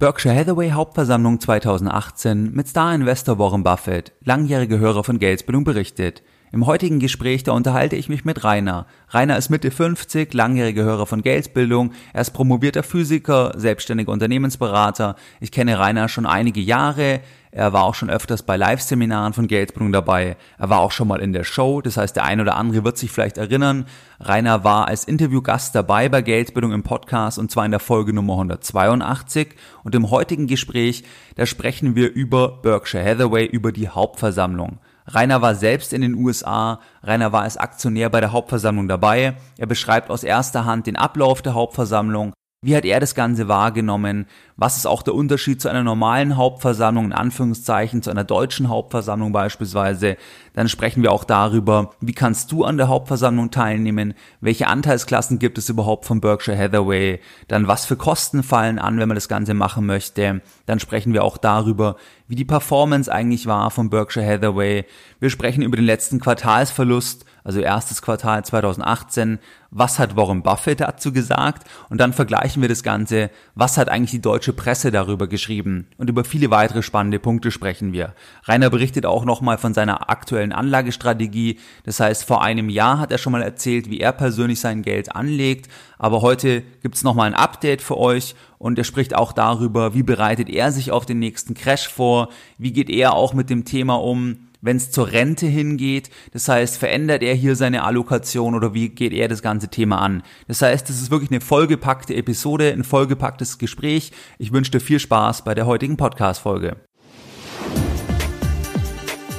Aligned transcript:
Berkshire 0.00 0.34
Hathaway 0.34 0.72
Hauptversammlung 0.72 1.38
2018 1.38 2.50
mit 2.52 2.66
Star-Investor 2.66 3.38
Warren 3.38 3.62
Buffett, 3.62 4.12
langjährige 4.24 4.80
Hörer 4.80 5.04
von 5.04 5.20
Geldbildung 5.20 5.62
berichtet. 5.62 6.24
Im 6.54 6.66
heutigen 6.66 7.00
Gespräch, 7.00 7.42
da 7.42 7.50
unterhalte 7.50 7.96
ich 7.96 8.08
mich 8.08 8.24
mit 8.24 8.44
Rainer. 8.44 8.86
Rainer 9.08 9.36
ist 9.36 9.50
Mitte 9.50 9.72
50, 9.72 10.32
langjähriger 10.34 10.84
Hörer 10.84 11.04
von 11.04 11.20
Geldbildung. 11.20 11.90
Er 12.12 12.20
ist 12.20 12.30
promovierter 12.30 12.84
Physiker, 12.84 13.54
selbstständiger 13.56 14.12
Unternehmensberater. 14.12 15.16
Ich 15.40 15.50
kenne 15.50 15.80
Rainer 15.80 16.08
schon 16.08 16.26
einige 16.26 16.60
Jahre. 16.60 17.22
Er 17.50 17.72
war 17.72 17.82
auch 17.82 17.96
schon 17.96 18.08
öfters 18.08 18.44
bei 18.44 18.56
Live-Seminaren 18.56 19.32
von 19.32 19.48
Geldbildung 19.48 19.90
dabei. 19.90 20.36
Er 20.56 20.70
war 20.70 20.78
auch 20.78 20.92
schon 20.92 21.08
mal 21.08 21.20
in 21.20 21.32
der 21.32 21.42
Show. 21.42 21.80
Das 21.80 21.96
heißt, 21.96 22.14
der 22.14 22.24
ein 22.24 22.40
oder 22.40 22.54
andere 22.54 22.84
wird 22.84 22.98
sich 22.98 23.10
vielleicht 23.10 23.36
erinnern. 23.36 23.86
Rainer 24.20 24.62
war 24.62 24.86
als 24.86 25.06
Interviewgast 25.06 25.74
dabei 25.74 26.08
bei 26.08 26.22
Geldbildung 26.22 26.70
im 26.70 26.84
Podcast 26.84 27.36
und 27.36 27.50
zwar 27.50 27.64
in 27.64 27.72
der 27.72 27.80
Folge 27.80 28.12
Nummer 28.12 28.34
182. 28.34 29.56
Und 29.82 29.96
im 29.96 30.08
heutigen 30.08 30.46
Gespräch, 30.46 31.02
da 31.34 31.46
sprechen 31.46 31.96
wir 31.96 32.12
über 32.12 32.60
Berkshire 32.62 33.04
Hathaway, 33.04 33.44
über 33.44 33.72
die 33.72 33.88
Hauptversammlung. 33.88 34.78
Rainer 35.06 35.42
war 35.42 35.54
selbst 35.54 35.92
in 35.92 36.00
den 36.00 36.14
USA, 36.14 36.80
Rainer 37.02 37.32
war 37.32 37.42
als 37.42 37.56
Aktionär 37.56 38.08
bei 38.08 38.20
der 38.20 38.32
Hauptversammlung 38.32 38.88
dabei. 38.88 39.36
Er 39.58 39.66
beschreibt 39.66 40.10
aus 40.10 40.24
erster 40.24 40.64
Hand 40.64 40.86
den 40.86 40.96
Ablauf 40.96 41.42
der 41.42 41.54
Hauptversammlung, 41.54 42.32
wie 42.64 42.74
hat 42.74 42.86
er 42.86 42.98
das 42.98 43.14
Ganze 43.14 43.46
wahrgenommen? 43.46 44.26
Was 44.56 44.78
ist 44.78 44.86
auch 44.86 45.02
der 45.02 45.14
Unterschied 45.14 45.60
zu 45.60 45.68
einer 45.68 45.82
normalen 45.82 46.36
Hauptversammlung, 46.36 47.06
in 47.06 47.12
Anführungszeichen, 47.12 48.02
zu 48.02 48.10
einer 48.10 48.24
deutschen 48.24 48.70
Hauptversammlung 48.70 49.32
beispielsweise? 49.32 50.16
Dann 50.54 50.68
sprechen 50.68 51.02
wir 51.02 51.12
auch 51.12 51.24
darüber, 51.24 51.90
wie 52.00 52.14
kannst 52.14 52.52
du 52.52 52.64
an 52.64 52.78
der 52.78 52.88
Hauptversammlung 52.88 53.50
teilnehmen? 53.50 54.14
Welche 54.40 54.66
Anteilsklassen 54.68 55.38
gibt 55.38 55.58
es 55.58 55.68
überhaupt 55.68 56.06
von 56.06 56.22
Berkshire 56.22 56.56
Hathaway? 56.56 57.20
Dann 57.48 57.68
was 57.68 57.84
für 57.84 57.96
Kosten 57.96 58.42
fallen 58.42 58.78
an, 58.78 58.98
wenn 58.98 59.08
man 59.08 59.16
das 59.16 59.28
Ganze 59.28 59.52
machen 59.52 59.84
möchte? 59.84 60.40
Dann 60.64 60.80
sprechen 60.80 61.12
wir 61.12 61.22
auch 61.24 61.36
darüber, 61.36 61.96
wie 62.28 62.36
die 62.36 62.46
Performance 62.46 63.12
eigentlich 63.12 63.46
war 63.46 63.70
von 63.70 63.90
Berkshire 63.90 64.24
Hathaway. 64.24 64.86
Wir 65.20 65.28
sprechen 65.28 65.62
über 65.62 65.76
den 65.76 65.84
letzten 65.84 66.18
Quartalsverlust, 66.18 67.26
also 67.44 67.60
erstes 67.60 68.00
Quartal 68.00 68.42
2018. 68.42 69.38
Was 69.70 69.98
hat 69.98 70.16
Warren 70.16 70.42
Buffett 70.42 70.80
dazu 70.80 71.12
gesagt? 71.12 71.68
Und 71.90 72.00
dann 72.00 72.14
vergleichen 72.14 72.62
wir 72.62 72.70
das 72.70 72.82
Ganze. 72.82 73.30
Was 73.54 73.76
hat 73.76 73.90
eigentlich 73.90 74.12
die 74.12 74.22
deutsche 74.22 74.54
Presse 74.54 74.90
darüber 74.90 75.26
geschrieben? 75.26 75.86
Und 75.98 76.08
über 76.08 76.24
viele 76.24 76.50
weitere 76.50 76.82
spannende 76.82 77.18
Punkte 77.18 77.50
sprechen 77.50 77.92
wir. 77.92 78.14
Rainer 78.44 78.70
berichtet 78.70 79.04
auch 79.04 79.26
nochmal 79.26 79.58
von 79.58 79.74
seiner 79.74 80.08
aktuellen 80.08 80.52
Anlagestrategie. 80.52 81.58
Das 81.84 82.00
heißt, 82.00 82.24
vor 82.24 82.42
einem 82.42 82.70
Jahr 82.70 82.98
hat 82.98 83.12
er 83.12 83.18
schon 83.18 83.32
mal 83.32 83.42
erzählt, 83.42 83.90
wie 83.90 84.00
er 84.00 84.12
persönlich 84.12 84.60
sein 84.60 84.80
Geld 84.80 85.14
anlegt. 85.14 85.70
Aber 85.98 86.22
heute 86.22 86.62
gibt's 86.82 87.04
nochmal 87.04 87.26
ein 87.26 87.34
Update 87.34 87.82
für 87.82 87.98
euch 87.98 88.34
und 88.58 88.78
er 88.78 88.84
spricht 88.84 89.14
auch 89.14 89.32
darüber, 89.32 89.92
wie 89.92 90.02
bereitet 90.02 90.48
er 90.48 90.72
sich 90.72 90.90
auf 90.90 91.04
den 91.04 91.18
nächsten 91.18 91.52
Crash 91.52 91.88
vor, 91.88 92.30
wie 92.56 92.72
geht 92.72 92.88
er 92.88 93.12
auch 93.12 93.34
mit 93.34 93.50
dem 93.50 93.66
Thema 93.66 93.96
um, 94.00 94.48
wenn 94.64 94.78
es 94.78 94.90
zur 94.90 95.12
Rente 95.12 95.46
hingeht. 95.46 96.10
Das 96.32 96.48
heißt, 96.48 96.78
verändert 96.78 97.22
er 97.22 97.34
hier 97.34 97.54
seine 97.54 97.84
Allokation 97.84 98.54
oder 98.54 98.72
wie 98.72 98.88
geht 98.88 99.12
er 99.12 99.28
das 99.28 99.42
ganze 99.42 99.68
Thema 99.68 99.98
an? 99.98 100.22
Das 100.48 100.62
heißt, 100.62 100.88
es 100.88 101.00
ist 101.00 101.10
wirklich 101.10 101.30
eine 101.30 101.42
vollgepackte 101.42 102.14
Episode, 102.14 102.72
ein 102.72 102.82
vollgepacktes 102.82 103.58
Gespräch. 103.58 104.10
Ich 104.38 104.52
wünsche 104.52 104.70
dir 104.70 104.80
viel 104.80 104.98
Spaß 104.98 105.44
bei 105.44 105.54
der 105.54 105.66
heutigen 105.66 105.98
Podcast-Folge. 105.98 106.76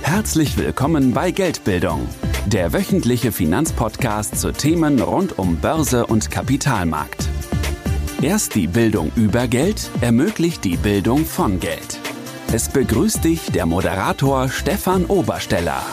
Herzlich 0.03 0.57
willkommen 0.57 1.13
bei 1.13 1.31
Geldbildung, 1.31 2.07
der 2.45 2.71
wöchentliche 2.71 3.31
Finanzpodcast 3.31 4.39
zu 4.39 4.53
Themen 4.53 5.01
rund 5.01 5.39
um 5.39 5.57
Börse 5.57 6.05
und 6.05 6.29
Kapitalmarkt. 6.29 7.27
Erst 8.21 8.53
die 8.53 8.67
Bildung 8.67 9.11
über 9.15 9.47
Geld 9.47 9.89
ermöglicht 10.01 10.63
die 10.63 10.77
Bildung 10.77 11.25
von 11.25 11.59
Geld. 11.59 12.04
Es 12.55 12.69
begrüßt 12.69 13.21
dich 13.25 13.51
der 13.51 13.65
Moderator 13.65 14.47
Stefan 14.47 15.03
Obersteller. 15.07 15.83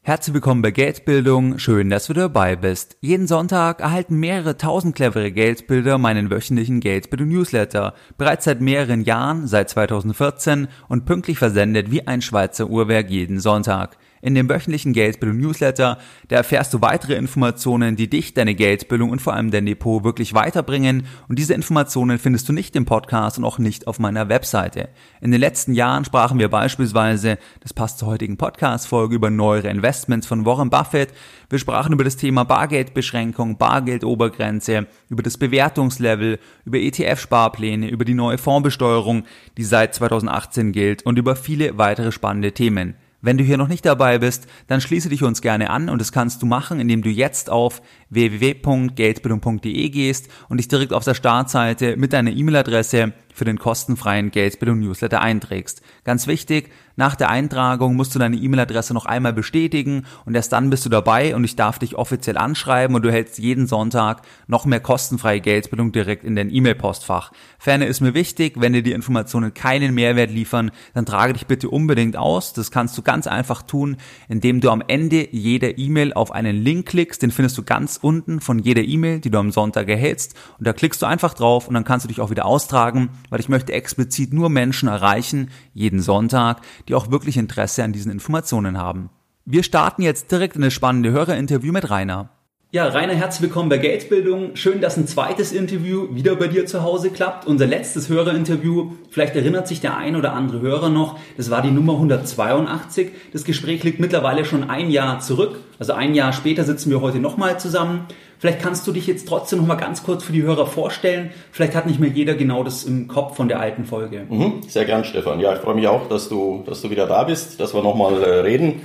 Herzlich 0.00 0.32
willkommen 0.32 0.62
bei 0.62 0.70
Geldbildung. 0.70 1.58
Schön, 1.58 1.90
dass 1.90 2.06
du 2.06 2.14
dabei 2.14 2.56
bist. 2.56 2.96
Jeden 3.02 3.26
Sonntag 3.26 3.80
erhalten 3.80 4.16
mehrere 4.16 4.56
tausend 4.56 4.96
clevere 4.96 5.30
Geldbilder 5.30 5.98
meinen 5.98 6.30
wöchentlichen 6.30 6.80
Geldbildung 6.80 7.28
Newsletter. 7.28 7.92
Bereits 8.16 8.46
seit 8.46 8.62
mehreren 8.62 9.02
Jahren, 9.02 9.46
seit 9.46 9.68
2014 9.68 10.68
und 10.88 11.04
pünktlich 11.04 11.36
versendet 11.36 11.90
wie 11.90 12.06
ein 12.06 12.22
Schweizer 12.22 12.70
Uhrwerk 12.70 13.10
jeden 13.10 13.40
Sonntag. 13.40 13.98
In 14.24 14.34
dem 14.34 14.48
wöchentlichen 14.48 14.94
Geldbildung 14.94 15.36
Newsletter, 15.36 15.98
da 16.28 16.36
erfährst 16.36 16.72
du 16.72 16.80
weitere 16.80 17.12
Informationen, 17.12 17.94
die 17.94 18.08
dich, 18.08 18.32
deine 18.32 18.54
Geldbildung 18.54 19.10
und 19.10 19.20
vor 19.20 19.34
allem 19.34 19.50
dein 19.50 19.66
Depot 19.66 20.02
wirklich 20.02 20.32
weiterbringen. 20.32 21.04
Und 21.28 21.38
diese 21.38 21.52
Informationen 21.52 22.18
findest 22.18 22.48
du 22.48 22.54
nicht 22.54 22.74
im 22.74 22.86
Podcast 22.86 23.36
und 23.36 23.44
auch 23.44 23.58
nicht 23.58 23.86
auf 23.86 23.98
meiner 23.98 24.30
Webseite. 24.30 24.88
In 25.20 25.30
den 25.30 25.42
letzten 25.42 25.74
Jahren 25.74 26.06
sprachen 26.06 26.38
wir 26.38 26.48
beispielsweise, 26.48 27.36
das 27.60 27.74
passt 27.74 27.98
zur 27.98 28.08
heutigen 28.08 28.38
Podcast-Folge, 28.38 29.14
über 29.14 29.28
neuere 29.28 29.68
Investments 29.68 30.26
von 30.26 30.46
Warren 30.46 30.70
Buffett. 30.70 31.12
Wir 31.50 31.58
sprachen 31.58 31.92
über 31.92 32.04
das 32.04 32.16
Thema 32.16 32.44
Bargeldbeschränkung, 32.44 33.58
Bargeldobergrenze, 33.58 34.86
über 35.10 35.22
das 35.22 35.36
Bewertungslevel, 35.36 36.38
über 36.64 36.78
ETF-Sparpläne, 36.78 37.90
über 37.90 38.06
die 38.06 38.14
neue 38.14 38.38
Fondsbesteuerung, 38.38 39.24
die 39.58 39.64
seit 39.64 39.94
2018 39.94 40.72
gilt 40.72 41.04
und 41.04 41.18
über 41.18 41.36
viele 41.36 41.76
weitere 41.76 42.10
spannende 42.10 42.52
Themen. 42.52 42.94
Wenn 43.24 43.38
du 43.38 43.44
hier 43.44 43.56
noch 43.56 43.68
nicht 43.68 43.86
dabei 43.86 44.18
bist, 44.18 44.46
dann 44.66 44.82
schließe 44.82 45.08
dich 45.08 45.22
uns 45.22 45.40
gerne 45.40 45.70
an 45.70 45.88
und 45.88 45.98
das 45.98 46.12
kannst 46.12 46.42
du 46.42 46.46
machen, 46.46 46.78
indem 46.78 47.00
du 47.00 47.08
jetzt 47.08 47.48
auf 47.48 47.80
www.geldbildung.de 48.10 49.88
gehst 49.88 50.28
und 50.50 50.58
dich 50.58 50.68
direkt 50.68 50.92
auf 50.92 51.04
der 51.04 51.14
Startseite 51.14 51.96
mit 51.96 52.12
deiner 52.12 52.32
E-Mail-Adresse 52.32 53.14
für 53.34 53.44
den 53.44 53.58
kostenfreien 53.58 54.30
Geldbildung 54.30 54.78
Newsletter 54.78 55.20
einträgst. 55.20 55.82
Ganz 56.04 56.26
wichtig, 56.26 56.70
nach 56.96 57.16
der 57.16 57.28
Eintragung 57.28 57.96
musst 57.96 58.14
du 58.14 58.20
deine 58.20 58.36
E-Mail-Adresse 58.36 58.94
noch 58.94 59.04
einmal 59.04 59.32
bestätigen 59.32 60.04
und 60.24 60.36
erst 60.36 60.52
dann 60.52 60.70
bist 60.70 60.84
du 60.84 60.88
dabei 60.88 61.34
und 61.34 61.42
ich 61.42 61.56
darf 61.56 61.80
dich 61.80 61.96
offiziell 61.96 62.38
anschreiben 62.38 62.94
und 62.94 63.02
du 63.02 63.10
hältst 63.10 63.38
jeden 63.38 63.66
Sonntag 63.66 64.22
noch 64.46 64.64
mehr 64.64 64.78
kostenfreie 64.78 65.40
Geldbildung 65.40 65.90
direkt 65.90 66.22
in 66.22 66.36
dein 66.36 66.54
E-Mail-Postfach. 66.54 67.32
Ferner 67.58 67.88
ist 67.88 68.00
mir 68.00 68.14
wichtig, 68.14 68.54
wenn 68.60 68.72
dir 68.72 68.84
die 68.84 68.92
Informationen 68.92 69.52
keinen 69.52 69.92
Mehrwert 69.94 70.30
liefern, 70.30 70.70
dann 70.94 71.04
trage 71.04 71.32
dich 71.32 71.46
bitte 71.46 71.68
unbedingt 71.68 72.16
aus. 72.16 72.52
Das 72.52 72.70
kannst 72.70 72.96
du 72.96 73.02
ganz 73.02 73.26
einfach 73.26 73.62
tun, 73.62 73.96
indem 74.28 74.60
du 74.60 74.70
am 74.70 74.82
Ende 74.86 75.28
jeder 75.32 75.76
E-Mail 75.76 76.12
auf 76.12 76.30
einen 76.30 76.56
Link 76.56 76.86
klickst. 76.86 77.22
Den 77.22 77.32
findest 77.32 77.58
du 77.58 77.64
ganz 77.64 77.98
unten 78.00 78.40
von 78.40 78.60
jeder 78.60 78.82
E-Mail, 78.82 79.18
die 79.18 79.30
du 79.30 79.38
am 79.38 79.50
Sonntag 79.50 79.88
erhältst. 79.88 80.36
Und 80.58 80.66
da 80.66 80.72
klickst 80.72 81.02
du 81.02 81.06
einfach 81.06 81.34
drauf 81.34 81.66
und 81.66 81.74
dann 81.74 81.84
kannst 81.84 82.04
du 82.04 82.08
dich 82.08 82.20
auch 82.20 82.30
wieder 82.30 82.44
austragen, 82.44 83.10
weil 83.30 83.40
ich 83.40 83.48
möchte 83.48 83.72
explizit 83.72 84.32
nur 84.32 84.48
Menschen 84.48 84.88
erreichen, 84.88 85.50
jeden 85.72 86.00
Sonntag, 86.00 86.60
die 86.88 86.94
auch 86.94 87.10
wirklich 87.10 87.36
Interesse 87.36 87.84
an 87.84 87.92
diesen 87.92 88.12
Informationen 88.12 88.78
haben. 88.78 89.10
Wir 89.44 89.62
starten 89.62 90.02
jetzt 90.02 90.32
direkt 90.32 90.56
in 90.56 90.62
das 90.62 90.72
spannende 90.72 91.10
Hörerinterview 91.10 91.72
mit 91.72 91.90
Rainer. 91.90 92.30
Ja, 92.74 92.88
Rainer, 92.88 93.14
herzlich 93.14 93.42
willkommen 93.42 93.68
bei 93.68 93.78
Geldbildung. 93.78 94.56
Schön, 94.56 94.80
dass 94.80 94.96
ein 94.96 95.06
zweites 95.06 95.52
Interview 95.52 96.08
wieder 96.12 96.34
bei 96.34 96.48
dir 96.48 96.66
zu 96.66 96.82
Hause 96.82 97.10
klappt. 97.10 97.46
Unser 97.46 97.68
letztes 97.68 98.08
Hörerinterview, 98.08 98.90
vielleicht 99.10 99.36
erinnert 99.36 99.68
sich 99.68 99.80
der 99.80 99.96
ein 99.96 100.16
oder 100.16 100.32
andere 100.32 100.60
Hörer 100.60 100.88
noch, 100.88 101.16
das 101.36 101.50
war 101.50 101.62
die 101.62 101.70
Nummer 101.70 101.92
182. 101.92 103.12
Das 103.32 103.44
Gespräch 103.44 103.84
liegt 103.84 104.00
mittlerweile 104.00 104.44
schon 104.44 104.68
ein 104.68 104.90
Jahr 104.90 105.20
zurück. 105.20 105.60
Also 105.78 105.92
ein 105.92 106.14
Jahr 106.14 106.32
später 106.32 106.64
sitzen 106.64 106.90
wir 106.90 107.00
heute 107.00 107.20
nochmal 107.20 107.60
zusammen. 107.60 108.06
Vielleicht 108.44 108.60
kannst 108.60 108.86
du 108.86 108.92
dich 108.92 109.06
jetzt 109.06 109.26
trotzdem 109.26 109.60
noch 109.60 109.66
mal 109.66 109.76
ganz 109.76 110.02
kurz 110.02 110.22
für 110.22 110.34
die 110.34 110.42
Hörer 110.42 110.66
vorstellen. 110.66 111.30
Vielleicht 111.50 111.74
hat 111.74 111.86
nicht 111.86 111.98
mehr 111.98 112.10
jeder 112.10 112.34
genau 112.34 112.62
das 112.62 112.84
im 112.84 113.08
Kopf 113.08 113.36
von 113.36 113.48
der 113.48 113.58
alten 113.58 113.86
Folge. 113.86 114.26
Mhm, 114.28 114.60
sehr 114.68 114.84
gern, 114.84 115.02
Stefan. 115.02 115.40
Ja, 115.40 115.54
ich 115.54 115.60
freue 115.60 115.74
mich 115.74 115.88
auch, 115.88 116.10
dass 116.10 116.28
du, 116.28 116.62
dass 116.66 116.82
du 116.82 116.90
wieder 116.90 117.06
da 117.06 117.24
bist, 117.24 117.58
dass 117.58 117.72
wir 117.72 117.82
nochmal 117.82 118.22
äh, 118.22 118.40
reden 118.40 118.82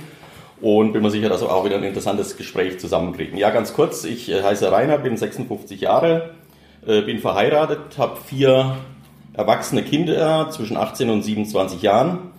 und 0.62 0.94
bin 0.94 1.02
mir 1.02 1.10
sicher, 1.10 1.28
dass 1.28 1.42
wir 1.42 1.52
auch 1.54 1.66
wieder 1.66 1.76
ein 1.76 1.82
interessantes 1.82 2.38
Gespräch 2.38 2.80
zusammenkriegen. 2.80 3.36
Ja, 3.36 3.50
ganz 3.50 3.74
kurz, 3.74 4.04
ich 4.04 4.30
äh, 4.30 4.42
heiße 4.42 4.72
Rainer, 4.72 4.96
bin 4.96 5.18
56 5.18 5.78
Jahre, 5.82 6.30
äh, 6.86 7.02
bin 7.02 7.18
verheiratet, 7.18 7.98
habe 7.98 8.16
vier 8.16 8.78
erwachsene 9.34 9.82
Kinder 9.82 10.48
zwischen 10.52 10.78
18 10.78 11.10
und 11.10 11.22
27 11.22 11.82
Jahren, 11.82 12.30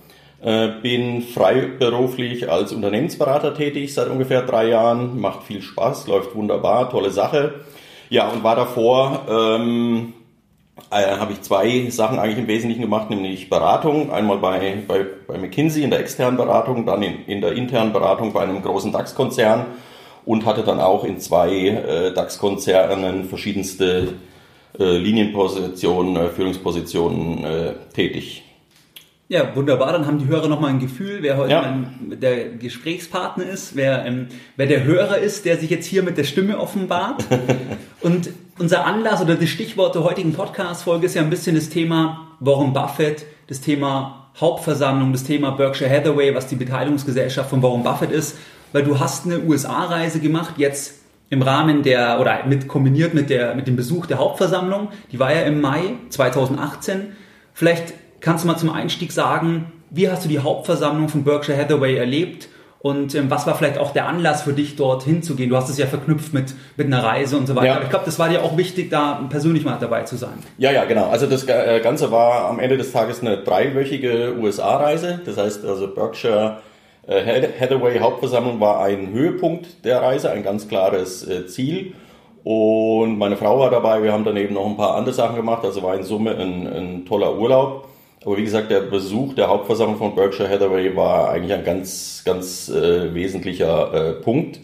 bin 0.44 1.22
freiberuflich 1.22 2.50
als 2.50 2.74
Unternehmensberater 2.74 3.54
tätig 3.54 3.94
seit 3.94 4.10
ungefähr 4.10 4.42
drei 4.42 4.70
Jahren, 4.70 5.20
macht 5.20 5.44
viel 5.44 5.62
Spaß, 5.62 6.08
läuft 6.08 6.34
wunderbar, 6.34 6.90
tolle 6.90 7.12
Sache. 7.12 7.54
Ja, 8.10 8.28
und 8.28 8.44
war 8.44 8.56
davor 8.56 9.22
ähm, 9.30 10.14
äh, 10.90 11.18
habe 11.18 11.34
ich 11.34 11.42
zwei 11.42 11.90
Sachen 11.90 12.20
eigentlich 12.20 12.40
im 12.40 12.48
Wesentlichen 12.48 12.82
gemacht, 12.82 13.10
nämlich 13.10 13.50
Beratung, 13.50 14.12
einmal 14.12 14.38
bei, 14.38 14.78
bei, 14.88 15.06
bei 15.28 15.38
McKinsey 15.38 15.84
in 15.84 15.90
der 15.90 16.00
externen 16.00 16.38
Beratung, 16.38 16.86
dann 16.86 17.04
in, 17.04 17.26
in 17.26 17.42
der 17.42 17.54
internen 17.54 17.94
Beratung 17.94 18.34
bei 18.34 18.42
einem 18.42 18.62
großen 18.62 18.92
DAX-Konzern 18.92 19.66
und 20.26 20.46
hatte 20.46 20.64
dann 20.64 20.80
auch 20.80 21.04
in 21.04 21.20
zwei 21.20 21.52
äh, 21.68 22.14
DAX-Konzernen 22.14 23.26
verschiedenste 23.26 24.14
äh, 24.80 24.98
Linienpositionen, 24.98 26.16
äh, 26.16 26.30
Führungspositionen 26.30 27.44
äh, 27.44 27.74
tätig. 27.94 28.44
Ja, 29.32 29.56
wunderbar. 29.56 29.94
Dann 29.94 30.08
haben 30.08 30.20
die 30.20 30.28
Hörer 30.28 30.50
nochmal 30.50 30.72
ein 30.72 30.80
Gefühl, 30.80 31.20
wer 31.22 31.38
heute 31.38 31.52
ja. 31.54 31.62
mein, 31.62 32.20
der 32.20 32.50
Gesprächspartner 32.50 33.46
ist, 33.46 33.78
wer, 33.78 34.06
ähm, 34.06 34.28
wer 34.58 34.68
der 34.68 34.84
Hörer 34.84 35.20
ist, 35.20 35.46
der 35.46 35.56
sich 35.56 35.70
jetzt 35.70 35.86
hier 35.86 36.04
mit 36.04 36.18
der 36.18 36.26
Stimme 36.26 36.60
offenbart. 36.60 37.24
Und 38.02 38.30
unser 38.60 38.86
Anlass 38.86 39.22
oder 39.22 39.36
das 39.36 39.48
Stichwort 39.48 39.96
der 39.96 40.04
heutigen 40.04 40.34
Podcast-Folge 40.34 41.06
ist 41.06 41.16
ja 41.16 41.22
ein 41.22 41.30
bisschen 41.30 41.56
das 41.56 41.70
Thema 41.70 42.28
Warren 42.42 42.74
Buffett, 42.74 43.24
das 43.48 43.62
Thema 43.62 44.28
Hauptversammlung, 44.38 45.14
das 45.14 45.24
Thema 45.24 45.52
Berkshire 45.52 45.90
Hathaway, 45.90 46.36
was 46.36 46.48
die 46.48 46.58
Beteiligungsgesellschaft 46.58 47.50
von 47.50 47.64
Warren 47.64 47.84
Buffett 47.84 48.12
ist, 48.12 48.38
weil 48.74 48.84
du 48.84 49.00
hast 49.00 49.26
eine 49.26 49.40
USA-Reise 49.40 50.20
gemacht, 50.20 50.56
jetzt 50.58 50.96
im 51.30 51.42
Rahmen 51.42 51.84
der, 51.84 52.20
oder 52.20 52.46
mit 52.48 52.68
kombiniert 52.68 53.14
mit, 53.14 53.30
der, 53.30 53.56
mit 53.56 53.66
dem 53.66 53.78
Besuch 53.78 54.08
der 54.08 54.18
Hauptversammlung, 54.18 54.90
die 55.14 55.20
war 55.20 55.34
ja 55.34 55.44
im 55.44 55.62
Mai 55.62 55.94
2018. 56.10 57.14
Vielleicht 57.54 57.94
kannst 58.22 58.44
du 58.44 58.48
mal 58.48 58.58
zum 58.58 58.70
Einstieg 58.70 59.12
sagen, 59.12 59.72
wie 59.90 60.10
hast 60.10 60.24
du 60.24 60.30
die 60.30 60.40
Hauptversammlung 60.40 61.10
von 61.10 61.24
Berkshire 61.24 61.58
Hathaway 61.58 61.98
erlebt 61.98 62.48
und 62.80 63.14
ähm, 63.14 63.30
was 63.30 63.46
war 63.46 63.56
vielleicht 63.56 63.78
auch 63.78 63.92
der 63.92 64.08
Anlass 64.08 64.42
für 64.42 64.54
dich, 64.54 64.76
dort 64.76 65.04
hinzugehen? 65.04 65.50
Du 65.50 65.56
hast 65.56 65.70
es 65.70 65.78
ja 65.78 65.86
verknüpft 65.86 66.34
mit, 66.34 66.56
mit 66.78 66.88
einer 66.88 67.04
Reise 67.04 67.38
und 67.38 67.46
so 67.46 67.56
weiter. 67.56 67.68
Ja. 67.68 67.76
Aber 67.76 67.84
ich 67.84 67.90
glaube, 67.92 68.06
das 68.06 68.18
war 68.18 68.30
dir 68.30 68.44
auch 68.44 68.58
wichtig, 68.58 68.90
da 68.90 69.22
persönlich 69.30 69.64
mal 69.64 69.78
dabei 69.80 70.04
zu 70.04 70.16
sein. 70.16 70.40
Ja, 70.58 70.72
ja, 70.72 70.86
genau. 70.86 71.10
Also 71.10 71.28
das 71.28 71.44
äh, 71.44 71.80
Ganze 71.84 72.12
war 72.12 72.50
am 72.50 72.60
Ende 72.60 72.78
des 72.78 72.92
Tages 72.92 73.22
eine 73.22 73.38
dreiwöchige 73.38 74.36
USA-Reise. 74.40 75.22
Das 75.26 75.38
heißt 75.38 75.64
also 75.64 75.94
Berkshire 75.94 76.58
äh, 77.08 77.50
Hathaway 77.60 78.00
Hauptversammlung 78.00 78.60
war 78.60 78.84
ein 78.84 79.12
Höhepunkt 79.12 79.86
der 79.86 80.02
Reise, 80.02 80.32
ein 80.32 80.44
ganz 80.44 80.68
klares 80.68 81.28
äh, 81.28 81.46
Ziel. 81.46 81.94
Und 82.44 83.20
meine 83.20 83.38
Frau 83.38 83.60
war 83.60 83.70
dabei, 83.70 84.02
wir 84.02 84.12
haben 84.12 84.24
daneben 84.24 84.56
noch 84.56 84.66
ein 84.66 84.78
paar 84.78 84.96
andere 84.96 85.14
Sachen 85.14 85.36
gemacht, 85.36 85.64
also 85.64 85.84
war 85.84 85.94
in 85.94 86.02
Summe 86.02 86.36
ein, 86.36 86.66
ein 86.66 87.06
toller 87.06 87.38
Urlaub. 87.38 87.91
Aber 88.24 88.38
wie 88.38 88.44
gesagt, 88.44 88.70
der 88.70 88.82
Besuch 88.82 89.34
der 89.34 89.48
Hauptversammlung 89.48 89.98
von 89.98 90.14
Berkshire 90.14 90.48
Hathaway 90.48 90.96
war 90.96 91.32
eigentlich 91.32 91.54
ein 91.54 91.64
ganz, 91.64 92.22
ganz 92.24 92.70
äh, 92.70 93.14
wesentlicher 93.16 93.94
äh, 93.94 94.14
Punkt. 94.14 94.60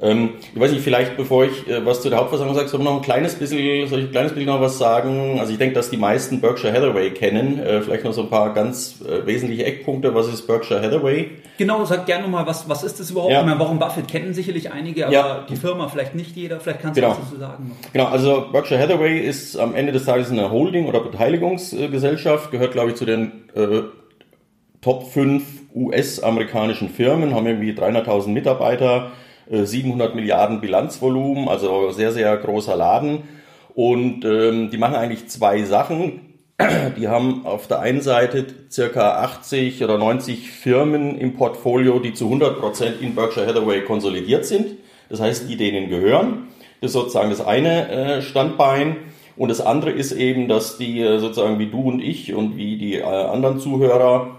Ähm, 0.00 0.30
ich 0.54 0.60
weiß 0.60 0.72
nicht, 0.72 0.82
vielleicht 0.82 1.16
bevor 1.16 1.44
ich 1.44 1.66
äh, 1.68 1.84
was 1.84 2.02
zu 2.02 2.10
der 2.10 2.18
Hauptversammlung 2.18 2.54
sage, 2.54 2.68
soll 2.68 2.80
ich 2.80 2.84
noch 2.84 2.96
ein 2.96 3.02
kleines 3.02 3.34
bisschen, 3.34 3.88
soll 3.88 4.00
ich 4.00 4.04
ein 4.06 4.10
kleines 4.10 4.32
bisschen 4.32 4.46
noch 4.48 4.60
was 4.60 4.78
sagen? 4.78 5.38
Also 5.40 5.52
ich 5.52 5.58
denke, 5.58 5.74
dass 5.74 5.90
die 5.90 5.96
meisten 5.96 6.40
Berkshire 6.40 6.72
Hathaway 6.72 7.10
kennen. 7.10 7.58
Äh, 7.58 7.82
vielleicht 7.82 8.04
noch 8.04 8.12
so 8.12 8.22
ein 8.22 8.30
paar 8.30 8.54
ganz 8.54 9.00
äh, 9.02 9.26
wesentliche 9.26 9.64
Eckpunkte. 9.64 10.14
Was 10.14 10.28
ist 10.28 10.46
Berkshire 10.46 10.80
Hathaway? 10.80 11.30
Genau, 11.58 11.84
sag 11.84 12.06
gerne 12.06 12.24
nochmal, 12.24 12.46
was, 12.46 12.68
was 12.68 12.84
ist 12.84 13.00
das 13.00 13.10
überhaupt? 13.10 13.32
Ja. 13.32 13.42
Meine, 13.42 13.58
Warren 13.58 13.78
Buffett 13.78 14.06
kennen 14.06 14.32
sicherlich 14.34 14.70
einige, 14.70 15.06
aber 15.06 15.14
ja. 15.14 15.46
die 15.48 15.56
Firma 15.56 15.88
vielleicht 15.88 16.14
nicht 16.14 16.36
jeder. 16.36 16.60
Vielleicht 16.60 16.80
kannst 16.80 16.94
genau. 16.94 17.14
du 17.14 17.20
was 17.20 17.30
dazu 17.30 17.40
sagen. 17.40 17.72
Genau, 17.92 18.06
also 18.06 18.46
Berkshire 18.52 18.80
Hathaway 18.80 19.18
ist 19.18 19.56
am 19.56 19.74
Ende 19.74 19.92
des 19.92 20.04
Tages 20.04 20.30
eine 20.30 20.50
Holding- 20.50 20.86
oder 20.86 21.00
Beteiligungsgesellschaft, 21.00 22.50
gehört 22.50 22.72
glaube 22.72 22.90
ich 22.90 22.96
zu 22.96 23.04
den 23.04 23.48
äh, 23.54 23.82
Top 24.80 25.10
5 25.10 25.42
US-amerikanischen 25.74 26.88
Firmen, 26.88 27.34
haben 27.34 27.46
irgendwie 27.46 27.72
300.000 27.72 28.28
Mitarbeiter, 28.28 29.10
700 29.50 30.12
äh, 30.12 30.14
Milliarden 30.14 30.60
Bilanzvolumen, 30.60 31.48
also 31.48 31.90
sehr, 31.90 32.12
sehr 32.12 32.36
großer 32.36 32.76
Laden. 32.76 33.22
Und 33.74 34.24
ähm, 34.24 34.70
die 34.70 34.78
machen 34.78 34.96
eigentlich 34.96 35.28
zwei 35.28 35.62
Sachen. 35.62 36.20
Die 36.96 37.06
haben 37.06 37.46
auf 37.46 37.68
der 37.68 37.78
einen 37.78 38.00
Seite 38.00 38.44
circa 38.68 39.22
80 39.22 39.84
oder 39.84 39.96
90 39.96 40.50
Firmen 40.50 41.16
im 41.16 41.34
Portfolio, 41.36 42.00
die 42.00 42.14
zu 42.14 42.24
100 42.24 42.58
Prozent 42.58 43.00
in 43.00 43.14
Berkshire 43.14 43.46
Hathaway 43.46 43.82
konsolidiert 43.82 44.44
sind. 44.44 44.66
Das 45.08 45.20
heißt, 45.20 45.48
die 45.48 45.56
denen 45.56 45.88
gehören. 45.88 46.48
Das 46.80 46.88
ist 46.88 46.94
sozusagen 46.94 47.30
das 47.30 47.40
eine 47.46 47.88
äh, 47.88 48.22
Standbein. 48.22 48.96
Und 49.36 49.50
das 49.50 49.60
andere 49.60 49.92
ist 49.92 50.10
eben, 50.10 50.48
dass 50.48 50.78
die 50.78 51.00
äh, 51.00 51.20
sozusagen 51.20 51.60
wie 51.60 51.70
du 51.70 51.82
und 51.82 52.00
ich 52.00 52.34
und 52.34 52.56
wie 52.56 52.76
die 52.76 53.00
anderen 53.00 53.60
Zuhörer 53.60 54.37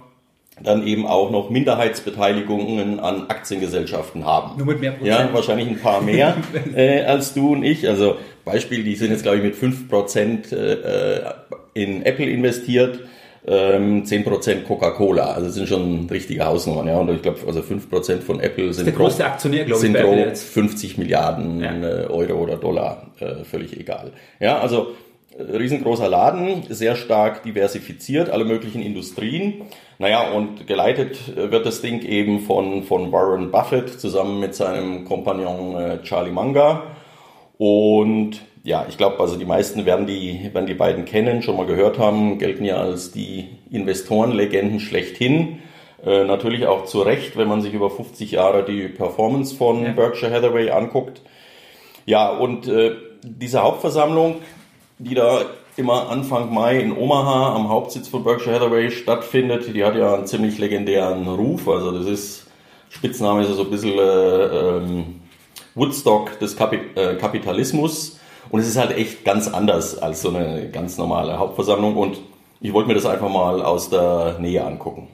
dann 0.63 0.85
eben 0.85 1.05
auch 1.05 1.31
noch 1.31 1.49
Minderheitsbeteiligungen 1.49 2.99
an 2.99 3.27
Aktiengesellschaften 3.29 4.25
haben. 4.25 4.57
Nur 4.57 4.67
mit 4.67 4.81
mehr 4.81 4.91
Prozent. 4.91 5.19
Ja, 5.19 5.33
wahrscheinlich 5.33 5.67
ein 5.67 5.79
paar 5.79 6.01
mehr 6.01 6.35
äh, 6.75 7.03
als 7.03 7.33
du 7.33 7.53
und 7.53 7.63
ich. 7.63 7.87
Also 7.87 8.17
Beispiel, 8.45 8.83
die 8.83 8.95
sind 8.95 9.11
jetzt 9.11 9.23
glaube 9.23 9.37
ich 9.37 9.43
mit 9.43 9.55
5% 9.55 10.55
äh, 10.55 11.33
in 11.73 12.03
Apple 12.03 12.29
investiert, 12.29 12.99
ähm, 13.47 14.03
10% 14.03 14.63
Coca-Cola. 14.63 15.33
Also 15.33 15.47
das 15.47 15.55
sind 15.55 15.67
schon 15.67 16.07
richtige 16.09 16.45
Hausnummern. 16.45 16.87
Ja. 16.87 16.97
Und 16.97 17.09
ich 17.09 17.21
glaube, 17.21 17.39
also 17.47 17.61
5% 17.61 18.19
von 18.21 18.39
Apple 18.39 18.73
sind, 18.73 18.85
der 18.85 18.93
größte 18.93 19.25
Aktionär, 19.25 19.65
glaube 19.65 19.81
sind 19.81 19.95
grob 19.95 20.35
50 20.35 20.97
Milliarden 20.97 21.61
ja. 21.61 21.71
Äh, 21.71 22.07
Euro 22.07 22.33
oder 22.33 22.57
Dollar, 22.57 23.07
äh, 23.19 23.43
völlig 23.43 23.79
egal. 23.79 24.11
Ja, 24.39 24.59
also 24.59 24.95
riesengroßer 25.39 26.09
Laden, 26.09 26.63
sehr 26.69 26.95
stark 26.95 27.43
diversifiziert, 27.43 28.29
alle 28.29 28.45
möglichen 28.45 28.81
Industrien. 28.81 29.61
Naja, 29.97 30.31
und 30.31 30.67
geleitet 30.67 31.35
wird 31.35 31.65
das 31.65 31.81
Ding 31.81 32.01
eben 32.01 32.41
von, 32.41 32.83
von 32.83 33.11
Warren 33.11 33.51
Buffett 33.51 33.99
zusammen 33.99 34.39
mit 34.39 34.55
seinem 34.55 35.05
Kompagnon 35.05 35.75
äh, 35.75 36.01
Charlie 36.03 36.31
Munger. 36.31 36.83
Und 37.57 38.41
ja, 38.63 38.85
ich 38.87 38.97
glaube, 38.97 39.19
also 39.19 39.37
die 39.37 39.45
meisten 39.45 39.85
werden 39.85 40.05
die, 40.05 40.49
werden 40.53 40.67
die 40.67 40.73
beiden 40.73 41.05
kennen, 41.05 41.41
schon 41.41 41.57
mal 41.57 41.65
gehört 41.65 41.97
haben, 41.97 42.37
gelten 42.37 42.65
ja 42.65 42.77
als 42.77 43.11
die 43.11 43.49
Investorenlegenden 43.71 44.79
schlechthin. 44.79 45.59
Äh, 46.05 46.23
natürlich 46.23 46.65
auch 46.65 46.85
zu 46.85 47.01
Recht, 47.01 47.35
wenn 47.35 47.47
man 47.47 47.61
sich 47.61 47.73
über 47.73 47.89
50 47.89 48.31
Jahre 48.31 48.63
die 48.63 48.87
Performance 48.87 49.55
von 49.55 49.83
ja. 49.83 49.91
Berkshire 49.91 50.31
Hathaway 50.31 50.71
anguckt. 50.71 51.21
Ja, 52.05 52.29
und 52.29 52.67
äh, 52.67 52.95
diese 53.23 53.61
Hauptversammlung 53.61 54.37
die 54.99 55.15
da 55.15 55.41
immer 55.77 56.09
Anfang 56.09 56.53
Mai 56.53 56.79
in 56.79 56.95
Omaha 56.95 57.55
am 57.55 57.69
Hauptsitz 57.69 58.09
von 58.09 58.23
Berkshire 58.23 58.55
Hathaway 58.55 58.91
stattfindet. 58.91 59.73
Die 59.73 59.83
hat 59.83 59.95
ja 59.95 60.13
einen 60.13 60.27
ziemlich 60.27 60.57
legendären 60.57 61.27
Ruf. 61.27 61.67
Also 61.67 61.91
das 61.91 62.05
ist, 62.05 62.47
Spitzname 62.89 63.43
ist 63.43 63.55
so 63.55 63.63
ein 63.63 63.69
bisschen 63.69 63.97
äh, 63.97 64.45
ähm, 64.45 65.21
Woodstock 65.75 66.37
des 66.39 66.55
Kapi 66.57 66.79
äh, 66.95 67.15
Kapitalismus. 67.15 68.19
Und 68.49 68.59
es 68.59 68.67
ist 68.67 68.77
halt 68.77 68.91
echt 68.97 69.23
ganz 69.23 69.47
anders 69.47 69.97
als 69.97 70.21
so 70.21 70.29
eine 70.29 70.69
ganz 70.69 70.97
normale 70.97 71.39
Hauptversammlung. 71.39 71.95
Und 71.95 72.17
ich 72.59 72.73
wollte 72.73 72.89
mir 72.89 72.95
das 72.95 73.05
einfach 73.05 73.29
mal 73.29 73.61
aus 73.61 73.89
der 73.89 74.35
Nähe 74.39 74.65
angucken. 74.65 75.07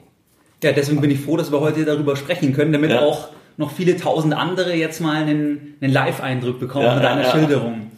Ja, 0.64 0.72
deswegen 0.72 1.00
bin 1.00 1.12
ich 1.12 1.20
froh, 1.20 1.36
dass 1.36 1.52
wir 1.52 1.60
heute 1.60 1.84
darüber 1.84 2.16
sprechen 2.16 2.52
können, 2.54 2.72
damit 2.72 2.90
ja. 2.90 3.02
auch 3.02 3.28
noch 3.56 3.70
viele 3.70 3.96
tausend 3.96 4.34
andere 4.34 4.74
jetzt 4.74 5.00
mal 5.00 5.16
einen, 5.16 5.76
einen 5.80 5.92
Live-Eindruck 5.92 6.58
bekommen 6.58 6.86
ja, 6.86 6.94
mit 6.94 7.04
deiner 7.04 7.22
ja, 7.22 7.30
Schilderung 7.30 7.92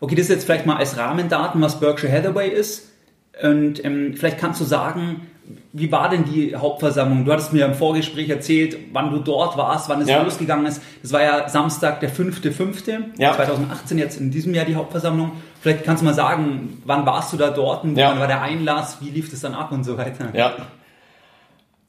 okay, 0.00 0.14
das 0.14 0.24
ist 0.24 0.30
jetzt 0.30 0.44
vielleicht 0.44 0.66
mal 0.66 0.76
als 0.76 0.96
Rahmendaten, 0.96 1.60
was 1.60 1.80
Berkshire 1.80 2.12
Hathaway 2.12 2.48
ist. 2.48 2.88
Und 3.42 3.84
ähm, 3.84 4.14
vielleicht 4.16 4.38
kannst 4.38 4.60
du 4.60 4.64
sagen, 4.64 5.26
wie 5.72 5.90
war 5.90 6.08
denn 6.08 6.24
die 6.24 6.54
Hauptversammlung? 6.54 7.24
Du 7.24 7.32
hattest 7.32 7.52
mir 7.52 7.64
im 7.64 7.74
Vorgespräch 7.74 8.28
erzählt, 8.28 8.76
wann 8.92 9.10
du 9.10 9.18
dort 9.18 9.56
warst, 9.56 9.88
wann 9.88 10.00
es 10.02 10.08
ja. 10.08 10.22
losgegangen 10.22 10.66
ist. 10.66 10.82
Das 11.02 11.12
war 11.12 11.22
ja 11.22 11.48
Samstag, 11.48 12.00
der 12.00 12.10
5.5. 12.10 13.18
Ja. 13.18 13.34
2018, 13.34 13.98
jetzt 13.98 14.20
in 14.20 14.30
diesem 14.30 14.54
Jahr 14.54 14.64
die 14.64 14.74
Hauptversammlung. 14.74 15.32
Vielleicht 15.60 15.84
kannst 15.84 16.02
du 16.02 16.06
mal 16.06 16.14
sagen, 16.14 16.82
wann 16.84 17.06
warst 17.06 17.32
du 17.32 17.36
da 17.36 17.50
dort? 17.50 17.84
Ja. 17.96 18.10
Wann 18.10 18.20
war 18.20 18.26
der 18.26 18.42
Einlass? 18.42 18.98
Wie 19.00 19.10
lief 19.10 19.30
das 19.30 19.40
dann 19.40 19.54
ab 19.54 19.72
und 19.72 19.84
so 19.84 19.96
weiter? 19.96 20.28
Ja, 20.34 20.54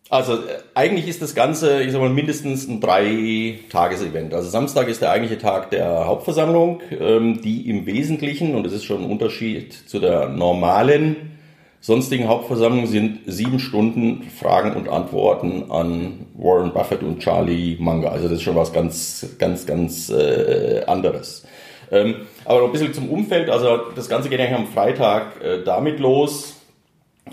also 0.10 0.34
äh, 0.34 0.60
eigentlich 0.76 1.08
ist 1.08 1.22
das 1.22 1.36
Ganze, 1.36 1.82
ich 1.84 1.92
sag 1.92 2.02
mal, 2.02 2.10
mindestens 2.10 2.68
ein 2.68 2.82
Drei-Tages-Event. 2.82 4.34
Also 4.34 4.50
Samstag 4.50 4.88
ist 4.88 5.02
der 5.02 5.12
eigentliche 5.12 5.42
Tag 5.42 5.70
der 5.72 6.06
Hauptversammlung, 6.06 6.82
ähm, 7.00 7.42
die 7.42 7.70
im 7.70 7.86
Wesentlichen, 7.86 8.56
und 8.56 8.64
das 8.64 8.74
ist 8.74 8.84
schon 8.84 9.04
ein 9.04 9.10
Unterschied 9.10 9.74
zu 9.74 10.00
der 10.00 10.30
normalen 10.30 11.32
sonstigen 11.82 12.28
Hauptversammlung, 12.28 12.86
sind 12.86 13.22
sieben 13.26 13.60
Stunden 13.60 14.30
Fragen 14.40 14.76
und 14.76 14.88
Antworten 14.88 15.72
an 15.72 16.28
Warren 16.36 16.74
Buffett 16.74 17.02
und 17.02 17.20
Charlie 17.20 17.76
Munger. 17.80 18.12
Also 18.12 18.28
das 18.28 18.38
ist 18.38 18.44
schon 18.44 18.56
was 18.56 18.72
ganz, 18.72 19.26
ganz, 19.40 19.66
ganz 19.66 20.10
äh, 20.10 20.84
anderes. 20.86 21.46
Ähm, 21.92 22.28
aber 22.46 22.60
noch 22.60 22.68
ein 22.68 22.72
bisschen 22.72 22.94
zum 22.94 23.10
Umfeld. 23.10 23.50
Also 23.50 23.78
das 23.96 24.08
Ganze 24.08 24.30
geht 24.30 24.40
eigentlich 24.40 24.58
am 24.58 24.68
Freitag 24.68 25.42
äh, 25.44 25.64
damit 25.64 26.00
los, 26.00 26.56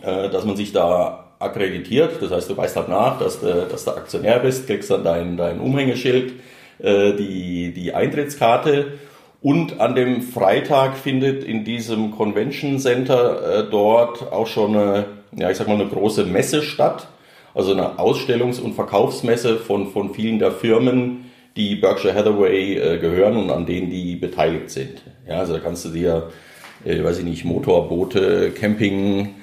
äh, 0.02 0.30
dass 0.30 0.44
man 0.44 0.56
sich 0.56 0.72
da 0.72 1.27
akkreditiert. 1.38 2.20
Das 2.20 2.30
heißt, 2.30 2.50
du 2.50 2.56
weißt 2.56 2.76
halt 2.76 2.88
nach, 2.88 3.18
dass 3.18 3.40
du, 3.40 3.66
dass 3.70 3.84
du 3.84 3.92
Aktionär 3.92 4.38
bist, 4.40 4.66
kriegst 4.66 4.90
dann 4.90 5.04
dein, 5.04 5.36
dein 5.36 5.60
Umhängeschild, 5.60 6.34
äh, 6.78 7.14
die, 7.14 7.72
die 7.72 7.94
Eintrittskarte. 7.94 8.98
Und 9.40 9.80
an 9.80 9.94
dem 9.94 10.22
Freitag 10.22 10.96
findet 10.96 11.44
in 11.44 11.64
diesem 11.64 12.10
Convention 12.10 12.78
Center 12.80 13.60
äh, 13.60 13.70
dort 13.70 14.32
auch 14.32 14.48
schon 14.48 14.76
eine, 14.76 15.04
ja, 15.36 15.50
ich 15.50 15.56
sag 15.56 15.68
mal, 15.68 15.74
eine 15.74 15.86
große 15.86 16.24
Messe 16.24 16.62
statt. 16.62 17.08
Also 17.54 17.72
eine 17.72 17.98
Ausstellungs- 17.98 18.60
und 18.60 18.74
Verkaufsmesse 18.74 19.56
von, 19.56 19.90
von 19.90 20.12
vielen 20.12 20.38
der 20.38 20.52
Firmen, 20.52 21.30
die 21.56 21.76
Berkshire 21.76 22.14
Hathaway 22.14 22.76
äh, 22.76 22.98
gehören 22.98 23.36
und 23.36 23.50
an 23.50 23.66
denen 23.66 23.90
die 23.90 24.16
beteiligt 24.16 24.70
sind. 24.70 25.02
Ja, 25.26 25.38
also 25.38 25.54
da 25.54 25.60
kannst 25.60 25.84
du 25.84 25.90
dir, 25.90 26.30
äh, 26.84 27.02
weiß 27.02 27.18
ich 27.18 27.24
nicht, 27.24 27.44
Motorboote, 27.44 28.52
Camping, 28.52 29.34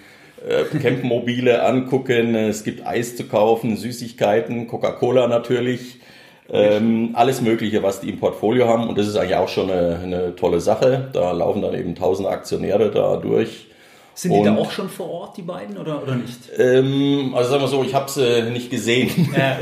Campmobile 0.81 1.63
angucken. 1.65 2.35
Es 2.35 2.63
gibt 2.63 2.85
Eis 2.85 3.15
zu 3.15 3.25
kaufen, 3.25 3.77
Süßigkeiten, 3.77 4.67
Coca-Cola 4.67 5.27
natürlich. 5.27 5.99
Ähm, 6.47 7.11
alles 7.13 7.41
Mögliche, 7.41 7.81
was 7.81 8.01
die 8.01 8.09
im 8.09 8.19
Portfolio 8.19 8.67
haben. 8.67 8.87
Und 8.87 8.97
das 8.97 9.07
ist 9.07 9.15
eigentlich 9.15 9.35
auch 9.35 9.49
schon 9.49 9.71
eine, 9.71 9.99
eine 10.03 10.35
tolle 10.35 10.59
Sache. 10.59 11.09
Da 11.11 11.31
laufen 11.31 11.61
dann 11.63 11.73
eben 11.73 11.95
tausende 11.95 12.29
Aktionäre 12.29 12.91
da 12.91 13.17
durch. 13.17 13.67
Sind 14.13 14.31
die 14.33 14.43
da 14.43 14.55
auch 14.55 14.71
schon 14.71 14.87
vor 14.87 15.09
Ort, 15.09 15.37
die 15.37 15.41
beiden, 15.41 15.77
oder, 15.77 16.01
oder 16.01 16.15
nicht? 16.15 16.39
Ähm, 16.57 17.33
also 17.35 17.49
sagen 17.49 17.63
wir 17.63 17.67
so, 17.67 17.83
ich 17.83 17.93
habe 17.93 18.09
sie 18.09 18.43
nicht 18.51 18.69
gesehen. 18.69 19.09
Ja, 19.35 19.57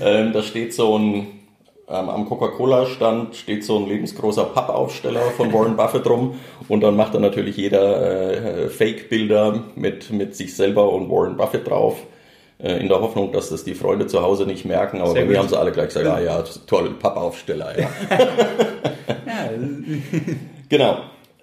ähm, 0.02 0.32
da 0.32 0.42
steht 0.42 0.72
so 0.72 0.96
ein 0.96 1.26
ähm, 1.90 2.08
am 2.08 2.26
Coca-Cola-Stand 2.26 3.34
steht 3.34 3.64
so 3.64 3.76
ein 3.78 3.86
lebensgroßer 3.86 4.44
Pappaufsteller 4.44 5.22
von 5.36 5.52
Warren 5.52 5.76
Buffett 5.76 6.06
rum 6.08 6.38
und 6.68 6.82
dann 6.82 6.96
macht 6.96 7.14
dann 7.14 7.22
natürlich 7.22 7.56
jeder 7.56 8.64
äh, 8.64 8.68
Fake-Bilder 8.68 9.64
mit, 9.74 10.10
mit 10.10 10.36
sich 10.36 10.54
selber 10.54 10.92
und 10.92 11.10
Warren 11.10 11.36
Buffett 11.36 11.68
drauf 11.68 11.96
äh, 12.58 12.76
in 12.78 12.88
der 12.88 13.00
Hoffnung, 13.00 13.32
dass 13.32 13.48
das 13.48 13.64
die 13.64 13.74
Freunde 13.74 14.06
zu 14.06 14.22
Hause 14.22 14.46
nicht 14.46 14.64
merken, 14.64 15.00
aber 15.00 15.10
Sehr 15.10 15.22
bei 15.22 15.26
gut. 15.26 15.32
mir 15.32 15.38
haben 15.40 15.48
sie 15.48 15.58
alle 15.58 15.72
gleich 15.72 15.88
gesagt, 15.88 16.06
ah 16.06 16.20
ja, 16.20 16.44
toll, 16.66 16.94
Pappaufsteller. 16.98 17.78
Ja. 17.78 17.88
ja. 18.10 18.28
genau. 20.68 20.98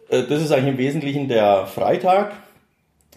Äh, 0.10 0.24
das 0.24 0.42
ist 0.42 0.52
eigentlich 0.52 0.74
im 0.74 0.78
Wesentlichen 0.78 1.28
der 1.28 1.66
Freitag. 1.66 2.34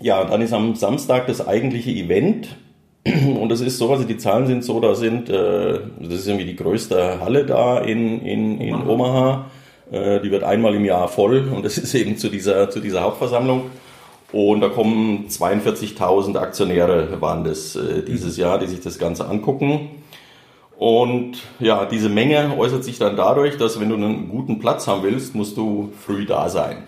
Ja, 0.01 0.25
dann 0.25 0.41
ist 0.41 0.53
am 0.53 0.75
Samstag 0.75 1.27
das 1.27 1.47
eigentliche 1.47 1.91
Event. 1.91 2.57
Und 3.05 3.49
das 3.49 3.61
ist 3.61 3.79
so, 3.79 3.91
also 3.91 4.05
die 4.05 4.19
Zahlen 4.19 4.47
sind 4.47 4.65
so, 4.65 4.79
da 4.81 4.95
sind, 4.95 5.31
äh, 5.31 5.81
das 6.01 6.15
ist 6.15 6.27
irgendwie 6.27 6.47
die 6.47 6.57
größte 6.57 7.21
Halle 7.21 7.47
da 7.47 7.79
in, 7.79 8.21
in, 8.21 8.61
in 8.61 8.75
Omaha. 8.75 8.91
Omaha. 8.91 9.47
Äh, 9.91 10.21
die 10.21 10.31
wird 10.31 10.45
einmal 10.45 10.75
im 10.75 10.85
Jahr 10.85 11.09
voll 11.09 11.49
und 11.49 11.65
das 11.65 11.79
ist 11.79 11.95
eben 11.95 12.17
zu 12.17 12.29
dieser, 12.29 12.71
zu 12.71 12.81
dieser 12.81 13.03
Hauptversammlung. 13.03 13.71
Und 14.33 14.61
da 14.61 14.69
kommen 14.69 15.27
42.000 15.29 16.37
Aktionäre 16.37 17.21
waren 17.21 17.43
das 17.43 17.75
äh, 17.75 18.03
dieses 18.03 18.37
Jahr, 18.37 18.59
die 18.59 18.67
sich 18.67 18.81
das 18.81 18.99
Ganze 18.99 19.27
angucken. 19.27 19.91
Und 20.79 21.39
ja, 21.59 21.85
diese 21.85 22.09
Menge 22.09 22.57
äußert 22.57 22.85
sich 22.85 22.99
dann 22.99 23.17
dadurch, 23.17 23.59
dass 23.59 23.81
wenn 23.81 23.89
du 23.89 23.97
einen 23.97 24.29
guten 24.29 24.61
Platz 24.61 24.87
haben 24.87 25.03
willst, 25.03 25.35
musst 25.35 25.57
du 25.57 25.93
früh 26.07 26.25
da 26.25 26.49
sein. 26.49 26.85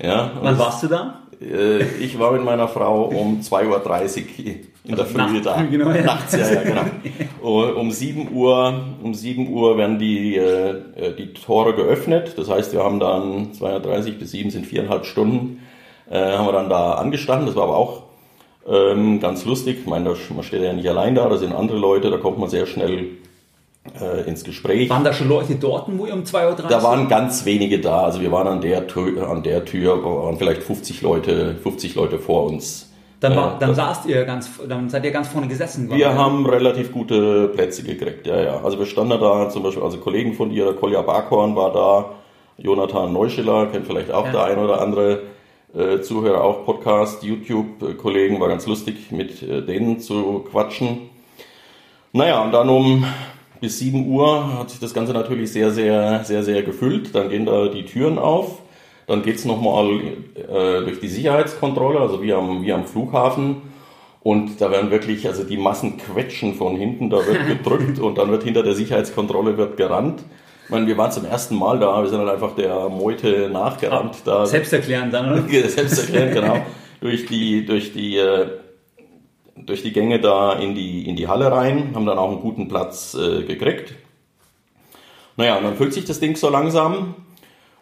Ja, 0.00 0.32
Wann 0.40 0.58
warst 0.58 0.82
du 0.82 0.88
da? 0.88 1.20
Äh, 1.40 1.82
ich 1.98 2.18
war 2.18 2.32
mit 2.32 2.44
meiner 2.44 2.68
Frau 2.68 3.04
um 3.04 3.40
2.30 3.40 3.66
Uhr 3.68 4.54
in 4.84 4.96
der 4.96 5.04
also 5.04 5.14
Früh 5.14 5.18
Nacht, 5.18 5.46
da. 5.46 5.62
Genau, 5.70 5.90
ja. 5.90 6.02
Nachts, 6.02 6.32
ja, 6.32 6.52
ja, 6.52 6.62
genau. 6.62 6.82
Um 7.78 7.90
7 7.90 8.32
Uhr, 8.32 8.74
um 9.02 9.14
7 9.14 9.52
Uhr 9.52 9.76
werden 9.76 9.98
die, 9.98 10.36
äh, 10.36 11.14
die 11.16 11.32
Tore 11.32 11.74
geöffnet. 11.74 12.34
Das 12.36 12.48
heißt, 12.48 12.72
wir 12.72 12.82
haben 12.82 13.00
dann 13.00 13.52
2.30 13.52 14.18
bis 14.18 14.32
7 14.32 14.50
sind 14.50 14.66
viereinhalb 14.66 15.06
Stunden, 15.06 15.60
äh, 16.10 16.18
haben 16.18 16.46
wir 16.46 16.52
dann 16.52 16.68
da 16.68 16.94
angestanden. 16.94 17.46
Das 17.46 17.56
war 17.56 17.64
aber 17.64 17.76
auch 17.76 18.04
ähm, 18.68 19.20
ganz 19.20 19.44
lustig. 19.44 19.78
Ich 19.80 19.86
meine, 19.86 20.14
man 20.34 20.44
steht 20.44 20.62
ja 20.62 20.72
nicht 20.72 20.88
allein 20.88 21.14
da, 21.14 21.28
da 21.28 21.36
sind 21.36 21.52
andere 21.52 21.78
Leute, 21.78 22.10
da 22.10 22.18
kommt 22.18 22.38
man 22.38 22.48
sehr 22.48 22.66
schnell 22.66 23.06
äh, 24.00 24.28
ins 24.28 24.44
Gespräch. 24.44 24.90
Waren 24.90 25.04
da 25.04 25.12
schon 25.12 25.28
Leute 25.28 25.56
dort, 25.56 25.86
wo 25.96 26.06
ihr 26.06 26.14
um 26.14 26.22
2.30 26.22 26.62
Uhr? 26.62 26.68
Da 26.68 26.82
waren 26.82 27.08
ganz 27.08 27.44
wenige 27.44 27.80
da. 27.80 28.02
Also 28.02 28.20
wir 28.20 28.30
waren 28.30 28.46
an 28.46 28.60
der 28.60 28.86
Tür, 28.86 29.28
an 29.28 29.42
der 29.42 29.64
Tür 29.64 30.04
waren 30.04 30.36
vielleicht 30.38 30.62
50 30.62 31.02
Leute, 31.02 31.56
50 31.62 31.94
Leute 31.94 32.18
vor 32.18 32.46
uns. 32.46 32.91
Dann, 33.22 33.36
war, 33.36 33.56
dann 33.56 33.72
saßt 33.72 34.06
ihr 34.06 34.24
ganz, 34.24 34.50
dann 34.68 34.90
seid 34.90 35.04
ihr 35.04 35.12
ganz 35.12 35.28
vorne 35.28 35.46
gesessen. 35.46 35.88
Wir 35.88 36.08
oder? 36.08 36.18
haben 36.18 36.44
relativ 36.44 36.90
gute 36.90 37.46
Plätze 37.48 37.84
gekriegt, 37.84 38.26
ja, 38.26 38.42
ja. 38.42 38.60
Also 38.64 38.80
wir 38.80 38.86
standen 38.86 39.20
da 39.20 39.48
zum 39.48 39.62
Beispiel, 39.62 39.82
also 39.84 39.98
Kollegen 39.98 40.34
von 40.34 40.50
dir, 40.50 40.72
Kolja 40.72 41.02
Barkhorn 41.02 41.54
war 41.54 41.72
da, 41.72 42.10
Jonathan 42.58 43.12
Neuschiller, 43.12 43.66
kennt 43.66 43.86
vielleicht 43.86 44.10
auch 44.10 44.26
ja. 44.26 44.32
der 44.32 44.44
ein 44.46 44.58
oder 44.58 44.80
andere 44.80 45.20
äh, 45.72 46.00
Zuhörer, 46.00 46.42
auch 46.42 46.64
Podcast, 46.64 47.22
YouTube-Kollegen, 47.22 48.40
war 48.40 48.48
ganz 48.48 48.66
lustig, 48.66 49.12
mit 49.12 49.40
äh, 49.40 49.62
denen 49.62 50.00
zu 50.00 50.44
quatschen. 50.50 51.10
Naja, 52.12 52.42
und 52.42 52.50
dann 52.50 52.68
um 52.68 53.06
bis 53.60 53.78
7 53.78 54.04
Uhr 54.08 54.58
hat 54.58 54.70
sich 54.70 54.80
das 54.80 54.94
Ganze 54.94 55.12
natürlich 55.12 55.52
sehr, 55.52 55.70
sehr, 55.70 56.24
sehr, 56.24 56.42
sehr 56.42 56.64
gefüllt. 56.64 57.14
Dann 57.14 57.30
gehen 57.30 57.46
da 57.46 57.68
die 57.68 57.84
Türen 57.84 58.18
auf. 58.18 58.61
Dann 59.12 59.22
geht's 59.22 59.44
nochmal 59.44 60.00
äh, 60.36 60.84
durch 60.86 60.98
die 60.98 61.08
Sicherheitskontrolle, 61.08 62.00
also 62.00 62.22
wie 62.22 62.32
am, 62.32 62.62
wie 62.62 62.72
am 62.72 62.86
Flughafen. 62.86 63.56
Und 64.22 64.58
da 64.62 64.70
werden 64.70 64.90
wirklich, 64.90 65.28
also 65.28 65.44
die 65.44 65.58
Massen 65.58 65.98
quetschen 65.98 66.54
von 66.54 66.76
hinten, 66.76 67.10
da 67.10 67.18
wird 67.18 67.46
gedrückt 67.46 67.98
und 67.98 68.16
dann 68.16 68.30
wird 68.30 68.44
hinter 68.44 68.62
der 68.62 68.72
Sicherheitskontrolle 68.74 69.58
wird 69.58 69.76
gerannt. 69.76 70.22
Ich 70.64 70.70
meine, 70.70 70.86
wir 70.86 70.96
waren 70.96 71.12
zum 71.12 71.26
ersten 71.26 71.56
Mal 71.56 71.78
da, 71.78 72.00
wir 72.00 72.08
sind 72.08 72.20
dann 72.20 72.30
einfach 72.30 72.54
der 72.54 72.88
Meute 72.88 73.50
nachgerannt. 73.52 74.22
Da, 74.24 74.46
Selbsterklärend 74.46 75.12
dann, 75.12 75.30
oder? 75.30 75.42
Selbsterklärend, 75.68 76.32
genau. 76.32 76.56
durch 77.02 77.26
die, 77.26 77.66
durch 77.66 77.92
die 77.92 78.16
äh, 78.16 78.46
durch 79.56 79.82
die 79.82 79.92
Gänge 79.92 80.20
da 80.20 80.54
in 80.54 80.74
die, 80.74 81.06
in 81.06 81.16
die 81.16 81.28
Halle 81.28 81.52
rein, 81.52 81.90
haben 81.94 82.06
dann 82.06 82.16
auch 82.16 82.30
einen 82.30 82.40
guten 82.40 82.66
Platz 82.66 83.12
äh, 83.12 83.42
gekriegt. 83.42 83.92
Naja, 85.36 85.58
und 85.58 85.64
dann 85.64 85.76
füllt 85.76 85.92
sich 85.92 86.06
das 86.06 86.18
Ding 86.18 86.34
so 86.34 86.48
langsam 86.48 87.14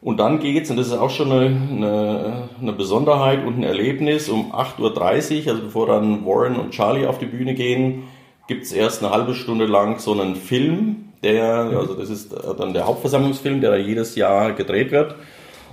und 0.03 0.19
dann 0.19 0.41
geht's, 0.41 0.71
und 0.71 0.77
das 0.77 0.87
ist 0.87 0.95
auch 0.95 1.11
schon 1.11 1.31
eine, 1.31 1.47
eine, 1.47 2.49
eine 2.61 2.73
Besonderheit 2.73 3.45
und 3.45 3.59
ein 3.59 3.63
Erlebnis, 3.63 4.29
um 4.29 4.53
8.30 4.53 5.45
Uhr, 5.45 5.53
also 5.53 5.63
bevor 5.63 5.87
dann 5.87 6.25
Warren 6.25 6.57
und 6.57 6.71
Charlie 6.71 7.07
auf 7.07 7.19
die 7.19 7.27
Bühne 7.27 7.55
gehen, 7.55 8.05
gibt's 8.49 8.73
erst 8.73 9.03
eine 9.03 9.13
halbe 9.13 9.35
Stunde 9.35 9.67
lang 9.67 9.99
so 9.99 10.13
einen 10.13 10.37
Film, 10.37 11.11
der, 11.23 11.45
also 11.47 11.95
das 11.95 12.09
ist 12.09 12.35
dann 12.59 12.73
der 12.73 12.87
Hauptversammlungsfilm, 12.87 13.61
der 13.61 13.73
da 13.73 13.77
jedes 13.77 14.17
Jahr 14.17 14.53
gedreht 14.53 14.91
wird. 14.91 15.17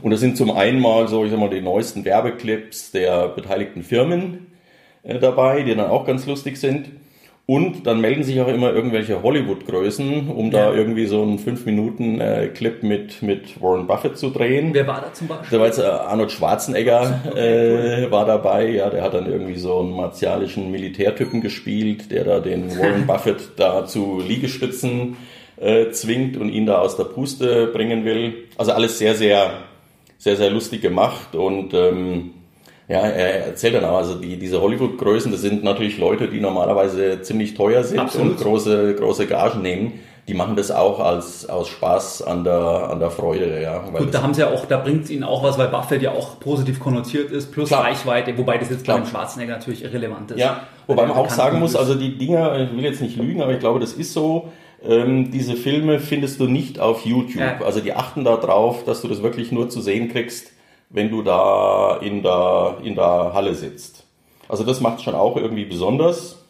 Und 0.01 0.11
das 0.11 0.19
sind 0.19 0.37
zum 0.37 0.51
einen 0.51 0.79
mal 0.79 1.07
so, 1.07 1.23
ich 1.23 1.31
sag 1.31 1.39
mal, 1.39 1.49
die 1.49 1.61
neuesten 1.61 2.05
Werbeclips 2.05 2.91
der 2.91 3.29
beteiligten 3.29 3.81
Firmen, 3.81 4.47
äh, 5.03 5.19
dabei, 5.19 5.63
die 5.63 5.73
dann 5.73 5.89
auch 5.89 6.05
ganz 6.05 6.25
lustig 6.25 6.57
sind. 6.57 6.89
Und 7.49 7.87
dann 7.87 8.01
melden 8.01 8.25
sich 8.25 8.41
auch 8.41 8.49
immer 8.49 8.73
irgendwelche 8.73 9.23
Hollywood-Größen, 9.23 10.29
um 10.29 10.51
ja. 10.51 10.65
da 10.65 10.73
irgendwie 10.73 11.05
so 11.05 11.21
einen 11.21 11.39
5-Minuten-Clip 11.39 12.83
mit, 12.83 13.21
mit 13.21 13.61
Warren 13.61 13.87
Buffett 13.87 14.17
zu 14.17 14.31
drehen. 14.31 14.73
Wer 14.73 14.85
war 14.85 14.99
da 14.99 15.13
zum 15.13 15.29
Beispiel? 15.29 15.47
Da 15.51 15.59
war 15.61 15.67
jetzt 15.67 15.79
äh, 15.79 15.83
Arnold 15.83 16.33
Schwarzenegger 16.33 17.21
okay, 17.31 18.03
äh, 18.03 18.11
war 18.11 18.25
dabei, 18.25 18.67
ja, 18.67 18.89
der 18.89 19.01
hat 19.01 19.13
dann 19.13 19.31
irgendwie 19.31 19.55
so 19.55 19.79
einen 19.79 19.93
martialischen 19.93 20.71
Militärtypen 20.71 21.39
gespielt, 21.39 22.11
der 22.11 22.25
da 22.25 22.41
den 22.41 22.69
Warren 22.79 23.07
Buffett 23.07 23.51
da 23.55 23.85
zu 23.85 24.19
Liegestützen 24.19 25.15
äh, 25.55 25.91
zwingt 25.91 26.35
und 26.35 26.49
ihn 26.49 26.65
da 26.65 26.79
aus 26.79 26.97
der 26.97 27.05
Puste 27.05 27.67
bringen 27.67 28.03
will. 28.03 28.43
Also 28.57 28.73
alles 28.73 28.97
sehr, 28.99 29.15
sehr, 29.15 29.51
sehr, 30.17 30.35
sehr 30.35 30.49
lustig 30.49 30.81
gemacht 30.81 31.33
und 31.33 31.73
ähm, 31.73 32.33
ja, 32.89 33.01
er 33.01 33.47
erzählt 33.47 33.75
dann 33.75 33.83
auch, 33.83 33.97
also 33.97 34.15
die, 34.15 34.37
diese 34.37 34.61
Hollywood-Größen, 34.61 35.31
das 35.31 35.41
sind 35.41 35.63
natürlich 35.63 35.97
Leute, 35.97 36.29
die 36.29 36.39
normalerweise 36.39 37.21
ziemlich 37.21 37.53
teuer 37.53 37.83
sind 37.83 37.99
Absolut. 37.99 38.31
und 38.31 38.39
große, 38.39 38.95
große 38.95 39.27
Gagen 39.27 39.61
nehmen. 39.61 39.99
Die 40.29 40.33
machen 40.33 40.57
das 40.57 40.71
auch 40.71 40.99
als, 40.99 41.49
aus 41.49 41.69
Spaß 41.69 42.21
an 42.21 42.43
der, 42.43 42.89
an 42.91 42.99
der 42.99 43.11
Freude, 43.11 43.61
ja. 43.61 43.79
Gut, 43.79 44.13
da 44.13 44.21
haben 44.21 44.33
sie 44.33 44.41
ja 44.41 44.51
auch, 44.51 44.65
da 44.65 44.77
bringt 44.77 45.05
es 45.05 45.09
ihnen 45.09 45.23
auch 45.23 45.41
was, 45.41 45.57
weil 45.57 45.69
Buffett 45.69 46.01
ja 46.01 46.11
auch 46.11 46.39
positiv 46.39 46.81
konnotiert 46.81 47.31
ist, 47.31 47.51
plus 47.53 47.69
klar. 47.69 47.83
Reichweite, 47.83 48.37
wobei 48.37 48.57
das 48.57 48.69
jetzt 48.69 48.83
klar. 48.83 48.97
beim 48.97 49.07
Schwarzenegger 49.07 49.53
natürlich 49.53 49.83
irrelevant 49.83 50.31
ist. 50.31 50.39
Ja, 50.39 50.61
wobei 50.85 51.05
man 51.05 51.15
auch 51.15 51.29
sagen 51.29 51.59
muss, 51.59 51.77
also 51.77 51.95
die 51.95 52.17
Dinger, 52.17 52.59
ich 52.59 52.75
will 52.75 52.83
jetzt 52.83 53.01
nicht 53.01 53.17
lügen, 53.17 53.41
aber 53.41 53.53
ich 53.53 53.59
glaube, 53.59 53.79
das 53.79 53.93
ist 53.93 54.11
so, 54.11 54.49
ähm, 54.85 55.31
diese 55.31 55.55
Filme 55.55 55.99
findest 55.99 56.39
du 56.39 56.45
nicht 56.45 56.79
auf 56.79 57.05
YouTube. 57.05 57.41
Ja. 57.41 57.59
Also 57.65 57.79
die 57.79 57.93
achten 57.93 58.25
da 58.25 58.35
drauf, 58.35 58.83
dass 58.85 59.01
du 59.01 59.07
das 59.07 59.23
wirklich 59.23 59.51
nur 59.51 59.69
zu 59.69 59.81
sehen 59.81 60.09
kriegst, 60.09 60.51
wenn 60.89 61.09
du 61.09 61.21
da 61.21 61.97
in 62.01 62.23
der, 62.23 62.77
in 62.83 62.95
der 62.95 63.31
Halle 63.33 63.55
sitzt. 63.55 64.05
Also 64.47 64.63
das 64.63 64.81
macht 64.81 65.01
schon 65.01 65.15
auch 65.15 65.35
irgendwie 65.35 65.65
besonders. 65.65 66.43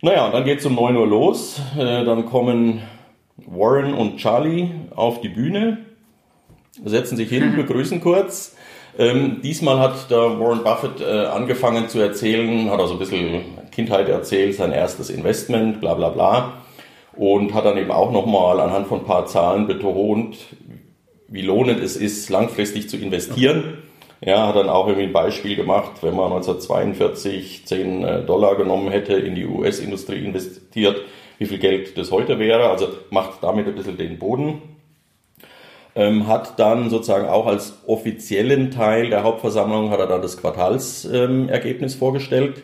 Naja, 0.00 0.30
dann 0.30 0.44
geht 0.44 0.60
es 0.60 0.66
um 0.66 0.74
9 0.74 0.96
Uhr 0.96 1.06
los. 1.06 1.60
Äh, 1.76 2.04
dann 2.04 2.26
kommen 2.26 2.82
Warren 3.46 3.94
und 3.94 4.18
Charlie 4.18 4.70
auf 4.94 5.20
die 5.20 5.28
Bühne, 5.28 5.78
setzen 6.84 7.16
sich 7.16 7.28
hin, 7.28 7.56
begrüßen 7.56 8.00
kurz. 8.00 8.56
Ähm, 8.98 9.40
diesmal 9.42 9.78
hat 9.78 10.10
der 10.10 10.38
Warren 10.38 10.62
Buffett 10.62 11.00
äh, 11.00 11.26
angefangen 11.26 11.88
zu 11.88 11.98
erzählen, 11.98 12.70
hat 12.70 12.78
also 12.78 12.94
ein 12.94 12.98
bisschen 12.98 13.42
Kindheit 13.70 14.08
erzählt, 14.08 14.54
sein 14.54 14.70
erstes 14.70 15.08
Investment, 15.08 15.80
bla 15.80 15.94
bla 15.94 16.10
bla. 16.10 16.52
Und 17.16 17.52
hat 17.54 17.64
dann 17.64 17.76
eben 17.76 17.90
auch 17.90 18.10
nochmal 18.10 18.60
anhand 18.60 18.86
von 18.86 19.00
ein 19.00 19.04
paar 19.04 19.26
Zahlen 19.26 19.66
betont, 19.66 20.36
wie 21.32 21.42
lohnend 21.42 21.82
es 21.82 21.96
ist, 21.96 22.28
langfristig 22.28 22.88
zu 22.88 22.96
investieren. 22.98 23.78
Ja, 24.24 24.46
hat 24.46 24.54
dann 24.54 24.68
auch 24.68 24.86
irgendwie 24.86 25.06
ein 25.06 25.12
Beispiel 25.12 25.56
gemacht, 25.56 25.92
wenn 26.02 26.14
man 26.14 26.26
1942 26.26 27.66
10 27.66 28.04
äh, 28.04 28.22
Dollar 28.22 28.54
genommen 28.54 28.90
hätte, 28.90 29.14
in 29.14 29.34
die 29.34 29.46
US-Industrie 29.46 30.24
investiert, 30.24 30.96
wie 31.38 31.46
viel 31.46 31.58
Geld 31.58 31.98
das 31.98 32.12
heute 32.12 32.38
wäre. 32.38 32.68
Also 32.68 32.88
macht 33.10 33.42
damit 33.42 33.66
ein 33.66 33.74
bisschen 33.74 33.96
den 33.96 34.18
Boden. 34.18 34.62
Ähm, 35.94 36.28
hat 36.28 36.58
dann 36.60 36.88
sozusagen 36.88 37.26
auch 37.26 37.46
als 37.46 37.80
offiziellen 37.86 38.70
Teil 38.70 39.10
der 39.10 39.24
Hauptversammlung 39.24 39.90
hat 39.90 39.98
er 39.98 40.06
dann 40.06 40.22
das 40.22 40.36
Quartalsergebnis 40.36 41.94
ähm, 41.94 41.98
vorgestellt. 41.98 42.62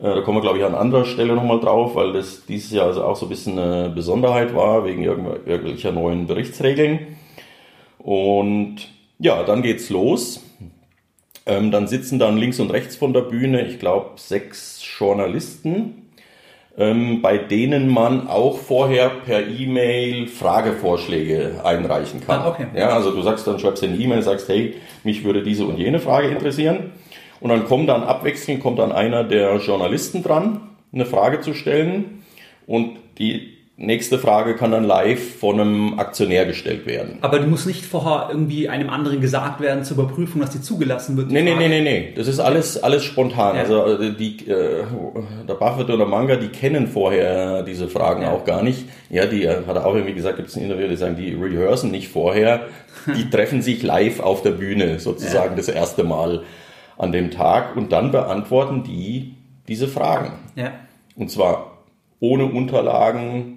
Äh, 0.00 0.14
da 0.14 0.20
kommen 0.22 0.38
wir, 0.38 0.42
glaube 0.42 0.58
ich, 0.58 0.64
an 0.64 0.74
anderer 0.74 1.04
Stelle 1.04 1.34
nochmal 1.34 1.60
drauf, 1.60 1.94
weil 1.94 2.12
das 2.12 2.44
dieses 2.46 2.72
Jahr 2.72 2.86
also 2.86 3.04
auch 3.04 3.16
so 3.16 3.26
ein 3.26 3.28
bisschen 3.30 3.58
eine 3.58 3.90
Besonderheit 3.90 4.54
war, 4.54 4.84
wegen 4.84 5.04
irgendwelcher 5.04 5.92
neuen 5.92 6.26
Berichtsregeln. 6.26 7.16
Und 8.06 8.86
ja, 9.18 9.42
dann 9.42 9.62
geht's 9.62 9.90
los. 9.90 10.40
Ähm, 11.44 11.72
dann 11.72 11.88
sitzen 11.88 12.20
dann 12.20 12.36
links 12.36 12.60
und 12.60 12.70
rechts 12.70 12.94
von 12.94 13.12
der 13.12 13.22
Bühne, 13.22 13.66
ich 13.66 13.80
glaube, 13.80 14.10
sechs 14.14 14.80
Journalisten, 14.96 16.08
ähm, 16.78 17.20
bei 17.20 17.36
denen 17.36 17.88
man 17.88 18.28
auch 18.28 18.58
vorher 18.58 19.08
per 19.08 19.48
E-Mail 19.48 20.28
Fragevorschläge 20.28 21.62
einreichen 21.64 22.20
kann. 22.24 22.42
Ah, 22.42 22.48
okay. 22.48 22.68
Ja, 22.76 22.90
also 22.90 23.10
du 23.10 23.22
sagst 23.22 23.44
dann, 23.48 23.58
schreibst 23.58 23.82
eine 23.82 23.96
E-Mail, 23.96 24.22
sagst, 24.22 24.48
hey, 24.48 24.74
mich 25.02 25.24
würde 25.24 25.42
diese 25.42 25.66
und 25.66 25.76
jene 25.76 25.98
Frage 25.98 26.28
interessieren. 26.28 26.92
Und 27.40 27.50
dann 27.50 27.64
kommt 27.64 27.88
dann 27.88 28.04
abwechselnd, 28.04 28.62
kommt 28.62 28.78
dann 28.78 28.92
einer 28.92 29.24
der 29.24 29.56
Journalisten 29.56 30.22
dran, 30.22 30.60
eine 30.92 31.06
Frage 31.06 31.40
zu 31.40 31.54
stellen. 31.54 32.22
Und 32.68 32.98
die 33.18 33.55
nächste 33.78 34.18
Frage 34.18 34.56
kann 34.56 34.70
dann 34.70 34.84
live 34.84 35.38
von 35.38 35.60
einem 35.60 35.98
Aktionär 35.98 36.46
gestellt 36.46 36.86
werden. 36.86 37.18
Aber 37.20 37.38
die 37.38 37.46
muss 37.46 37.66
nicht 37.66 37.84
vorher 37.84 38.28
irgendwie 38.30 38.68
einem 38.68 38.88
anderen 38.88 39.20
gesagt 39.20 39.60
werden 39.60 39.84
zur 39.84 39.98
Überprüfung, 39.98 40.40
dass 40.40 40.50
die 40.50 40.62
zugelassen 40.62 41.16
wird. 41.16 41.30
Nee, 41.30 41.42
nee, 41.42 41.54
nee, 41.54 41.68
nee, 41.68 41.82
nee. 41.82 42.12
Das 42.16 42.26
ist 42.26 42.40
alles, 42.40 42.82
alles 42.82 43.04
spontan. 43.04 43.56
Ja. 43.56 43.62
Also 43.62 43.84
äh, 43.84 44.14
die, 44.14 44.48
äh, 44.48 44.84
der 45.46 45.54
Buffett 45.54 45.90
oder 45.90 46.06
Manga, 46.06 46.36
die 46.36 46.48
kennen 46.48 46.86
vorher 46.86 47.62
diese 47.62 47.88
Fragen 47.88 48.22
ja. 48.22 48.32
auch 48.32 48.44
gar 48.44 48.62
nicht. 48.62 48.84
Ja, 49.10 49.26
die 49.26 49.44
äh, 49.44 49.66
hat 49.66 49.76
er 49.76 49.84
auch 49.84 49.94
irgendwie 49.94 50.14
gesagt, 50.14 50.36
gibt 50.36 50.48
es 50.48 50.56
ein 50.56 50.62
Interview, 50.62 50.88
die 50.88 50.96
sagen, 50.96 51.16
die 51.16 51.34
rehearsen 51.34 51.90
nicht 51.90 52.08
vorher. 52.08 52.68
Die 53.06 53.28
treffen 53.30 53.60
sich 53.60 53.82
live 53.82 54.20
auf 54.20 54.42
der 54.42 54.52
Bühne 54.52 54.98
sozusagen 55.00 55.50
ja. 55.50 55.56
das 55.56 55.68
erste 55.68 56.02
Mal 56.02 56.44
an 56.96 57.12
dem 57.12 57.30
Tag 57.30 57.76
und 57.76 57.92
dann 57.92 58.10
beantworten 58.10 58.84
die 58.84 59.34
diese 59.68 59.86
Fragen. 59.86 60.32
Ja. 60.54 60.72
Und 61.14 61.30
zwar 61.30 61.82
ohne 62.20 62.46
Unterlagen, 62.46 63.55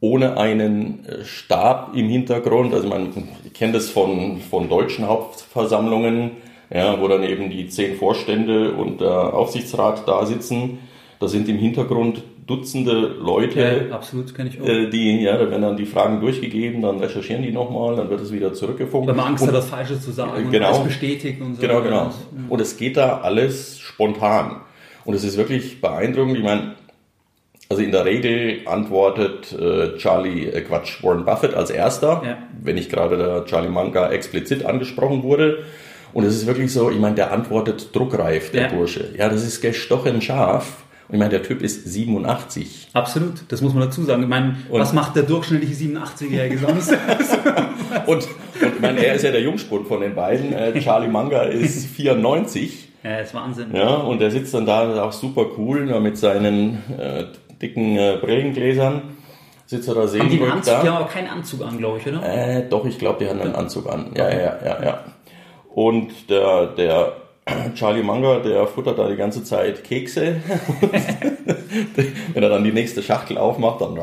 ohne 0.00 0.36
einen 0.36 1.04
äh, 1.06 1.24
Stab 1.24 1.94
im 1.94 2.08
Hintergrund. 2.08 2.74
Also 2.74 2.88
man 2.88 3.12
kennt 3.54 3.74
das 3.74 3.90
von, 3.90 4.40
von 4.40 4.68
deutschen 4.68 5.06
Hauptversammlungen, 5.06 6.32
ja, 6.70 7.00
wo 7.00 7.08
dann 7.08 7.22
eben 7.22 7.50
die 7.50 7.68
zehn 7.68 7.96
Vorstände 7.96 8.72
und 8.72 9.00
der 9.00 9.34
Aufsichtsrat 9.34 10.06
da 10.06 10.26
sitzen. 10.26 10.78
Da 11.20 11.28
sind 11.28 11.48
im 11.48 11.58
Hintergrund 11.58 12.22
Dutzende 12.48 13.08
Leute, 13.20 13.86
ja, 13.90 13.94
absolut, 13.94 14.34
kenne 14.34 14.48
ich 14.48 14.58
auch. 14.58 14.66
Äh, 14.66 14.88
die, 14.88 15.20
ja, 15.20 15.36
da 15.36 15.50
werden 15.50 15.60
dann 15.60 15.76
die 15.76 15.84
Fragen 15.84 16.18
durchgegeben, 16.18 16.80
dann 16.80 16.98
recherchieren 16.98 17.42
die 17.42 17.52
nochmal, 17.52 17.96
dann 17.96 18.08
wird 18.08 18.22
es 18.22 18.32
wieder 18.32 18.54
zurückgefunkt. 18.54 19.06
Weil 19.06 19.14
man 19.14 19.26
Angst 19.26 19.46
hat, 19.46 19.54
das 19.54 19.68
Falsche 19.68 20.00
zu 20.00 20.12
sagen 20.12 20.50
genau, 20.50 20.68
und 20.68 20.74
alles 20.74 20.88
bestätigt 20.88 21.42
und 21.42 21.56
so. 21.56 21.60
Genau, 21.60 21.82
genau. 21.82 22.10
Und 22.48 22.60
es 22.62 22.78
geht 22.78 22.96
da 22.96 23.18
alles 23.18 23.78
spontan. 23.78 24.62
Und 25.04 25.12
es 25.12 25.24
ist 25.24 25.36
wirklich 25.36 25.82
beeindruckend. 25.82 26.38
Ich 26.38 26.42
meine, 26.42 26.74
also 27.68 27.82
in 27.82 27.92
der 27.92 28.04
Regel 28.04 28.60
antwortet 28.66 29.52
äh, 29.52 29.96
Charlie, 29.98 30.46
äh, 30.46 30.62
Quatsch, 30.62 31.02
Warren 31.02 31.24
Buffett 31.24 31.54
als 31.54 31.70
erster, 31.70 32.22
ja. 32.24 32.38
wenn 32.62 32.76
nicht 32.76 32.90
gerade 32.90 33.18
der 33.18 33.44
Charlie 33.44 33.68
Manga 33.68 34.10
explizit 34.10 34.64
angesprochen 34.64 35.22
wurde. 35.22 35.64
Und 36.14 36.24
es 36.24 36.34
ist 36.34 36.46
wirklich 36.46 36.72
so, 36.72 36.90
ich 36.90 36.98
meine, 36.98 37.14
der 37.14 37.32
antwortet 37.32 37.94
druckreif, 37.94 38.50
der 38.52 38.62
ja. 38.62 38.68
Bursche. 38.68 39.14
Ja, 39.16 39.28
das 39.28 39.44
ist 39.44 39.60
gestochen 39.60 40.22
scharf. 40.22 40.84
Und 41.08 41.14
ich 41.14 41.18
meine, 41.18 41.30
der 41.30 41.42
Typ 41.42 41.62
ist 41.62 41.84
87. 41.84 42.88
Absolut, 42.92 43.44
das 43.48 43.60
muss 43.60 43.74
man 43.74 43.84
dazu 43.84 44.02
sagen. 44.02 44.22
Ich 44.22 44.28
meine, 44.28 44.56
und 44.70 44.80
was 44.80 44.92
macht 44.92 45.16
der 45.16 45.22
durchschnittliche 45.22 45.74
87-Jährige 45.74 46.58
sonst? 46.58 46.92
und, 48.06 48.08
und 48.08 48.26
ich 48.60 48.80
meine, 48.80 49.04
er 49.04 49.14
ist 49.14 49.24
ja 49.24 49.30
der 49.30 49.40
Jungspund 49.42 49.86
von 49.86 50.00
den 50.00 50.14
beiden. 50.14 50.52
Äh, 50.52 50.78
Charlie 50.80 51.08
Manga 51.08 51.42
ist 51.42 51.86
94. 51.96 52.88
Ja, 53.04 53.18
ist 53.20 53.32
Wahnsinn. 53.34 53.74
Ja, 53.74 53.94
und 53.96 54.20
der 54.20 54.30
sitzt 54.30 54.52
dann 54.54 54.66
da, 54.66 55.02
auch 55.02 55.12
super 55.12 55.46
cool, 55.56 56.00
mit 56.00 56.18
seinen 56.18 56.82
äh, 56.98 57.24
dicken 57.60 57.96
äh, 57.96 58.18
Brillengläsern. 58.20 59.02
Sitzt 59.66 59.88
er 59.88 59.94
da 59.94 60.06
sehen. 60.06 60.22
Haben 60.22 60.30
die 60.30 60.40
einen 60.40 60.52
Anzug? 60.52 60.74
Da. 60.74 60.82
Die 60.82 60.88
haben 60.88 60.96
aber 60.96 61.08
keinen 61.08 61.28
Anzug 61.28 61.62
an, 61.62 61.78
glaube 61.78 61.98
ich, 61.98 62.06
oder? 62.06 62.22
Äh, 62.22 62.68
doch, 62.68 62.86
ich 62.86 62.98
glaube, 62.98 63.22
die 63.22 63.30
haben 63.30 63.40
einen 63.40 63.54
Anzug 63.54 63.86
an. 63.88 64.12
Ja, 64.16 64.30
ja, 64.30 64.58
ja, 64.64 64.82
ja. 64.82 65.04
Und 65.74 66.30
der, 66.30 66.68
der 66.68 67.12
Charlie 67.74 68.02
Munger, 68.02 68.40
der 68.40 68.66
futtert 68.66 68.98
da 68.98 69.08
die 69.08 69.16
ganze 69.16 69.44
Zeit 69.44 69.84
Kekse. 69.84 70.36
Wenn 72.32 72.42
er 72.42 72.48
dann 72.48 72.64
die 72.64 72.72
nächste 72.72 73.02
Schachtel 73.02 73.36
aufmacht, 73.36 73.80
dann 73.80 73.98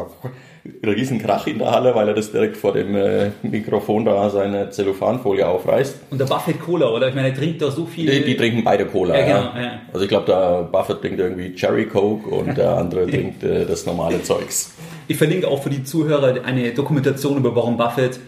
riesen 0.83 1.19
Krach 1.19 1.47
in 1.47 1.59
der 1.59 1.71
Halle, 1.71 1.93
weil 1.95 2.07
er 2.07 2.13
das 2.13 2.31
direkt 2.31 2.57
vor 2.57 2.73
dem 2.73 2.95
äh, 2.95 3.31
Mikrofon 3.43 4.05
da 4.05 4.29
seine 4.29 4.69
Zellophanfolie 4.69 5.47
aufreißt. 5.47 5.95
Und 6.09 6.19
der 6.19 6.25
Buffett 6.25 6.59
Cola, 6.59 6.89
oder? 6.89 7.09
Ich 7.09 7.15
meine, 7.15 7.29
er 7.29 7.35
trinkt 7.35 7.61
da 7.61 7.71
so 7.71 7.85
viel. 7.85 8.09
Die, 8.09 8.23
die 8.23 8.37
trinken 8.37 8.63
beide 8.63 8.85
Cola, 8.85 9.17
ja. 9.17 9.25
Genau, 9.25 9.63
ja. 9.63 9.81
Also 9.93 10.03
ich 10.03 10.09
glaube, 10.09 10.25
der 10.25 10.63
Buffett 10.63 11.01
trinkt 11.01 11.19
irgendwie 11.19 11.53
Cherry 11.53 11.85
Coke 11.85 12.29
und 12.29 12.57
der 12.57 12.77
andere 12.77 13.07
trinkt 13.09 13.43
äh, 13.43 13.65
das 13.65 13.85
normale 13.85 14.21
Zeugs. 14.23 14.73
Ich 15.07 15.17
verlinke 15.17 15.47
auch 15.47 15.61
für 15.61 15.69
die 15.69 15.83
Zuhörer 15.83 16.43
eine 16.43 16.71
Dokumentation 16.73 17.37
über 17.37 17.55
Warren 17.55 17.77
Buffett, 17.77 18.19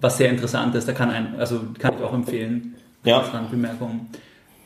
was 0.00 0.18
sehr 0.18 0.30
interessant 0.30 0.74
ist. 0.74 0.88
Da 0.88 0.92
kann 0.92 1.10
ein, 1.10 1.34
also 1.38 1.60
kann 1.78 1.94
ich 1.96 2.04
auch 2.04 2.12
empfehlen. 2.12 2.74
Ja. 3.04 3.22
Bemerkungen. 3.50 4.08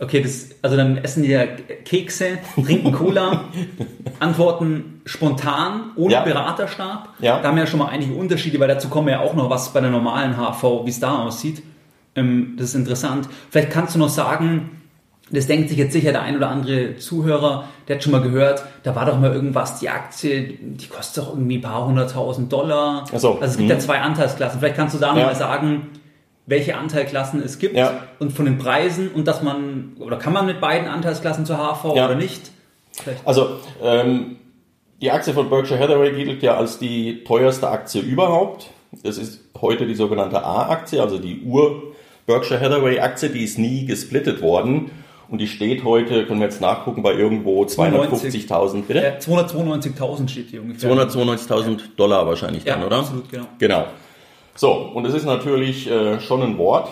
Okay, 0.00 0.22
das, 0.22 0.50
also 0.62 0.76
dann 0.76 0.98
essen 0.98 1.24
die 1.24 1.30
ja 1.30 1.44
Kekse, 1.46 2.38
trinken 2.54 2.92
Cola, 2.92 3.44
antworten 4.20 5.00
spontan, 5.04 5.90
ohne 5.96 6.12
ja. 6.12 6.22
Beraterstab. 6.22 7.14
Ja. 7.18 7.40
Da 7.40 7.48
haben 7.48 7.56
wir 7.56 7.64
ja 7.64 7.66
schon 7.70 7.80
mal 7.80 7.88
einige 7.88 8.14
Unterschiede, 8.14 8.60
weil 8.60 8.68
dazu 8.68 8.88
kommen 8.88 9.08
ja 9.08 9.20
auch 9.20 9.34
noch 9.34 9.50
was 9.50 9.72
bei 9.72 9.80
der 9.80 9.90
normalen 9.90 10.36
HV, 10.36 10.84
wie 10.84 10.90
es 10.90 11.00
da 11.00 11.24
aussieht. 11.24 11.62
Ähm, 12.14 12.54
das 12.56 12.70
ist 12.70 12.74
interessant. 12.76 13.28
Vielleicht 13.50 13.70
kannst 13.70 13.96
du 13.96 13.98
noch 13.98 14.08
sagen, 14.08 14.70
das 15.30 15.46
denkt 15.46 15.68
sich 15.68 15.78
jetzt 15.78 15.92
sicher 15.92 16.12
der 16.12 16.22
ein 16.22 16.36
oder 16.36 16.48
andere 16.48 16.96
Zuhörer, 16.96 17.64
der 17.86 17.96
hat 17.96 18.02
schon 18.02 18.12
mal 18.12 18.22
gehört, 18.22 18.64
da 18.82 18.94
war 18.94 19.04
doch 19.04 19.18
mal 19.18 19.32
irgendwas, 19.32 19.78
die 19.78 19.88
Aktie, 19.88 20.58
die 20.60 20.86
kostet 20.86 21.24
doch 21.24 21.30
irgendwie 21.30 21.58
ein 21.58 21.62
paar 21.62 21.86
hunderttausend 21.86 22.52
Dollar. 22.52 23.04
Ach 23.12 23.18
so. 23.18 23.32
Also 23.34 23.44
es 23.44 23.56
gibt 23.56 23.68
mhm. 23.68 23.74
ja 23.74 23.78
zwei 23.78 23.98
Anteilsklassen. 23.98 24.60
Vielleicht 24.60 24.76
kannst 24.76 24.94
du 24.94 24.98
da 24.98 25.16
ja. 25.16 25.26
mal 25.26 25.34
sagen, 25.34 25.88
welche 26.48 26.76
Anteilklassen 26.76 27.42
es 27.42 27.58
gibt 27.58 27.76
ja. 27.76 28.04
und 28.18 28.32
von 28.32 28.46
den 28.46 28.56
Preisen 28.56 29.08
und 29.08 29.28
dass 29.28 29.42
man, 29.42 29.92
oder 29.98 30.16
kann 30.16 30.32
man 30.32 30.46
mit 30.46 30.60
beiden 30.60 30.88
Anteilsklassen 30.88 31.44
zur 31.44 31.58
HV 31.58 31.94
ja. 31.94 32.06
oder 32.06 32.14
nicht? 32.14 32.50
Vielleicht. 32.92 33.26
Also, 33.26 33.58
ähm, 33.82 34.36
die 35.02 35.10
Aktie 35.10 35.34
von 35.34 35.50
Berkshire 35.50 35.78
Hathaway 35.78 36.12
gilt 36.12 36.42
ja 36.42 36.56
als 36.56 36.78
die 36.78 37.22
teuerste 37.22 37.68
Aktie 37.68 38.00
überhaupt. 38.00 38.70
Das 39.04 39.18
ist 39.18 39.40
heute 39.60 39.86
die 39.86 39.94
sogenannte 39.94 40.42
A-Aktie, 40.42 41.00
also 41.02 41.18
die 41.18 41.42
Ur-Berkshire 41.42 42.58
Hathaway-Aktie, 42.58 43.28
die 43.28 43.44
ist 43.44 43.58
nie 43.58 43.84
gesplittet 43.84 44.40
worden. 44.40 44.90
Und 45.28 45.42
die 45.42 45.46
steht 45.46 45.84
heute, 45.84 46.24
können 46.24 46.40
wir 46.40 46.46
jetzt 46.46 46.62
nachgucken, 46.62 47.02
bei 47.02 47.12
irgendwo 47.12 47.62
250.000, 47.64 48.84
bitte? 48.84 49.02
Ja, 49.02 49.18
292.000 49.18 50.28
steht 50.28 50.48
hier 50.48 50.62
ungefähr. 50.62 50.90
292.000 50.90 51.80
Dollar 51.96 52.26
wahrscheinlich 52.26 52.64
dann, 52.64 52.80
ja, 52.80 52.86
oder? 52.86 52.96
absolut, 52.96 53.30
genau. 53.30 53.46
Genau. 53.58 53.84
So, 54.58 54.72
und 54.72 55.06
es 55.06 55.14
ist 55.14 55.24
natürlich 55.24 55.88
äh, 55.88 56.18
schon 56.18 56.42
ein 56.42 56.58
Wort. 56.58 56.88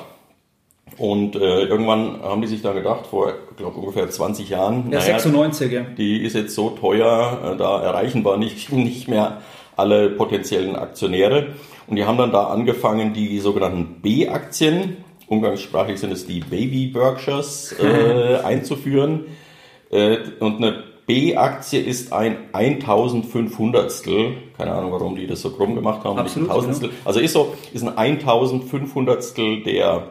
Und 0.98 1.34
äh, 1.34 1.64
irgendwann 1.64 2.22
haben 2.22 2.40
die 2.40 2.46
sich 2.46 2.62
da 2.62 2.72
gedacht, 2.72 3.08
vor, 3.08 3.32
ich 3.50 3.56
glaube, 3.56 3.80
ungefähr 3.80 4.08
20 4.08 4.48
Jahren. 4.48 4.84
Ja, 4.84 5.00
naja, 5.00 5.18
96, 5.18 5.72
ja. 5.72 5.80
Die 5.98 6.22
ist 6.22 6.34
jetzt 6.34 6.54
so 6.54 6.70
teuer, 6.70 7.54
äh, 7.54 7.56
da 7.56 7.82
erreichen 7.82 8.24
wir 8.24 8.36
nicht, 8.36 8.70
nicht 8.70 9.08
mehr 9.08 9.42
alle 9.74 10.10
potenziellen 10.10 10.76
Aktionäre. 10.76 11.54
Und 11.88 11.96
die 11.96 12.04
haben 12.04 12.18
dann 12.18 12.30
da 12.30 12.44
angefangen, 12.44 13.12
die 13.14 13.40
sogenannten 13.40 14.00
B-Aktien, 14.00 14.98
umgangssprachlich 15.26 15.98
sind 15.98 16.12
es 16.12 16.24
die 16.24 16.38
Baby 16.38 16.86
Berkshires, 16.86 17.74
äh, 17.82 18.36
einzuführen. 18.44 19.24
Äh, 19.90 20.18
und 20.38 20.58
eine 20.58 20.84
B-Aktie 21.06 21.80
ist 21.80 22.12
ein 22.12 22.36
1500 22.52 24.04
keine 24.56 24.72
Ahnung, 24.72 24.92
warum 24.92 25.16
die 25.16 25.26
das 25.26 25.40
so 25.42 25.50
krumm 25.50 25.74
gemacht 25.74 26.04
haben, 26.04 26.18
Absolut, 26.18 26.48
Tausendstel. 26.48 26.88
Genau. 26.88 27.00
Also 27.04 27.20
ist 27.20 27.32
so, 27.32 27.54
ist 27.72 27.82
ein 27.82 27.96
1500 27.96 29.36
der 29.64 30.08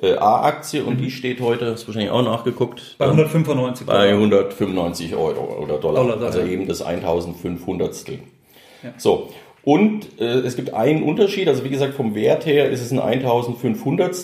äh, 0.00 0.14
A-Aktie 0.14 0.84
und 0.84 0.98
mhm. 0.98 1.02
die 1.02 1.10
steht 1.10 1.40
heute, 1.40 1.72
hast 1.72 1.82
du 1.82 1.88
wahrscheinlich 1.88 2.12
auch 2.12 2.22
nachgeguckt. 2.22 2.96
Bei 2.98 3.06
195 3.06 3.86
Bei 3.86 4.10
195 4.10 5.14
Euro 5.16 5.58
oder 5.62 5.78
Dollar. 5.78 6.04
Dollar 6.04 6.22
also 6.22 6.40
eben 6.42 6.68
das 6.68 6.82
1500 6.82 8.08
ja. 8.08 8.18
So. 8.96 9.30
Und 9.64 10.20
äh, 10.20 10.24
es 10.24 10.56
gibt 10.56 10.72
einen 10.72 11.02
Unterschied, 11.02 11.48
also 11.48 11.64
wie 11.64 11.68
gesagt, 11.68 11.94
vom 11.94 12.14
Wert 12.14 12.46
her 12.46 12.70
ist 12.70 12.80
es 12.80 12.92
ein 12.92 13.00
1500 13.00 14.14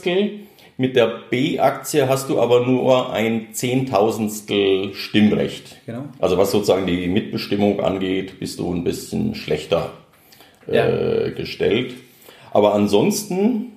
mit 0.76 0.96
der 0.96 1.06
B-Aktie 1.30 2.08
hast 2.08 2.28
du 2.28 2.40
aber 2.40 2.66
nur 2.66 3.12
ein 3.12 3.48
Zehntausendstel 3.52 4.92
Stimmrecht. 4.94 5.76
Genau. 5.86 6.04
Also 6.18 6.36
was 6.36 6.50
sozusagen 6.50 6.86
die 6.86 7.06
Mitbestimmung 7.06 7.80
angeht, 7.80 8.40
bist 8.40 8.58
du 8.58 8.72
ein 8.72 8.82
bisschen 8.82 9.34
schlechter 9.34 9.92
äh, 10.68 11.26
ja. 11.26 11.30
gestellt. 11.30 11.94
Aber 12.52 12.74
ansonsten, 12.74 13.72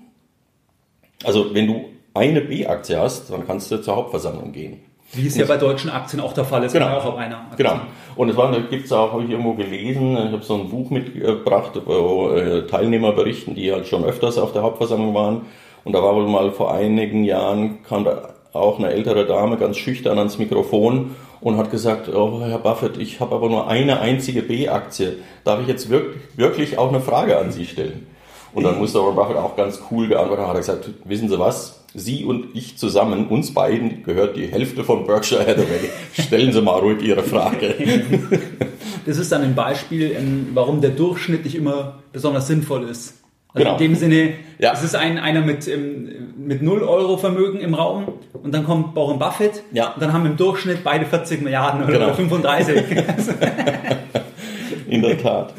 also 1.24 1.54
wenn 1.54 1.68
du 1.68 1.86
eine 2.14 2.42
B-Aktie 2.42 3.00
hast, 3.00 3.32
dann 3.32 3.46
kannst 3.46 3.72
du 3.72 3.78
zur 3.78 3.96
Hauptversammlung 3.96 4.52
gehen. 4.52 4.80
Wie 5.14 5.28
es 5.28 5.38
ja 5.38 5.46
bei 5.46 5.58
deutschen 5.58 5.90
Aktien 5.90 6.20
auch 6.20 6.34
der 6.34 6.44
Fall 6.44 6.64
ist, 6.64 6.74
genau. 6.74 6.98
auch 6.98 7.06
auf 7.06 7.16
einer 7.16 7.38
Aktie. 7.38 7.58
Genau. 7.58 7.80
Und 8.16 8.30
es 8.30 8.36
war, 8.36 8.52
da 8.52 8.60
gibt 8.60 8.86
es 8.86 8.92
auch, 8.92 9.14
habe 9.14 9.24
ich 9.24 9.30
irgendwo 9.30 9.54
gelesen, 9.54 10.18
ich 10.18 10.34
habe 10.34 10.44
so 10.44 10.56
ein 10.56 10.70
Buch 10.70 10.90
mitgebracht, 10.90 11.80
wo 11.86 12.32
äh, 12.32 12.68
Teilnehmer 12.68 13.14
berichten, 13.14 13.56
die 13.56 13.72
halt 13.72 13.88
schon 13.88 14.04
öfters 14.04 14.38
auf 14.38 14.52
der 14.52 14.64
Hauptversammlung 14.64 15.14
waren. 15.14 15.46
Und 15.88 15.93
da 15.93 16.04
war 16.04 16.15
wohl 16.15 16.28
mal 16.28 16.52
vor 16.52 16.73
einigen 16.73 17.23
Jahren, 17.23 17.82
kam 17.88 18.04
da 18.04 18.34
auch 18.52 18.78
eine 18.78 18.89
ältere 18.89 19.26
Dame 19.26 19.56
ganz 19.56 19.78
schüchtern 19.78 20.17
ans 20.17 20.38
Mikrofon 20.38 21.15
und 21.39 21.56
hat 21.56 21.71
gesagt, 21.71 22.13
oh, 22.13 22.41
Herr 22.41 22.58
Buffett, 22.58 22.97
ich 22.97 23.21
habe 23.21 23.34
aber 23.34 23.47
nur 23.47 23.69
eine 23.69 24.02
einzige 24.02 24.41
B-Aktie. 24.41 25.19
Darf 25.45 25.62
ich 25.62 25.67
jetzt 25.69 25.89
wirklich, 25.89 26.21
wirklich 26.36 26.78
auch 26.78 26.89
eine 26.89 27.00
Frage 27.00 27.38
an 27.38 27.54
Sie 27.54 27.65
stellen? 27.65 28.06
Und 28.54 28.65
dann 28.65 28.80
musste 28.80 29.00
Warren 29.00 29.15
Buffett 29.15 29.38
auch 29.38 29.56
ganz 29.56 29.80
cool 29.89 30.10
beantworten, 30.10 30.41
hat 30.41 30.56
er 30.56 30.58
gesagt, 30.58 30.89
wissen 31.06 31.30
Sie 31.30 31.39
was? 31.39 31.86
Sie 31.93 32.26
und 32.26 32.54
ich 32.54 32.78
zusammen, 32.78 33.30
uns 33.30 33.54
beiden 33.54 34.04
gehört 34.04 34.36
die 34.36 34.47
Hälfte 34.47 34.84
von 34.84 35.08
Berkshire 35.08 35.47
Hathaway. 35.47 35.89
Stellen 36.12 36.52
Sie 36.52 36.62
mal 36.62 36.80
ruhig 36.80 37.02
Ihre 37.02 37.23
Frage. 37.23 37.76
Das 39.06 39.17
ist 39.17 39.32
dann 39.32 39.41
ein 39.41 39.56
Beispiel, 39.56 40.17
warum 40.54 40.82
der 40.82 40.89
Durchschnitt 40.89 41.45
nicht 41.45 41.56
immer 41.56 42.00
besonders 42.12 42.47
sinnvoll 42.47 42.89
ist. 42.89 43.13
Also 43.58 43.70
genau. 43.70 43.78
in 43.78 43.91
dem 43.91 43.96
Sinne, 43.96 44.34
ja. 44.60 44.74
es 44.74 44.84
ist 44.84 44.96
ein, 44.96 45.17
einer 45.17 45.41
mit, 45.41 45.67
ähm, 45.67 46.34
mit 46.38 46.62
0 46.62 46.84
Euro 46.84 47.17
Vermögen 47.17 47.60
im 47.60 47.74
Raum 47.74 48.13
und 48.34 48.54
dann 48.54 48.63
kommt 48.65 48.96
Warren 48.96 49.20
Buffett 49.20 49.63
ja. 49.72 49.93
und 49.93 50.02
dann 50.02 50.13
haben 50.13 50.26
im 50.26 50.38
Durchschnitt 50.38 50.84
beide 50.84 51.06
40 51.06 51.41
Milliarden 51.41 51.84
oder 51.84 51.93
genau. 51.93 52.13
35. 52.13 52.84
in 54.88 55.02
der 55.02 55.22
Tat. 55.22 55.54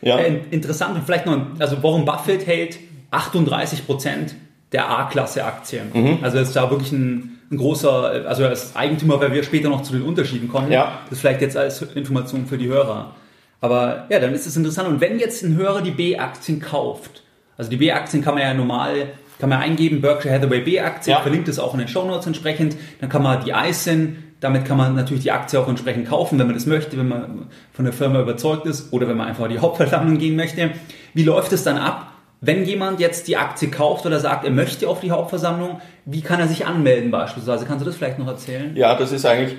Ja. 0.00 0.18
Äh, 0.18 0.40
interessant 0.50 0.96
und 0.96 1.04
vielleicht 1.04 1.26
noch, 1.26 1.38
also 1.58 1.82
Warren 1.82 2.04
Buffett 2.04 2.46
hält 2.46 2.78
38 3.10 3.86
Prozent 3.86 4.34
der 4.72 4.88
A-Klasse-Aktien. 4.88 5.90
Mhm. 5.92 6.18
Also 6.22 6.38
ist 6.38 6.56
da 6.56 6.70
wirklich 6.70 6.92
ein, 6.92 7.38
ein, 7.50 7.56
großer, 7.58 8.26
also 8.26 8.44
als 8.44 8.74
Eigentümer, 8.74 9.20
weil 9.20 9.32
wir 9.32 9.42
später 9.42 9.68
noch 9.68 9.82
zu 9.82 9.92
den 9.92 10.02
Unterschieden 10.02 10.48
kommen. 10.48 10.72
Ja. 10.72 11.00
Das 11.04 11.18
ist 11.18 11.20
vielleicht 11.20 11.40
jetzt 11.40 11.56
als 11.56 11.82
Information 11.82 12.46
für 12.46 12.58
die 12.58 12.68
Hörer. 12.68 13.14
Aber 13.60 14.06
ja, 14.10 14.18
dann 14.20 14.34
ist 14.34 14.46
es 14.46 14.56
interessant. 14.56 14.88
Und 14.88 15.00
wenn 15.00 15.18
jetzt 15.18 15.42
ein 15.42 15.56
Hörer 15.56 15.82
die 15.82 15.90
B-Aktien 15.90 16.60
kauft, 16.60 17.22
also 17.58 17.70
die 17.70 17.76
B-Aktien 17.76 18.22
kann 18.22 18.34
man 18.34 18.42
ja 18.42 18.54
normal, 18.54 19.08
kann 19.38 19.48
man 19.48 19.60
eingeben, 19.60 20.00
Berkshire 20.00 20.34
Hathaway 20.34 20.60
B-Aktien, 20.60 21.16
ja. 21.16 21.22
verlinkt 21.22 21.48
es 21.48 21.58
auch 21.58 21.72
in 21.74 21.80
den 21.80 21.88
Show 21.88 22.04
Notes 22.04 22.26
entsprechend. 22.26 22.76
Dann 23.00 23.08
kann 23.08 23.22
man 23.22 23.44
die 23.44 23.52
ISIN, 23.52 24.24
damit 24.40 24.64
kann 24.64 24.76
man 24.76 24.94
natürlich 24.94 25.22
die 25.22 25.32
Aktie 25.32 25.58
auch 25.58 25.68
entsprechend 25.68 26.08
kaufen, 26.08 26.38
wenn 26.38 26.46
man 26.46 26.54
das 26.54 26.66
möchte, 26.66 26.98
wenn 26.98 27.08
man 27.08 27.46
von 27.72 27.84
der 27.84 27.94
Firma 27.94 28.20
überzeugt 28.20 28.66
ist 28.66 28.92
oder 28.92 29.08
wenn 29.08 29.16
man 29.16 29.28
einfach 29.28 29.48
die 29.48 29.58
Hauptversammlung 29.58 30.18
gehen 30.18 30.36
möchte. 30.36 30.72
Wie 31.14 31.24
läuft 31.24 31.52
es 31.52 31.64
dann 31.64 31.78
ab? 31.78 32.12
Wenn 32.42 32.64
jemand 32.64 33.00
jetzt 33.00 33.28
die 33.28 33.38
Aktie 33.38 33.70
kauft 33.70 34.04
oder 34.04 34.20
sagt, 34.20 34.44
er 34.44 34.50
möchte 34.50 34.88
auf 34.88 35.00
die 35.00 35.10
Hauptversammlung, 35.10 35.80
wie 36.04 36.20
kann 36.20 36.38
er 36.38 36.48
sich 36.48 36.66
anmelden 36.66 37.10
beispielsweise? 37.10 37.64
Kannst 37.64 37.80
du 37.80 37.86
das 37.86 37.96
vielleicht 37.96 38.18
noch 38.18 38.28
erzählen? 38.28 38.76
Ja, 38.76 38.94
das 38.94 39.10
ist 39.10 39.24
eigentlich, 39.24 39.56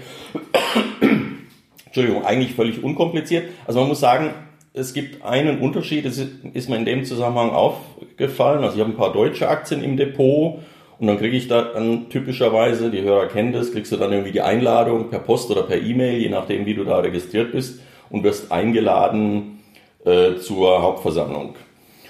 Entschuldigung, 1.86 2.24
eigentlich 2.24 2.54
völlig 2.54 2.84
unkompliziert. 2.84 3.50
Also 3.66 3.80
man 3.80 3.90
muss 3.90 4.00
sagen, 4.00 4.36
es 4.78 4.94
gibt 4.94 5.26
einen 5.26 5.60
Unterschied, 5.60 6.06
das 6.06 6.22
ist 6.54 6.70
mir 6.70 6.78
in 6.78 6.86
dem 6.86 7.04
Zusammenhang 7.06 7.50
aufgefallen. 7.50 8.64
Also 8.64 8.76
ich 8.76 8.82
habe 8.82 8.92
ein 8.92 8.98
paar 8.98 9.12
deutsche 9.12 9.50
Aktien 9.50 9.84
im 9.84 9.98
Depot 9.98 10.60
und 11.00 11.08
dann 11.08 11.18
kriege 11.18 11.36
ich 11.36 11.48
da 11.48 11.62
dann 11.62 12.10
typischerweise, 12.10 12.90
die 12.92 13.02
Hörer 13.02 13.28
kennen 13.28 13.54
das, 13.54 13.72
kriegst 13.72 13.92
du 13.92 13.98
dann 13.98 14.12
irgendwie 14.12 14.32
die 14.32 14.42
Einladung 14.42 15.10
per 15.10 15.20
Post 15.20 15.52
oder 15.52 15.64
per 15.64 15.82
E-Mail, 15.82 16.20
je 16.20 16.30
nachdem 16.30 16.66
wie 16.66 16.74
du 16.74 16.84
da 16.84 17.00
registriert 17.00 17.52
bist 17.52 17.82
und 18.10 18.24
wirst 18.24 18.52
eingeladen 18.52 19.60
äh, 20.06 20.36
zur 20.36 20.82
Hauptversammlung. 20.82 21.56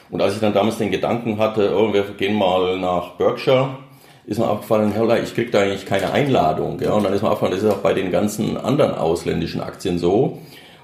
Und 0.09 0.21
als 0.21 0.35
ich 0.35 0.39
dann 0.39 0.53
damals 0.53 0.77
den 0.77 0.91
Gedanken 0.91 1.37
hatte, 1.37 1.73
oh, 1.75 1.93
wir 1.93 2.03
gehen 2.17 2.35
mal 2.35 2.77
nach 2.79 3.11
Berkshire, 3.11 3.69
ist 4.25 4.39
mir 4.39 4.49
aufgefallen, 4.49 4.91
Herr 4.91 5.21
ich 5.21 5.33
kriege 5.33 5.51
da 5.51 5.61
eigentlich 5.61 5.85
keine 5.85 6.11
Einladung. 6.11 6.79
Ja? 6.81 6.91
Und 6.91 7.03
dann 7.03 7.13
ist 7.13 7.21
mir 7.21 7.29
aufgefallen, 7.29 7.53
das 7.53 7.63
ist 7.63 7.71
auch 7.71 7.81
bei 7.81 7.93
den 7.93 8.11
ganzen 8.11 8.57
anderen 8.57 8.95
ausländischen 8.95 9.61
Aktien 9.61 9.99
so. 9.99 10.39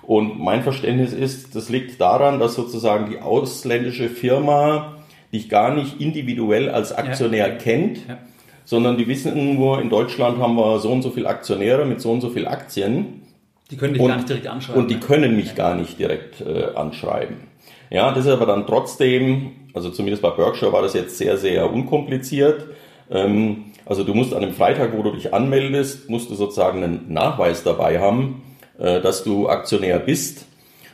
Und 0.06 0.40
mein 0.40 0.64
Verständnis 0.64 1.14
ist, 1.14 1.56
das 1.56 1.70
liegt 1.70 2.00
daran, 2.02 2.40
dass 2.40 2.56
sozusagen 2.56 3.10
die 3.10 3.20
ausländische 3.20 4.10
Firma 4.10 4.96
dich 5.32 5.50
gar 5.50 5.74
nicht 5.74 6.00
individuell 6.00 6.70
als 6.70 6.92
Aktionär 6.92 7.48
ja. 7.48 7.56
kennt, 7.56 8.00
ja. 8.08 8.18
sondern 8.66 8.98
die 8.98 9.08
wissen 9.08 9.56
nur, 9.56 9.82
in 9.82 9.90
Deutschland 9.90 10.40
haben 10.40 10.56
wir 10.56 10.80
so 10.80 10.92
und 10.92 11.02
so 11.02 11.10
viele 11.10 11.28
Aktionäre 11.28 11.86
mit 11.86 12.02
so 12.02 12.12
und 12.12 12.22
so 12.22 12.30
viel 12.30 12.48
Aktien. 12.48 13.24
Die 13.72 13.78
können 13.78 13.94
dich 13.94 14.02
und, 14.02 14.10
gar 14.10 14.18
nicht 14.18 14.30
direkt 14.30 14.48
anschreiben. 14.48 14.82
Und 14.82 14.92
die 14.92 15.00
können 15.00 15.36
mich 15.36 15.48
ja. 15.50 15.54
gar 15.54 15.76
nicht 15.76 15.98
direkt 15.98 16.42
äh, 16.42 16.76
anschreiben. 16.76 17.38
Ja, 17.90 18.12
das 18.12 18.26
ist 18.26 18.32
aber 18.32 18.46
dann 18.46 18.68
trotzdem, 18.68 19.52
also 19.74 19.90
zumindest 19.90 20.22
bei 20.22 20.30
Berkshire 20.32 20.74
war 20.74 20.82
das 20.82 20.94
jetzt 20.94 21.18
sehr, 21.18 21.38
sehr 21.38 21.72
unkompliziert. 21.72 22.66
Ähm, 23.10 23.66
also 23.86 24.04
du 24.04 24.14
musst 24.14 24.34
an 24.34 24.42
dem 24.42 24.54
Freitag, 24.54 24.96
wo 24.98 25.04
du 25.04 25.12
dich 25.12 25.34
anmeldest, 25.34 26.10
musst 26.10 26.30
du 26.30 26.36
sozusagen 26.36 26.84
einen 26.84 27.14
Nachweis 27.14 27.64
dabei 27.64 28.00
haben, 28.00 28.42
äh, 28.80 29.02
dass 29.02 29.24
du 29.24 29.50
Aktionär 29.50 30.00
bist. 30.00 30.46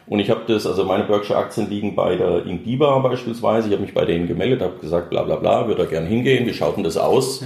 Und 0.07 0.19
ich 0.19 0.29
habe 0.29 0.41
das, 0.47 0.65
also 0.65 0.85
meine 0.85 1.03
Berkshire-Aktien 1.03 1.69
liegen 1.69 1.95
bei 1.95 2.15
der 2.15 2.45
Indiba 2.45 2.97
beispielsweise. 2.99 3.67
Ich 3.67 3.73
habe 3.73 3.83
mich 3.83 3.93
bei 3.93 4.05
denen 4.05 4.27
gemeldet, 4.27 4.61
habe 4.61 4.79
gesagt, 4.79 5.11
bla 5.11 5.23
bla 5.23 5.35
bla, 5.35 5.67
würde 5.67 5.83
da 5.83 5.89
gern 5.89 6.07
hingehen, 6.07 6.47
wie 6.47 6.53
schaut 6.53 6.77
denn 6.77 6.83
das 6.83 6.97
aus? 6.97 7.43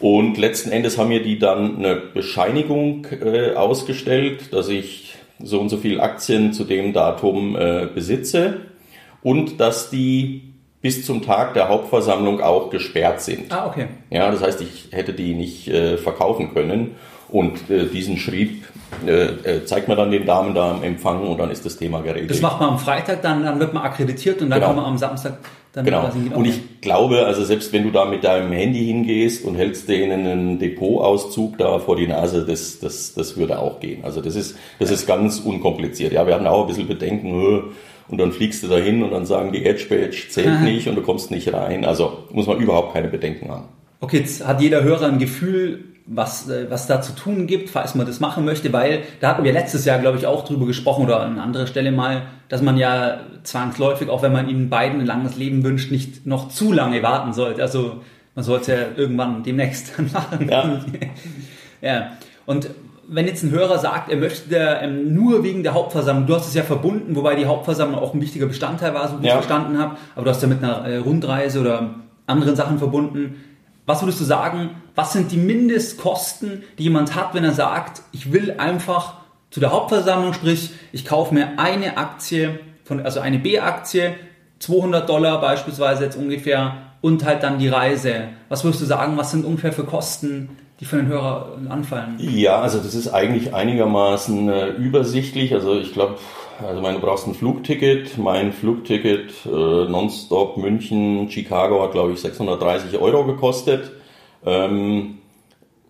Und 0.00 0.36
letzten 0.36 0.70
Endes 0.70 0.98
haben 0.98 1.08
mir 1.08 1.22
die 1.22 1.38
dann 1.38 1.78
eine 1.78 1.96
Bescheinigung 1.96 3.06
äh, 3.06 3.54
ausgestellt, 3.54 4.52
dass 4.52 4.68
ich 4.68 5.14
so 5.42 5.60
und 5.60 5.70
so 5.70 5.78
viele 5.78 6.02
Aktien 6.02 6.52
zu 6.52 6.64
dem 6.64 6.92
Datum 6.92 7.56
äh, 7.56 7.88
besitze 7.92 8.60
und 9.22 9.60
dass 9.60 9.90
die 9.90 10.54
bis 10.82 11.06
zum 11.06 11.22
Tag 11.22 11.54
der 11.54 11.70
Hauptversammlung 11.70 12.42
auch 12.42 12.68
gesperrt 12.68 13.22
sind. 13.22 13.50
Ah, 13.50 13.66
okay. 13.66 13.86
Ja, 14.10 14.30
das 14.30 14.42
heißt, 14.42 14.60
ich 14.60 14.88
hätte 14.90 15.14
die 15.14 15.32
nicht 15.32 15.66
äh, 15.68 15.96
verkaufen 15.96 16.52
können. 16.52 16.96
Und 17.30 17.70
äh, 17.70 17.86
diesen 17.86 18.18
Schrieb 18.18 18.64
äh, 19.06 19.56
äh, 19.56 19.64
zeigt 19.64 19.88
man 19.88 19.96
dann 19.96 20.10
den 20.10 20.26
Damen 20.26 20.54
da 20.54 20.72
am 20.72 20.82
Empfang 20.82 21.26
und 21.26 21.38
dann 21.38 21.50
ist 21.50 21.64
das 21.64 21.76
Thema 21.76 22.00
geregelt. 22.00 22.30
Das 22.30 22.40
macht 22.40 22.60
man 22.60 22.70
am 22.70 22.78
Freitag, 22.78 23.22
dann, 23.22 23.44
dann 23.44 23.60
wird 23.60 23.74
man 23.74 23.82
akkreditiert 23.82 24.42
und 24.42 24.50
dann 24.50 24.60
genau. 24.60 24.68
kann 24.68 24.76
man 24.76 24.84
am 24.86 24.98
Samstag 24.98 25.38
dann 25.72 25.84
genau. 25.84 26.08
Und 26.34 26.44
ich 26.44 26.80
glaube, 26.80 27.26
also 27.26 27.44
selbst 27.44 27.72
wenn 27.72 27.82
du 27.82 27.90
da 27.90 28.04
mit 28.04 28.22
deinem 28.22 28.52
Handy 28.52 28.84
hingehst 28.86 29.44
und 29.44 29.56
hältst 29.56 29.88
denen 29.88 30.26
einen 30.26 30.58
Depotauszug 30.58 31.58
da 31.58 31.78
vor 31.80 31.96
die 31.96 32.06
Nase, 32.06 32.46
das, 32.46 32.78
das, 32.78 33.14
das 33.14 33.36
würde 33.36 33.58
auch 33.58 33.80
gehen. 33.80 34.04
Also 34.04 34.20
das 34.20 34.36
ist, 34.36 34.56
das 34.78 34.90
ist 34.90 35.06
ganz 35.06 35.40
unkompliziert. 35.40 36.12
Ja, 36.12 36.26
wir 36.26 36.34
hatten 36.34 36.46
auch 36.46 36.62
ein 36.62 36.68
bisschen 36.68 36.86
Bedenken, 36.86 37.72
und 38.08 38.18
dann 38.18 38.32
fliegst 38.32 38.62
du 38.62 38.68
dahin 38.68 39.02
und 39.02 39.12
dann 39.12 39.26
sagen 39.26 39.52
die 39.52 39.64
Edge 39.64 39.86
Badge 39.88 40.28
zählt 40.28 40.60
nicht 40.62 40.88
und 40.88 40.94
du 40.94 41.02
kommst 41.02 41.30
nicht 41.30 41.52
rein. 41.52 41.84
Also 41.84 42.24
muss 42.32 42.46
man 42.46 42.58
überhaupt 42.58 42.92
keine 42.92 43.08
Bedenken 43.08 43.50
haben. 43.50 43.68
Okay, 44.00 44.18
jetzt 44.18 44.46
hat 44.46 44.60
jeder 44.60 44.82
Hörer 44.82 45.06
ein 45.06 45.18
Gefühl, 45.18 45.84
was, 46.06 46.48
äh, 46.48 46.66
was 46.70 46.86
da 46.86 47.00
zu 47.00 47.14
tun 47.14 47.46
gibt, 47.46 47.70
falls 47.70 47.94
man 47.94 48.06
das 48.06 48.20
machen 48.20 48.44
möchte, 48.44 48.72
weil 48.72 49.02
da 49.20 49.28
hatten 49.28 49.44
wir 49.44 49.52
letztes 49.52 49.84
Jahr, 49.84 49.98
glaube 49.98 50.18
ich, 50.18 50.26
auch 50.26 50.44
drüber 50.44 50.66
gesprochen 50.66 51.04
oder 51.04 51.20
an 51.20 51.38
anderer 51.38 51.66
Stelle 51.66 51.92
mal, 51.92 52.22
dass 52.48 52.60
man 52.60 52.76
ja 52.76 53.20
zwangsläufig, 53.42 54.08
auch 54.08 54.22
wenn 54.22 54.32
man 54.32 54.48
ihnen 54.48 54.68
beiden 54.68 55.00
ein 55.00 55.06
langes 55.06 55.36
Leben 55.36 55.64
wünscht, 55.64 55.90
nicht 55.90 56.26
noch 56.26 56.48
zu 56.48 56.72
lange 56.72 57.02
warten 57.02 57.32
sollte. 57.32 57.62
Also 57.62 58.02
man 58.34 58.44
sollte 58.44 58.72
ja 58.72 58.78
irgendwann 58.96 59.42
demnächst 59.42 59.92
dann 59.96 60.10
machen. 60.12 60.48
Ja. 60.48 60.80
ja. 61.80 62.10
Und 62.44 62.68
wenn 63.08 63.26
jetzt 63.26 63.42
ein 63.42 63.50
Hörer 63.50 63.78
sagt, 63.78 64.10
er 64.10 64.16
möchte 64.16 64.56
ähm, 64.56 65.14
nur 65.14 65.42
wegen 65.42 65.62
der 65.62 65.74
Hauptversammlung, 65.74 66.26
du 66.26 66.34
hast 66.34 66.48
es 66.48 66.54
ja 66.54 66.62
verbunden, 66.62 67.16
wobei 67.16 67.34
die 67.34 67.46
Hauptversammlung 67.46 68.00
auch 68.00 68.14
ein 68.14 68.20
wichtiger 68.20 68.46
Bestandteil 68.46 68.94
war, 68.94 69.08
so 69.08 69.20
wie 69.20 69.26
ja. 69.26 69.32
ich 69.32 69.34
verstanden 69.34 69.78
habe, 69.78 69.96
aber 70.14 70.24
du 70.24 70.30
hast 70.30 70.42
ja 70.42 70.48
mit 70.48 70.62
einer 70.62 70.86
äh, 70.86 70.96
Rundreise 70.98 71.60
oder 71.60 71.94
anderen 72.26 72.56
Sachen 72.56 72.78
verbunden 72.78 73.36
was 73.86 74.02
würdest 74.02 74.20
du 74.20 74.24
sagen, 74.24 74.70
was 74.94 75.12
sind 75.12 75.32
die 75.32 75.36
Mindestkosten, 75.36 76.62
die 76.78 76.84
jemand 76.84 77.14
hat, 77.14 77.34
wenn 77.34 77.44
er 77.44 77.52
sagt, 77.52 78.02
ich 78.12 78.32
will 78.32 78.54
einfach 78.58 79.14
zu 79.50 79.60
der 79.60 79.72
Hauptversammlung, 79.72 80.32
sprich, 80.32 80.70
ich 80.92 81.04
kaufe 81.04 81.34
mir 81.34 81.58
eine 81.58 81.96
Aktie, 81.96 82.58
von, 82.84 83.04
also 83.04 83.20
eine 83.20 83.38
B-Aktie, 83.38 84.14
200 84.58 85.08
Dollar 85.08 85.40
beispielsweise 85.40 86.04
jetzt 86.04 86.16
ungefähr 86.16 86.76
und 87.00 87.24
halt 87.24 87.42
dann 87.42 87.58
die 87.58 87.68
Reise. 87.68 88.28
Was 88.48 88.64
würdest 88.64 88.82
du 88.82 88.86
sagen, 88.86 89.16
was 89.16 89.30
sind 89.30 89.44
ungefähr 89.44 89.72
für 89.72 89.84
Kosten, 89.84 90.56
die 90.80 90.86
für 90.86 90.96
den 90.96 91.06
Hörer 91.06 91.58
anfallen? 91.68 92.16
Ja, 92.18 92.60
also 92.60 92.78
das 92.78 92.94
ist 92.94 93.08
eigentlich 93.08 93.54
einigermaßen 93.54 94.48
äh, 94.48 94.68
übersichtlich. 94.70 95.52
Also 95.52 95.78
ich 95.78 95.92
glaube, 95.92 96.16
also 96.62 96.80
meine, 96.80 96.98
du 96.98 97.06
brauchst 97.06 97.26
ein 97.26 97.34
Flugticket. 97.34 98.18
Mein 98.18 98.52
Flugticket 98.52 99.32
äh, 99.46 99.48
nonstop 99.48 100.56
München, 100.56 101.30
Chicago 101.30 101.82
hat 101.82 101.92
glaube 101.92 102.12
ich 102.12 102.20
630 102.20 102.98
Euro 102.98 103.24
gekostet. 103.24 103.92
Ähm, 104.44 105.18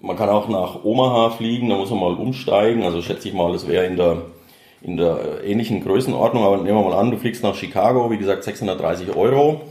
man 0.01 0.17
kann 0.17 0.29
auch 0.29 0.49
nach 0.49 0.85
Omaha 0.85 1.31
fliegen, 1.31 1.71
da 1.71 1.77
muss 1.77 1.91
man 1.91 2.01
mal 2.01 2.15
umsteigen. 2.15 2.83
Also 2.83 3.03
schätze 3.03 3.29
ich 3.29 3.35
mal, 3.35 3.53
das 3.53 3.67
wäre 3.67 3.87
in 3.87 3.97
der 3.97 4.23
in 4.83 4.99
der 4.99 5.43
ähnlichen 5.45 5.83
Größenordnung. 5.83 6.45
Aber 6.45 6.59
nehmen 6.59 6.77
wir 6.79 6.89
mal 6.91 6.99
an, 6.99 7.11
du 7.11 7.17
fliegst 7.17 7.43
nach 7.43 7.55
Chicago, 7.55 8.11
wie 8.11 8.19
gesagt 8.19 8.45
630 8.45 9.17
Euro. 9.17 9.63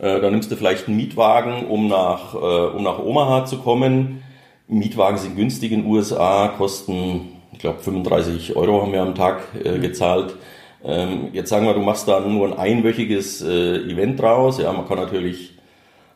Äh, 0.00 0.20
dann 0.20 0.32
nimmst 0.32 0.50
du 0.50 0.56
vielleicht 0.56 0.88
einen 0.88 0.96
Mietwagen, 0.96 1.66
um 1.66 1.88
nach 1.88 2.34
äh, 2.34 2.38
um 2.38 2.82
nach 2.82 2.98
Omaha 2.98 3.46
zu 3.46 3.58
kommen. 3.58 4.22
Mietwagen 4.68 5.18
sind 5.18 5.36
günstig 5.36 5.72
in 5.72 5.82
den 5.82 5.90
USA, 5.90 6.48
kosten 6.48 7.37
ich 7.58 7.62
glaube 7.62 7.80
35 7.80 8.54
Euro 8.54 8.82
haben 8.82 8.92
wir 8.92 9.02
am 9.02 9.16
Tag 9.16 9.40
äh, 9.64 9.80
gezahlt. 9.80 10.36
Ähm, 10.84 11.30
jetzt 11.32 11.48
sagen 11.48 11.66
wir, 11.66 11.74
du 11.74 11.80
machst 11.80 12.06
da 12.06 12.20
nur 12.20 12.46
ein 12.46 12.56
einwöchiges 12.56 13.42
äh, 13.42 13.78
Event 13.78 14.20
draus. 14.20 14.60
Ja, 14.60 14.72
man 14.72 14.86
kann 14.86 14.98
natürlich 14.98 15.58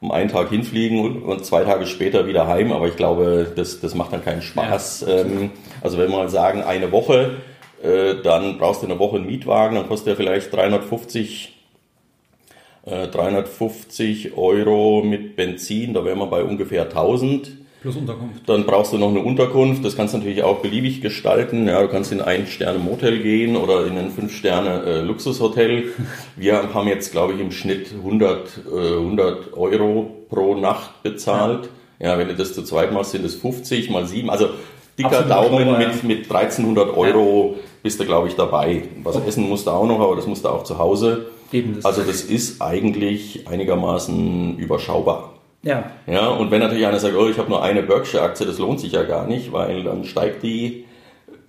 um 0.00 0.12
einen 0.12 0.30
Tag 0.30 0.50
hinfliegen 0.50 1.00
und, 1.00 1.22
und, 1.24 1.44
zwei 1.44 1.64
Tage 1.64 1.86
später 1.86 2.28
wieder 2.28 2.46
heim, 2.46 2.70
aber 2.70 2.86
ich 2.86 2.94
glaube, 2.94 3.50
das, 3.56 3.80
das 3.80 3.96
macht 3.96 4.12
dann 4.12 4.24
keinen 4.24 4.40
Spaß. 4.40 5.04
Ja. 5.08 5.16
Ähm, 5.22 5.50
also 5.80 5.98
wenn 5.98 6.10
wir 6.10 6.16
mal 6.16 6.28
sagen, 6.28 6.62
eine 6.62 6.92
Woche, 6.92 7.38
äh, 7.82 8.22
dann 8.22 8.56
brauchst 8.58 8.82
du 8.82 8.86
eine 8.86 9.00
Woche 9.00 9.16
einen 9.16 9.26
Mietwagen, 9.26 9.74
dann 9.74 9.88
kostet 9.88 10.06
der 10.10 10.16
vielleicht 10.16 10.52
350 10.52 11.58
350 12.84 14.26
äh, 14.26 14.32
Euro 14.36 15.02
mit 15.04 15.34
Benzin, 15.34 15.92
da 15.92 16.04
wären 16.04 16.18
wir 16.18 16.26
bei 16.26 16.44
ungefähr 16.44 16.82
1000. 16.82 17.61
Plus 17.82 17.96
Unterkunft. 17.96 18.48
Dann 18.48 18.64
brauchst 18.64 18.92
du 18.92 18.98
noch 18.98 19.08
eine 19.08 19.18
Unterkunft. 19.18 19.84
Das 19.84 19.96
kannst 19.96 20.14
du 20.14 20.18
natürlich 20.18 20.44
auch 20.44 20.60
beliebig 20.60 21.00
gestalten. 21.00 21.66
Ja, 21.66 21.82
du 21.82 21.88
kannst 21.88 22.12
in 22.12 22.20
ein 22.20 22.46
Sterne 22.46 22.78
Motel 22.78 23.18
gehen 23.18 23.56
oder 23.56 23.86
in 23.86 23.98
ein 23.98 24.12
fünf 24.12 24.32
Sterne 24.32 24.84
äh. 24.84 25.02
Wir 26.36 26.72
haben 26.72 26.86
jetzt, 26.86 27.10
glaube 27.10 27.32
ich, 27.32 27.40
im 27.40 27.50
Schnitt 27.50 27.92
100, 27.92 28.60
äh, 28.72 28.94
100 28.98 29.54
Euro 29.54 30.26
pro 30.30 30.54
Nacht 30.54 31.02
bezahlt. 31.02 31.70
Ja. 31.98 32.10
ja. 32.10 32.18
wenn 32.18 32.28
du 32.28 32.36
das 32.36 32.54
zu 32.54 32.62
zweit 32.62 32.92
machst, 32.92 33.10
sind 33.10 33.24
es 33.24 33.34
50 33.34 33.90
mal 33.90 34.06
7. 34.06 34.30
Also 34.30 34.50
dicker 34.96 35.18
Absolut 35.18 35.30
Daumen 35.30 35.68
Euro, 35.68 35.78
mit, 35.78 36.04
mit 36.04 36.18
1300 36.30 36.96
Euro 36.96 37.56
ja. 37.56 37.62
bist 37.82 37.98
du, 37.98 38.04
glaube 38.04 38.28
ich, 38.28 38.36
dabei. 38.36 38.84
Was 39.02 39.16
okay. 39.16 39.26
essen 39.26 39.48
musst 39.48 39.66
du 39.66 39.72
auch 39.72 39.86
noch, 39.88 39.98
aber 39.98 40.14
das 40.14 40.28
musst 40.28 40.44
du 40.44 40.50
auch 40.50 40.62
zu 40.62 40.78
Hause. 40.78 41.26
Eben, 41.50 41.74
das 41.74 41.84
also 41.84 42.02
das 42.02 42.22
ist 42.22 42.62
eigentlich 42.62 43.48
einigermaßen 43.48 44.56
überschaubar. 44.56 45.31
Ja. 45.62 45.84
Ja, 46.06 46.28
und 46.28 46.50
wenn 46.50 46.60
natürlich 46.60 46.86
einer 46.86 46.98
sagt, 46.98 47.14
oh, 47.16 47.28
ich 47.28 47.38
habe 47.38 47.48
nur 47.48 47.62
eine 47.62 47.82
Berkshire-Aktie, 47.82 48.46
das 48.46 48.58
lohnt 48.58 48.80
sich 48.80 48.92
ja 48.92 49.04
gar 49.04 49.26
nicht, 49.26 49.52
weil 49.52 49.84
dann 49.84 50.04
steigt 50.04 50.42
die 50.42 50.84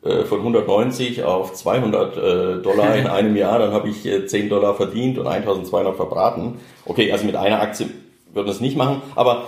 äh, 0.03 0.23
von 0.25 0.39
190 0.39 1.23
auf 1.23 1.53
200 1.53 2.17
äh, 2.17 2.61
Dollar 2.61 2.95
in 2.95 3.07
einem 3.19 3.35
Jahr, 3.35 3.57
dann 3.59 3.71
habe 3.71 3.89
ich 3.89 4.05
äh, 4.05 4.25
10 4.25 4.49
Dollar 4.49 4.75
verdient 4.75 5.17
und 5.17 5.27
1200 5.27 5.95
verbraten. 5.95 6.59
Okay, 6.85 7.11
also 7.11 7.25
mit 7.25 7.35
einer 7.35 7.61
Aktie 7.61 7.87
würden 8.33 8.47
wir 8.47 8.51
es 8.51 8.61
nicht 8.61 8.77
machen, 8.77 9.01
aber 9.15 9.45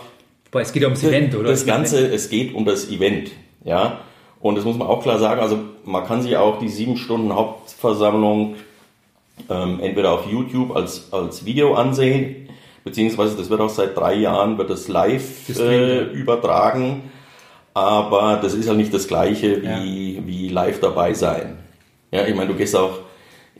Boah, 0.52 0.62
es 0.62 0.72
geht 0.72 0.84
ja 0.84 0.88
ums 0.88 1.04
Event, 1.04 1.36
oder? 1.36 1.50
Das 1.50 1.66
Ganze, 1.66 2.08
es 2.08 2.30
geht 2.30 2.56
um 2.56 2.66
das 2.66 2.90
Event, 2.90 3.32
ja. 3.66 4.00
Und 4.40 4.56
das 4.56 4.64
muss 4.64 4.78
man 4.78 4.88
auch 4.88 5.02
klar 5.02 5.20
sagen, 5.20 5.42
also 5.42 5.60
man 5.84 6.06
kann 6.06 6.22
sich 6.22 6.38
auch 6.38 6.60
die 6.60 6.70
sieben 6.70 6.98
Stunden 6.98 7.34
Hauptversammlung 7.34 8.56
ähm, 9.50 9.80
entweder 9.82 10.14
auf 10.14 10.28
YouTube 10.28 10.76
als, 10.76 11.12
als 11.12 11.46
Video 11.46 11.74
ansehen, 11.74 12.45
beziehungsweise 12.86 13.36
das 13.36 13.50
wird 13.50 13.60
auch 13.60 13.70
seit 13.70 13.98
drei 13.98 14.14
Jahren, 14.14 14.58
wird 14.58 14.70
das 14.70 14.88
live 14.88 15.50
äh, 15.60 16.04
übertragen, 16.04 17.12
aber 17.74 18.40
das 18.42 18.54
ist 18.54 18.70
halt 18.70 18.78
nicht 18.78 18.94
das 18.94 19.10
gleiche 19.10 19.62
wie, 19.62 20.16
ja. 20.16 20.22
wie 20.26 20.48
live 20.48 20.80
dabei 20.80 21.14
sein. 21.14 21.58
Ja, 22.12 22.26
ich 22.26 22.34
meine, 22.36 22.48
du 22.48 22.56
gehst 22.56 22.76
auch 22.76 23.00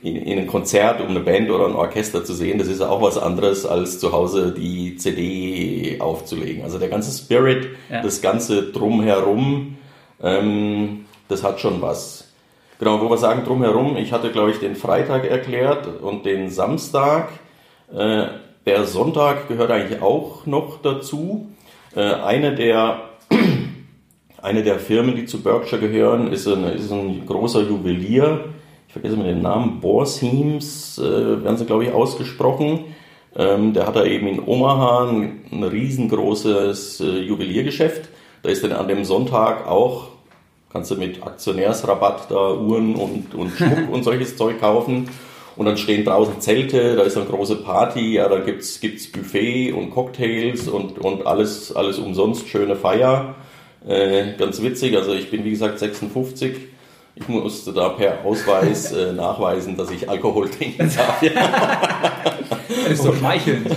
in, 0.02 0.16
in 0.16 0.38
ein 0.38 0.48
Konzert, 0.48 1.02
um 1.02 1.10
eine 1.10 1.20
Band 1.20 1.50
oder 1.50 1.66
ein 1.66 1.76
Orchester 1.76 2.24
zu 2.24 2.34
sehen, 2.34 2.60
das 2.60 2.68
ist 2.68 2.82
auch 2.82 3.02
was 3.02 3.18
anderes, 3.18 3.66
als 3.66 4.00
zu 4.00 4.14
Hause 4.14 4.54
die 4.56 4.96
CD 4.98 5.98
aufzulegen. 6.00 6.64
Also 6.64 6.78
der 6.78 6.90
ganze 6.90 7.12
Spirit, 7.18 7.70
ja. 7.90 8.02
das 8.02 8.22
ganze 8.22 8.72
Drumherum, 8.72 9.78
ähm, 10.22 11.06
das 11.28 11.44
hat 11.44 11.60
schon 11.60 11.82
was. 11.82 12.32
Genau, 12.78 13.02
wo 13.02 13.10
wir 13.10 13.18
sagen 13.18 13.44
drumherum, 13.46 13.98
ich 13.98 14.12
hatte, 14.12 14.32
glaube 14.32 14.52
ich, 14.52 14.60
den 14.60 14.76
Freitag 14.76 15.26
erklärt 15.26 15.88
und 16.02 16.26
den 16.26 16.50
Samstag. 16.50 17.30
Äh, 17.94 18.28
der 18.66 18.86
Sonntag 18.86 19.48
gehört 19.48 19.72
eigentlich 19.72 20.02
auch 20.02 20.46
noch 20.46 20.82
dazu. 20.82 21.48
Äh, 21.96 22.02
eine 22.02 22.56
der 22.56 23.02
eine 24.42 24.64
der 24.64 24.80
Firmen, 24.80 25.16
die 25.16 25.26
zu 25.26 25.42
Berkshire 25.42 25.82
gehören, 25.82 26.32
ist 26.32 26.48
ein, 26.48 26.64
ist 26.66 26.92
ein 26.92 27.26
großer 27.26 27.62
Juwelier. 27.62 28.46
Ich 28.88 28.94
vergesse 28.94 29.18
mal 29.18 29.26
den 29.26 29.42
Namen. 29.42 29.80
Borsheims 29.82 31.00
äh, 31.00 31.44
werden 31.44 31.58
sie, 31.58 31.66
glaube 31.66 31.86
ich, 31.86 31.92
ausgesprochen. 31.92 32.86
Ähm, 33.36 33.74
der 33.74 33.88
hat 33.88 33.96
da 33.96 34.06
eben 34.06 34.28
in 34.28 34.40
Omaha 34.46 35.10
ein, 35.10 35.42
ein 35.52 35.64
riesengroßes 35.64 37.02
äh, 37.02 37.20
Juweliergeschäft. 37.20 38.10
Da 38.44 38.50
ist 38.50 38.64
dann 38.64 38.72
an 38.72 38.88
dem 38.88 39.04
Sonntag 39.04 39.68
auch, 39.68 40.10
kannst 40.72 40.92
du 40.92 40.96
mit 40.96 41.24
Aktionärsrabatt 41.24 42.30
da 42.30 42.54
Uhren 42.54 42.96
und, 42.96 43.34
und 43.34 43.52
Schmuck 43.52 43.90
und 43.92 44.04
solches 44.04 44.38
Zeug 44.38 44.60
kaufen. 44.60 45.10
Und 45.56 45.66
dann 45.66 45.78
stehen 45.78 46.04
draußen 46.04 46.42
Zelte, 46.42 46.96
da 46.96 47.04
ist 47.04 47.16
eine 47.16 47.28
große 47.28 47.58
Party, 47.58 48.16
ja, 48.16 48.28
da 48.28 48.40
gibt's 48.40 48.80
gibt's 48.82 49.10
Buffet 49.10 49.72
und 49.72 49.92
Cocktails 49.92 50.68
und, 50.68 51.00
und 51.00 51.26
alles, 51.26 51.74
alles 51.74 51.98
umsonst, 51.98 52.50
schöne 52.50 52.76
Feier. 52.76 53.36
Äh, 53.88 54.34
ganz 54.38 54.62
witzig, 54.62 54.98
also 54.98 55.14
ich 55.14 55.32
bin 55.32 55.46
wie 55.46 55.52
gesagt 55.52 55.80
56. 55.80 56.56
Ich 57.18 57.30
musste 57.30 57.72
da 57.72 57.90
per 57.90 58.26
Ausweis 58.26 58.92
äh, 58.94 59.14
nachweisen, 59.14 59.78
dass 59.78 59.90
ich 59.92 60.10
Alkohol 60.10 60.50
trinken 60.50 60.92
darf. 60.98 61.22
das 61.22 62.92
ist 62.92 63.06
doch 63.06 63.16
schmeichelnd. 63.16 63.68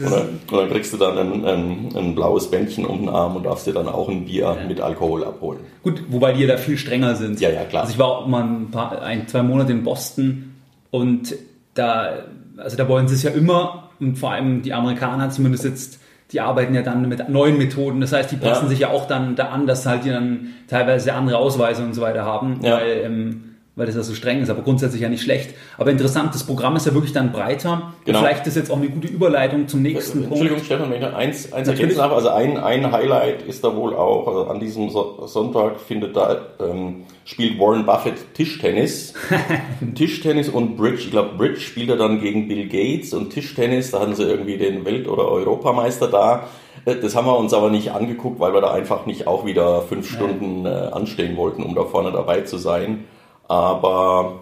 Und 0.00 0.10
dann, 0.10 0.28
und 0.50 0.52
dann, 0.52 0.70
kriegst 0.70 0.92
du 0.92 0.96
dann 0.96 1.18
ein, 1.18 1.44
ein, 1.44 1.88
ein, 1.96 2.14
blaues 2.14 2.50
Bändchen 2.50 2.84
um 2.86 3.00
den 3.00 3.08
Arm 3.08 3.36
und 3.36 3.44
darfst 3.44 3.66
dir 3.66 3.72
dann 3.72 3.88
auch 3.88 4.08
ein 4.08 4.24
Bier 4.24 4.56
ja. 4.60 4.66
mit 4.66 4.80
Alkohol 4.80 5.24
abholen. 5.24 5.60
Gut, 5.82 6.02
wobei 6.08 6.32
die 6.32 6.46
da 6.46 6.56
viel 6.56 6.78
strenger 6.78 7.16
sind. 7.16 7.40
Ja, 7.40 7.50
ja, 7.50 7.64
klar. 7.64 7.82
Also 7.82 7.94
ich 7.94 7.98
war 7.98 8.06
auch 8.06 8.26
mal 8.26 8.42
ein, 8.42 8.70
paar, 8.70 9.02
ein 9.02 9.26
zwei 9.28 9.42
Monate 9.42 9.72
in 9.72 9.82
Boston 9.82 10.47
und 10.90 11.34
da, 11.74 12.24
also 12.56 12.76
da 12.76 12.88
wollen 12.88 13.08
sie 13.08 13.14
es 13.14 13.22
ja 13.22 13.30
immer 13.30 13.90
und 14.00 14.16
vor 14.16 14.32
allem 14.32 14.62
die 14.62 14.72
Amerikaner 14.72 15.30
zumindest 15.30 15.64
jetzt 15.64 16.00
die 16.32 16.40
arbeiten 16.40 16.74
ja 16.74 16.82
dann 16.82 17.08
mit 17.08 17.26
neuen 17.28 17.56
Methoden. 17.56 18.00
Das 18.00 18.12
heißt, 18.12 18.30
die 18.30 18.36
passen 18.36 18.64
ja. 18.64 18.68
sich 18.68 18.78
ja 18.80 18.88
auch 18.90 19.06
dann 19.06 19.34
da 19.34 19.48
an, 19.48 19.66
dass 19.66 19.86
halt 19.86 20.04
die 20.04 20.10
dann 20.10 20.48
teilweise 20.68 21.14
andere 21.14 21.38
Ausweise 21.38 21.82
und 21.82 21.94
so 21.94 22.02
weiter 22.02 22.24
haben, 22.24 22.60
ja. 22.62 22.76
weil, 22.76 23.00
ähm, 23.04 23.47
weil 23.78 23.86
das 23.86 23.94
ja 23.94 24.02
so 24.02 24.12
streng 24.12 24.42
ist, 24.42 24.50
aber 24.50 24.62
grundsätzlich 24.62 25.00
ja 25.00 25.08
nicht 25.08 25.22
schlecht. 25.22 25.54
Aber 25.78 25.92
interessant, 25.92 26.34
das 26.34 26.44
Programm 26.44 26.74
ist 26.74 26.84
ja 26.84 26.94
wirklich 26.94 27.12
dann 27.12 27.30
breiter. 27.30 27.94
Genau. 28.04 28.18
vielleicht 28.18 28.44
ist 28.48 28.56
jetzt 28.56 28.72
auch 28.72 28.76
eine 28.76 28.88
gute 28.88 29.06
Überleitung 29.06 29.68
zum 29.68 29.82
nächsten 29.82 30.24
Entschuldigung, 30.24 30.56
Punkt. 30.56 30.66
Stefan, 30.66 30.90
wenn 30.90 31.00
ich 31.00 31.14
eins, 31.14 31.52
eins 31.52 31.68
ergänzen 31.68 31.96
darf. 31.96 32.12
Also 32.12 32.30
ein, 32.30 32.56
ein 32.56 32.90
Highlight 32.90 33.42
ist 33.42 33.62
da 33.62 33.76
wohl 33.76 33.94
auch, 33.94 34.26
also 34.26 34.46
an 34.48 34.58
diesem 34.58 34.90
Sonntag 34.90 35.78
findet 35.80 36.16
da, 36.16 36.38
ähm, 36.60 37.04
spielt 37.24 37.60
Warren 37.60 37.86
Buffett 37.86 38.34
Tischtennis. 38.34 39.14
Tischtennis 39.94 40.48
und 40.48 40.76
Bridge. 40.76 41.02
Ich 41.04 41.10
glaube, 41.12 41.36
Bridge 41.36 41.60
spielt 41.60 41.90
er 41.90 41.96
dann 41.96 42.20
gegen 42.20 42.48
Bill 42.48 42.66
Gates 42.66 43.14
und 43.14 43.30
Tischtennis, 43.30 43.92
da 43.92 44.00
hatten 44.00 44.16
sie 44.16 44.24
irgendwie 44.24 44.56
den 44.56 44.84
Welt- 44.84 45.06
oder 45.06 45.28
Europameister 45.28 46.08
da. 46.08 46.48
Äh, 46.84 46.96
das 46.96 47.14
haben 47.14 47.26
wir 47.26 47.38
uns 47.38 47.54
aber 47.54 47.70
nicht 47.70 47.92
angeguckt, 47.92 48.40
weil 48.40 48.52
wir 48.52 48.60
da 48.60 48.72
einfach 48.72 49.06
nicht 49.06 49.28
auch 49.28 49.46
wieder 49.46 49.82
fünf 49.82 50.10
Stunden 50.10 50.66
äh, 50.66 50.68
anstehen 50.68 51.36
wollten, 51.36 51.62
um 51.62 51.76
da 51.76 51.84
vorne 51.84 52.10
dabei 52.10 52.40
zu 52.40 52.58
sein. 52.58 53.04
Aber, 53.48 54.40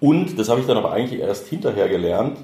und, 0.00 0.38
das 0.38 0.48
habe 0.48 0.60
ich 0.60 0.66
dann 0.66 0.78
aber 0.78 0.92
eigentlich 0.92 1.20
erst 1.20 1.48
hinterher 1.48 1.88
gelernt, 1.88 2.38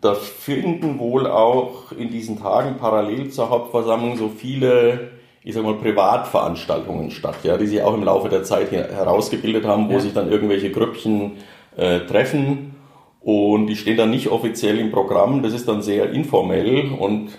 da 0.00 0.14
finden 0.14 0.98
wohl 0.98 1.26
auch 1.28 1.92
in 1.92 2.10
diesen 2.10 2.40
Tagen 2.40 2.76
parallel 2.78 3.30
zur 3.30 3.50
Hauptversammlung 3.50 4.16
so 4.16 4.28
viele, 4.28 5.12
ich 5.44 5.54
sag 5.54 5.62
mal, 5.62 5.74
Privatveranstaltungen 5.74 7.10
statt, 7.10 7.36
ja, 7.44 7.56
die 7.56 7.66
sich 7.66 7.82
auch 7.82 7.94
im 7.94 8.02
Laufe 8.04 8.28
der 8.28 8.42
Zeit 8.42 8.72
herausgebildet 8.72 9.64
haben, 9.64 9.88
wo 9.88 9.94
ja. 9.94 10.00
sich 10.00 10.12
dann 10.12 10.30
irgendwelche 10.30 10.70
Grüppchen 10.70 11.32
äh, 11.76 12.00
treffen 12.00 12.74
und 13.20 13.68
die 13.68 13.76
stehen 13.76 13.96
dann 13.96 14.10
nicht 14.10 14.28
offiziell 14.28 14.78
im 14.78 14.90
Programm, 14.90 15.42
das 15.42 15.52
ist 15.52 15.68
dann 15.68 15.82
sehr 15.82 16.10
informell 16.10 16.90
und 16.98 17.30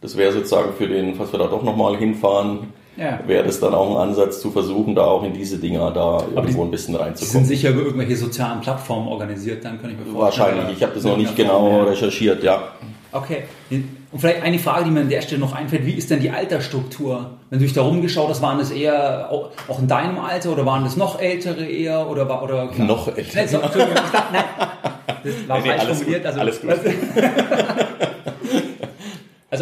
das 0.00 0.16
wäre 0.16 0.32
sozusagen 0.32 0.72
für 0.72 0.88
den, 0.88 1.14
falls 1.14 1.32
wir 1.32 1.38
da 1.38 1.46
doch 1.46 1.62
nochmal 1.62 1.96
hinfahren, 1.96 2.72
ja. 2.96 3.20
wäre 3.26 3.44
das 3.44 3.60
dann 3.60 3.74
auch 3.74 3.90
ein 3.90 4.08
Ansatz 4.08 4.40
zu 4.40 4.50
versuchen, 4.50 4.94
da 4.94 5.04
auch 5.04 5.22
in 5.22 5.32
diese 5.32 5.58
Dinger 5.58 5.90
da 5.90 6.24
irgendwo 6.34 6.62
die, 6.62 6.68
ein 6.68 6.70
bisschen 6.70 6.94
reinzukommen. 6.94 7.18
Die 7.18 7.24
sind 7.24 7.44
sicher 7.46 7.70
über 7.70 7.82
irgendwelche 7.82 8.16
sozialen 8.16 8.60
Plattformen 8.60 9.08
organisiert, 9.08 9.64
dann 9.64 9.80
kann 9.80 9.90
ich 9.90 9.98
mir 9.98 10.12
vorstellen. 10.12 10.48
Wahrscheinlich, 10.48 10.76
ich 10.76 10.82
habe 10.82 10.94
das 10.94 11.04
noch 11.04 11.16
nicht 11.16 11.36
genau 11.36 11.70
Form, 11.70 11.86
recherchiert, 11.86 12.42
ja. 12.42 12.62
Okay. 13.12 13.44
Und 13.70 14.18
vielleicht 14.18 14.42
eine 14.42 14.58
Frage, 14.58 14.84
die 14.84 14.90
mir 14.90 15.00
an 15.00 15.08
der 15.08 15.22
Stelle 15.22 15.40
noch 15.40 15.54
einfällt, 15.54 15.86
wie 15.86 15.92
ist 15.92 16.10
denn 16.10 16.20
die 16.20 16.30
Altersstruktur? 16.30 17.30
Wenn 17.50 17.58
du 17.58 17.64
dich 17.64 17.74
da 17.74 17.82
rumgeschaut 17.82 18.28
hast, 18.28 18.42
waren 18.42 18.58
das 18.58 18.70
eher 18.70 19.30
auch 19.30 19.78
in 19.78 19.88
deinem 19.88 20.18
Alter 20.18 20.52
oder 20.52 20.66
waren 20.66 20.84
das 20.84 20.96
noch 20.96 21.20
ältere 21.20 21.64
eher 21.64 22.08
oder 22.08 22.28
war 22.28 22.42
oder 22.42 22.68
klar? 22.68 22.86
noch 22.86 23.08
ältere? 23.08 23.42
Nee, 23.42 23.46
so, 23.46 23.58
nein, 23.58 24.44
das 25.24 25.48
war 25.48 25.60
nee, 25.60 25.68
falsch 25.68 25.82
nee, 25.82 25.94
formuliert. 25.94 26.22
Gut, 26.22 26.26
also, 26.26 26.40
alles 26.40 26.60
gut. 26.60 26.70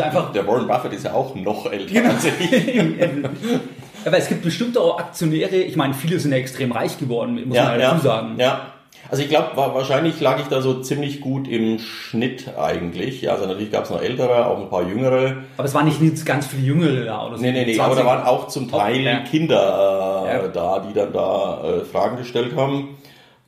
Also 0.00 0.02
einfach. 0.02 0.32
Der 0.32 0.46
Warren 0.46 0.66
Buffett 0.66 0.92
ist 0.92 1.04
ja 1.04 1.12
auch 1.12 1.34
noch 1.34 1.70
älter 1.70 1.92
genau. 1.92 2.10
als 2.10 2.24
ich. 2.24 2.34
Aber 4.06 4.18
es 4.18 4.28
gibt 4.28 4.42
bestimmt 4.42 4.76
auch 4.76 4.98
Aktionäre, 4.98 5.56
ich 5.56 5.76
meine, 5.76 5.94
viele 5.94 6.18
sind 6.18 6.32
ja 6.32 6.38
extrem 6.38 6.72
reich 6.72 6.98
geworden, 6.98 7.42
muss 7.46 7.56
ja, 7.56 7.64
man 7.64 7.80
ja, 7.80 7.92
dazu 7.92 8.04
sagen. 8.04 8.34
Ja. 8.38 8.66
Also 9.10 9.22
ich 9.22 9.28
glaube, 9.28 9.50
wahrscheinlich 9.54 10.18
lag 10.20 10.40
ich 10.40 10.46
da 10.46 10.62
so 10.62 10.80
ziemlich 10.80 11.20
gut 11.20 11.46
im 11.46 11.78
Schnitt 11.78 12.56
eigentlich. 12.58 13.22
Ja, 13.22 13.32
also 13.32 13.46
natürlich 13.46 13.70
gab 13.70 13.84
es 13.84 13.90
noch 13.90 14.00
ältere, 14.00 14.46
auch 14.46 14.58
ein 14.58 14.70
paar 14.70 14.82
jüngere. 14.82 15.36
Aber 15.56 15.66
es 15.66 15.74
waren 15.74 15.84
nicht 15.86 16.26
ganz 16.26 16.46
viele 16.46 16.62
jüngere 16.62 17.04
da 17.04 17.26
oder 17.26 17.36
so. 17.36 17.42
Nee, 17.42 17.52
nee, 17.52 17.66
nee, 17.66 17.78
aber 17.78 17.94
da 17.94 18.04
waren 18.04 18.24
auch 18.24 18.48
zum 18.48 18.70
Teil 18.70 19.02
ja. 19.02 19.20
Kinder 19.20 20.24
äh, 20.26 20.36
ja. 20.36 20.48
da, 20.48 20.78
die 20.80 20.94
dann 20.94 21.12
da 21.12 21.62
äh, 21.64 21.84
Fragen 21.84 22.16
gestellt 22.16 22.56
haben. 22.56 22.96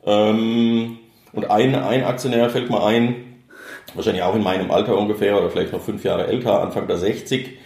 Ähm, 0.05 0.99
und 1.33 1.49
ein, 1.49 1.75
ein 1.75 2.03
Aktionär 2.03 2.49
fällt 2.49 2.69
mir 2.69 2.83
ein, 2.83 3.15
wahrscheinlich 3.93 4.23
auch 4.23 4.35
in 4.35 4.43
meinem 4.43 4.71
Alter 4.71 4.97
ungefähr 4.97 5.37
oder 5.37 5.49
vielleicht 5.49 5.73
noch 5.73 5.81
fünf 5.81 6.03
Jahre 6.03 6.27
älter, 6.27 6.61
Anfang 6.61 6.87
der 6.87 6.97
60, 6.97 7.57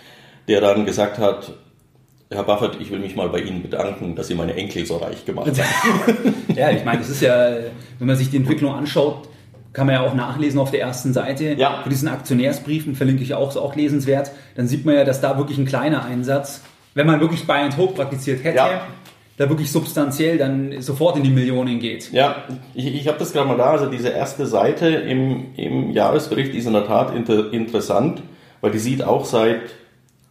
der 0.47 0.61
dann 0.61 0.85
gesagt 0.85 1.17
hat, 1.17 1.53
Herr 2.29 2.43
Buffett, 2.43 2.77
ich 2.79 2.91
will 2.91 2.99
mich 2.99 3.15
mal 3.15 3.27
bei 3.29 3.39
Ihnen 3.39 3.61
bedanken, 3.61 4.15
dass 4.15 4.27
Sie 4.27 4.35
meine 4.35 4.55
Enkel 4.55 4.85
so 4.85 4.97
reich 4.97 5.25
gemacht 5.25 5.47
haben. 5.47 6.33
ja, 6.55 6.69
ich 6.69 6.85
meine, 6.85 6.99
das 6.99 7.09
ist 7.09 7.21
ja, 7.21 7.57
wenn 7.99 8.07
man 8.07 8.15
sich 8.15 8.29
die 8.29 8.37
Entwicklung 8.37 8.73
anschaut, 8.73 9.27
kann 9.73 9.85
man 9.85 9.95
ja 9.95 10.01
auch 10.01 10.13
nachlesen 10.13 10.59
auf 10.59 10.71
der 10.71 10.81
ersten 10.81 11.11
Seite. 11.13 11.53
Ja. 11.53 11.81
Für 11.83 11.89
diesen 11.89 12.07
Aktionärsbriefen 12.07 12.95
verlinke 12.95 13.23
ich 13.23 13.33
auch, 13.33 13.49
ist 13.49 13.57
auch 13.57 13.75
lesenswert. 13.75 14.31
Dann 14.55 14.67
sieht 14.67 14.85
man 14.85 14.95
ja, 14.95 15.03
dass 15.03 15.19
da 15.19 15.37
wirklich 15.37 15.57
ein 15.57 15.65
kleiner 15.65 16.05
Einsatz, 16.05 16.61
wenn 16.93 17.07
man 17.07 17.19
wirklich 17.19 17.47
Buy 17.47 17.59
and 17.59 17.77
Hope 17.77 17.95
praktiziert 17.95 18.43
hätte, 18.43 18.57
ja 18.57 18.81
da 19.41 19.49
wirklich 19.49 19.71
substanziell 19.71 20.37
dann 20.37 20.81
sofort 20.81 21.17
in 21.17 21.23
die 21.23 21.31
Millionen 21.31 21.79
geht. 21.79 22.11
Ja, 22.11 22.43
ich, 22.75 22.93
ich 22.93 23.07
habe 23.07 23.17
das 23.17 23.33
gerade 23.33 23.47
mal 23.47 23.57
da. 23.57 23.71
Also 23.71 23.87
diese 23.87 24.09
erste 24.09 24.45
Seite 24.45 24.87
im, 24.87 25.55
im 25.57 25.91
Jahresbericht 25.91 26.53
ist 26.53 26.67
in 26.67 26.73
der 26.73 26.85
Tat 26.85 27.15
inter, 27.15 27.51
interessant, 27.51 28.21
weil 28.61 28.69
die 28.69 28.77
sieht 28.77 29.03
auch 29.03 29.25
seit 29.25 29.61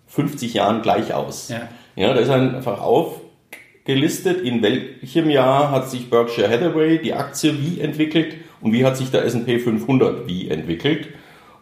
50 0.07 0.55
Jahren 0.55 0.83
gleich 0.83 1.13
aus. 1.13 1.49
Ja, 1.49 1.69
ja 1.97 2.15
da 2.15 2.21
ist 2.21 2.31
einfach 2.31 2.81
aufgelistet, 2.81 4.43
in 4.43 4.63
welchem 4.63 5.29
Jahr 5.29 5.73
hat 5.73 5.91
sich 5.91 6.09
Berkshire 6.09 6.49
Hathaway 6.49 6.99
die 6.99 7.15
Aktie 7.15 7.53
wie 7.61 7.81
entwickelt 7.81 8.37
und 8.61 8.73
wie 8.73 8.85
hat 8.85 8.97
sich 8.97 9.11
der 9.11 9.25
S&P 9.25 9.59
500 9.59 10.29
wie 10.29 10.49
entwickelt. 10.49 11.09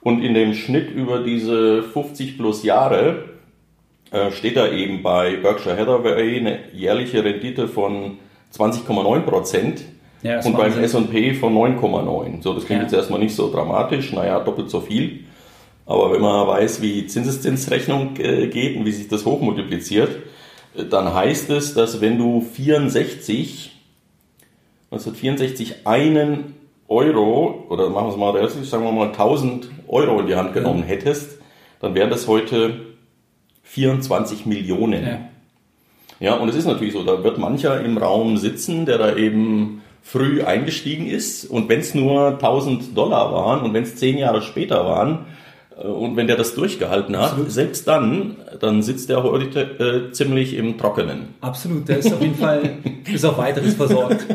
Und 0.02 0.22
in 0.22 0.34
dem 0.34 0.52
Schnitt 0.52 0.90
über 0.90 1.20
diese 1.20 1.82
50 1.82 2.36
plus 2.36 2.62
Jahre 2.62 3.24
äh, 4.10 4.30
steht 4.30 4.56
da 4.56 4.70
eben 4.70 5.02
bei 5.02 5.36
Berkshire 5.36 5.76
Hathaway 5.76 6.38
eine 6.38 6.58
jährliche 6.72 7.24
Rendite 7.24 7.68
von 7.68 8.18
20,9 8.56 9.20
Prozent 9.20 9.84
ja, 10.22 10.40
und 10.42 10.56
beim 10.56 10.78
S&P 10.78 11.34
von 11.34 11.54
9,9. 11.54 12.42
So, 12.42 12.54
das 12.54 12.64
klingt 12.64 12.80
ja. 12.80 12.86
jetzt 12.86 12.94
erstmal 12.94 13.20
nicht 13.20 13.34
so 13.34 13.52
dramatisch, 13.52 14.12
naja, 14.12 14.40
doppelt 14.40 14.70
so 14.70 14.80
viel. 14.80 15.24
Aber 15.86 16.12
wenn 16.12 16.20
man 16.20 16.46
weiß, 16.46 16.82
wie 16.82 17.06
Zinseszinsrechnung 17.06 18.16
äh, 18.18 18.48
geht 18.48 18.76
und 18.76 18.84
wie 18.84 18.92
sich 18.92 19.08
das 19.08 19.24
hochmultipliziert, 19.24 20.10
dann 20.90 21.14
heißt 21.14 21.50
es, 21.50 21.74
dass 21.74 22.00
wenn 22.00 22.18
du 22.18 22.40
64, 22.40 23.72
1964 24.90 25.86
einen 25.86 26.54
Euro, 26.88 27.66
oder 27.68 27.90
machen 27.90 28.06
wir 28.06 28.12
es 28.12 28.16
mal 28.16 28.30
realistisch, 28.30 28.68
sagen 28.68 28.84
wir 28.84 28.92
mal 28.92 29.08
1000 29.08 29.68
Euro 29.88 30.20
in 30.20 30.26
die 30.26 30.36
Hand 30.36 30.54
genommen 30.54 30.82
hättest, 30.82 31.38
dann 31.80 31.94
wären 31.94 32.10
das 32.10 32.26
heute 32.26 32.87
24 33.68 34.46
Millionen. 34.46 35.04
Ja. 35.04 35.18
ja, 36.20 36.34
und 36.34 36.48
es 36.48 36.56
ist 36.56 36.66
natürlich 36.66 36.94
so, 36.94 37.04
da 37.04 37.22
wird 37.22 37.38
mancher 37.38 37.80
im 37.80 37.98
Raum 37.98 38.36
sitzen, 38.38 38.86
der 38.86 38.98
da 38.98 39.16
eben 39.16 39.82
früh 40.02 40.42
eingestiegen 40.42 41.06
ist 41.06 41.44
und 41.44 41.68
wenn 41.68 41.80
es 41.80 41.94
nur 41.94 42.28
1000 42.28 42.96
Dollar 42.96 43.32
waren 43.32 43.60
und 43.62 43.74
wenn 43.74 43.82
es 43.82 43.96
zehn 43.96 44.16
Jahre 44.16 44.40
später 44.40 44.86
waren, 44.86 45.26
äh, 45.76 45.86
und 45.86 46.16
wenn 46.16 46.26
der 46.26 46.36
das 46.36 46.54
durchgehalten 46.54 47.16
hat, 47.16 47.32
Absolut. 47.32 47.50
selbst 47.50 47.86
dann, 47.86 48.36
dann 48.58 48.82
sitzt 48.82 49.10
der 49.10 49.22
heute 49.22 50.08
äh, 50.08 50.12
ziemlich 50.12 50.54
im 50.54 50.78
Trockenen. 50.78 51.34
Absolut, 51.42 51.88
der 51.88 51.98
ist 51.98 52.12
auf 52.12 52.22
jeden 52.22 52.36
Fall 52.36 52.78
bis 53.04 53.24
auf 53.24 53.36
weiteres 53.36 53.74
versorgt. 53.74 54.26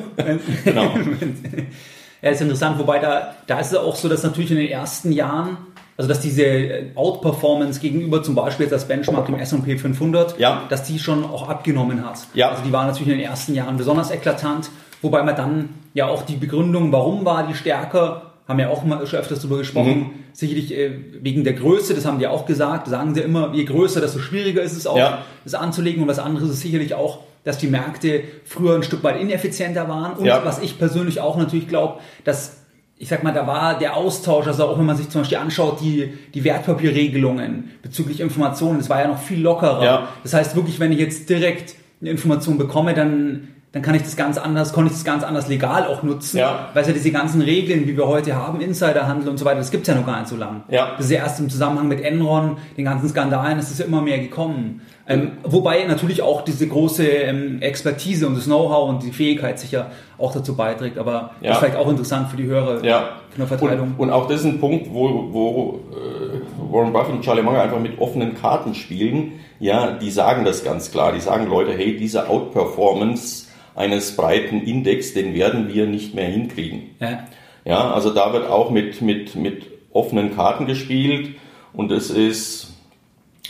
genau. 0.64 0.94
ja, 2.22 2.30
ist 2.30 2.42
interessant, 2.42 2.78
wobei 2.78 3.00
da, 3.00 3.36
da 3.48 3.60
ist 3.60 3.72
es 3.72 3.78
auch 3.78 3.96
so, 3.96 4.08
dass 4.08 4.22
natürlich 4.22 4.52
in 4.52 4.58
den 4.58 4.70
ersten 4.70 5.12
Jahren, 5.12 5.58
also 5.98 6.08
dass 6.08 6.20
diese 6.20 6.44
äh, 6.44 6.86
Outperformance 6.96 7.80
gegenüber 7.80 8.24
zum 8.24 8.36
Beispiel 8.36 8.66
jetzt 8.66 8.74
das 8.74 8.88
Benchmark 8.88 9.28
dem 9.28 9.38
S&P 9.38 9.78
500, 9.78 10.40
ja. 10.40 10.64
dass 10.70 10.84
die 10.84 11.00
schon 11.00 11.24
auch 11.24 11.48
abgenommen 11.48 12.06
hat. 12.06 12.20
Ja. 12.34 12.50
Also 12.50 12.64
die 12.64 12.72
war 12.72 12.86
natürlich 12.86 13.14
in 13.14 13.20
den 13.20 13.28
ersten 13.28 13.54
Jahren 13.54 13.78
besonders 13.78 14.12
eklatant, 14.12 14.70
wobei 15.02 15.24
man 15.24 15.36
dann 15.36 15.70
ja 15.94 16.08
auch 16.08 16.24
die 16.24 16.36
Begründung, 16.36 16.92
warum 16.92 17.26
war 17.26 17.48
die 17.48 17.54
stärker, 17.54 18.34
haben 18.48 18.60
ja 18.60 18.70
auch 18.70 18.84
mal 18.84 19.06
schon 19.06 19.20
öfters 19.20 19.40
darüber 19.40 19.60
gesprochen, 19.60 19.98
mhm. 19.98 20.10
sicherlich 20.34 20.74
äh, 20.74 20.92
wegen 21.22 21.44
der 21.44 21.54
Größe, 21.54 21.94
das 21.94 22.06
haben 22.06 22.20
die 22.20 22.28
auch 22.28 22.46
gesagt, 22.46 22.88
sagen 22.88 23.14
sie 23.14 23.22
immer, 23.22 23.54
je 23.54 23.64
größer, 23.64 24.02
desto 24.02 24.20
schwieriger 24.20 24.62
ist 24.62 24.76
es 24.76 24.88
auch, 24.88 24.98
ja. 24.98 25.20
das 25.44 25.54
anzulegen. 25.54 26.02
Und 26.02 26.10
was 26.10 26.20
anderes 26.20 26.50
ist 26.50 26.62
sicherlich 26.62 26.96
auch, 26.96 27.20
dass 27.44 27.58
die 27.58 27.68
Märkte 27.68 28.24
früher 28.46 28.76
ein 28.76 28.84
Stück 28.84 29.04
weit 29.04 29.20
ineffizienter 29.20 29.88
waren. 29.88 30.14
Und 30.14 30.28
was 30.28 30.60
ich 30.60 30.78
persönlich 30.78 31.20
auch 31.20 31.38
natürlich 31.38 31.68
glaube, 31.68 32.00
dass 32.24 32.63
ich 32.98 33.10
sag 33.10 33.24
mal, 33.24 33.34
da 33.34 33.46
war 33.48 33.78
der 33.78 33.98
Austausch, 33.98 34.48
also 34.48 34.66
auch 34.66 34.78
wenn 34.78 34.86
man 34.86 34.96
sich 34.96 35.10
zum 35.10 35.22
Beispiel 35.22 35.38
anschaut, 35.38 35.82
die, 35.82 36.14
die 36.34 36.44
Wertpapierregelungen 36.44 37.72
bezüglich 37.82 38.20
Informationen, 38.20 38.80
das 38.80 38.90
war 38.90 39.02
ja 39.02 39.08
noch 39.08 39.20
viel 39.20 39.42
lockerer. 39.42 39.84
Ja. 39.84 40.08
Das 40.24 40.34
heißt 40.34 40.56
wirklich, 40.56 40.80
wenn 40.80 40.92
ich 40.92 41.00
jetzt 41.00 41.30
direkt 41.30 41.76
eine 42.00 42.12
Information 42.12 42.58
bekomme, 42.58 42.94
dann 42.94 43.50
dann 43.74 43.82
kann 43.82 43.96
ich 43.96 44.04
das 44.04 44.16
ganz 44.16 44.38
anders, 44.38 44.72
konnte 44.72 44.92
ich 44.92 44.98
das 44.98 45.04
ganz 45.04 45.24
anders 45.24 45.48
legal 45.48 45.88
auch 45.88 46.04
nutzen, 46.04 46.38
ja. 46.38 46.70
weil 46.76 46.84
es 46.84 46.88
ja 46.88 46.94
diese 46.94 47.10
ganzen 47.10 47.42
Regeln, 47.42 47.88
wie 47.88 47.98
wir 47.98 48.08
heute 48.08 48.36
haben, 48.36 48.62
Insiderhandel 48.62 49.28
und 49.28 49.40
so 49.40 49.46
weiter, 49.46 49.58
das 49.58 49.72
gibt's 49.72 49.88
ja 49.88 49.96
noch 49.96 50.06
gar 50.06 50.20
nicht 50.20 50.30
so 50.30 50.36
lange. 50.36 50.62
Ja. 50.70 50.92
Das 50.96 51.08
ist 51.08 51.12
ja 51.12 51.18
erst 51.18 51.40
im 51.40 51.50
Zusammenhang 51.50 51.88
mit 51.88 52.00
Enron, 52.02 52.58
den 52.78 52.86
ganzen 52.86 53.10
Skandalen, 53.10 53.58
ist 53.58 53.72
es 53.72 53.80
ja 53.80 53.86
immer 53.86 54.04
mehr 54.04 54.20
gekommen. 54.20 54.82
Ähm, 55.08 55.32
wobei 55.44 55.84
natürlich 55.86 56.22
auch 56.22 56.44
diese 56.44 56.68
große 56.68 57.04
ähm, 57.04 57.64
Expertise 57.64 58.28
und 58.28 58.38
das 58.38 58.46
Know-how 58.46 58.90
und 58.90 59.02
die 59.02 59.12
Fähigkeit 59.12 59.60
sicher 59.60 59.88
auch 60.20 60.32
dazu 60.32 60.56
beiträgt, 60.56 61.00
aber 61.00 61.32
ja. 61.42 61.50
das 61.50 61.52
ist 61.54 61.58
vielleicht 61.58 61.78
auch 61.78 61.90
interessant 61.90 62.30
für 62.30 62.38
die 62.38 62.46
Hörer 62.46 62.86
ja. 62.86 63.00
von 63.32 63.40
der 63.40 63.48
Verteilung. 63.48 63.96
Und, 63.98 64.10
und, 64.10 64.12
auch 64.12 64.28
das 64.28 64.42
ist 64.42 64.46
ein 64.46 64.60
Punkt, 64.60 64.94
wo, 64.94 65.34
wo 65.34 65.80
äh, 65.92 66.72
Warren 66.72 66.94
Buffett 66.94 67.16
und 67.16 67.22
Charlie 67.24 67.42
Munger 67.42 67.64
einfach 67.64 67.80
mit 67.80 68.00
offenen 68.00 68.36
Karten 68.36 68.76
spielen. 68.76 69.32
Ja, 69.60 69.94
die 69.94 70.12
sagen 70.12 70.46
das 70.46 70.64
ganz 70.64 70.92
klar. 70.92 71.12
Die 71.12 71.22
sagen 71.22 71.48
Leute, 71.48 71.72
hey, 71.72 71.98
diese 71.98 72.30
Outperformance 72.30 73.43
eines 73.76 74.16
breiten 74.16 74.62
Index, 74.62 75.14
den 75.14 75.34
werden 75.34 75.74
wir 75.74 75.88
nicht 75.88 76.14
mehr 76.14 76.28
hinkriegen. 76.28 76.92
Ja, 77.00 77.28
ja 77.66 77.92
also 77.92 78.12
da 78.12 78.34
wird 78.34 78.50
auch 78.50 78.72
mit, 78.72 79.02
mit, 79.02 79.36
mit 79.36 79.68
offenen 79.92 80.36
Karten 80.36 80.66
gespielt 80.66 81.36
und 81.74 81.92
es 81.92 82.10
ist, 82.10 82.74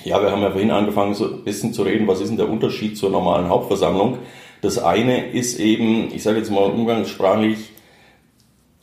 ja, 0.03 0.21
wir 0.21 0.31
haben 0.31 0.41
ja 0.41 0.51
vorhin 0.51 0.71
angefangen, 0.71 1.13
so 1.13 1.25
ein 1.25 1.43
bisschen 1.43 1.73
zu 1.73 1.83
reden, 1.83 2.07
was 2.07 2.21
ist 2.21 2.29
denn 2.29 2.38
der 2.38 2.49
Unterschied 2.49 2.97
zur 2.97 3.09
normalen 3.09 3.49
Hauptversammlung. 3.49 4.19
Das 4.62 4.77
eine 4.77 5.27
ist 5.31 5.59
eben, 5.59 6.13
ich 6.13 6.23
sage 6.23 6.38
jetzt 6.38 6.51
mal 6.51 6.69
umgangssprachlich, 6.69 7.71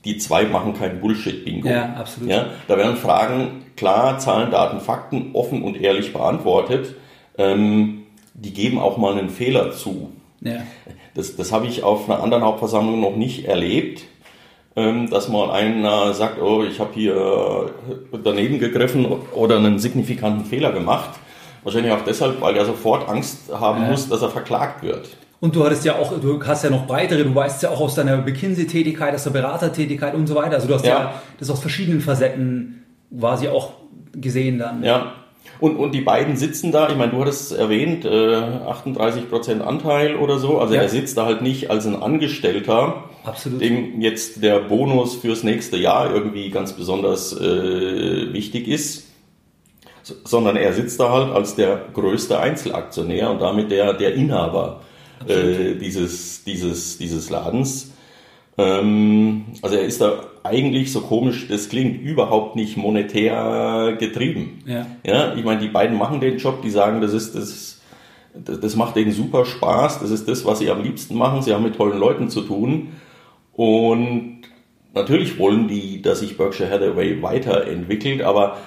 die 0.05 0.19
zwei 0.19 0.45
machen 0.45 0.75
kein 0.75 1.01
Bullshit-Bingo. 1.01 1.69
Ja, 1.69 1.95
absolut. 1.95 2.31
Ja, 2.31 2.47
da 2.69 2.77
werden 2.77 2.97
Fragen 2.97 3.65
klar, 3.77 4.19
Zahlen, 4.19 4.51
Daten, 4.51 4.81
Fakten 4.81 5.31
offen 5.35 5.63
und 5.63 5.81
ehrlich 5.81 6.13
beantwortet. 6.13 6.95
Ähm, 7.37 8.03
die 8.35 8.53
geben 8.53 8.79
auch 8.79 8.97
mal 8.97 9.19
einen 9.19 9.31
Fehler 9.31 9.73
zu. 9.73 10.13
Ja. 10.41 10.63
Das, 11.15 11.37
das 11.37 11.53
habe 11.53 11.67
ich 11.67 11.83
auf 11.83 12.09
einer 12.09 12.23
anderen 12.23 12.43
Hauptversammlung 12.45 13.01
noch 13.01 13.17
nicht 13.17 13.47
erlebt, 13.47 14.05
ähm, 14.77 15.11
dass 15.11 15.29
mal 15.29 15.51
einer 15.51 16.15
sagt, 16.15 16.41
oh, 16.41 16.63
ich 16.65 16.81
habe 16.81 16.91
hier 16.95 17.71
daneben 18.25 18.59
gegriffen 18.59 19.07
oder 19.35 19.57
einen 19.57 19.79
signifikanten 19.79 20.45
Fehler 20.45 20.73
gemacht. 20.73 21.19
Wahrscheinlich 21.63 21.93
auch 21.93 22.05
deshalb, 22.05 22.41
weil 22.41 22.57
er 22.57 22.65
sofort 22.65 23.09
Angst 23.09 23.53
haben 23.53 23.83
ja. 23.83 23.91
muss, 23.91 24.09
dass 24.09 24.23
er 24.23 24.31
verklagt 24.31 24.83
wird. 24.83 25.09
Und 25.41 25.57
du 25.57 25.65
hattest 25.65 25.85
ja 25.85 25.97
auch, 25.97 26.19
du 26.21 26.43
hast 26.45 26.65
ja 26.65 26.71
noch 26.71 26.89
weitere, 26.89 27.25
du 27.25 27.35
weißt 27.35 27.63
ja 27.63 27.71
auch 27.71 27.81
aus 27.81 27.95
deiner 27.95 28.19
McKinsey-Tätigkeit, 28.19 29.15
aus 29.15 29.25
der 29.25 29.31
Beratertätigkeit 29.31 30.15
und 30.15 30.27
so 30.27 30.35
weiter. 30.35 30.57
Also 30.57 30.69
du 30.69 30.75
hast 30.75 30.85
ja, 30.85 31.01
ja 31.01 31.23
das 31.39 31.51
aus 31.51 31.61
verschiedenen 31.61 32.01
Facetten 32.01 32.85
quasi 33.19 33.49
auch 33.49 33.73
gesehen 34.13 34.59
dann. 34.59 34.83
Ja, 34.83 35.13
und, 35.61 35.77
und 35.77 35.93
die 35.93 36.01
beiden 36.01 36.37
sitzen 36.37 36.73
da, 36.73 36.89
ich 36.89 36.97
meine, 36.97 37.13
du 37.13 37.21
hattest 37.21 37.53
erwähnt, 37.53 38.05
äh, 38.05 38.09
38% 38.09 39.61
Anteil 39.61 40.17
oder 40.17 40.39
so. 40.39 40.59
Also 40.59 40.75
ja. 40.75 40.83
er 40.83 40.89
sitzt 40.89 41.17
da 41.17 41.27
halt 41.27 41.43
nicht 41.43 41.71
als 41.71 41.87
ein 41.87 42.01
Angestellter, 42.01 43.05
Absolut. 43.25 43.61
dem 43.61 44.01
jetzt 44.01 44.43
der 44.43 44.61
Bonus 44.61 45.17
fürs 45.17 45.43
nächste 45.43 45.77
Jahr 45.77 46.13
irgendwie 46.15 46.51
ganz 46.51 46.73
besonders 46.73 47.39
äh, 47.39 48.33
wichtig 48.33 48.69
ist, 48.69 49.09
sondern 50.25 50.57
er 50.57 50.73
sitzt 50.73 50.99
da 50.99 51.13
halt 51.13 51.33
als 51.33 51.55
der 51.55 51.85
größte 51.93 52.41
Einzelaktionär 52.41 53.31
und 53.31 53.41
damit 53.41 53.71
der, 53.71 53.93
der 53.93 54.15
Inhaber 54.15 54.81
äh, 55.29 55.75
dieses, 55.75 56.45
dieses, 56.45 56.97
dieses 56.99 57.29
Ladens. 57.29 57.93
Ähm, 58.57 59.45
also 59.63 59.77
er 59.77 59.83
ist 59.83 60.01
da 60.01 60.25
eigentlich, 60.43 60.93
so 60.93 61.01
komisch 61.01 61.49
das 61.49 61.69
klingt, 61.69 62.01
überhaupt 62.03 62.57
nicht 62.57 62.77
monetär 62.77 63.97
getrieben. 63.99 64.63
Ja. 64.67 64.87
ja 65.05 65.35
ich 65.35 65.45
meine, 65.45 65.61
die 65.61 65.69
beiden 65.69 65.99
machen 65.99 66.21
den 66.21 66.39
Job, 66.39 66.63
die 66.63 66.71
sagen, 66.71 67.01
das 67.01 67.13
ist 67.13 67.35
das, 67.35 68.61
das 68.61 68.77
macht 68.77 68.97
denen 68.97 69.13
super 69.13 69.45
Spaß, 69.45 70.01
das 70.01 70.11
ist 70.11 70.29
das, 70.29 70.45
was 70.45 70.61
sie 70.61 70.71
am 70.71 70.83
liebsten 70.83 71.17
machen, 71.17 71.43
sie 71.43 71.53
haben 71.53 71.65
mit 71.65 71.77
tollen 71.77 71.99
Leuten 71.99 72.29
zu 72.31 72.43
tun 72.43 72.89
und 73.53 74.43
natürlich 74.95 75.39
wollen 75.39 75.69
die, 75.69 76.01
dass 76.03 76.21
sich 76.21 76.37
Berkshire 76.37 76.71
Hathaway 76.71 77.23
weiterentwickelt, 77.23 78.23
aber 78.23 78.59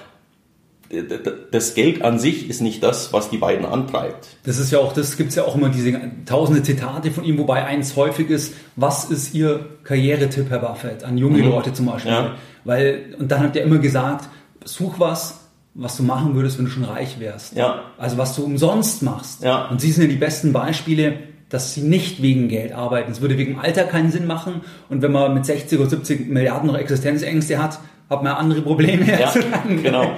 das 1.51 1.73
Geld 1.73 2.03
an 2.03 2.19
sich 2.19 2.49
ist 2.49 2.62
nicht 2.62 2.84
das, 2.84 3.13
was 3.13 3.29
die 3.29 3.38
beiden 3.38 3.65
antreibt. 3.65 4.27
Das 4.43 4.58
ist 4.58 4.71
ja 4.71 4.79
auch, 4.79 4.93
das 4.93 5.17
gibt 5.17 5.29
es 5.29 5.36
ja 5.36 5.43
auch 5.43 5.56
immer 5.56 5.69
diese 5.69 5.99
tausende 6.25 6.63
Zitate 6.63 7.12
von 7.12 7.23
ihm, 7.23 7.38
wobei 7.38 7.65
eins 7.65 7.95
häufig 7.95 8.29
ist, 8.29 8.53
was 8.75 9.06
ist 9.06 9.34
Ihr 9.34 9.65
Karrieretipp, 9.84 10.49
Herr 10.49 10.60
Buffett, 10.60 11.03
an 11.03 11.17
junge 11.17 11.41
mhm. 11.41 11.49
Leute 11.49 11.73
zum 11.73 11.88
Beispiel? 11.88 12.12
Ja. 12.12 12.36
Weil, 12.63 13.15
und 13.19 13.32
dann 13.32 13.41
hat 13.41 13.56
er 13.56 13.63
immer 13.63 13.79
gesagt, 13.79 14.29
such 14.63 14.99
was, 14.99 15.39
was 15.73 15.97
du 15.97 16.03
machen 16.03 16.36
würdest, 16.36 16.58
wenn 16.58 16.65
du 16.65 16.71
schon 16.71 16.84
reich 16.84 17.19
wärst. 17.19 17.56
Ja. 17.56 17.86
Also 17.97 18.17
was 18.17 18.36
du 18.36 18.43
umsonst 18.43 19.01
machst. 19.01 19.43
Ja. 19.43 19.67
Und 19.69 19.82
Sie 19.82 19.91
sind 19.91 20.03
ja 20.03 20.10
die 20.10 20.17
besten 20.17 20.53
Beispiele, 20.53 21.17
dass 21.53 21.75
sie 21.75 21.82
nicht 21.82 22.19
wegen 22.23 22.47
Geld 22.47 22.71
arbeiten. 22.71 23.12
Es 23.12 23.21
würde 23.21 23.38
wegen 23.38 23.60
Alter 23.60 23.84
keinen 23.84 24.12
Sinn 24.12 24.25
machen. 24.25 24.62
Und 24.89 25.03
wenn 25.03 25.12
man 25.12 25.36
mit 25.36 25.45
60 25.45 25.79
oder 25.79 25.88
70 25.88 26.27
Milliarden 26.29 26.67
noch 26.67 26.77
Existenzängste 26.77 27.62
hat, 27.62 27.79
hat 28.13 28.23
man 28.23 28.34
andere 28.34 28.62
Probleme. 28.62 29.06
Ja, 29.19 29.34
genau. 29.82 30.12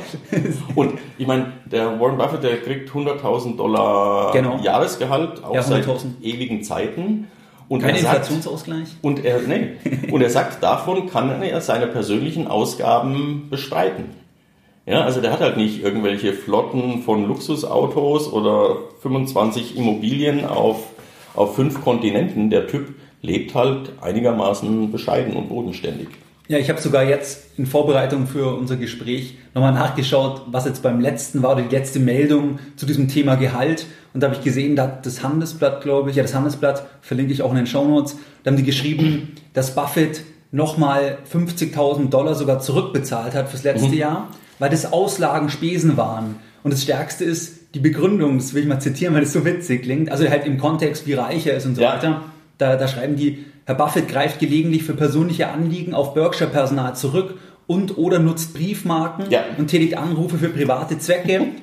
Und 0.75 0.99
ich 1.17 1.27
meine, 1.27 1.53
der 1.65 1.99
Warren 1.99 2.17
Buffett, 2.17 2.43
der 2.43 2.61
kriegt 2.61 2.89
100.000 2.89 3.57
Dollar 3.57 4.31
genau. 4.31 4.59
Jahresgehalt, 4.61 5.43
auch 5.43 5.55
ja, 5.55 5.63
seit 5.63 5.87
ewigen 6.21 6.63
Zeiten. 6.63 7.27
Und 7.67 7.81
Kein 7.81 7.95
Inflationsausgleich? 7.95 8.89
Sagt, 8.89 9.03
und, 9.03 9.25
er, 9.25 9.41
nee, 9.41 9.71
und 10.11 10.21
er 10.21 10.29
sagt, 10.29 10.61
davon 10.61 11.09
kann 11.09 11.41
er 11.41 11.61
seine 11.61 11.87
persönlichen 11.87 12.47
Ausgaben 12.47 13.47
bestreiten. 13.49 14.05
Ja, 14.85 15.01
also 15.01 15.19
der 15.19 15.31
hat 15.31 15.39
halt 15.39 15.57
nicht 15.57 15.83
irgendwelche 15.83 16.33
Flotten 16.33 17.01
von 17.01 17.27
Luxusautos 17.27 18.31
oder 18.31 18.77
25 19.01 19.77
Immobilien 19.77 20.45
auf, 20.45 20.77
auf 21.33 21.55
fünf 21.55 21.83
Kontinenten. 21.83 22.51
Der 22.51 22.67
Typ 22.67 22.93
lebt 23.23 23.55
halt 23.55 23.93
einigermaßen 23.99 24.91
bescheiden 24.91 25.35
und 25.35 25.49
bodenständig. 25.49 26.09
Ja, 26.47 26.59
ich 26.59 26.69
habe 26.69 26.79
sogar 26.79 27.03
jetzt 27.03 27.57
in 27.57 27.65
Vorbereitung 27.65 28.27
für 28.27 28.55
unser 28.55 28.75
Gespräch 28.75 29.37
nochmal 29.55 29.73
nachgeschaut, 29.73 30.43
was 30.47 30.65
jetzt 30.65 30.83
beim 30.83 30.99
letzten 30.99 31.41
war, 31.41 31.55
die 31.55 31.75
letzte 31.75 31.99
Meldung 31.99 32.59
zu 32.75 32.85
diesem 32.85 33.07
Thema 33.07 33.35
Gehalt. 33.35 33.87
Und 34.13 34.21
da 34.21 34.27
habe 34.27 34.37
ich 34.37 34.43
gesehen, 34.43 34.75
da 34.75 34.85
das 34.87 35.23
Handelsblatt, 35.23 35.81
glaube 35.81 36.11
ich, 36.11 36.17
ja, 36.17 36.21
das 36.21 36.35
Handelsblatt 36.35 36.85
verlinke 37.01 37.33
ich 37.33 37.41
auch 37.41 37.49
in 37.49 37.57
den 37.57 37.67
Show 37.67 37.85
Notes, 37.85 38.17
da 38.43 38.51
haben 38.51 38.57
die 38.57 38.63
geschrieben, 38.63 39.33
dass 39.53 39.73
Buffett 39.73 40.21
nochmal 40.51 41.17
50.000 41.33 42.09
Dollar 42.09 42.35
sogar 42.35 42.59
zurückbezahlt 42.59 43.33
hat 43.33 43.49
fürs 43.49 43.63
letzte 43.63 43.87
mhm. 43.87 43.93
Jahr, 43.93 44.29
weil 44.59 44.69
das 44.69 44.93
Auslagen 44.93 45.49
Spesen 45.49 45.97
waren. 45.97 46.35
Und 46.63 46.71
das 46.71 46.83
Stärkste 46.83 47.25
ist 47.25 47.73
die 47.73 47.79
Begründung, 47.79 48.37
das 48.37 48.53
will 48.53 48.63
ich 48.63 48.69
mal 48.69 48.79
zitieren, 48.79 49.13
weil 49.13 49.21
das 49.21 49.33
so 49.33 49.43
witzig 49.43 49.83
klingt, 49.83 50.11
also 50.11 50.29
halt 50.29 50.45
im 50.45 50.57
Kontext, 50.57 51.07
wie 51.07 51.13
reich 51.13 51.45
er 51.47 51.57
ist 51.57 51.65
und 51.65 51.75
so 51.75 51.81
ja. 51.81 51.93
weiter. 51.93 52.21
Da, 52.57 52.77
da 52.77 52.87
schreiben 52.87 53.17
die, 53.17 53.45
Herr 53.65 53.75
Buffett 53.75 54.07
greift 54.07 54.39
gelegentlich 54.39 54.83
für 54.83 54.93
persönliche 54.93 55.49
Anliegen 55.49 55.93
auf 55.93 56.13
Berkshire-Personal 56.13 56.95
zurück 56.95 57.39
und 57.67 57.97
oder 57.97 58.19
nutzt 58.19 58.53
Briefmarken 58.53 59.29
ja. 59.31 59.43
und 59.57 59.67
tätigt 59.67 59.97
Anrufe 59.97 60.37
für 60.37 60.49
private 60.49 60.99
Zwecke. 60.99 61.47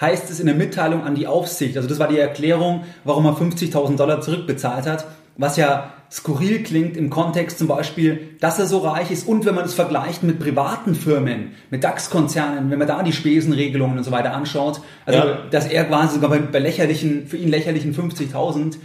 heißt 0.00 0.30
es 0.30 0.40
in 0.40 0.46
der 0.46 0.54
Mitteilung 0.54 1.04
an 1.04 1.14
die 1.14 1.26
Aufsicht. 1.26 1.76
Also 1.76 1.88
das 1.88 1.98
war 1.98 2.08
die 2.08 2.18
Erklärung, 2.18 2.84
warum 3.04 3.26
er 3.26 3.34
50.000 3.36 3.96
Dollar 3.96 4.20
zurückbezahlt 4.20 4.86
hat, 4.86 5.06
was 5.36 5.56
ja 5.56 5.92
skurril 6.10 6.62
klingt 6.62 6.96
im 6.96 7.10
Kontext 7.10 7.58
zum 7.58 7.66
Beispiel, 7.66 8.36
dass 8.40 8.58
er 8.58 8.66
so 8.66 8.78
reich 8.78 9.10
ist 9.10 9.26
und 9.26 9.44
wenn 9.46 9.54
man 9.54 9.64
es 9.64 9.74
vergleicht 9.74 10.22
mit 10.22 10.38
privaten 10.38 10.94
Firmen, 10.94 11.52
mit 11.70 11.82
DAX-Konzernen, 11.82 12.70
wenn 12.70 12.78
man 12.78 12.86
da 12.86 13.02
die 13.02 13.12
Spesenregelungen 13.12 13.98
und 13.98 14.04
so 14.04 14.12
weiter 14.12 14.32
anschaut, 14.32 14.80
also 15.06 15.18
ja. 15.18 15.38
dass 15.50 15.66
er 15.66 15.84
quasi 15.84 16.14
sogar 16.14 16.30
bei, 16.30 16.38
bei 16.38 16.58
lächerlichen, 16.60 17.26
für 17.26 17.36
ihn 17.36 17.48
lächerlichen 17.48 17.94
50.000 17.94 18.76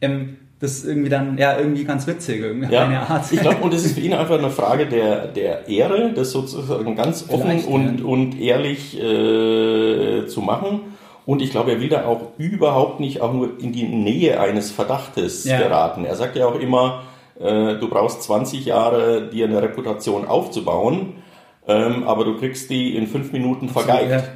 ähm, 0.00 0.36
das 0.58 0.72
ist 0.72 0.86
irgendwie 0.86 1.10
dann 1.10 1.36
ja 1.36 1.58
irgendwie 1.58 1.84
ganz 1.84 2.06
witzig, 2.06 2.40
irgendwie 2.40 2.72
ja, 2.72 2.84
eine 2.84 3.00
Art. 3.00 3.30
Ich 3.30 3.40
glaube, 3.40 3.62
und 3.62 3.74
es 3.74 3.84
ist 3.84 3.94
für 3.94 4.00
ihn 4.00 4.14
einfach 4.14 4.38
eine 4.38 4.50
Frage 4.50 4.86
der, 4.86 5.26
der 5.26 5.68
Ehre, 5.68 6.12
das 6.14 6.30
sozusagen 6.30 6.96
ganz 6.96 7.26
offen 7.28 7.64
und, 7.64 8.00
ja. 8.00 8.04
und 8.06 8.40
ehrlich 8.40 8.98
äh, 8.98 10.26
zu 10.26 10.40
machen. 10.40 10.80
Und 11.26 11.42
ich 11.42 11.50
glaube, 11.50 11.72
er 11.72 11.80
will 11.80 11.88
da 11.88 12.06
auch 12.06 12.38
überhaupt 12.38 13.00
nicht 13.00 13.20
auch 13.20 13.32
nur 13.32 13.60
in 13.60 13.72
die 13.72 13.82
Nähe 13.82 14.40
eines 14.40 14.70
Verdachtes 14.70 15.44
ja. 15.44 15.58
geraten. 15.58 16.04
Er 16.04 16.14
sagt 16.14 16.36
ja 16.36 16.46
auch 16.46 16.58
immer, 16.58 17.02
äh, 17.38 17.74
du 17.74 17.88
brauchst 17.88 18.22
20 18.22 18.64
Jahre, 18.64 19.28
dir 19.28 19.46
eine 19.46 19.60
Reputation 19.60 20.26
aufzubauen, 20.26 21.14
ähm, 21.68 22.04
aber 22.04 22.24
du 22.24 22.38
kriegst 22.38 22.70
die 22.70 22.96
in 22.96 23.08
fünf 23.08 23.32
Minuten 23.32 23.68
vergeigt. 23.68 24.30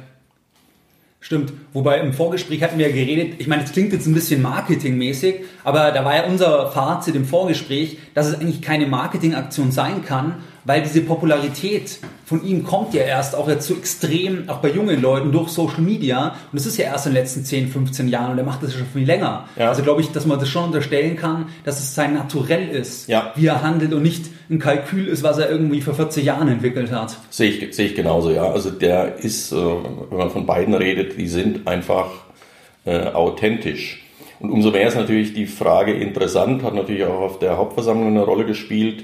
Stimmt. 1.23 1.53
Wobei 1.71 1.99
im 1.99 2.13
Vorgespräch 2.13 2.63
hatten 2.63 2.79
wir 2.79 2.89
ja 2.89 2.95
geredet, 2.95 3.35
ich 3.37 3.45
meine, 3.45 3.63
es 3.63 3.71
klingt 3.71 3.93
jetzt 3.93 4.07
ein 4.07 4.13
bisschen 4.15 4.41
marketingmäßig, 4.41 5.41
aber 5.63 5.91
da 5.91 6.03
war 6.03 6.15
ja 6.15 6.25
unser 6.25 6.71
Fazit 6.71 7.15
im 7.15 7.25
Vorgespräch, 7.25 7.99
dass 8.15 8.27
es 8.27 8.39
eigentlich 8.39 8.63
keine 8.63 8.87
Marketingaktion 8.87 9.71
sein 9.71 10.03
kann, 10.03 10.37
weil 10.65 10.81
diese 10.81 11.01
Popularität 11.01 11.99
von 12.31 12.45
ihm 12.45 12.63
kommt 12.63 12.93
ja 12.93 13.01
erst 13.01 13.35
auch 13.35 13.49
jetzt 13.49 13.67
so 13.67 13.75
extrem, 13.75 14.47
auch 14.47 14.59
bei 14.59 14.71
jungen 14.71 15.01
Leuten 15.01 15.33
durch 15.33 15.49
Social 15.49 15.81
Media. 15.81 16.27
Und 16.29 16.53
das 16.53 16.65
ist 16.65 16.77
ja 16.77 16.85
erst 16.85 17.05
in 17.05 17.11
den 17.11 17.21
letzten 17.21 17.43
10, 17.43 17.67
15 17.67 18.07
Jahren 18.07 18.31
und 18.31 18.37
er 18.37 18.45
macht 18.45 18.63
das 18.63 18.71
ja 18.71 18.79
schon 18.79 18.87
viel 18.87 19.05
länger. 19.05 19.49
Ja. 19.57 19.67
Also 19.67 19.83
glaube 19.83 19.99
ich, 19.99 20.13
dass 20.13 20.25
man 20.25 20.39
das 20.39 20.47
schon 20.47 20.63
unterstellen 20.63 21.17
kann, 21.17 21.49
dass 21.65 21.81
es 21.81 21.93
sein 21.93 22.13
Naturell 22.13 22.69
ist, 22.69 23.09
ja. 23.09 23.33
wie 23.35 23.47
er 23.47 23.61
handelt 23.61 23.93
und 23.93 24.01
nicht 24.01 24.27
ein 24.49 24.59
Kalkül 24.59 25.09
ist, 25.09 25.23
was 25.23 25.39
er 25.39 25.49
irgendwie 25.49 25.81
vor 25.81 25.93
40 25.93 26.23
Jahren 26.23 26.47
entwickelt 26.47 26.89
hat. 26.93 27.17
Sehe 27.29 27.49
ich, 27.49 27.75
sehe 27.75 27.87
ich 27.87 27.95
genauso, 27.95 28.31
ja. 28.31 28.49
Also 28.49 28.71
der 28.71 29.17
ist, 29.17 29.51
äh, 29.51 29.55
wenn 29.57 30.17
man 30.17 30.29
von 30.29 30.45
beiden 30.45 30.73
redet, 30.73 31.17
die 31.17 31.27
sind 31.27 31.67
einfach 31.67 32.11
äh, 32.85 33.07
authentisch. 33.07 34.05
Und 34.39 34.51
umso 34.51 34.71
mehr 34.71 34.87
ist 34.87 34.95
natürlich 34.95 35.33
die 35.33 35.47
Frage 35.47 35.91
interessant, 35.91 36.63
hat 36.63 36.75
natürlich 36.75 37.03
auch 37.03 37.19
auf 37.19 37.39
der 37.39 37.57
Hauptversammlung 37.57 38.07
eine 38.07 38.23
Rolle 38.23 38.45
gespielt, 38.45 39.03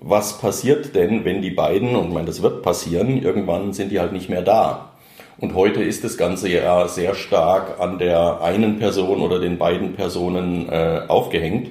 was 0.00 0.38
passiert 0.38 0.94
denn, 0.94 1.24
wenn 1.24 1.42
die 1.42 1.50
beiden, 1.50 1.96
und 1.96 2.08
ich 2.08 2.14
meine, 2.14 2.26
das 2.26 2.42
wird 2.42 2.62
passieren, 2.62 3.22
irgendwann 3.22 3.72
sind 3.72 3.90
die 3.90 4.00
halt 4.00 4.12
nicht 4.12 4.28
mehr 4.28 4.42
da. 4.42 4.92
Und 5.38 5.54
heute 5.54 5.82
ist 5.82 6.04
das 6.04 6.16
Ganze 6.16 6.48
ja 6.48 6.88
sehr 6.88 7.14
stark 7.14 7.78
an 7.78 7.98
der 7.98 8.40
einen 8.40 8.78
Person 8.78 9.20
oder 9.20 9.38
den 9.38 9.58
beiden 9.58 9.94
Personen 9.94 10.68
äh, 10.70 11.02
aufgehängt. 11.08 11.68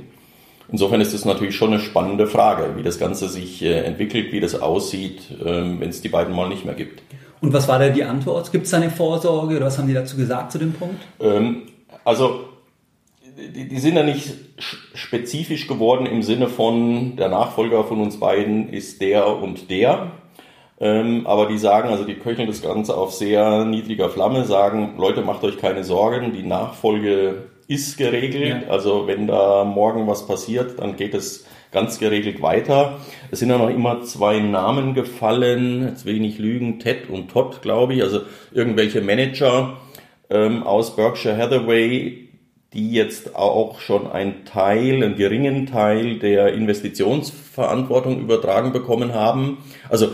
Insofern 0.71 1.01
ist 1.01 1.13
das 1.13 1.25
natürlich 1.25 1.55
schon 1.55 1.73
eine 1.73 1.81
spannende 1.81 2.27
Frage, 2.27 2.75
wie 2.75 2.83
das 2.83 2.99
Ganze 2.99 3.29
sich 3.29 3.63
äh, 3.63 3.81
entwickelt, 3.81 4.31
wie 4.31 4.39
das 4.39 4.59
aussieht, 4.59 5.31
äh, 5.31 5.45
wenn 5.45 5.89
es 5.89 6.01
die 6.01 6.09
beiden 6.09 6.35
mal 6.35 6.49
nicht 6.49 6.65
mehr 6.65 6.75
gibt. 6.75 7.01
Und 7.41 7.53
was 7.53 7.67
war 7.67 7.79
da 7.79 7.89
die 7.89 8.03
Antwort? 8.03 8.51
Gibt 8.51 8.65
es 8.65 8.71
da 8.71 8.77
eine 8.77 8.89
Vorsorge 8.89 9.57
oder 9.57 9.67
was 9.67 9.77
haben 9.77 9.87
die 9.87 9.93
dazu 9.93 10.15
gesagt 10.15 10.51
zu 10.51 10.57
dem 10.57 10.73
Punkt? 10.73 11.01
Ähm, 11.19 11.63
also 12.03 12.45
die, 13.37 13.67
die 13.67 13.79
sind 13.79 13.95
ja 13.95 14.03
nicht 14.03 14.33
spezifisch 14.93 15.67
geworden 15.67 16.05
im 16.05 16.23
Sinne 16.23 16.47
von, 16.47 17.15
der 17.15 17.29
Nachfolger 17.29 17.83
von 17.83 18.01
uns 18.01 18.19
beiden 18.19 18.69
ist 18.69 19.01
der 19.01 19.27
und 19.41 19.69
der. 19.69 20.11
Ähm, 20.79 21.25
aber 21.25 21.47
die 21.47 21.57
sagen, 21.57 21.89
also 21.89 22.03
die 22.03 22.15
köcheln 22.15 22.47
das 22.47 22.61
Ganze 22.61 22.97
auf 22.97 23.13
sehr 23.13 23.63
niedriger 23.65 24.09
Flamme, 24.09 24.43
sagen, 24.45 24.95
Leute, 24.97 25.21
macht 25.21 25.43
euch 25.43 25.57
keine 25.57 25.83
Sorgen, 25.83 26.33
die 26.33 26.43
Nachfolge 26.43 27.45
ist 27.67 27.97
geregelt. 27.97 28.63
Ja. 28.63 28.71
Also 28.71 29.07
wenn 29.07 29.27
da 29.27 29.63
morgen 29.63 30.07
was 30.07 30.27
passiert, 30.27 30.79
dann 30.79 30.97
geht 30.97 31.13
es 31.13 31.45
ganz 31.71 31.99
geregelt 31.99 32.41
weiter. 32.41 32.99
Es 33.31 33.39
sind 33.39 33.49
ja 33.49 33.57
noch 33.57 33.69
immer 33.69 34.01
zwei 34.03 34.39
Namen 34.39 34.93
gefallen, 34.93 35.83
jetzt 35.89 36.05
will 36.05 36.15
ich 36.15 36.21
nicht 36.21 36.39
lügen, 36.39 36.79
Ted 36.79 37.09
und 37.09 37.31
Todd, 37.31 37.61
glaube 37.61 37.95
ich, 37.95 38.03
also 38.03 38.21
irgendwelche 38.53 39.01
Manager 39.01 39.77
ähm, 40.29 40.63
aus 40.63 40.95
Berkshire 40.95 41.37
Hathaway, 41.37 42.24
die 42.75 42.91
jetzt 42.91 43.35
auch 43.35 43.79
schon 43.79 44.11
einen 44.11 44.43
Teil, 44.43 44.95
einen 44.95 45.15
geringen 45.15 45.65
Teil 45.65 46.19
der 46.19 46.53
Investitionsverantwortung 46.53 48.19
übertragen 48.19 48.73
bekommen 48.73 49.13
haben. 49.13 49.59
Also 49.89 50.09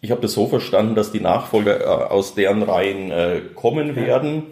ich 0.00 0.12
habe 0.12 0.20
das 0.20 0.32
so 0.32 0.46
verstanden, 0.46 0.94
dass 0.94 1.10
die 1.10 1.20
Nachfolger 1.20 1.80
äh, 1.80 1.84
aus 1.84 2.34
deren 2.34 2.62
Reihen 2.62 3.10
äh, 3.10 3.40
kommen 3.54 3.96
werden. 3.96 4.44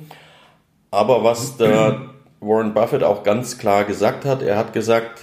Aber 0.90 1.22
was 1.22 1.56
der 1.56 2.10
Warren 2.40 2.74
Buffett 2.74 3.04
auch 3.04 3.22
ganz 3.22 3.58
klar 3.58 3.84
gesagt 3.84 4.24
hat, 4.24 4.42
er 4.42 4.58
hat 4.58 4.72
gesagt, 4.72 5.20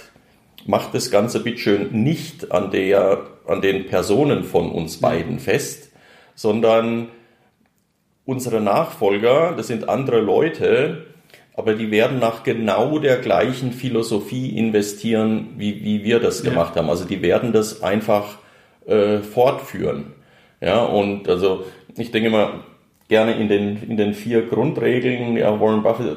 macht 0.66 0.94
das 0.94 1.10
Ganze 1.10 1.40
bitteschön 1.40 1.90
nicht 1.92 2.52
an, 2.52 2.70
der, 2.70 3.26
an 3.46 3.60
den 3.60 3.86
Personen 3.86 4.44
von 4.44 4.70
uns 4.70 4.98
beiden 4.98 5.38
fest, 5.38 5.90
sondern 6.34 7.08
unsere 8.24 8.62
Nachfolger, 8.62 9.52
das 9.54 9.66
sind 9.66 9.90
andere 9.90 10.20
Leute, 10.20 11.13
aber 11.56 11.74
die 11.74 11.90
werden 11.90 12.18
nach 12.18 12.42
genau 12.42 12.98
der 12.98 13.18
gleichen 13.18 13.72
Philosophie 13.72 14.58
investieren, 14.58 15.50
wie, 15.56 15.84
wie 15.84 16.02
wir 16.02 16.18
das 16.18 16.42
ja. 16.42 16.50
gemacht 16.50 16.76
haben. 16.76 16.90
Also 16.90 17.04
die 17.04 17.22
werden 17.22 17.52
das 17.52 17.82
einfach 17.82 18.38
äh, 18.86 19.18
fortführen. 19.18 20.12
Ja, 20.60 20.84
und 20.84 21.28
also 21.28 21.64
ich 21.96 22.10
denke 22.10 22.30
mal 22.30 22.64
gerne 23.08 23.34
in 23.34 23.48
den, 23.48 23.82
in 23.88 23.96
den 23.96 24.14
vier 24.14 24.42
Grundregeln, 24.46 25.36
ja, 25.36 25.60
Warren 25.60 25.82
Buffett 25.82 26.16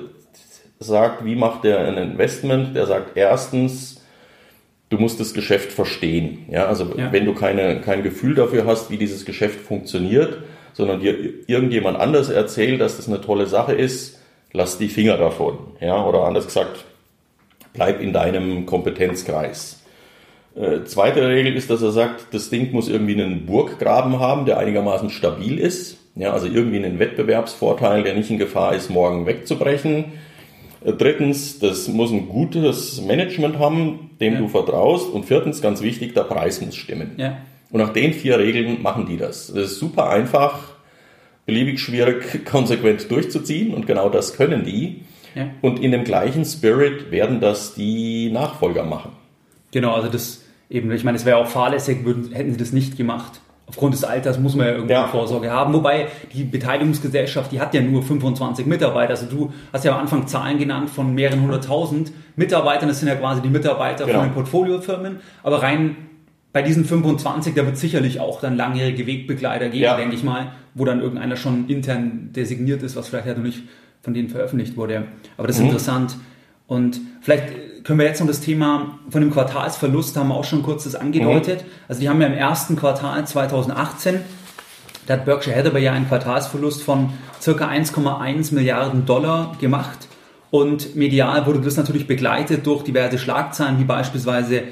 sagt, 0.80 1.26
wie 1.26 1.36
macht 1.36 1.66
er 1.66 1.80
ein 1.80 1.98
Investment? 1.98 2.76
Der 2.76 2.86
sagt 2.86 3.16
erstens, 3.16 4.02
du 4.90 4.98
musst 4.98 5.20
das 5.20 5.34
Geschäft 5.34 5.72
verstehen. 5.72 6.46
Ja, 6.50 6.66
also 6.66 6.94
ja. 6.96 7.12
wenn 7.12 7.26
du 7.26 7.34
keine, 7.34 7.82
kein 7.82 8.04
Gefühl 8.04 8.36
dafür 8.36 8.66
hast, 8.66 8.90
wie 8.90 8.98
dieses 8.98 9.26
Geschäft 9.26 9.60
funktioniert, 9.60 10.40
sondern 10.74 11.00
dir 11.00 11.16
irgendjemand 11.48 12.00
anders 12.00 12.30
erzählt, 12.30 12.82
dass 12.82 12.98
das 12.98 13.08
eine 13.08 13.22
tolle 13.22 13.48
Sache 13.48 13.74
ist, 13.74 14.17
lass 14.58 14.78
die 14.78 14.90
Finger 14.90 15.18
davon. 15.18 15.58
Ja? 15.80 16.04
Oder 16.06 16.24
anders 16.26 16.46
gesagt, 16.46 16.84
bleib 17.74 18.02
in 18.02 18.12
deinem 18.12 18.66
Kompetenzkreis. 18.66 19.84
Äh, 20.56 20.84
zweite 20.86 21.26
Regel 21.28 21.56
ist, 21.56 21.70
dass 21.70 21.82
er 21.82 21.92
sagt, 21.92 22.34
das 22.34 22.50
Ding 22.50 22.72
muss 22.72 22.90
irgendwie 22.90 23.14
einen 23.14 23.46
Burggraben 23.46 24.20
haben, 24.20 24.46
der 24.46 24.58
einigermaßen 24.58 25.12
stabil 25.12 25.60
ist. 25.60 25.98
Ja, 26.16 26.34
also 26.34 26.48
irgendwie 26.48 26.78
einen 26.78 26.98
Wettbewerbsvorteil, 26.98 28.02
der 28.02 28.16
nicht 28.16 28.32
in 28.32 28.40
Gefahr 28.40 28.74
ist, 28.74 28.90
morgen 28.90 29.28
wegzubrechen. 29.28 30.06
Äh, 30.84 30.94
drittens, 30.94 31.60
das 31.60 31.88
muss 31.88 32.12
ein 32.12 32.28
gutes 32.28 33.02
Management 33.02 33.60
haben, 33.60 34.10
dem 34.20 34.34
ja. 34.34 34.40
du 34.40 34.48
vertraust. 34.48 35.14
Und 35.14 35.26
viertens, 35.26 35.62
ganz 35.62 35.84
wichtig, 35.84 36.16
der 36.16 36.24
Preis 36.24 36.60
muss 36.60 36.76
stimmen. 36.76 37.12
Ja. 37.18 37.38
Und 37.70 37.80
nach 37.80 37.94
den 37.94 38.14
vier 38.14 38.40
Regeln 38.40 38.82
machen 38.82 39.06
die 39.06 39.18
das. 39.18 39.48
Das 39.54 39.72
ist 39.72 39.80
super 39.80 40.10
einfach 40.10 40.77
beliebig 41.48 41.80
schwierig 41.80 42.46
konsequent 42.46 43.10
durchzuziehen 43.10 43.74
und 43.74 43.88
genau 43.88 44.10
das 44.10 44.36
können 44.36 44.64
die. 44.64 45.04
Ja. 45.34 45.48
Und 45.62 45.80
in 45.80 45.92
dem 45.92 46.04
gleichen 46.04 46.46
Spirit 46.46 47.10
werden 47.10 47.40
das 47.40 47.74
die 47.74 48.30
Nachfolger 48.32 48.84
machen. 48.84 49.12
Genau, 49.72 49.94
also 49.94 50.10
das 50.10 50.44
eben, 50.70 50.92
ich 50.92 51.04
meine, 51.04 51.18
es 51.18 51.26
wäre 51.26 51.38
auch 51.38 51.48
fahrlässig, 51.48 52.06
würden, 52.06 52.32
hätten 52.32 52.52
sie 52.52 52.58
das 52.58 52.74
nicht 52.74 52.98
gemacht. 52.98 53.40
Aufgrund 53.66 53.94
des 53.94 54.04
Alters 54.04 54.40
muss 54.40 54.56
man 54.56 54.66
ja 54.66 54.74
irgendwie 54.74 54.94
ja. 54.94 55.08
Vorsorge 55.08 55.52
haben. 55.52 55.74
Wobei 55.74 56.08
die 56.34 56.46
Beteiligungsgesellschaft, 56.46 57.52
die 57.52 57.60
hat 57.60 57.74
ja 57.74 57.82
nur 57.82 58.02
25 58.02 58.66
Mitarbeiter. 58.66 59.12
Also 59.12 59.26
du 59.26 59.52
hast 59.74 59.84
ja 59.84 59.94
am 59.94 60.00
Anfang 60.00 60.26
Zahlen 60.26 60.58
genannt 60.58 60.90
von 60.90 61.14
mehreren 61.14 61.42
hunderttausend 61.42 62.14
Mitarbeitern. 62.38 62.88
Das 62.88 63.00
sind 63.00 63.10
ja 63.10 63.16
quasi 63.16 63.42
die 63.42 63.50
Mitarbeiter 63.50 64.06
genau. 64.06 64.20
von 64.20 64.30
den 64.30 64.34
Portfoliofirmen. 64.34 65.20
Aber 65.44 65.64
rein 65.64 65.98
bei 66.58 66.64
diesen 66.64 66.86
25, 66.86 67.54
da 67.54 67.68
wird 67.68 67.78
sicherlich 67.78 68.20
auch 68.20 68.42
dann 68.42 68.58
langjährige 68.58 69.06
Wegbegleiter 69.06 69.70
geben, 69.70 69.84
ja. 69.84 69.96
denke 69.96 70.16
ich 70.16 70.24
mal, 70.24 70.54
wo 70.74 70.86
dann 70.86 71.02
irgendeiner 71.02 71.36
schon 71.36 71.68
intern 71.68 72.30
designiert 72.36 72.82
ist, 72.82 72.96
was 72.96 73.10
vielleicht 73.10 73.28
halt 73.28 73.38
noch 73.38 73.44
nicht 73.44 73.62
von 74.02 74.16
denen 74.16 74.28
veröffentlicht 74.28 74.76
wurde. 74.76 75.04
Aber 75.38 75.46
das 75.46 75.58
ist 75.58 75.62
mhm. 75.62 75.68
interessant. 75.68 76.18
Und 76.66 77.00
vielleicht 77.22 77.84
können 77.84 78.00
wir 78.00 78.08
jetzt 78.08 78.22
noch 78.22 78.26
das 78.26 78.42
Thema 78.42 78.98
von 79.08 79.22
dem 79.22 79.30
Quartalsverlust, 79.30 80.18
haben 80.18 80.30
wir 80.30 80.34
auch 80.34 80.46
schon 80.46 80.64
kurz 80.64 80.86
das 80.86 80.96
angedeutet. 80.96 81.62
Mhm. 81.62 81.70
Also 81.90 82.02
die 82.02 82.10
haben 82.10 82.20
ja 82.22 82.26
im 82.26 82.34
ersten 82.34 82.76
Quartal 82.76 83.28
2018, 83.28 84.22
da 85.06 85.14
hat 85.14 85.26
Berkshire 85.26 85.56
Hathaway 85.56 85.84
ja 85.84 85.94
einen 85.94 86.08
Quartalsverlust 86.08 86.82
von 86.82 87.12
circa 87.40 87.70
1,1 87.70 88.56
Milliarden 88.56 89.06
Dollar 89.06 89.56
gemacht. 89.62 90.08
Und 90.50 90.96
medial 90.96 91.46
wurde 91.46 91.62
das 91.62 91.78
natürlich 91.78 92.08
begleitet 92.08 92.66
durch 92.66 92.84
diverse 92.84 93.20
Schlagzeilen, 93.20 93.78
wie 93.78 93.84
beispielsweise 93.84 94.64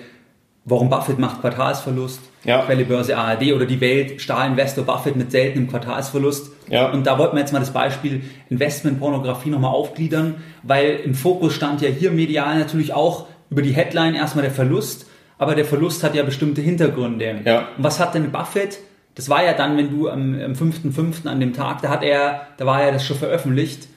Warum 0.66 0.90
Buffett 0.90 1.20
macht 1.20 1.42
Quartalsverlust, 1.42 2.20
ja. 2.44 2.64
Quelle 2.64 2.86
Börse 2.86 3.18
ARD 3.18 3.54
oder 3.54 3.66
die 3.66 3.80
Welt, 3.82 4.20
Stahlinvestor 4.20 4.84
Buffett 4.84 5.16
mit 5.16 5.32
seltenem 5.32 5.68
Quartalsverlust. 5.68 6.52
Ja. 6.70 6.92
Und 6.92 7.06
da 7.06 7.18
wollten 7.20 7.36
wir 7.36 7.42
jetzt 7.42 7.54
mal 7.54 7.60
das 7.60 7.72
Beispiel 7.72 8.24
Investmentpornografie 8.50 9.50
nochmal 9.50 9.72
aufgliedern, 9.72 10.44
weil 10.64 11.00
im 11.04 11.14
Fokus 11.14 11.54
stand 11.54 11.82
ja 11.82 11.90
hier 11.90 12.12
medial 12.12 12.58
natürlich 12.58 12.94
auch 12.94 13.28
über 13.50 13.62
die 13.62 13.74
Headline 13.74 14.16
erstmal 14.16 14.44
der 14.44 14.52
Verlust, 14.52 15.08
aber 15.38 15.56
der 15.56 15.66
Verlust 15.66 16.04
hat 16.04 16.16
ja 16.16 16.24
bestimmte 16.24 16.62
Hintergründe. 16.62 17.42
Ja. 17.46 17.68
Und 17.78 17.84
was 17.84 18.00
hat 18.00 18.16
denn 18.16 18.32
Buffett 18.32 18.80
das 19.16 19.30
war 19.30 19.44
ja 19.44 19.54
dann, 19.54 19.78
wenn 19.78 19.90
du 19.90 20.10
am, 20.10 20.40
am 20.40 20.52
5.5. 20.52 21.26
an 21.26 21.40
dem 21.40 21.54
Tag, 21.54 21.82
da 21.82 21.90
hat 21.90 22.04
er, 22.04 22.48
da 22.58 22.66
war 22.66 22.84
ja 22.84 22.92
das 22.92 23.06
schon 23.06 23.18
veröffentlicht, 23.18 23.88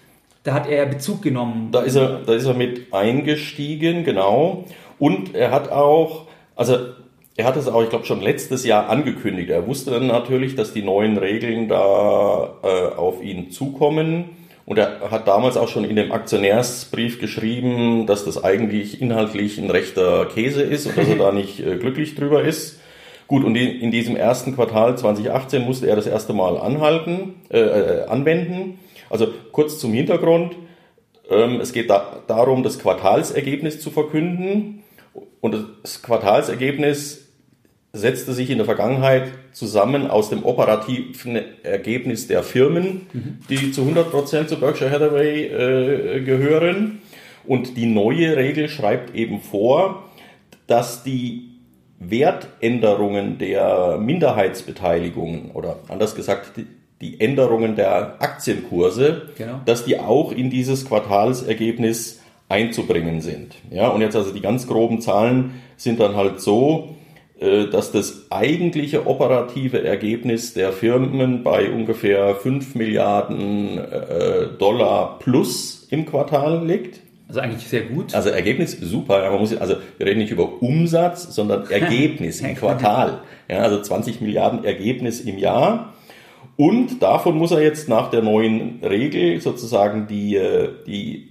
da 0.44 0.54
hat 0.54 0.68
er 0.68 0.86
Bezug 0.86 1.22
genommen. 1.22 1.70
Da 1.72 1.80
ist 1.80 1.96
er, 1.96 2.20
da 2.24 2.32
ist 2.34 2.46
er 2.46 2.54
mit 2.54 2.92
eingestiegen, 2.94 4.04
genau. 4.04 4.64
Und 4.98 5.34
er 5.34 5.50
hat 5.50 5.70
auch, 5.70 6.27
also 6.58 6.76
er 7.36 7.44
hat 7.44 7.56
es 7.56 7.68
auch, 7.68 7.82
ich 7.84 7.88
glaube, 7.88 8.04
schon 8.04 8.20
letztes 8.20 8.66
Jahr 8.66 8.90
angekündigt. 8.90 9.48
Er 9.48 9.66
wusste 9.68 9.92
dann 9.92 10.08
natürlich, 10.08 10.56
dass 10.56 10.72
die 10.72 10.82
neuen 10.82 11.16
Regeln 11.16 11.68
da 11.68 12.56
äh, 12.64 12.96
auf 12.96 13.22
ihn 13.22 13.52
zukommen. 13.52 14.30
Und 14.66 14.76
er 14.76 15.10
hat 15.12 15.28
damals 15.28 15.56
auch 15.56 15.68
schon 15.68 15.84
in 15.84 15.94
dem 15.94 16.10
Aktionärsbrief 16.10 17.20
geschrieben, 17.20 18.06
dass 18.06 18.24
das 18.24 18.42
eigentlich 18.42 19.00
inhaltlich 19.00 19.56
ein 19.56 19.70
rechter 19.70 20.26
Käse 20.26 20.62
ist 20.62 20.86
und 20.86 20.98
dass 20.98 21.08
er 21.08 21.16
da 21.18 21.30
nicht 21.30 21.60
äh, 21.60 21.76
glücklich 21.76 22.16
drüber 22.16 22.42
ist. 22.42 22.80
Gut, 23.28 23.44
und 23.44 23.54
in 23.54 23.92
diesem 23.92 24.16
ersten 24.16 24.56
Quartal 24.56 24.98
2018 24.98 25.62
musste 25.62 25.86
er 25.86 25.94
das 25.94 26.08
erste 26.08 26.32
Mal 26.32 26.58
anhalten, 26.58 27.36
äh, 27.50 27.60
äh, 27.60 28.04
anwenden. 28.06 28.80
Also 29.10 29.28
kurz 29.52 29.78
zum 29.78 29.92
Hintergrund. 29.92 30.56
Ähm, 31.30 31.60
es 31.60 31.72
geht 31.72 31.88
da, 31.88 32.20
darum, 32.26 32.64
das 32.64 32.80
Quartalsergebnis 32.80 33.80
zu 33.80 33.90
verkünden. 33.90 34.82
Und 35.40 35.56
das 35.82 36.02
Quartalsergebnis 36.02 37.28
setzte 37.92 38.32
sich 38.32 38.50
in 38.50 38.58
der 38.58 38.66
Vergangenheit 38.66 39.30
zusammen 39.52 40.08
aus 40.08 40.30
dem 40.30 40.44
operativen 40.44 41.38
Ergebnis 41.62 42.26
der 42.26 42.42
Firmen, 42.42 43.06
mhm. 43.12 43.38
die 43.48 43.72
zu 43.72 43.82
100% 43.82 44.46
zu 44.46 44.60
Berkshire 44.60 44.90
Hathaway 44.90 45.46
äh, 45.46 46.20
gehören. 46.20 47.00
Und 47.46 47.76
die 47.76 47.86
neue 47.86 48.36
Regel 48.36 48.68
schreibt 48.68 49.14
eben 49.14 49.40
vor, 49.40 50.04
dass 50.66 51.02
die 51.02 51.48
Wertänderungen 51.98 53.38
der 53.38 53.98
Minderheitsbeteiligungen 53.98 55.50
oder 55.52 55.80
anders 55.88 56.14
gesagt 56.14 56.56
die, 56.56 56.66
die 57.00 57.20
Änderungen 57.20 57.74
der 57.74 58.22
Aktienkurse, 58.22 59.28
genau. 59.36 59.60
dass 59.64 59.84
die 59.84 59.98
auch 59.98 60.30
in 60.30 60.50
dieses 60.50 60.84
Quartalsergebnis 60.84 62.20
einzubringen 62.48 63.20
sind. 63.20 63.56
Ja, 63.70 63.88
und 63.88 64.00
jetzt 64.00 64.16
also 64.16 64.32
die 64.32 64.40
ganz 64.40 64.66
groben 64.66 65.00
Zahlen 65.00 65.54
sind 65.76 66.00
dann 66.00 66.16
halt 66.16 66.40
so, 66.40 66.96
äh, 67.40 67.66
dass 67.66 67.92
das 67.92 68.26
eigentliche 68.30 69.06
operative 69.06 69.84
Ergebnis 69.84 70.54
der 70.54 70.72
Firmen 70.72 71.42
bei 71.42 71.70
ungefähr 71.70 72.34
5 72.34 72.74
Milliarden 72.74 73.78
äh, 73.78 74.46
Dollar 74.58 75.18
plus 75.18 75.86
im 75.90 76.06
Quartal 76.06 76.66
liegt. 76.66 77.00
Also 77.28 77.40
eigentlich 77.40 77.68
sehr 77.68 77.82
gut. 77.82 78.14
Also 78.14 78.30
Ergebnis 78.30 78.72
super. 78.80 79.30
Man 79.30 79.40
muss, 79.40 79.54
also 79.54 79.76
wir 79.98 80.06
reden 80.06 80.20
nicht 80.20 80.32
über 80.32 80.62
Umsatz, 80.62 81.34
sondern 81.34 81.66
Ergebnis 81.70 82.40
im 82.40 82.54
Quartal. 82.54 83.20
Ja, 83.48 83.58
also 83.58 83.82
20 83.82 84.22
Milliarden 84.22 84.64
Ergebnis 84.64 85.20
im 85.20 85.36
Jahr. 85.36 85.92
Und 86.56 87.02
davon 87.02 87.36
muss 87.36 87.52
er 87.52 87.62
jetzt 87.62 87.88
nach 87.88 88.10
der 88.10 88.22
neuen 88.22 88.80
Regel 88.82 89.40
sozusagen 89.40 90.08
die, 90.08 90.34
äh, 90.34 90.70
die, 90.86 91.27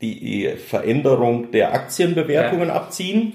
die 0.00 0.48
Veränderung 0.48 1.50
der 1.50 1.74
Aktienbewertungen 1.74 2.68
ja. 2.68 2.74
abziehen. 2.74 3.34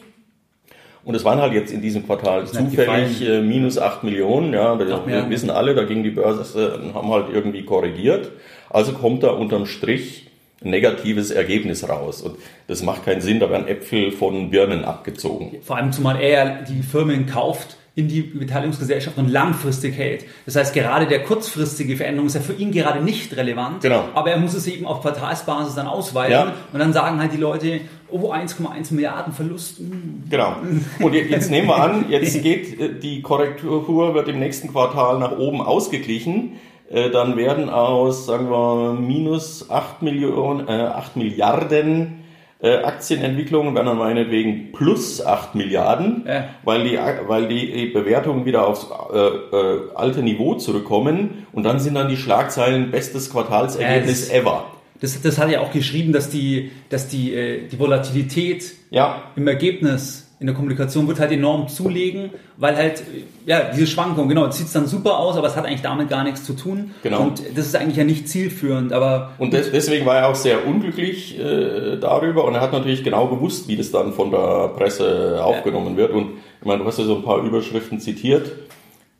Und 1.05 1.15
es 1.15 1.25
waren 1.25 1.41
halt 1.41 1.53
jetzt 1.53 1.73
in 1.73 1.81
diesem 1.81 2.05
Quartal 2.05 2.47
zufällig 2.47 3.21
äh, 3.27 3.41
minus 3.41 3.77
8 3.77 4.03
Millionen. 4.03 4.53
Ja, 4.53 4.79
wir 4.79 5.29
wissen 5.29 5.49
alle, 5.49 5.75
da 5.75 5.83
ging 5.83 6.03
die 6.03 6.11
Börse, 6.11 6.79
äh, 6.81 6.93
haben 6.93 7.09
halt 7.09 7.25
irgendwie 7.33 7.63
korrigiert. 7.63 8.31
Also 8.69 8.93
kommt 8.93 9.23
da 9.23 9.31
unterm 9.31 9.65
Strich 9.65 10.29
negatives 10.61 11.31
Ergebnis 11.31 11.87
raus. 11.89 12.21
Und 12.21 12.37
das 12.67 12.83
macht 12.83 13.03
keinen 13.03 13.19
Sinn, 13.19 13.41
da 13.41 13.49
werden 13.49 13.67
Äpfel 13.67 14.11
von 14.11 14.49
Birnen 14.49 14.85
abgezogen. 14.85 15.57
Vor 15.61 15.75
allem 15.75 15.91
zumal 15.91 16.21
er 16.21 16.63
die 16.63 16.81
Firmen 16.81 17.25
kauft 17.25 17.77
in 17.95 18.07
die 18.07 18.21
Beteiligungsgesellschaft 18.21 19.17
und 19.19 19.29
langfristig 19.29 19.95
hält. 19.95 20.25
Das 20.45 20.55
heißt, 20.55 20.73
gerade 20.73 21.05
der 21.05 21.23
kurzfristige 21.23 21.95
Veränderung 21.95 22.25
ist 22.25 22.33
ja 22.33 22.41
für 22.41 22.53
ihn 22.53 22.71
gerade 22.71 23.03
nicht 23.03 23.37
relevant. 23.37 23.81
Genau. 23.81 24.05
Aber 24.15 24.31
er 24.31 24.39
muss 24.39 24.55
es 24.55 24.65
eben 24.65 24.87
auf 24.87 25.01
Quartalsbasis 25.01 25.75
dann 25.75 25.85
ausweiten. 25.85 26.31
Ja. 26.31 26.53
Und 26.73 26.79
dann 26.79 26.91
sagen 26.91 27.19
halt 27.19 27.33
die 27.33 27.37
Leute, 27.37 27.81
oh, 28.09 28.33
1,1 28.33 28.93
Milliarden 28.95 29.31
Verlust. 29.31 29.77
Hm. 29.77 30.23
Genau. 30.27 30.55
Und 30.99 31.13
jetzt 31.13 31.51
nehmen 31.51 31.67
wir 31.67 31.75
an, 31.75 32.09
jetzt 32.09 32.41
geht 32.41 32.79
äh, 32.79 32.99
die 32.99 33.21
Korrektur 33.21 34.15
wird 34.15 34.27
im 34.27 34.39
nächsten 34.39 34.69
Quartal 34.69 35.19
nach 35.19 35.37
oben 35.37 35.61
ausgeglichen. 35.61 36.53
Äh, 36.89 37.11
dann 37.11 37.37
werden 37.37 37.69
aus, 37.69 38.25
sagen 38.25 38.49
wir, 38.49 38.93
minus 38.93 39.69
8, 39.69 40.01
Millionen, 40.01 40.67
äh, 40.67 40.71
8 40.71 41.15
Milliarden 41.15 42.22
äh, 42.63 42.77
Aktienentwicklungen 42.77 43.75
werden 43.75 43.87
dann 43.87 43.97
meinetwegen 43.97 44.71
plus 44.71 45.23
8 45.23 45.53
Milliarden, 45.53 46.23
ja. 46.25 46.45
weil, 46.63 46.85
die, 46.85 46.97
weil 47.27 47.47
die 47.49 47.87
Bewertungen 47.87 48.45
wieder 48.45 48.65
aufs 48.65 48.87
äh, 49.13 49.17
äh, 49.17 49.81
alte 49.93 50.23
Niveau 50.23 50.55
zurückkommen 50.55 51.45
und 51.51 51.63
dann 51.63 51.81
sind 51.81 51.95
dann 51.95 52.07
die 52.07 52.15
Schlagzeilen 52.15 52.89
bestes 52.89 53.29
Quartalsergebnis 53.29 54.29
ja, 54.29 54.39
ever. 54.39 54.65
Das, 55.01 55.21
das 55.21 55.37
hat 55.37 55.51
ja 55.51 55.59
auch 55.59 55.73
geschrieben, 55.73 56.13
dass 56.13 56.29
die, 56.29 56.71
dass 56.87 57.09
die, 57.09 57.33
äh, 57.33 57.67
die 57.67 57.77
Volatilität 57.77 58.71
ja. 58.91 59.23
im 59.35 59.45
Ergebnis 59.45 60.22
in 60.39 60.47
der 60.47 60.55
Kommunikation 60.55 61.07
wird 61.07 61.19
halt 61.19 61.31
enorm 61.31 61.67
zulegen, 61.69 62.31
weil 62.57 62.75
halt, 62.75 63.03
ja, 63.45 63.71
diese 63.73 63.87
Schwankung, 63.87 64.27
genau, 64.27 64.51
sieht 64.51 64.67
es 64.67 64.73
dann 64.73 64.87
super 64.87 65.17
aus, 65.17 65.37
aber 65.37 65.47
es 65.47 65.55
hat 65.55 65.65
eigentlich 65.65 65.81
damit 65.81 66.09
gar 66.09 66.23
nichts 66.23 66.43
zu 66.43 66.53
tun. 66.53 66.91
Genau. 67.01 67.21
Und 67.21 67.41
das 67.55 67.67
ist 67.67 67.75
eigentlich 67.75 67.97
ja 67.97 68.03
nicht 68.03 68.27
zielführend, 68.27 68.91
aber. 68.91 69.31
Und 69.37 69.53
des, 69.53 69.71
deswegen 69.71 70.05
war 70.05 70.17
er 70.17 70.27
auch 70.27 70.35
sehr 70.35 70.67
unglücklich 70.67 71.39
äh, 71.39 71.97
darüber 71.97 72.45
und 72.45 72.55
er 72.55 72.61
hat 72.61 72.73
natürlich 72.73 73.03
genau 73.03 73.27
gewusst, 73.27 73.67
wie 73.67 73.77
das 73.77 73.91
dann 73.91 74.13
von 74.13 74.31
der 74.31 74.69
Presse 74.75 75.41
aufgenommen 75.43 75.95
wird. 75.95 76.11
Und 76.11 76.33
ich 76.59 76.67
meine, 76.67 76.79
du 76.79 76.85
hast 76.85 76.99
ja 76.99 77.05
so 77.05 77.15
ein 77.15 77.23
paar 77.23 77.41
Überschriften 77.43 77.99
zitiert. 77.99 78.51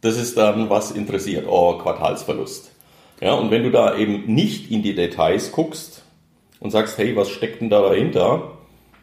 Das 0.01 0.17
ist 0.17 0.37
dann, 0.37 0.69
was 0.69 0.91
interessiert, 0.91 1.45
oh, 1.47 1.77
Quartalsverlust. 1.77 2.71
Ja, 3.21 3.35
und 3.35 3.51
wenn 3.51 3.63
du 3.63 3.71
da 3.71 3.95
eben 3.95 4.25
nicht 4.25 4.69
in 4.69 4.83
die 4.83 4.95
Details 4.95 5.53
guckst 5.53 6.03
und 6.59 6.71
sagst, 6.71 6.97
hey, 6.97 7.15
was 7.15 7.29
steckt 7.29 7.61
denn 7.61 7.69
da 7.69 7.81
dahinter? 7.81 8.51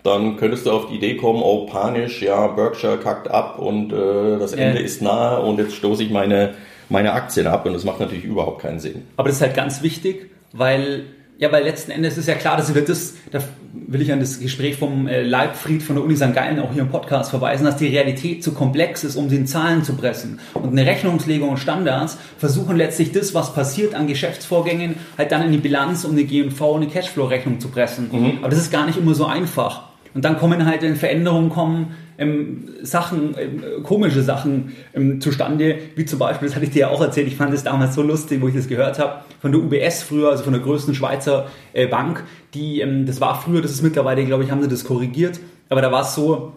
Dann 0.03 0.37
könntest 0.37 0.67
du 0.67 0.71
auf 0.71 0.89
die 0.89 0.97
Idee 0.97 1.17
kommen, 1.17 1.43
oh 1.43 1.67
panisch, 1.67 2.23
ja, 2.23 2.47
Berkshire 2.49 2.99
kackt 2.99 3.31
ab 3.31 3.59
und 3.59 3.93
äh, 3.93 4.39
das 4.39 4.53
Ende 4.53 4.81
ist 4.81 5.03
nahe 5.03 5.41
und 5.41 5.59
jetzt 5.59 5.75
stoße 5.75 6.03
ich 6.03 6.11
meine, 6.11 6.55
meine 6.89 7.13
Aktien 7.13 7.47
ab 7.47 7.67
und 7.67 7.73
das 7.73 7.85
macht 7.85 8.01
natürlich 8.01 8.25
überhaupt 8.25 8.63
keinen 8.63 8.81
Sinn. 8.81 9.03
Aber 9.17 9.29
das 9.29 9.37
ist 9.37 9.43
halt 9.43 9.55
ganz 9.55 9.83
wichtig, 9.83 10.31
weil 10.53 11.05
ja, 11.41 11.51
weil 11.51 11.65
letzten 11.65 11.91
Endes 11.91 12.19
ist 12.19 12.29
ja 12.29 12.35
klar, 12.35 12.59
dass 12.59 12.75
wir 12.75 12.85
das, 12.85 13.15
da 13.31 13.43
will 13.73 14.03
ich 14.03 14.13
an 14.13 14.21
das 14.21 14.41
Gespräch 14.41 14.77
vom 14.77 15.09
äh, 15.09 15.23
Leibfried 15.23 15.83
von 15.83 15.97
der 15.97 16.05
Uni 16.05 16.15
St. 16.15 16.35
Gallen 16.35 16.59
auch 16.59 16.71
hier 16.71 16.83
im 16.83 16.91
Podcast 16.91 17.31
verweisen, 17.31 17.65
dass 17.65 17.79
die 17.79 17.87
Realität 17.87 18.45
zu 18.45 18.53
komplex 18.53 19.05
ist, 19.05 19.17
um 19.17 19.31
sie 19.31 19.37
in 19.37 19.47
Zahlen 19.47 19.83
zu 19.83 19.95
pressen. 19.95 20.39
Und 20.53 20.73
eine 20.73 20.85
Rechnungslegung 20.85 21.49
und 21.49 21.57
Standards 21.57 22.19
versuchen 22.37 22.77
letztlich 22.77 23.13
das, 23.13 23.33
was 23.33 23.55
passiert 23.55 23.95
an 23.95 24.07
Geschäftsvorgängen, 24.07 24.97
halt 25.17 25.33
dann 25.33 25.43
in 25.47 25.53
die 25.53 25.59
Bilanz 25.59 26.05
und 26.05 26.13
eine 26.13 26.25
G&V 26.25 26.73
und 26.73 26.83
eine 26.83 26.91
Cashflow-Rechnung 26.91 27.59
zu 27.59 27.69
pressen. 27.69 28.11
Mhm. 28.13 28.39
Aber 28.43 28.51
das 28.51 28.59
ist 28.59 28.71
gar 28.71 28.85
nicht 28.85 28.99
immer 28.99 29.15
so 29.15 29.25
einfach. 29.25 29.90
Und 30.15 30.25
dann 30.25 30.39
kommen 30.39 30.67
halt, 30.67 30.83
wenn 30.83 30.97
Veränderungen 30.97 31.51
kommen, 31.51 31.95
ähm, 32.19 32.69
Sachen, 32.83 33.35
ähm, 33.39 33.83
komische 33.83 34.23
Sachen 34.23 34.75
ähm, 34.95 35.21
zustande, 35.21 35.79
wie 35.97 36.05
zum 36.05 36.19
Beispiel, 36.19 36.49
das 36.49 36.55
hatte 36.55 36.67
ich 36.67 36.73
dir 36.73 36.81
ja 36.81 36.89
auch 36.89 37.01
erzählt, 37.01 37.27
ich 37.29 37.37
fand 37.37 37.55
es 37.55 37.65
damals 37.65 37.95
so 37.95 38.03
lustig, 38.03 38.41
wo 38.43 38.49
ich 38.49 38.55
das 38.55 38.69
gehört 38.69 38.99
habe, 38.99 39.25
von 39.41 39.53
der 39.53 39.61
UBS 39.61 40.03
früher, 40.03 40.31
also 40.31 40.45
von 40.45 40.53
der 40.53 40.63
größten 40.63 40.95
Schweizer 40.95 41.47
äh, 41.73 41.87
Bank, 41.87 42.25
die, 42.53 42.81
ähm, 42.81 43.07
das 43.07 43.21
war 43.21 43.41
früher, 43.41 43.63
das 43.63 43.71
ist 43.71 43.83
mittlerweile, 43.83 44.25
glaube 44.27 44.45
ich, 44.45 44.51
haben 44.51 44.61
sie 44.61 44.69
das 44.69 44.85
korrigiert, 44.85 45.41
aber 45.71 45.81
da 45.81 45.91
war 45.91 46.03
es 46.03 46.15
so, 46.15 46.53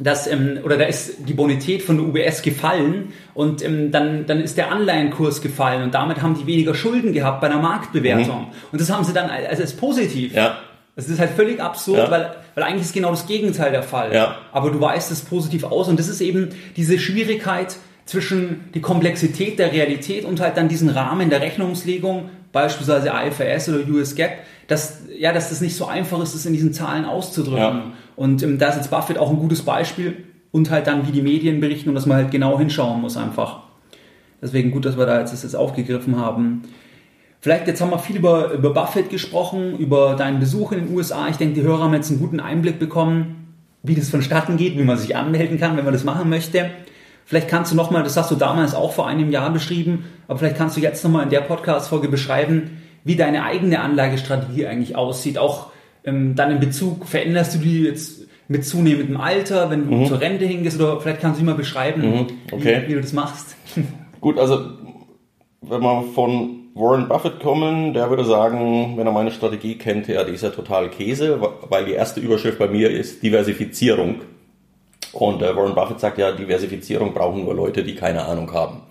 dass, 0.00 0.26
ähm, 0.26 0.58
oder 0.64 0.76
da 0.76 0.84
ist 0.84 1.28
die 1.28 1.34
Bonität 1.34 1.82
von 1.82 1.96
der 1.96 2.06
UBS 2.06 2.42
gefallen 2.42 3.12
und 3.34 3.64
ähm, 3.64 3.90
dann, 3.90 4.26
dann 4.26 4.40
ist 4.40 4.56
der 4.56 4.70
Anleihenkurs 4.70 5.42
gefallen 5.42 5.82
und 5.82 5.94
damit 5.94 6.22
haben 6.22 6.34
die 6.34 6.46
weniger 6.46 6.74
Schulden 6.74 7.12
gehabt 7.12 7.40
bei 7.40 7.48
einer 7.48 7.60
Marktbewertung. 7.60 8.40
Mhm. 8.40 8.52
Und 8.72 8.80
das 8.80 8.90
haben 8.90 9.04
sie 9.04 9.12
dann 9.12 9.30
als, 9.30 9.60
als 9.60 9.72
positiv 9.74 10.34
ja. 10.34 10.56
Das 10.98 11.08
ist 11.08 11.20
halt 11.20 11.30
völlig 11.30 11.62
absurd, 11.62 11.98
ja. 11.98 12.10
weil, 12.10 12.34
weil 12.56 12.64
eigentlich 12.64 12.82
ist 12.82 12.92
genau 12.92 13.10
das 13.10 13.28
Gegenteil 13.28 13.70
der 13.70 13.84
Fall. 13.84 14.12
Ja. 14.12 14.38
Aber 14.50 14.72
du 14.72 14.80
weißt 14.80 15.12
es 15.12 15.20
positiv 15.20 15.62
aus 15.62 15.86
und 15.86 15.96
das 15.96 16.08
ist 16.08 16.20
eben 16.20 16.48
diese 16.74 16.98
Schwierigkeit 16.98 17.76
zwischen 18.04 18.64
die 18.74 18.80
Komplexität 18.80 19.60
der 19.60 19.72
Realität 19.72 20.24
und 20.24 20.40
halt 20.40 20.56
dann 20.56 20.66
diesen 20.66 20.88
Rahmen 20.88 21.30
der 21.30 21.40
Rechnungslegung, 21.40 22.30
beispielsweise 22.50 23.10
IFRS 23.10 23.68
oder 23.68 23.88
US 23.88 24.16
GAAP, 24.16 24.38
dass, 24.66 25.02
ja, 25.16 25.32
dass 25.32 25.50
das 25.50 25.60
nicht 25.60 25.76
so 25.76 25.86
einfach 25.86 26.20
ist, 26.20 26.34
das 26.34 26.44
in 26.46 26.52
diesen 26.52 26.72
Zahlen 26.72 27.04
auszudrücken. 27.04 27.60
Ja. 27.60 27.92
Und 28.16 28.42
ähm, 28.42 28.58
da 28.58 28.70
ist 28.70 28.74
jetzt 28.74 28.90
Buffett 28.90 29.18
auch 29.18 29.30
ein 29.30 29.38
gutes 29.38 29.62
Beispiel 29.62 30.24
und 30.50 30.68
halt 30.68 30.88
dann, 30.88 31.06
wie 31.06 31.12
die 31.12 31.22
Medien 31.22 31.60
berichten 31.60 31.90
und 31.90 31.94
dass 31.94 32.06
man 32.06 32.16
halt 32.16 32.32
genau 32.32 32.58
hinschauen 32.58 33.00
muss 33.00 33.16
einfach. 33.16 33.60
Deswegen 34.42 34.72
gut, 34.72 34.84
dass 34.84 34.98
wir 34.98 35.06
da 35.06 35.20
jetzt 35.20 35.32
das 35.32 35.44
jetzt 35.44 35.54
aufgegriffen 35.54 36.18
haben. 36.18 36.62
Vielleicht, 37.40 37.68
jetzt 37.68 37.80
haben 37.80 37.90
wir 37.90 37.98
viel 37.98 38.16
über, 38.16 38.52
über 38.52 38.74
Buffett 38.74 39.10
gesprochen, 39.10 39.78
über 39.78 40.14
deinen 40.16 40.40
Besuch 40.40 40.72
in 40.72 40.86
den 40.86 40.96
USA. 40.96 41.28
Ich 41.28 41.36
denke, 41.36 41.54
die 41.54 41.62
Hörer 41.62 41.84
haben 41.84 41.94
jetzt 41.94 42.10
einen 42.10 42.18
guten 42.18 42.40
Einblick 42.40 42.78
bekommen, 42.78 43.54
wie 43.82 43.94
das 43.94 44.10
vonstatten 44.10 44.56
geht, 44.56 44.76
wie 44.76 44.82
man 44.82 44.98
sich 44.98 45.14
anmelden 45.14 45.58
kann, 45.58 45.76
wenn 45.76 45.84
man 45.84 45.92
das 45.92 46.04
machen 46.04 46.28
möchte. 46.28 46.70
Vielleicht 47.24 47.48
kannst 47.48 47.70
du 47.70 47.76
nochmal, 47.76 48.02
das 48.02 48.16
hast 48.16 48.30
du 48.30 48.34
damals 48.34 48.74
auch 48.74 48.92
vor 48.92 49.06
einem 49.06 49.30
Jahr 49.30 49.50
beschrieben, 49.52 50.06
aber 50.26 50.38
vielleicht 50.38 50.56
kannst 50.56 50.76
du 50.76 50.80
jetzt 50.80 51.04
nochmal 51.04 51.24
in 51.24 51.30
der 51.30 51.42
Podcast-Folge 51.42 52.08
beschreiben, 52.08 52.78
wie 53.04 53.16
deine 53.16 53.44
eigene 53.44 53.80
Anlagestrategie 53.80 54.66
eigentlich 54.66 54.96
aussieht. 54.96 55.38
Auch 55.38 55.70
ähm, 56.04 56.34
dann 56.34 56.50
in 56.50 56.58
Bezug, 56.58 57.06
veränderst 57.06 57.54
du 57.54 57.58
die 57.58 57.82
jetzt 57.82 58.26
mit 58.48 58.64
zunehmendem 58.64 59.20
Alter, 59.20 59.70
wenn 59.70 59.88
du 59.88 59.94
mhm. 59.94 60.06
zur 60.06 60.20
Rente 60.20 60.46
hingehst, 60.46 60.80
oder 60.80 61.00
vielleicht 61.00 61.20
kannst 61.20 61.40
du 61.40 61.44
mal 61.44 61.54
beschreiben, 61.54 62.00
mhm. 62.00 62.26
okay. 62.50 62.82
wie, 62.82 62.88
wie, 62.88 62.94
du 62.94 63.00
das 63.02 63.12
machst. 63.12 63.56
Gut, 64.20 64.38
also 64.38 64.70
wenn 65.60 65.82
wir 65.82 66.04
von 66.14 66.57
Warren 66.78 67.08
Buffett 67.08 67.40
kommen, 67.40 67.92
der 67.92 68.08
würde 68.08 68.24
sagen, 68.24 68.96
wenn 68.96 69.06
er 69.06 69.12
meine 69.12 69.32
Strategie 69.32 69.76
kennt, 69.76 70.06
ja, 70.06 70.22
die 70.22 70.32
ist 70.32 70.44
ja 70.44 70.50
total 70.50 70.88
Käse, 70.90 71.40
weil 71.68 71.84
die 71.84 71.92
erste 71.92 72.20
Überschrift 72.20 72.58
bei 72.58 72.68
mir 72.68 72.90
ist 72.90 73.22
Diversifizierung. 73.22 74.20
Und 75.12 75.42
äh, 75.42 75.56
Warren 75.56 75.74
Buffett 75.74 75.98
sagt 75.98 76.18
ja, 76.18 76.30
Diversifizierung 76.30 77.14
brauchen 77.14 77.44
nur 77.44 77.54
Leute, 77.54 77.82
die 77.82 77.96
keine 77.96 78.24
Ahnung 78.26 78.52
haben. 78.52 78.82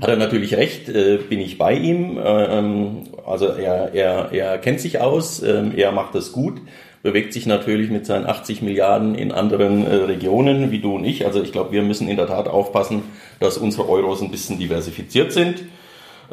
Hat 0.00 0.08
er 0.08 0.16
natürlich 0.16 0.56
recht, 0.56 0.88
äh, 0.88 1.18
bin 1.18 1.38
ich 1.38 1.56
bei 1.56 1.74
ihm. 1.74 2.18
Äh, 2.18 2.58
ähm, 2.58 3.08
also 3.24 3.46
er, 3.46 3.94
er, 3.94 4.32
er 4.32 4.58
kennt 4.58 4.80
sich 4.80 5.00
aus, 5.00 5.40
äh, 5.40 5.62
er 5.76 5.92
macht 5.92 6.16
das 6.16 6.32
gut, 6.32 6.60
bewegt 7.02 7.32
sich 7.32 7.46
natürlich 7.46 7.90
mit 7.90 8.06
seinen 8.06 8.26
80 8.26 8.62
Milliarden 8.62 9.14
in 9.14 9.30
anderen 9.30 9.86
äh, 9.86 9.94
Regionen 9.94 10.72
wie 10.72 10.80
du 10.80 10.96
und 10.96 11.04
ich. 11.04 11.26
Also 11.26 11.42
ich 11.42 11.52
glaube, 11.52 11.70
wir 11.72 11.82
müssen 11.82 12.08
in 12.08 12.16
der 12.16 12.26
Tat 12.26 12.48
aufpassen, 12.48 13.02
dass 13.38 13.56
unsere 13.56 13.88
Euros 13.88 14.20
ein 14.20 14.32
bisschen 14.32 14.58
diversifiziert 14.58 15.32
sind. 15.32 15.62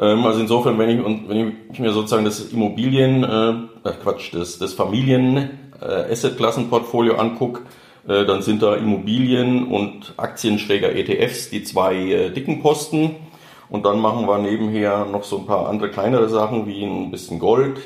Ähm, 0.00 0.24
also 0.24 0.40
insofern, 0.40 0.78
wenn 0.78 0.90
ich, 0.90 1.04
und 1.04 1.28
wenn 1.28 1.56
ich 1.72 1.78
mir 1.78 1.92
sozusagen 1.92 2.24
das 2.24 2.40
Immobilien, 2.52 3.24
äh, 3.24 3.90
Quatsch, 4.02 4.32
das, 4.32 4.58
das 4.58 4.74
Familien 4.74 5.58
äh, 5.80 6.12
Asset-Klassenportfolio 6.12 7.16
angucke, 7.16 7.62
äh, 8.06 8.24
dann 8.24 8.42
sind 8.42 8.62
da 8.62 8.74
Immobilien 8.74 9.66
und 9.66 10.14
Aktienschläger 10.16 10.94
ETFs 10.94 11.50
die 11.50 11.62
zwei 11.62 11.96
äh, 11.96 12.30
dicken 12.30 12.62
Posten. 12.62 13.16
Und 13.68 13.84
dann 13.84 14.00
machen 14.00 14.26
wir 14.26 14.38
nebenher 14.38 15.04
noch 15.04 15.24
so 15.24 15.38
ein 15.38 15.46
paar 15.46 15.68
andere 15.68 15.90
kleinere 15.90 16.28
Sachen 16.28 16.66
wie 16.66 16.84
ein 16.84 17.10
bisschen 17.10 17.38
Gold. 17.38 17.78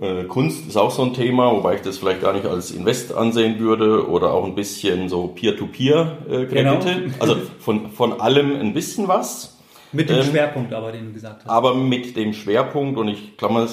Äh, 0.00 0.24
Kunst 0.24 0.68
ist 0.68 0.76
auch 0.76 0.90
so 0.90 1.02
ein 1.02 1.12
Thema, 1.12 1.50
wobei 1.52 1.74
ich 1.74 1.80
das 1.80 1.98
vielleicht 1.98 2.22
gar 2.22 2.32
nicht 2.32 2.46
als 2.46 2.70
Invest 2.70 3.14
ansehen 3.14 3.58
würde 3.58 4.08
oder 4.08 4.32
auch 4.32 4.44
ein 4.44 4.54
bisschen 4.54 5.08
so 5.08 5.28
Peer-to-Peer-Kredite. 5.28 6.94
Genau. 6.94 7.14
Also 7.18 7.36
von, 7.58 7.90
von 7.90 8.20
allem 8.20 8.54
ein 8.60 8.74
bisschen 8.74 9.08
was. 9.08 9.58
Mit 9.92 10.08
dem 10.08 10.18
ähm, 10.18 10.24
Schwerpunkt 10.24 10.72
aber, 10.72 10.92
den 10.92 11.06
du 11.06 11.12
gesagt 11.12 11.44
hast. 11.44 11.50
Aber 11.50 11.74
mit 11.74 12.16
dem 12.16 12.32
Schwerpunkt, 12.32 12.98
und 12.98 13.08
ich 13.08 13.36
klammer, 13.36 13.66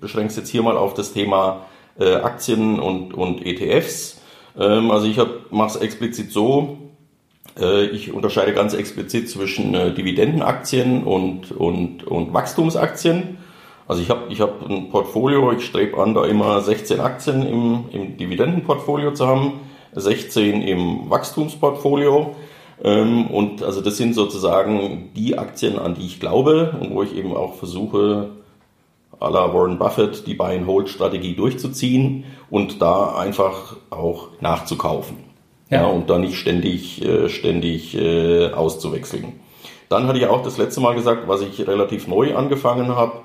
beschränke 0.00 0.28
es 0.28 0.36
jetzt 0.36 0.48
hier 0.48 0.62
mal 0.62 0.76
auf 0.76 0.94
das 0.94 1.12
Thema 1.12 1.66
äh, 1.98 2.14
Aktien 2.14 2.78
und, 2.80 3.14
und 3.14 3.44
ETFs. 3.44 4.20
Ähm, 4.58 4.90
also 4.90 5.06
ich 5.06 5.18
mache 5.50 5.68
es 5.68 5.76
explizit 5.76 6.32
so, 6.32 6.78
äh, 7.58 7.86
ich 7.86 8.12
unterscheide 8.12 8.52
ganz 8.52 8.74
explizit 8.74 9.28
zwischen 9.28 9.74
äh, 9.74 9.92
Dividendenaktien 9.92 11.04
und, 11.04 11.52
und, 11.52 12.04
und 12.04 12.32
Wachstumsaktien. 12.32 13.38
Also 13.88 14.02
ich 14.02 14.10
habe 14.10 14.22
ich 14.30 14.40
hab 14.40 14.68
ein 14.68 14.90
Portfolio, 14.90 15.52
ich 15.52 15.64
strebe 15.64 15.98
an, 15.98 16.14
da 16.14 16.24
immer 16.24 16.60
16 16.60 17.00
Aktien 17.00 17.46
im, 17.46 17.84
im 17.92 18.16
Dividendenportfolio 18.16 19.12
zu 19.12 19.26
haben, 19.26 19.60
16 19.92 20.62
im 20.62 21.08
Wachstumsportfolio. 21.08 22.34
Ähm, 22.82 23.26
und 23.28 23.62
also 23.62 23.80
das 23.80 23.96
sind 23.96 24.14
sozusagen 24.14 25.10
die 25.14 25.38
Aktien, 25.38 25.78
an 25.78 25.94
die 25.94 26.06
ich 26.06 26.20
glaube 26.20 26.76
und 26.80 26.94
wo 26.94 27.02
ich 27.02 27.16
eben 27.16 27.34
auch 27.34 27.54
versuche, 27.54 28.30
à 29.18 29.30
la 29.30 29.52
Warren 29.52 29.78
Buffett 29.78 30.26
die 30.26 30.34
Buy-and-Hold-Strategie 30.34 31.34
durchzuziehen 31.34 32.24
und 32.50 32.82
da 32.82 33.16
einfach 33.16 33.76
auch 33.90 34.28
nachzukaufen. 34.40 35.16
Ja. 35.70 35.82
ja 35.82 35.86
und 35.86 36.10
da 36.10 36.18
nicht 36.18 36.36
ständig, 36.36 37.02
äh, 37.02 37.28
ständig 37.28 37.96
äh, 37.96 38.52
auszuwechseln. 38.52 39.40
Dann 39.88 40.06
hatte 40.06 40.18
ich 40.18 40.26
auch 40.26 40.42
das 40.42 40.58
letzte 40.58 40.80
Mal 40.80 40.94
gesagt, 40.94 41.28
was 41.28 41.42
ich 41.42 41.66
relativ 41.66 42.08
neu 42.08 42.34
angefangen 42.34 42.88
habe, 42.88 43.20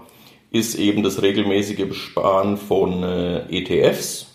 ist 0.51 0.75
eben 0.75 1.01
das 1.01 1.21
regelmäßige 1.21 1.87
Besparen 1.87 2.57
von 2.57 3.03
äh, 3.03 3.43
ETFs. 3.49 4.27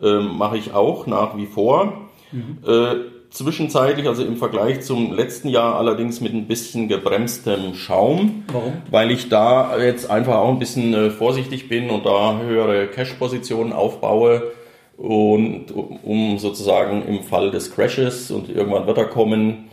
Ähm, 0.00 0.36
Mache 0.36 0.56
ich 0.56 0.72
auch 0.72 1.06
nach 1.06 1.36
wie 1.36 1.46
vor. 1.46 2.08
Mhm. 2.32 2.58
Äh, 2.66 2.94
zwischenzeitlich, 3.32 4.06
also 4.06 4.24
im 4.24 4.36
Vergleich 4.36 4.82
zum 4.82 5.12
letzten 5.12 5.48
Jahr 5.48 5.76
allerdings 5.76 6.20
mit 6.20 6.34
ein 6.34 6.46
bisschen 6.46 6.88
gebremstem 6.88 7.74
Schaum. 7.74 8.44
Warum? 8.52 8.74
Weil 8.90 9.10
ich 9.10 9.28
da 9.28 9.78
jetzt 9.78 10.10
einfach 10.10 10.36
auch 10.36 10.50
ein 10.50 10.58
bisschen 10.58 10.92
äh, 10.94 11.10
vorsichtig 11.10 11.68
bin 11.68 11.90
und 11.90 12.04
da 12.04 12.38
höhere 12.38 12.86
Cash-Positionen 12.88 13.72
aufbaue 13.72 14.52
und 14.98 15.66
um 15.72 16.38
sozusagen 16.38 17.06
im 17.08 17.22
Fall 17.22 17.50
des 17.50 17.74
Crashes 17.74 18.30
und 18.30 18.48
irgendwann 18.48 18.86
wird 18.86 18.98
er 18.98 19.06
kommen, 19.06 19.68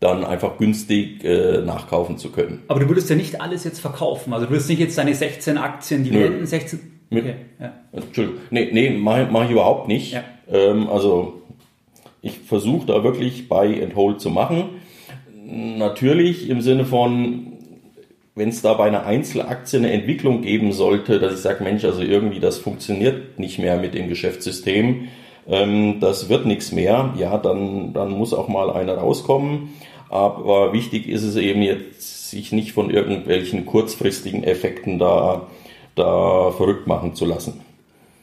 dann 0.00 0.24
einfach 0.24 0.58
günstig 0.58 1.22
äh, 1.22 1.58
nachkaufen 1.58 2.18
zu 2.18 2.30
können. 2.30 2.62
Aber 2.68 2.80
du 2.80 2.88
würdest 2.88 3.08
ja 3.08 3.14
nicht 3.14 3.40
alles 3.40 3.62
jetzt 3.62 3.78
verkaufen. 3.78 4.32
Also 4.32 4.46
du 4.46 4.52
würdest 4.52 4.68
nicht 4.68 4.80
jetzt 4.80 4.98
deine 4.98 5.14
16 5.14 5.58
Aktien, 5.58 6.02
die 6.02 6.10
Dividenden 6.10 6.46
16. 6.46 6.80
Okay, 7.12 7.34
ja. 7.60 7.72
Entschuldigung. 7.92 8.40
Nee, 8.50 8.70
nee 8.72 8.90
mache 8.90 9.28
mach 9.30 9.44
ich 9.44 9.50
überhaupt 9.50 9.86
nicht. 9.86 10.14
Ja. 10.14 10.24
Ähm, 10.50 10.88
also 10.88 11.41
ich 12.22 12.38
versuche 12.38 12.86
da 12.86 13.04
wirklich 13.04 13.48
Buy 13.48 13.82
and 13.82 13.96
Hold 13.96 14.20
zu 14.20 14.30
machen. 14.30 14.80
Natürlich 15.44 16.48
im 16.48 16.60
Sinne 16.62 16.84
von, 16.84 17.52
wenn 18.34 18.48
es 18.48 18.62
da 18.62 18.74
bei 18.74 18.86
einer 18.86 19.04
Einzelaktie 19.04 19.78
eine 19.78 19.92
Entwicklung 19.92 20.40
geben 20.40 20.72
sollte, 20.72 21.18
dass 21.18 21.34
ich 21.34 21.40
sage, 21.40 21.64
Mensch, 21.64 21.84
also 21.84 22.00
irgendwie 22.00 22.40
das 22.40 22.58
funktioniert 22.58 23.38
nicht 23.38 23.58
mehr 23.58 23.76
mit 23.76 23.94
dem 23.94 24.08
Geschäftssystem, 24.08 25.08
ähm, 25.48 25.98
das 26.00 26.28
wird 26.28 26.46
nichts 26.46 26.72
mehr, 26.72 27.12
ja, 27.18 27.36
dann, 27.36 27.92
dann 27.92 28.12
muss 28.12 28.32
auch 28.32 28.48
mal 28.48 28.70
einer 28.70 28.94
rauskommen. 28.94 29.70
Aber 30.08 30.72
wichtig 30.72 31.08
ist 31.08 31.24
es 31.24 31.36
eben 31.36 31.62
jetzt, 31.62 32.30
sich 32.30 32.52
nicht 32.52 32.72
von 32.72 32.90
irgendwelchen 32.90 33.66
kurzfristigen 33.66 34.44
Effekten 34.44 34.98
da, 34.98 35.48
da 35.96 36.50
verrückt 36.52 36.86
machen 36.86 37.14
zu 37.14 37.26
lassen. 37.26 37.60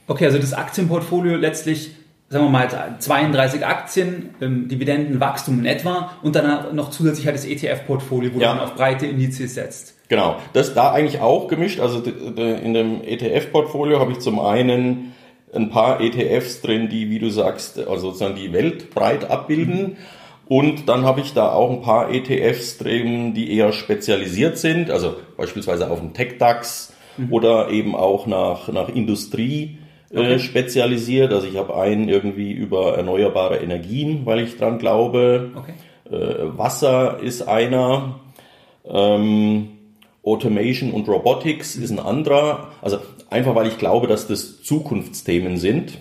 Okay, 0.08 0.26
also 0.26 0.40
das 0.40 0.54
Aktienportfolio 0.54 1.36
letztlich 1.36 1.92
sagen 2.30 2.46
wir 2.46 2.50
mal, 2.50 2.70
32 3.00 3.66
Aktien, 3.66 4.36
ähm, 4.40 4.68
Dividendenwachstum 4.68 5.60
in 5.60 5.66
etwa 5.66 6.12
und 6.22 6.36
dann 6.36 6.76
noch 6.76 6.92
zusätzlich 6.92 7.26
halt 7.26 7.36
das 7.36 7.46
ETF-Portfolio, 7.46 8.32
wo 8.36 8.40
ja. 8.40 8.54
man 8.54 8.64
auf 8.64 8.76
breite 8.76 9.08
Indizes 9.08 9.56
setzt. 9.56 9.96
Genau, 10.10 10.38
das 10.54 10.74
da 10.74 10.92
eigentlich 10.92 11.22
auch 11.22 11.48
gemischt. 11.48 11.80
Also 11.80 12.02
in 12.02 12.74
dem 12.74 13.04
ETF-Portfolio 13.04 14.00
habe 14.00 14.12
ich 14.12 14.20
zum 14.20 14.40
einen 14.40 15.14
ein 15.54 15.70
paar 15.70 16.02
ETFs 16.02 16.62
drin, 16.62 16.90
die, 16.90 17.10
wie 17.10 17.20
du 17.20 17.30
sagst, 17.30 17.80
also 17.80 18.10
sozusagen 18.10 18.36
die 18.36 18.54
Welt 18.54 18.92
breit 18.92 19.30
abbilden. 19.30 19.98
Und 20.48 20.90
dann 20.90 21.06
habe 21.06 21.22
ich 21.22 21.34
da 21.34 21.52
auch 21.52 21.70
ein 21.70 21.82
paar 21.82 22.12
ETFs 22.12 22.80
drin, 22.80 23.34
die 23.36 23.56
eher 23.56 23.72
spezialisiert 23.72 24.58
sind, 24.58 24.90
also 24.90 25.16
beispielsweise 25.38 25.90
auf 25.90 26.00
den 26.00 26.14
Tech-DAX 26.14 26.94
mhm. 27.18 27.32
oder 27.32 27.70
eben 27.70 27.96
auch 27.96 28.26
nach, 28.26 28.68
nach 28.68 28.90
Industrie 28.90 29.78
äh, 30.12 30.20
okay. 30.20 30.40
spezialisiert. 30.40 31.34
Also 31.34 31.48
ich 31.48 31.58
habe 31.58 31.76
einen 31.76 32.10
irgendwie 32.10 32.52
über 32.52 32.98
erneuerbare 32.98 33.58
Energien, 33.58 34.26
weil 34.26 34.40
ich 34.40 34.58
dran 34.58 34.80
glaube. 34.80 35.52
Okay. 35.56 35.74
Äh, 36.12 36.58
Wasser 36.58 37.20
ist 37.22 37.48
einer. 37.48 38.20
Ähm, 38.86 39.70
Automation 40.24 40.92
und 40.92 41.08
Robotics 41.08 41.76
ist 41.76 41.92
ein 41.92 42.00
anderer. 42.00 42.70
Also 42.82 43.00
einfach, 43.30 43.56
weil 43.56 43.68
ich 43.68 43.78
glaube, 43.78 44.08
dass 44.08 44.28
das 44.28 44.62
Zukunftsthemen 44.62 45.58
sind, 45.58 45.98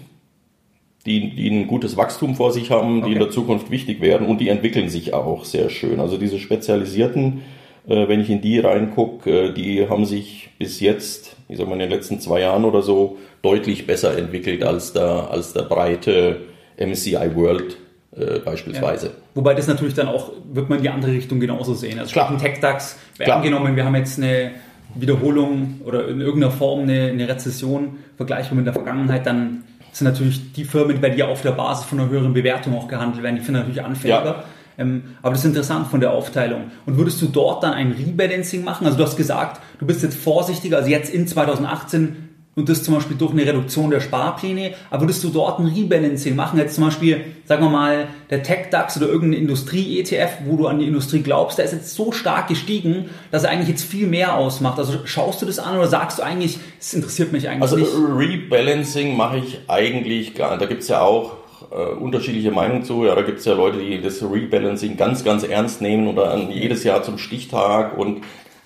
die, 1.06 1.34
die 1.34 1.48
ein 1.48 1.66
gutes 1.66 1.96
Wachstum 1.96 2.34
vor 2.34 2.52
sich 2.52 2.70
haben, 2.70 2.96
die 2.96 3.02
okay. 3.02 3.12
in 3.12 3.18
der 3.18 3.30
Zukunft 3.30 3.70
wichtig 3.70 4.00
werden 4.00 4.26
und 4.26 4.40
die 4.40 4.48
entwickeln 4.48 4.88
sich 4.88 5.14
auch 5.14 5.44
sehr 5.44 5.70
schön. 5.70 6.00
Also 6.00 6.18
diese 6.18 6.38
spezialisierten, 6.38 7.42
äh, 7.86 8.08
wenn 8.08 8.20
ich 8.20 8.28
in 8.28 8.40
die 8.40 8.58
reingucke, 8.58 9.48
äh, 9.48 9.54
die 9.54 9.88
haben 9.88 10.04
sich 10.04 10.50
bis 10.58 10.80
jetzt, 10.80 11.36
ich 11.48 11.56
sag 11.56 11.66
mal 11.66 11.74
in 11.74 11.80
den 11.80 11.90
letzten 11.90 12.20
zwei 12.20 12.40
Jahren 12.40 12.64
oder 12.64 12.82
so, 12.82 13.16
deutlich 13.42 13.86
besser 13.86 14.16
entwickelt 14.16 14.62
als 14.64 14.92
der, 14.92 15.30
als 15.30 15.52
der 15.52 15.62
breite 15.62 16.40
MCI 16.78 17.34
World 17.34 17.76
äh, 18.16 18.38
beispielsweise. 18.40 19.06
Ja. 19.06 19.12
Wobei 19.34 19.54
das 19.54 19.66
natürlich 19.66 19.94
dann 19.94 20.08
auch, 20.08 20.32
wird 20.52 20.68
man 20.68 20.78
in 20.78 20.84
die 20.84 20.90
andere 20.90 21.12
Richtung 21.12 21.40
genauso 21.40 21.74
sehen. 21.74 21.98
Also 21.98 22.12
Klar. 22.12 22.30
ein 22.30 22.38
Tech-DAX, 22.38 22.98
angenommen, 23.26 23.76
wir 23.76 23.84
haben 23.84 23.94
jetzt 23.94 24.18
eine 24.18 24.52
Wiederholung 24.94 25.80
oder 25.84 26.08
in 26.08 26.20
irgendeiner 26.20 26.52
Form 26.52 26.80
eine, 26.80 27.08
eine 27.08 27.28
Rezession 27.28 27.98
vergleichbar 28.16 28.56
mit 28.56 28.66
der 28.66 28.72
Vergangenheit, 28.72 29.26
dann 29.26 29.64
sind 29.92 30.06
natürlich 30.06 30.52
die 30.52 30.64
Firmen, 30.64 31.00
bei 31.00 31.10
dir 31.10 31.28
auf 31.28 31.42
der 31.42 31.52
Basis 31.52 31.84
von 31.84 32.00
einer 32.00 32.08
höheren 32.10 32.32
Bewertung 32.32 32.76
auch 32.76 32.88
gehandelt 32.88 33.22
werden, 33.22 33.36
die 33.36 33.42
sind 33.42 33.54
natürlich 33.54 33.82
anfälliger. 33.82 34.24
Ja. 34.24 34.44
Ähm, 34.78 35.02
aber 35.22 35.32
das 35.32 35.40
ist 35.40 35.46
interessant 35.46 35.88
von 35.88 36.00
der 36.00 36.12
Aufteilung. 36.12 36.70
Und 36.86 36.96
würdest 36.96 37.20
du 37.20 37.26
dort 37.26 37.64
dann 37.64 37.72
ein 37.72 37.92
Rebalancing 37.92 38.62
machen? 38.62 38.86
Also 38.86 38.96
du 38.96 39.04
hast 39.04 39.16
gesagt, 39.16 39.60
du 39.78 39.86
bist 39.86 40.02
jetzt 40.02 40.16
vorsichtiger, 40.16 40.76
also 40.76 40.88
jetzt 40.88 41.12
in 41.12 41.26
2018 41.26 42.27
und 42.58 42.68
das 42.68 42.82
zum 42.82 42.94
Beispiel 42.94 43.16
durch 43.16 43.30
eine 43.30 43.46
Reduktion 43.46 43.90
der 43.90 44.00
Sparpläne. 44.00 44.72
Aber 44.90 45.02
würdest 45.02 45.22
du 45.22 45.28
dort 45.28 45.60
ein 45.60 45.66
Rebalancing 45.66 46.34
machen? 46.34 46.58
Jetzt 46.58 46.74
zum 46.74 46.84
Beispiel, 46.84 47.20
sagen 47.44 47.62
wir 47.62 47.70
mal, 47.70 48.08
der 48.30 48.42
Tech-DAX 48.42 48.96
oder 48.96 49.06
irgendein 49.06 49.42
Industrie-ETF, 49.42 50.38
wo 50.44 50.56
du 50.56 50.66
an 50.66 50.80
die 50.80 50.86
Industrie 50.86 51.20
glaubst, 51.20 51.58
der 51.58 51.66
ist 51.66 51.72
jetzt 51.72 51.94
so 51.94 52.10
stark 52.10 52.48
gestiegen, 52.48 53.10
dass 53.30 53.44
er 53.44 53.50
eigentlich 53.50 53.68
jetzt 53.68 53.84
viel 53.84 54.08
mehr 54.08 54.34
ausmacht. 54.34 54.76
Also 54.80 54.94
schaust 55.04 55.40
du 55.40 55.46
das 55.46 55.60
an 55.60 55.76
oder 55.76 55.86
sagst 55.86 56.18
du 56.18 56.24
eigentlich, 56.24 56.58
es 56.80 56.92
interessiert 56.94 57.32
mich 57.32 57.48
eigentlich 57.48 57.62
also, 57.62 57.76
nicht? 57.76 57.94
Also 57.94 58.06
Rebalancing 58.06 59.16
mache 59.16 59.38
ich 59.38 59.60
eigentlich 59.68 60.34
gar 60.34 60.50
nicht. 60.50 60.62
Da 60.62 60.66
gibt 60.66 60.82
es 60.82 60.88
ja 60.88 61.00
auch 61.00 61.36
äh, 61.70 61.94
unterschiedliche 61.94 62.50
Meinungen 62.50 62.82
zu. 62.82 63.04
Ja, 63.04 63.14
da 63.14 63.22
gibt 63.22 63.38
es 63.38 63.44
ja 63.44 63.52
Leute, 63.54 63.78
die 63.78 64.02
das 64.02 64.20
Rebalancing 64.20 64.96
ganz, 64.96 65.22
ganz 65.22 65.44
ernst 65.44 65.80
nehmen 65.80 66.08
oder 66.08 66.32
an 66.32 66.50
jedes 66.50 66.82
Jahr 66.82 67.04
zum 67.04 67.18
Stichtag 67.18 67.96
und 67.96 68.22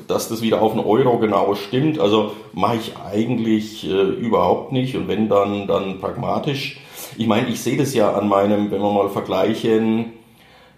dass 0.09 0.29
das 0.29 0.43
wieder 0.43 0.63
auf 0.63 0.73
einen 0.73 0.85
Euro 0.85 1.19
genau 1.19 1.55
stimmt. 1.55 1.99
Also 1.99 2.33
mache 2.53 2.77
ich 2.77 2.93
eigentlich 2.97 3.89
äh, 3.89 4.03
überhaupt 4.03 4.73
nicht 4.73 4.97
und 4.97 5.09
wenn 5.09 5.29
dann, 5.29 5.67
dann 5.67 6.01
pragmatisch. 6.01 6.81
ich 7.17 7.27
meine, 7.27 7.49
ich 7.49 7.61
sehe 7.61 7.77
das 7.77 7.95
ja 7.95 8.13
an 8.13 8.29
meinem, 8.29 8.71
wenn 8.71 8.81
wir 8.81 8.93
mal 8.93 9.09
vergleichen, 9.09 10.13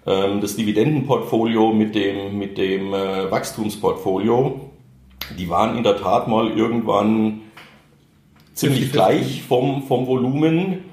ähm, 0.07 0.41
das 0.41 0.57
Dividendenportfolio 0.57 1.72
mit 1.72 1.95
dem, 1.95 2.39
mit 2.39 2.59
dem 2.59 2.93
äh, 2.93 3.31
Wachstumsportfolio, 3.31 4.61
die 5.39 5.49
waren 5.49 5.77
in 5.77 5.83
der 5.83 5.97
Tat 5.97 6.29
mal 6.29 6.51
irgendwann 6.51 7.41
ziemlich 8.53 8.93
gleich 8.93 9.43
vom, 9.43 9.83
vom 9.85 10.07
Volumen. 10.07 10.85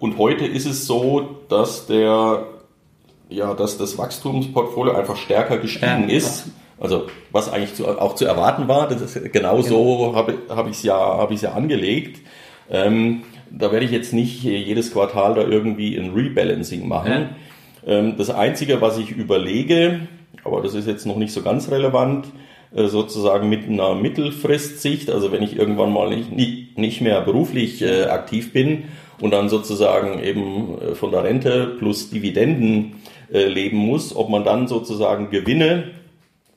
Und 0.00 0.18
heute 0.18 0.44
ist 0.46 0.66
es 0.66 0.86
so, 0.86 1.28
dass 1.48 1.86
der, 1.86 2.46
ja, 3.28 3.54
dass 3.54 3.78
das 3.78 3.96
Wachstumsportfolio 3.98 4.94
einfach 4.94 5.16
stärker 5.16 5.58
gestiegen 5.58 6.08
ja. 6.08 6.16
ist. 6.16 6.46
Also 6.78 7.06
was 7.30 7.52
eigentlich 7.52 7.74
zu, 7.74 7.86
auch 7.86 8.14
zu 8.14 8.24
erwarten 8.24 8.68
war, 8.68 8.88
das 8.88 9.00
ist 9.00 9.32
genau 9.32 9.62
so 9.62 10.12
ja. 10.12 10.18
habe 10.18 10.34
hab 10.48 10.66
ich 10.66 10.76
es 10.76 10.82
ja, 10.82 10.96
hab 10.96 11.30
ja 11.30 11.52
angelegt. 11.52 12.20
Ähm, 12.70 13.22
da 13.50 13.70
werde 13.70 13.84
ich 13.84 13.92
jetzt 13.92 14.12
nicht 14.12 14.42
jedes 14.42 14.92
Quartal 14.92 15.34
da 15.34 15.42
irgendwie 15.42 15.96
ein 15.96 16.12
Rebalancing 16.12 16.88
machen. 16.88 17.28
Ja. 17.86 17.98
Ähm, 17.98 18.16
das 18.16 18.30
Einzige, 18.30 18.80
was 18.80 18.98
ich 18.98 19.10
überlege, 19.10 20.00
aber 20.42 20.62
das 20.62 20.74
ist 20.74 20.88
jetzt 20.88 21.06
noch 21.06 21.16
nicht 21.16 21.32
so 21.32 21.42
ganz 21.42 21.70
relevant, 21.70 22.26
äh, 22.74 22.86
sozusagen 22.86 23.48
mit 23.48 23.68
einer 23.68 23.94
Mittelfristsicht, 23.94 25.10
also 25.10 25.30
wenn 25.30 25.42
ich 25.42 25.56
irgendwann 25.56 25.92
mal 25.92 26.10
nicht, 26.10 26.76
nicht 26.76 27.00
mehr 27.00 27.20
beruflich 27.20 27.82
äh, 27.82 28.04
aktiv 28.04 28.52
bin 28.52 28.84
und 29.20 29.32
dann 29.32 29.48
sozusagen 29.48 30.22
eben 30.22 30.78
äh, 30.80 30.94
von 30.94 31.12
der 31.12 31.24
Rente 31.24 31.76
plus 31.78 32.10
Dividenden 32.10 32.96
leben 33.30 33.78
muss, 33.78 34.14
ob 34.14 34.28
man 34.28 34.44
dann 34.44 34.68
sozusagen 34.68 35.30
Gewinne 35.30 35.84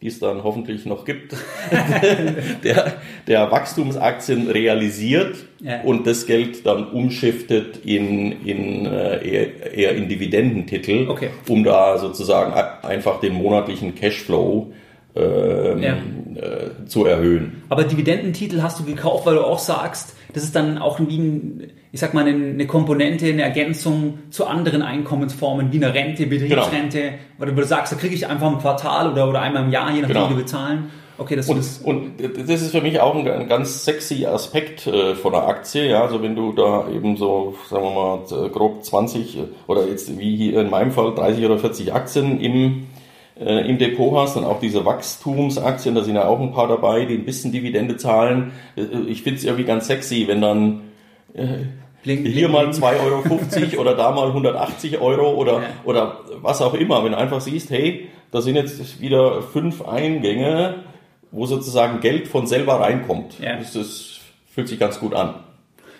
die 0.02 0.08
es 0.08 0.20
dann 0.20 0.44
hoffentlich 0.44 0.86
noch 0.86 1.06
gibt, 1.06 1.36
der, 2.64 2.94
der 3.28 3.52
Wachstumsaktien 3.52 4.50
realisiert 4.50 5.38
ja. 5.60 5.82
und 5.82 6.06
das 6.06 6.26
Geld 6.26 6.66
dann 6.66 6.88
umschiftet 6.90 7.86
in, 7.86 8.44
in 8.46 8.86
eher, 8.86 9.74
eher 9.74 9.96
in 9.96 10.08
Dividendentitel, 10.08 11.08
okay. 11.10 11.30
um 11.48 11.64
da 11.64 11.98
sozusagen 11.98 12.54
einfach 12.54 13.20
den 13.20 13.34
monatlichen 13.34 13.96
Cashflow 13.96 14.72
ähm, 15.16 15.82
ja. 15.82 15.98
äh, 16.36 16.86
zu 16.86 17.06
erhöhen. 17.06 17.64
Aber 17.70 17.84
Dividendentitel 17.84 18.62
hast 18.62 18.80
du 18.80 18.84
gekauft, 18.84 19.26
weil 19.26 19.36
du 19.36 19.44
auch 19.44 19.60
sagst, 19.60 20.16
das 20.34 20.44
ist 20.44 20.56
dann 20.56 20.78
auch 20.78 21.00
wie 21.00 21.18
ein, 21.18 21.72
ich 21.92 22.00
sag 22.00 22.14
mal, 22.14 22.26
eine, 22.26 22.68
Komponente, 22.68 23.28
eine 23.28 23.44
Ergänzung 23.44 24.20
zu 24.30 24.46
anderen 24.46 24.82
Einkommensformen, 24.82 25.72
wie 25.72 25.78
eine 25.78 25.94
Rente, 25.94 26.28
Betriebsrente, 26.28 27.02
genau. 27.02 27.14
weil 27.38 27.56
du 27.56 27.64
sagst, 27.64 27.94
da 27.94 27.98
kriege 27.98 28.16
ich 28.16 28.28
einfach 28.28 28.52
im 28.52 28.60
Quartal 28.60 29.12
oder, 29.12 29.30
oder 29.30 29.42
einmal 29.42 29.64
im 29.64 29.72
Jahr, 29.72 29.92
je 29.92 30.02
nachdem, 30.02 30.16
genau. 30.16 30.30
wie 30.30 30.34
du 30.34 30.40
bezahlen. 30.42 30.90
Okay, 31.20 31.36
das 31.36 31.50
und, 31.50 31.58
ist 31.58 31.84
und 31.84 32.12
das 32.20 32.62
ist 32.62 32.72
für 32.72 32.82
mich 32.82 33.00
auch 33.00 33.16
ein, 33.16 33.28
ein 33.28 33.48
ganz 33.48 33.84
sexy 33.84 34.28
Aspekt 34.28 34.86
äh, 34.86 35.16
von 35.16 35.32
der 35.32 35.48
Aktie. 35.48 35.90
Ja, 35.90 36.04
also 36.04 36.22
wenn 36.22 36.36
du 36.36 36.54
da 36.54 36.88
eben 36.90 37.18
so, 37.18 37.56
sagen 37.70 37.84
wir 37.84 37.92
mal, 37.92 38.50
grob 38.50 38.84
20 38.84 39.40
oder 39.66 39.88
jetzt 39.88 40.20
wie 40.20 40.36
hier 40.36 40.62
in 40.62 40.70
meinem 40.70 40.92
Fall 40.92 41.16
30 41.16 41.44
oder 41.44 41.58
40 41.58 41.94
Aktien 41.94 42.40
im 42.40 42.86
äh, 43.40 43.70
im 43.70 43.78
Depot 43.78 44.16
hast 44.16 44.36
und 44.36 44.46
auch 44.46 44.60
diese 44.60 44.86
Wachstumsaktien, 44.86 45.96
da 45.96 46.04
sind 46.04 46.16
ja 46.16 46.26
auch 46.26 46.40
ein 46.40 46.52
paar 46.52 46.68
dabei, 46.68 47.06
die 47.06 47.16
ein 47.16 47.26
bisschen 47.26 47.52
Dividende 47.52 47.98
zahlen. 47.98 48.52
Äh, 48.76 48.84
ich 49.08 49.24
finde 49.24 49.40
es 49.40 49.46
irgendwie 49.46 49.66
ganz 49.66 49.88
sexy, 49.88 50.28
wenn 50.28 50.42
dann 50.42 50.82
äh, 51.34 51.66
blink, 52.04 52.28
hier 52.28 52.50
blink, 52.50 52.52
mal 52.52 52.70
2,50 52.70 53.74
Euro 53.74 53.82
oder 53.82 53.96
da 53.96 54.12
mal 54.12 54.28
180 54.28 55.00
Euro 55.00 55.34
oder, 55.34 55.54
ja. 55.54 55.68
oder 55.84 56.20
was 56.42 56.62
auch 56.62 56.74
immer. 56.74 57.04
Wenn 57.04 57.12
du 57.12 57.18
einfach 57.18 57.42
siehst, 57.42 57.70
hey, 57.70 58.10
da 58.32 58.42
sind 58.42 58.56
jetzt 58.56 59.00
wieder 59.00 59.42
fünf 59.42 59.88
Eingänge, 59.88 60.84
wo 61.32 61.46
sozusagen 61.46 62.00
Geld 62.00 62.28
von 62.28 62.48
selber 62.48 62.80
reinkommt. 62.80 63.40
Ja. 63.40 63.58
Das, 63.58 63.74
das 63.74 64.20
fühlt 64.50 64.68
sich 64.68 64.80
ganz 64.80 65.00
gut 65.00 65.14
an. 65.14 65.36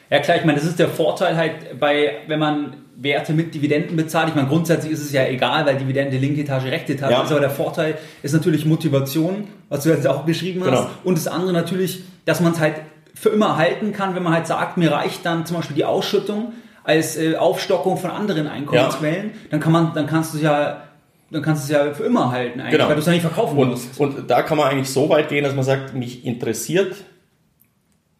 Ja 0.10 0.20
klar, 0.20 0.38
ich 0.38 0.46
meine, 0.46 0.58
das 0.58 0.68
ist 0.68 0.80
der 0.80 0.88
Vorteil 0.88 1.36
halt 1.36 1.80
bei, 1.80 2.20
wenn 2.28 2.40
man 2.40 2.76
Werte 2.96 3.34
mit 3.34 3.54
Dividenden 3.54 3.96
bezahlt. 3.96 4.30
Ich 4.30 4.36
meine, 4.36 4.48
grundsätzlich 4.48 4.92
ist 4.92 5.02
es 5.02 5.12
ja 5.12 5.26
egal, 5.26 5.66
weil 5.66 5.78
Dividende 5.78 6.18
linke 6.18 6.42
Etage, 6.42 6.66
rechte 6.66 6.94
Etage 6.94 7.12
ja. 7.12 7.24
ist, 7.24 7.32
aber 7.32 7.42
der 7.42 7.50
Vorteil 7.50 7.98
ist 8.24 8.34
natürlich 8.34 8.66
Motivation, 8.66 9.48
was 9.70 9.84
du 9.84 9.90
jetzt 9.90 10.08
auch 10.08 10.24
beschrieben 10.24 10.62
hast. 10.62 10.70
Genau. 10.70 10.90
Und 11.04 11.18
das 11.18 11.28
andere 11.28 11.54
natürlich, 11.54 12.04
dass 12.26 12.42
man 12.42 12.54
es 12.54 12.60
halt 12.60 12.76
für 13.14 13.30
immer 13.30 13.58
halten 13.58 13.94
kann, 13.94 14.16
wenn 14.16 14.24
man 14.24 14.34
halt 14.34 14.48
sagt, 14.48 14.78
mir 14.78 14.92
reicht 14.92 15.26
dann 15.26 15.46
zum 15.46 15.58
Beispiel 15.58 15.76
die 15.76 15.86
Ausschüttung 15.86 16.54
als 16.84 17.18
äh, 17.18 17.36
Aufstockung 17.36 17.98
von 17.98 18.12
anderen 18.12 18.48
Einkommensquellen, 18.48 19.28
ja. 19.28 19.36
dann 19.52 19.60
kann 19.60 19.72
man, 19.72 19.94
dann 19.94 20.08
kannst 20.08 20.34
du 20.34 20.38
ja 20.38 20.84
dann 21.30 21.42
kannst 21.42 21.70
du 21.70 21.74
es 21.74 21.78
ja 21.78 21.94
für 21.94 22.04
immer 22.04 22.32
halten, 22.32 22.62
eigentlich, 22.62 22.72
genau. 22.72 22.88
weil 22.88 22.96
du 22.96 23.02
es 23.02 23.06
ja 23.06 23.12
nicht 23.12 23.22
verkaufen 23.22 23.58
und, 23.58 23.70
musst. 23.72 24.00
Und 24.00 24.30
da 24.30 24.44
kann 24.44 24.58
man 24.58 24.70
eigentlich 24.70 24.90
so 24.90 25.10
weit 25.10 25.28
gehen, 25.28 25.44
dass 25.44 25.54
man 25.54 25.66
sagt, 25.66 25.94
mich 25.94 26.26
interessiert 26.26 26.96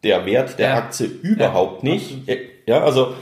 der 0.02 0.26
Wert 0.26 0.58
der 0.58 0.70
ja. 0.70 0.76
Aktie 0.76 1.06
überhaupt 1.06 1.82
ja, 1.82 1.90
nicht. 1.90 2.28
Ja, 2.66 2.84
also 2.84 3.14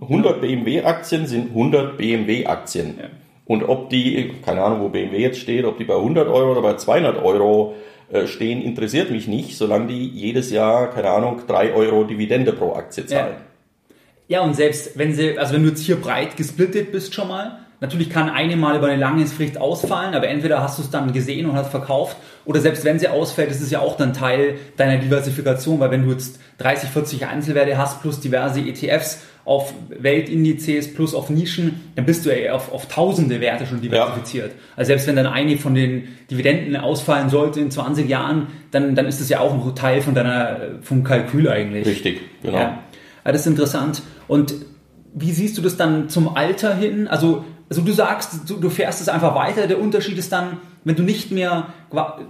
100 0.00 0.40
BMW-Aktien 0.40 1.26
sind 1.26 1.50
100 1.50 1.96
BMW-Aktien. 1.96 2.98
Ja. 3.00 3.08
Und 3.46 3.62
ob 3.62 3.90
die, 3.90 4.32
keine 4.44 4.62
Ahnung, 4.62 4.80
wo 4.80 4.88
BMW 4.88 5.18
jetzt 5.18 5.38
steht, 5.38 5.64
ob 5.64 5.78
die 5.78 5.84
bei 5.84 5.94
100 5.94 6.28
Euro 6.28 6.52
oder 6.52 6.62
bei 6.62 6.74
200 6.74 7.22
Euro 7.22 7.74
äh, 8.10 8.26
stehen, 8.26 8.60
interessiert 8.60 9.10
mich 9.10 9.28
nicht, 9.28 9.56
solange 9.56 9.86
die 9.86 10.08
jedes 10.08 10.50
Jahr, 10.50 10.90
keine 10.90 11.10
Ahnung, 11.10 11.42
3 11.46 11.72
Euro 11.72 12.04
Dividende 12.04 12.52
pro 12.52 12.74
Aktie 12.74 13.06
zahlen. 13.06 13.36
Ja. 14.28 14.40
ja, 14.40 14.44
und 14.44 14.54
selbst 14.54 14.98
wenn 14.98 15.14
sie, 15.14 15.38
also 15.38 15.54
wenn 15.54 15.62
du 15.62 15.68
jetzt 15.68 15.82
hier 15.82 15.96
breit 15.96 16.36
gesplittet 16.36 16.90
bist 16.90 17.14
schon 17.14 17.28
mal, 17.28 17.65
Natürlich 17.80 18.08
kann 18.08 18.30
eine 18.30 18.56
mal 18.56 18.76
über 18.76 18.86
eine 18.86 19.00
lange 19.00 19.26
Frist 19.26 19.58
ausfallen, 19.58 20.14
aber 20.14 20.28
entweder 20.28 20.62
hast 20.62 20.78
du 20.78 20.82
es 20.82 20.90
dann 20.90 21.12
gesehen 21.12 21.46
und 21.46 21.56
hast 21.56 21.70
verkauft 21.70 22.16
oder 22.46 22.60
selbst 22.60 22.84
wenn 22.84 22.98
sie 22.98 23.08
ausfällt, 23.08 23.50
ist 23.50 23.60
es 23.60 23.70
ja 23.70 23.80
auch 23.80 23.96
dann 23.96 24.14
Teil 24.14 24.54
deiner 24.76 24.98
Diversifikation, 24.98 25.78
weil 25.80 25.90
wenn 25.90 26.04
du 26.04 26.12
jetzt 26.12 26.40
30, 26.58 26.88
40 26.88 27.26
Einzelwerte 27.26 27.76
hast 27.76 28.00
plus 28.00 28.20
diverse 28.20 28.60
ETFs 28.60 29.22
auf 29.44 29.74
Weltindizes 29.90 30.92
plus 30.94 31.14
auf 31.14 31.28
Nischen, 31.28 31.80
dann 31.94 32.06
bist 32.06 32.24
du 32.24 32.36
ja 32.36 32.52
auf, 32.52 32.72
auf 32.72 32.86
tausende 32.86 33.40
Werte 33.40 33.66
schon 33.66 33.80
diversifiziert. 33.80 34.52
Ja. 34.52 34.58
Also 34.76 34.88
selbst 34.88 35.06
wenn 35.06 35.16
dann 35.16 35.26
eine 35.26 35.56
von 35.56 35.74
den 35.74 36.08
Dividenden 36.30 36.76
ausfallen 36.76 37.30
sollte 37.30 37.60
in 37.60 37.70
20 37.70 38.08
Jahren, 38.08 38.48
dann, 38.70 38.94
dann 38.94 39.06
ist 39.06 39.20
das 39.20 39.28
ja 39.28 39.40
auch 39.40 39.52
ein 39.52 39.74
Teil 39.74 40.02
von 40.02 40.14
deiner, 40.14 40.80
vom 40.82 41.04
Kalkül 41.04 41.48
eigentlich. 41.48 41.86
Richtig, 41.86 42.20
genau. 42.42 42.58
Ja. 42.58 42.82
das 43.24 43.42
ist 43.42 43.46
interessant. 43.46 44.02
Und 44.26 44.54
wie 45.14 45.30
siehst 45.32 45.56
du 45.58 45.62
das 45.62 45.76
dann 45.76 46.08
zum 46.08 46.36
Alter 46.36 46.74
hin? 46.74 47.06
Also 47.06 47.44
also 47.68 47.82
du 47.82 47.92
sagst, 47.92 48.48
du, 48.48 48.56
du 48.56 48.70
fährst 48.70 49.00
es 49.00 49.08
einfach 49.08 49.34
weiter. 49.34 49.66
Der 49.66 49.80
Unterschied 49.80 50.18
ist 50.18 50.32
dann, 50.32 50.58
wenn 50.84 50.96
du 50.96 51.02
nicht 51.02 51.32
mehr 51.32 51.68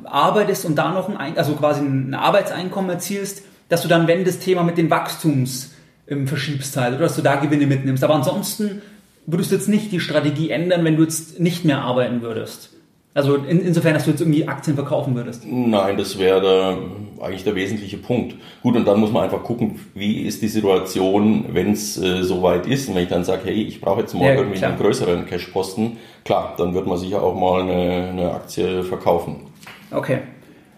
arbeitest 0.04 0.64
und 0.64 0.76
da 0.76 0.92
noch 0.92 1.14
ein, 1.14 1.36
also 1.36 1.54
quasi 1.54 1.82
ein 1.82 2.14
Arbeitseinkommen 2.14 2.90
erzielst, 2.90 3.42
dass 3.68 3.82
du 3.82 3.88
dann, 3.88 4.06
wenn 4.06 4.24
das 4.24 4.38
Thema 4.38 4.62
mit 4.62 4.78
den 4.78 4.90
Wachstums 4.90 5.72
ähm, 6.08 6.26
verschiebst 6.26 6.76
halt, 6.76 6.94
oder 6.94 7.04
dass 7.04 7.16
du 7.16 7.22
da 7.22 7.36
Gewinne 7.36 7.66
mitnimmst. 7.66 8.02
Aber 8.04 8.14
ansonsten 8.14 8.80
würdest 9.26 9.50
du 9.50 9.56
jetzt 9.56 9.68
nicht 9.68 9.92
die 9.92 10.00
Strategie 10.00 10.50
ändern, 10.50 10.84
wenn 10.84 10.96
du 10.96 11.02
jetzt 11.02 11.40
nicht 11.40 11.64
mehr 11.64 11.82
arbeiten 11.82 12.22
würdest. 12.22 12.75
Also 13.16 13.36
in, 13.36 13.62
insofern, 13.62 13.94
dass 13.94 14.04
du 14.04 14.10
jetzt 14.10 14.20
irgendwie 14.20 14.46
Aktien 14.46 14.76
verkaufen 14.76 15.14
würdest. 15.14 15.42
Nein, 15.46 15.96
das 15.96 16.18
wäre 16.18 16.76
eigentlich 17.18 17.44
der 17.44 17.54
wesentliche 17.54 17.96
Punkt. 17.96 18.34
Gut, 18.62 18.76
und 18.76 18.86
dann 18.86 19.00
muss 19.00 19.10
man 19.10 19.24
einfach 19.24 19.42
gucken, 19.42 19.80
wie 19.94 20.20
ist 20.20 20.42
die 20.42 20.48
Situation, 20.48 21.46
wenn 21.52 21.72
es 21.72 21.96
äh, 21.96 22.22
soweit 22.22 22.66
ist. 22.66 22.90
Und 22.90 22.94
wenn 22.94 23.04
ich 23.04 23.08
dann 23.08 23.24
sage, 23.24 23.40
hey, 23.46 23.62
ich 23.62 23.80
brauche 23.80 24.02
jetzt 24.02 24.12
mal 24.12 24.22
ja, 24.22 24.34
irgendwie 24.34 24.62
einen 24.62 24.76
größeren 24.76 25.24
Cashposten, 25.24 25.96
klar, 26.26 26.52
dann 26.58 26.74
wird 26.74 26.86
man 26.86 26.98
sicher 26.98 27.22
auch 27.22 27.34
mal 27.34 27.62
eine, 27.62 28.08
eine 28.10 28.32
Aktie 28.32 28.82
verkaufen. 28.82 29.36
Okay. 29.90 30.18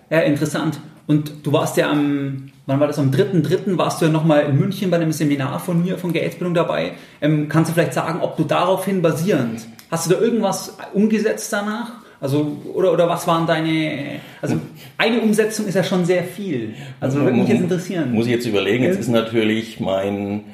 Ja, 0.09 0.21
interessant. 0.21 0.79
Und 1.09 1.45
du 1.45 1.53
warst 1.53 1.77
ja 1.77 1.91
am, 1.91 2.53
wann 2.67 2.79
war 2.79 2.87
das, 2.87 3.01
am 3.01 3.11
3.3. 3.11 3.77
warst 3.77 4.01
du 4.01 4.07
ja 4.07 4.13
nochmal 4.13 4.45
in 4.45 4.61
München 4.61 4.93
bei 4.93 4.99
einem 4.99 5.11
Seminar 5.11 5.59
von 5.59 5.83
mir, 5.83 5.99
von 5.99 6.13
Geldbildung 6.13 6.55
dabei. 6.55 6.93
Ähm, 7.21 7.49
kannst 7.49 7.71
du 7.71 7.75
vielleicht 7.75 7.95
sagen, 7.95 8.21
ob 8.23 8.37
du 8.37 8.45
daraufhin 8.45 9.03
basierend, 9.03 9.67
hast 9.91 10.09
du 10.09 10.15
da 10.15 10.21
irgendwas 10.21 10.77
umgesetzt 10.95 11.53
danach? 11.53 11.95
Also, 12.21 12.57
oder, 12.75 12.93
oder 12.93 13.09
was 13.09 13.27
waren 13.27 13.47
deine, 13.47 14.21
also 14.43 14.57
eine 14.97 15.21
Umsetzung 15.21 15.67
ist 15.67 15.75
ja 15.75 15.85
schon 15.85 16.05
sehr 16.05 16.25
viel. 16.25 16.75
Also 17.01 17.21
würde 17.21 17.37
mich 17.37 17.49
jetzt 17.49 17.61
interessieren. 17.61 18.13
Muss 18.13 18.27
ich 18.27 18.33
jetzt 18.33 18.47
überlegen, 18.47 18.83
jetzt 18.83 18.99
ist 18.99 19.09
natürlich 19.09 19.79
mein, 19.79 20.45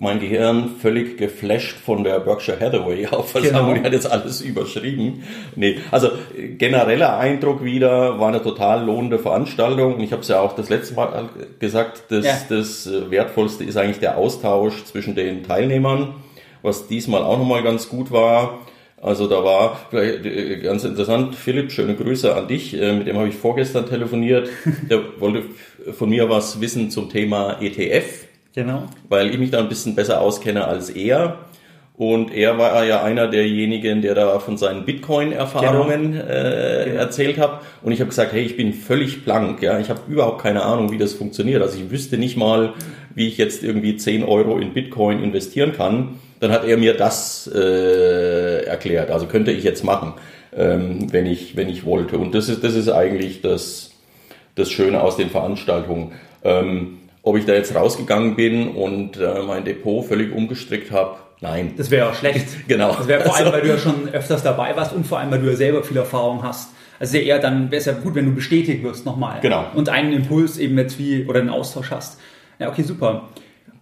mein 0.00 0.18
Gehirn 0.18 0.70
völlig 0.82 1.16
geflasht 1.16 1.76
von 1.76 2.02
der 2.02 2.18
Berkshire 2.18 2.58
Hathaway 2.58 3.04
Hauptversammlung, 3.04 3.74
genau. 3.74 3.80
die 3.80 3.86
hat 3.86 3.92
jetzt 3.92 4.10
alles 4.10 4.40
überschrieben. 4.40 5.22
Nee, 5.54 5.78
also 5.92 6.10
genereller 6.58 7.16
Eindruck 7.16 7.62
wieder, 7.62 8.18
war 8.18 8.28
eine 8.28 8.42
total 8.42 8.84
lohnende 8.84 9.20
Veranstaltung. 9.20 9.94
Und 9.94 10.00
ich 10.00 10.10
habe 10.10 10.22
es 10.22 10.28
ja 10.28 10.40
auch 10.40 10.56
das 10.56 10.68
letzte 10.68 10.94
Mal 10.94 11.28
gesagt, 11.60 12.04
das, 12.08 12.24
ja. 12.24 12.38
das 12.48 12.90
Wertvollste 13.08 13.62
ist 13.62 13.76
eigentlich 13.76 14.00
der 14.00 14.18
Austausch 14.18 14.84
zwischen 14.84 15.14
den 15.14 15.44
Teilnehmern, 15.44 16.14
was 16.62 16.88
diesmal 16.88 17.22
auch 17.22 17.38
nochmal 17.38 17.62
ganz 17.62 17.88
gut 17.88 18.10
war. 18.10 18.58
Also 19.04 19.26
da 19.26 19.44
war 19.44 19.78
vielleicht 19.90 20.24
äh, 20.24 20.56
ganz 20.60 20.82
interessant, 20.82 21.34
Philipp, 21.34 21.70
schöne 21.70 21.94
Grüße 21.94 22.34
an 22.34 22.48
dich, 22.48 22.72
äh, 22.72 22.94
mit 22.94 23.06
dem 23.06 23.18
habe 23.18 23.28
ich 23.28 23.34
vorgestern 23.34 23.86
telefoniert. 23.86 24.48
Der 24.90 25.20
wollte 25.20 25.42
von 25.92 26.08
mir 26.08 26.30
was 26.30 26.62
wissen 26.62 26.90
zum 26.90 27.10
Thema 27.10 27.60
ETF. 27.60 28.24
Genau. 28.54 28.84
Weil 29.10 29.28
ich 29.28 29.38
mich 29.38 29.50
da 29.50 29.58
ein 29.58 29.68
bisschen 29.68 29.94
besser 29.94 30.22
auskenne 30.22 30.66
als 30.66 30.88
er. 30.88 31.44
Und 31.96 32.34
er 32.34 32.58
war 32.58 32.84
ja 32.84 33.04
einer 33.04 33.28
derjenigen, 33.28 34.02
der 34.02 34.16
da 34.16 34.40
von 34.40 34.56
seinen 34.56 34.84
Bitcoin-Erfahrungen 34.84 36.12
genau. 36.12 36.24
äh, 36.24 36.84
genau. 36.86 36.98
erzählt 36.98 37.38
hat. 37.38 37.62
Und 37.82 37.92
ich 37.92 38.00
habe 38.00 38.08
gesagt, 38.08 38.32
hey, 38.32 38.42
ich 38.42 38.56
bin 38.56 38.72
völlig 38.72 39.24
blank. 39.24 39.62
Ja, 39.62 39.78
ich 39.78 39.90
habe 39.90 40.00
überhaupt 40.08 40.42
keine 40.42 40.64
Ahnung, 40.64 40.90
wie 40.90 40.98
das 40.98 41.12
funktioniert. 41.12 41.62
Also 41.62 41.78
ich 41.78 41.90
wüsste 41.92 42.18
nicht 42.18 42.36
mal, 42.36 42.72
wie 43.14 43.28
ich 43.28 43.38
jetzt 43.38 43.62
irgendwie 43.62 43.96
10 43.96 44.24
Euro 44.24 44.58
in 44.58 44.72
Bitcoin 44.72 45.22
investieren 45.22 45.72
kann. 45.72 46.18
Dann 46.40 46.50
hat 46.50 46.64
er 46.64 46.76
mir 46.78 46.96
das 46.96 47.48
äh, 47.54 48.64
erklärt. 48.64 49.12
Also 49.12 49.26
könnte 49.26 49.52
ich 49.52 49.62
jetzt 49.62 49.84
machen, 49.84 50.14
ähm, 50.56 51.12
wenn 51.12 51.26
ich 51.26 51.56
wenn 51.56 51.68
ich 51.68 51.84
wollte. 51.84 52.18
Und 52.18 52.34
das 52.34 52.48
ist 52.48 52.64
das 52.64 52.74
ist 52.74 52.88
eigentlich 52.88 53.40
das 53.40 53.92
das 54.56 54.70
Schöne 54.70 55.00
aus 55.00 55.16
den 55.16 55.30
Veranstaltungen. 55.30 56.12
Ähm, 56.42 56.98
ob 57.22 57.38
ich 57.38 57.46
da 57.46 57.54
jetzt 57.54 57.74
rausgegangen 57.74 58.34
bin 58.34 58.68
und 58.68 59.16
äh, 59.16 59.42
mein 59.46 59.64
Depot 59.64 60.04
völlig 60.04 60.34
umgestrickt 60.34 60.90
habe, 60.90 61.16
Nein. 61.40 61.74
Das 61.76 61.90
wäre 61.90 62.10
auch 62.10 62.14
schlecht. 62.14 62.46
genau. 62.68 62.94
Das 62.94 63.08
wäre 63.08 63.22
vor 63.22 63.36
allem, 63.36 63.46
also 63.46 63.56
weil 63.56 63.62
du 63.62 63.68
ja 63.68 63.78
schon 63.78 64.08
öfters 64.10 64.42
dabei 64.42 64.74
warst 64.76 64.92
und 64.92 65.06
vor 65.06 65.18
allem, 65.18 65.30
weil 65.30 65.40
du 65.40 65.50
ja 65.50 65.56
selber 65.56 65.82
viel 65.82 65.96
Erfahrung 65.96 66.42
hast. 66.42 66.70
Also 66.98 67.18
eher 67.18 67.38
dann 67.38 67.70
wäre 67.70 67.80
es 67.80 67.86
ja 67.86 67.92
gut, 67.92 68.14
wenn 68.14 68.26
du 68.26 68.34
bestätigt 68.34 68.82
wirst 68.82 69.04
nochmal. 69.04 69.40
Genau. 69.40 69.66
Und 69.74 69.88
einen 69.88 70.12
Impuls 70.12 70.58
eben 70.58 70.78
jetzt 70.78 70.98
wie 70.98 71.26
oder 71.26 71.40
einen 71.40 71.50
Austausch 71.50 71.90
hast. 71.90 72.20
Ja, 72.58 72.68
okay, 72.68 72.82
super. 72.82 73.28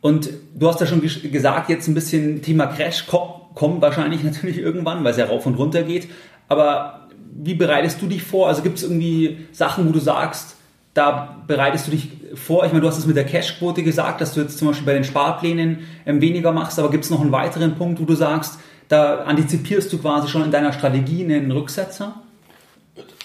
Und 0.01 0.31
du 0.55 0.69
hast 0.69 0.81
ja 0.81 0.87
schon 0.87 1.01
gesagt, 1.01 1.71
jetzt 1.71 1.87
ein 1.89 1.95
bisschen 1.95 2.43
Thema 2.43 2.67
Crash 2.67 3.07
kommt 3.07 3.81
wahrscheinlich 3.83 4.25
natürlich 4.25 4.59
irgendwann, 4.59 5.05
weil 5.05 5.13
es 5.13 5.19
ja 5.19 5.27
rauf 5.27 5.47
und 5.47 5.55
runter 5.55 5.83
geht. 5.83 6.09
Aber 6.49 7.09
wie 7.35 7.55
bereitest 7.55 8.03
du 8.03 8.07
dich 8.07 8.23
vor? 8.23 8.49
Also 8.49 8.63
gibt 8.63 8.79
es 8.79 8.85
irgendwie 8.85 9.47
Sachen, 9.53 9.89
wo 9.89 9.93
du 9.93 10.01
sagst, 10.01 10.57
da 10.95 11.43
bereitest 11.47 11.87
du 11.87 11.91
dich 11.93 12.09
vor? 12.35 12.65
Ich 12.65 12.73
meine, 12.73 12.83
du 12.83 12.89
hast 12.89 12.99
es 12.99 13.07
mit 13.07 13.17
der 13.17 13.25
Cashquote 13.25 13.83
gesagt, 13.83 14.21
dass 14.21 14.35
du 14.35 14.41
jetzt 14.41 14.59
zum 14.59 14.69
Beispiel 14.69 14.87
bei 14.87 14.95
den 14.95 15.05
Sparplänen 15.05 15.87
ähm, 16.07 16.21
weniger 16.21 16.53
machst, 16.53 16.79
aber 16.79 16.91
gibt 16.91 17.05
es 17.05 17.11
noch 17.11 17.21
einen 17.21 17.33
weiteren 17.33 17.75
Punkt, 17.75 18.01
wo 18.01 18.05
du 18.05 18.15
sagst, 18.15 18.59
da 18.89 19.21
antizipierst 19.21 19.93
du 19.93 19.99
quasi 19.99 20.29
schon 20.29 20.45
in 20.45 20.51
deiner 20.51 20.73
Strategie 20.73 21.25
einen 21.25 21.51
Rücksetzer? 21.51 22.15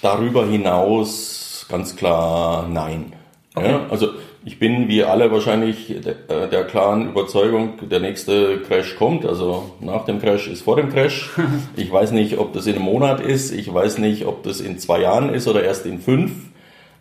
Darüber 0.02 0.46
hinaus 0.46 1.66
ganz 1.70 1.96
klar 1.96 2.68
nein. 2.70 3.14
Okay. 3.56 3.72
Ja, 3.72 3.86
also 3.90 4.10
ich 4.46 4.60
bin 4.60 4.88
wie 4.88 5.04
alle 5.04 5.32
wahrscheinlich 5.32 5.94
der, 6.06 6.44
äh, 6.44 6.50
der, 6.50 6.64
klaren 6.64 7.10
Überzeugung, 7.10 7.74
der 7.90 8.00
nächste 8.00 8.60
Crash 8.62 8.96
kommt. 8.96 9.26
Also 9.26 9.72
nach 9.82 10.06
dem 10.06 10.22
Crash 10.22 10.48
ist 10.48 10.62
vor 10.62 10.78
dem 10.78 10.90
Crash. 10.90 11.32
Ich 11.76 11.92
weiß 11.92 12.12
nicht, 12.12 12.38
ob 12.38 12.54
das 12.54 12.66
in 12.68 12.76
einem 12.76 12.86
Monat 12.86 13.20
ist. 13.20 13.52
Ich 13.52 13.74
weiß 13.74 13.98
nicht, 13.98 14.26
ob 14.26 14.44
das 14.44 14.62
in 14.62 14.80
zwei 14.80 15.02
Jahren 15.02 15.34
ist 15.34 15.48
oder 15.48 15.64
erst 15.64 15.86
in 15.86 16.00
fünf. 16.00 16.32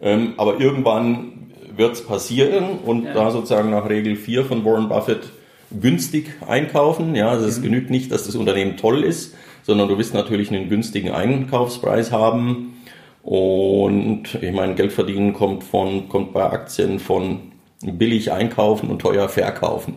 Ähm, 0.01 0.35
aber 0.39 0.61
irgendwann 0.61 1.46
wird 1.77 1.95
es 1.95 2.05
passieren 2.05 2.79
und 2.85 3.05
ja. 3.05 3.15
da 3.15 3.31
sozusagen 3.31 3.71
nach 3.71 3.89
Regel 3.89 4.17
4 4.17 4.45
von 4.45 4.65
Warren 4.65 4.89
Buffett 4.89 5.31
günstig 5.71 6.31
einkaufen. 6.47 7.15
Ja, 7.15 7.29
also 7.29 7.47
es 7.47 7.59
mhm. 7.59 7.65
genügt 7.65 7.91
nicht, 7.91 8.13
dass 8.13 8.25
das 8.25 8.37
Unternehmen 8.37 8.77
toll 8.77 9.03
ist, 9.03 9.35
sondern 9.63 9.89
du 9.89 9.99
wirst 9.99 10.15
natürlich 10.15 10.51
einen 10.51 10.69
günstigen 10.69 11.11
Einkaufspreis 11.11 12.13
haben. 12.13 12.75
Und 13.23 14.39
ich 14.41 14.53
meine, 14.53 14.75
Geld 14.75 14.93
verdienen 14.93 15.33
kommt 15.33 15.65
von, 15.65 16.09
kommt 16.09 16.33
bei 16.33 16.45
Aktien 16.45 17.01
von 17.01 17.53
billig 17.83 18.31
einkaufen 18.31 18.89
und 18.89 19.01
teuer 19.01 19.29
verkaufen. 19.29 19.95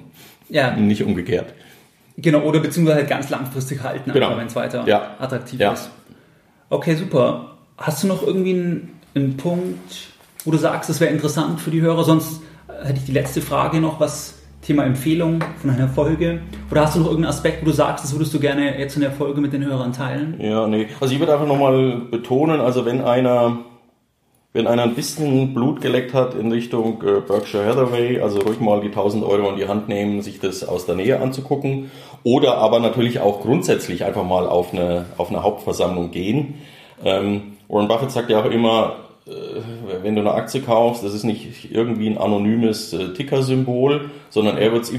Ja. 0.49 0.75
Nicht 0.75 1.03
umgekehrt. 1.03 1.53
Genau, 2.17 2.41
oder 2.41 2.59
beziehungsweise 2.59 2.97
halt 2.97 3.09
ganz 3.09 3.29
langfristig 3.29 3.83
halten, 3.83 4.11
genau. 4.11 4.35
wenn 4.35 4.47
es 4.47 4.55
weiter 4.55 4.83
ja. 4.87 5.15
attraktiv 5.19 5.59
ja. 5.59 5.73
ist. 5.73 5.89
Okay, 6.69 6.95
super. 6.95 7.57
Hast 7.77 8.03
du 8.03 8.07
noch 8.07 8.23
irgendwie 8.23 8.53
einen 8.53 8.99
ein 9.15 9.37
Punkt, 9.37 10.09
wo 10.45 10.51
du 10.51 10.57
sagst, 10.57 10.89
das 10.89 10.99
wäre 10.99 11.11
interessant 11.11 11.59
für 11.59 11.71
die 11.71 11.81
Hörer? 11.81 12.03
Sonst 12.03 12.41
hätte 12.83 12.99
ich 12.99 13.05
die 13.05 13.11
letzte 13.11 13.41
Frage 13.41 13.79
noch, 13.79 13.99
was 13.99 14.35
Thema 14.61 14.83
Empfehlung 14.85 15.43
von 15.61 15.69
einer 15.69 15.87
Folge. 15.87 16.41
Oder 16.69 16.81
hast 16.81 16.95
du 16.95 16.99
noch 16.99 17.07
irgendeinen 17.07 17.33
Aspekt, 17.33 17.61
wo 17.61 17.65
du 17.65 17.71
sagst, 17.71 18.03
das 18.03 18.13
würdest 18.13 18.33
du 18.33 18.39
gerne 18.39 18.77
jetzt 18.77 18.95
in 18.95 19.01
der 19.01 19.11
Folge 19.11 19.39
mit 19.41 19.53
den 19.53 19.65
Hörern 19.65 19.93
teilen? 19.93 20.35
Ja, 20.39 20.67
nee. 20.67 20.87
Also 20.99 21.13
ich 21.13 21.19
würde 21.19 21.33
einfach 21.33 21.47
nochmal 21.47 22.01
betonen, 22.11 22.59
also 22.59 22.85
wenn 22.85 23.01
einer, 23.01 23.59
wenn 24.51 24.67
einer 24.67 24.83
ein 24.83 24.95
bisschen 24.95 25.53
Blut 25.53 25.81
geleckt 25.81 26.13
hat 26.13 26.35
in 26.35 26.51
Richtung 26.51 27.01
äh, 27.03 27.21
Berkshire 27.21 27.65
Hathaway, 27.65 28.19
also 28.19 28.39
ruhig 28.39 28.59
mal 28.59 28.81
die 28.81 28.87
1000 28.87 29.23
Euro 29.23 29.49
in 29.49 29.55
die 29.55 29.67
Hand 29.67 29.87
nehmen, 29.87 30.21
sich 30.21 30.39
das 30.39 30.67
aus 30.67 30.85
der 30.85 30.95
Nähe 30.95 31.21
anzugucken. 31.21 31.89
Oder 32.23 32.57
aber 32.57 32.79
natürlich 32.79 33.21
auch 33.21 33.41
grundsätzlich 33.41 34.03
einfach 34.03 34.23
mal 34.23 34.45
auf 34.45 34.73
eine, 34.73 35.05
auf 35.17 35.29
eine 35.29 35.41
Hauptversammlung 35.41 36.11
gehen. 36.11 36.55
Ähm, 37.03 37.53
Warren 37.69 37.87
Buffett 37.87 38.11
sagt 38.11 38.29
ja 38.29 38.41
auch 38.41 38.51
immer, 38.51 38.97
äh, 39.25 39.78
wenn 40.03 40.15
du 40.15 40.21
eine 40.21 40.31
Aktie 40.31 40.61
kaufst, 40.61 41.03
das 41.03 41.13
ist 41.13 41.23
nicht 41.23 41.71
irgendwie 41.71 42.07
ein 42.07 42.17
anonymes 42.17 42.93
äh, 42.93 43.13
Ticker-Symbol, 43.13 44.09
sondern 44.29 44.57
er 44.57 44.71
wird 44.71 44.83
es 44.83 44.93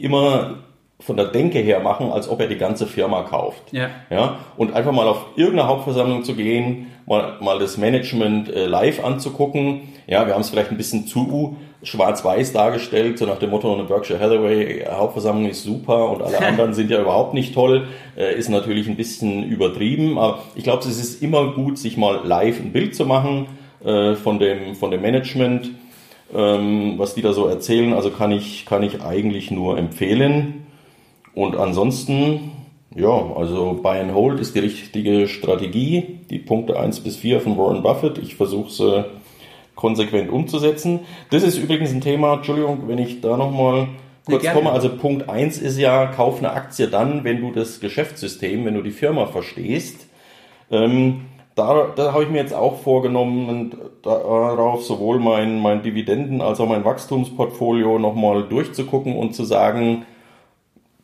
immer 0.00 0.56
von 1.02 1.16
der 1.16 1.26
Denke 1.26 1.58
her 1.58 1.80
machen, 1.80 2.12
als 2.12 2.28
ob 2.28 2.40
er 2.40 2.46
die 2.46 2.56
ganze 2.56 2.86
Firma 2.86 3.22
kauft. 3.22 3.72
Ja. 3.72 3.90
Ja? 4.10 4.38
Und 4.56 4.74
einfach 4.74 4.92
mal 4.92 5.08
auf 5.08 5.26
irgendeine 5.36 5.68
Hauptversammlung 5.68 6.22
zu 6.24 6.34
gehen, 6.34 6.86
mal, 7.06 7.38
mal 7.40 7.58
das 7.58 7.76
Management 7.76 8.48
äh, 8.48 8.66
live 8.66 9.04
anzugucken. 9.04 9.82
Ja, 10.06 10.26
wir 10.26 10.34
haben 10.34 10.42
es 10.42 10.50
vielleicht 10.50 10.70
ein 10.70 10.76
bisschen 10.76 11.06
zu 11.06 11.56
schwarz-weiß 11.82 12.52
dargestellt, 12.52 13.18
so 13.18 13.26
nach 13.26 13.38
dem 13.38 13.50
Motto, 13.50 13.72
eine 13.72 13.84
Berkshire 13.84 14.20
Hathaway 14.20 14.84
Hauptversammlung 14.88 15.50
ist 15.50 15.64
super 15.64 16.10
und 16.10 16.22
alle 16.22 16.40
anderen 16.46 16.74
sind 16.74 16.90
ja 16.90 17.00
überhaupt 17.00 17.34
nicht 17.34 17.54
toll, 17.54 17.88
äh, 18.16 18.36
ist 18.36 18.48
natürlich 18.48 18.88
ein 18.88 18.96
bisschen 18.96 19.42
übertrieben. 19.42 20.18
Aber 20.18 20.38
ich 20.54 20.62
glaube, 20.62 20.86
es 20.86 21.00
ist 21.00 21.22
immer 21.22 21.52
gut, 21.52 21.78
sich 21.78 21.96
mal 21.96 22.20
live 22.24 22.60
ein 22.60 22.72
Bild 22.72 22.94
zu 22.94 23.04
machen 23.06 23.48
äh, 23.84 24.14
von, 24.14 24.38
dem, 24.38 24.74
von 24.74 24.90
dem 24.90 25.02
Management, 25.02 25.70
ähm, 26.34 26.94
was 26.98 27.14
die 27.14 27.22
da 27.22 27.32
so 27.32 27.46
erzählen. 27.46 27.92
Also 27.92 28.10
kann 28.10 28.30
ich, 28.30 28.66
kann 28.66 28.82
ich 28.82 29.02
eigentlich 29.02 29.50
nur 29.50 29.78
empfehlen. 29.78 30.66
Und 31.34 31.56
ansonsten, 31.56 32.52
ja, 32.94 33.08
also 33.08 33.80
Buy 33.82 34.00
and 34.00 34.14
Hold 34.14 34.40
ist 34.40 34.54
die 34.54 34.60
richtige 34.60 35.28
Strategie. 35.28 36.20
Die 36.30 36.38
Punkte 36.38 36.78
1 36.78 37.00
bis 37.00 37.16
4 37.16 37.40
von 37.40 37.58
Warren 37.58 37.82
Buffett. 37.82 38.18
Ich 38.18 38.34
versuche 38.34 38.70
sie 38.70 39.04
konsequent 39.74 40.30
umzusetzen. 40.30 41.00
Das 41.30 41.42
ist 41.42 41.58
übrigens 41.58 41.90
ein 41.92 42.00
Thema, 42.00 42.34
Entschuldigung, 42.34 42.86
wenn 42.86 42.98
ich 42.98 43.20
da 43.20 43.36
nochmal 43.36 43.88
kurz 44.26 44.44
ja, 44.44 44.52
komme. 44.52 44.70
Also 44.70 44.90
Punkt 44.96 45.28
1 45.28 45.58
ist 45.58 45.78
ja, 45.78 46.06
kauf 46.06 46.38
eine 46.38 46.52
Aktie 46.52 46.88
dann, 46.88 47.24
wenn 47.24 47.40
du 47.40 47.50
das 47.50 47.80
Geschäftssystem, 47.80 48.64
wenn 48.64 48.74
du 48.74 48.82
die 48.82 48.90
Firma 48.90 49.26
verstehst. 49.26 50.06
Ähm, 50.70 51.22
da, 51.54 51.92
da 51.94 52.12
habe 52.12 52.24
ich 52.24 52.30
mir 52.30 52.38
jetzt 52.38 52.54
auch 52.54 52.80
vorgenommen, 52.80 53.74
darauf 54.02 54.84
sowohl 54.84 55.18
mein, 55.18 55.60
mein 55.60 55.82
Dividenden- 55.82 56.40
als 56.40 56.60
auch 56.60 56.68
mein 56.68 56.84
Wachstumsportfolio 56.84 57.98
nochmal 57.98 58.44
durchzugucken 58.44 59.16
und 59.16 59.34
zu 59.34 59.44
sagen, 59.44 60.06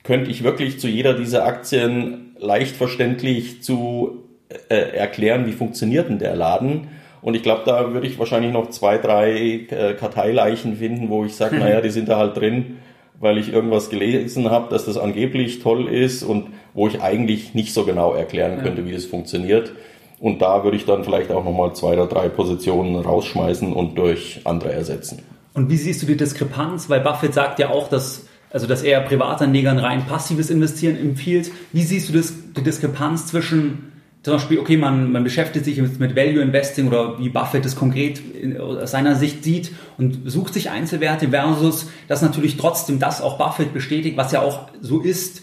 könnte 0.05 0.30
ich 0.30 0.44
wirklich 0.44 0.80
zu 0.80 0.88
jeder 0.88 1.14
dieser 1.14 1.44
Aktien 1.44 2.34
leicht 2.38 2.76
verständlich 2.76 3.62
zu 3.62 4.24
äh, 4.70 4.96
erklären, 4.96 5.46
wie 5.46 5.53
funktioniert 5.53 6.09
denn 6.09 6.18
der 6.18 6.34
Laden? 6.34 6.88
Und 7.20 7.34
ich 7.34 7.42
glaube, 7.42 7.62
da 7.66 7.92
würde 7.92 8.07
ich 8.07 8.18
wahrscheinlich 8.18 8.53
noch 8.53 8.70
zwei, 8.70 8.96
drei 8.96 9.66
äh, 9.68 9.94
Karteileichen 9.99 10.76
finden, 10.76 11.11
wo 11.11 11.24
ich 11.24 11.34
sage, 11.34 11.57
naja, 11.59 11.82
die 11.82 11.90
sind 11.90 12.09
da 12.09 12.16
halt 12.16 12.36
drin, 12.36 12.78
weil 13.20 13.36
ich 13.36 13.53
irgendwas 13.53 13.90
gelesen 13.90 14.51
habe, 14.51 14.70
dass 14.70 14.86
das 14.86 14.96
angeblich 14.96 15.59
toll 15.59 15.88
ist 15.88 16.22
und 16.22 16.46
wo 16.72 16.86
ich 16.86 17.03
eigentlich 17.03 17.53
nicht 17.53 17.74
so 17.74 17.84
genau 17.84 18.14
erklären 18.14 18.62
könnte, 18.62 18.86
wie 18.86 18.92
das 18.92 19.05
funktioniert. 19.05 19.72
Und 20.20 20.42
da 20.42 20.64
würde 20.64 20.76
ich 20.76 20.84
dann 20.84 21.04
vielleicht 21.04 21.30
auch 21.30 21.44
nochmal 21.44 21.74
zwei 21.74 21.92
oder 21.92 22.06
drei 22.06 22.28
Positionen 22.28 22.96
rausschmeißen 22.96 23.72
und 23.72 23.96
durch 23.96 24.40
andere 24.44 24.72
ersetzen. 24.72 25.22
Und 25.54 25.70
wie 25.70 25.76
siehst 25.76 26.02
du 26.02 26.06
die 26.06 26.16
Diskrepanz? 26.16 26.90
Weil 26.90 27.00
Buffett 27.00 27.34
sagt 27.34 27.58
ja 27.58 27.70
auch, 27.70 27.88
dass 27.88 28.26
also 28.50 28.66
dass 28.66 28.82
er 28.82 29.00
Privatanlegern 29.00 29.78
rein 29.78 30.06
passives 30.06 30.50
Investieren 30.50 30.96
empfiehlt. 30.96 31.50
Wie 31.72 31.82
siehst 31.82 32.08
du 32.08 32.14
das, 32.14 32.32
die 32.56 32.62
Diskrepanz 32.62 33.26
zwischen 33.26 33.92
zum 34.24 34.34
Beispiel, 34.34 34.58
okay, 34.58 34.76
man, 34.76 35.12
man 35.12 35.22
beschäftigt 35.22 35.64
sich 35.64 35.78
mit, 35.80 36.16
Value 36.16 36.42
Investing 36.42 36.88
oder 36.88 37.18
wie 37.20 37.28
Buffett 37.28 37.64
das 37.64 37.76
konkret 37.76 38.20
aus 38.58 38.90
seiner 38.90 39.14
Sicht 39.14 39.44
sieht 39.44 39.70
und 39.96 40.28
sucht 40.28 40.54
sich 40.54 40.70
Einzelwerte 40.70 41.28
versus, 41.28 41.88
dass 42.08 42.20
natürlich 42.20 42.56
trotzdem 42.56 42.98
das 42.98 43.22
auch 43.22 43.38
Buffett 43.38 43.72
bestätigt, 43.72 44.16
was 44.16 44.32
ja 44.32 44.42
auch 44.42 44.68
so 44.80 45.00
ist, 45.00 45.42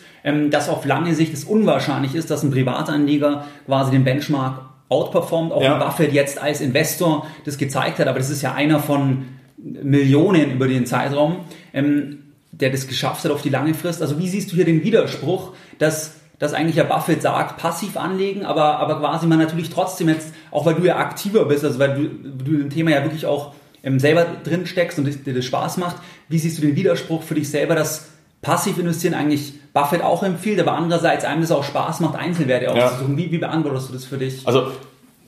dass 0.50 0.70
auf 0.70 0.86
lange 0.86 1.14
Sicht 1.14 1.34
es 1.34 1.44
unwahrscheinlich 1.44 2.16
ist, 2.16 2.32
dass 2.32 2.44
ein 2.44 2.52
Privatanleger 2.52 3.46
quasi 3.66 3.92
den 3.92 4.04
Benchmark 4.04 4.62
outperformt, 4.90 5.52
auch 5.52 5.62
ja. 5.62 5.74
wenn 5.74 5.80
Buffett 5.80 6.14
jetzt 6.14 6.42
als 6.42 6.62
Investor 6.62 7.28
das 7.44 7.58
gezeigt 7.58 8.00
hat, 8.00 8.08
aber 8.08 8.20
das 8.20 8.30
ist 8.30 8.42
ja 8.42 8.54
einer 8.54 8.80
von 8.80 9.26
Millionen 9.58 10.52
über 10.52 10.68
den 10.68 10.86
Zeitraum. 10.86 11.38
Ähm, 11.74 12.20
der 12.60 12.70
das 12.70 12.88
geschafft 12.88 13.24
hat 13.26 13.32
auf 13.32 13.42
die 13.42 13.50
lange 13.50 13.74
Frist. 13.74 14.02
Also 14.02 14.18
wie 14.18 14.30
siehst 14.30 14.52
du 14.52 14.56
hier 14.56 14.66
den 14.66 14.84
Widerspruch, 14.84 15.54
dass, 15.78 16.16
dass 16.40 16.54
eigentlich 16.54 16.78
ja 16.78 16.84
Buffett 16.84 17.22
sagt, 17.22 17.58
passiv 17.58 17.98
anlegen, 17.98 18.46
aber, 18.46 18.80
aber 18.80 19.00
quasi 19.00 19.28
man 19.28 19.40
natürlich 19.40 19.70
trotzdem 19.70 20.10
jetzt, 20.10 20.34
auch 20.52 20.66
weil 20.66 20.76
du 20.76 20.86
ja 20.86 20.98
aktiver 20.98 21.46
bist, 21.46 21.66
also 21.66 21.80
weil 21.80 21.96
du, 21.96 22.44
du 22.44 22.62
im 22.62 22.70
Thema 22.70 22.92
ja 22.92 23.04
wirklich 23.04 23.26
auch 23.26 23.54
ähm, 23.84 24.00
selber 24.00 24.26
drin 24.44 24.66
steckst 24.66 24.98
und 24.98 25.26
dir 25.26 25.34
das 25.34 25.46
Spaß 25.46 25.78
macht, 25.78 25.98
wie 26.30 26.40
siehst 26.40 26.58
du 26.58 26.62
den 26.62 26.76
Widerspruch 26.76 27.24
für 27.24 27.36
dich 27.36 27.50
selber, 27.50 27.76
dass 27.76 28.10
passiv 28.46 28.78
investieren 28.78 29.16
eigentlich 29.16 29.54
Buffett 29.74 30.04
auch 30.04 30.22
empfiehlt, 30.22 30.60
aber 30.60 30.74
andererseits 30.74 31.26
einem 31.26 31.42
das 31.42 31.52
auch 31.52 31.64
Spaß 31.64 32.00
macht, 32.00 32.16
Einzelwerte 32.16 32.72
auszusuchen. 32.72 33.18
Ja. 33.18 33.26
Wie, 33.26 33.32
wie 33.32 33.38
beantwortest 33.40 33.90
du 33.90 33.94
das 33.94 34.06
für 34.06 34.18
dich? 34.18 34.48
Also 34.48 34.68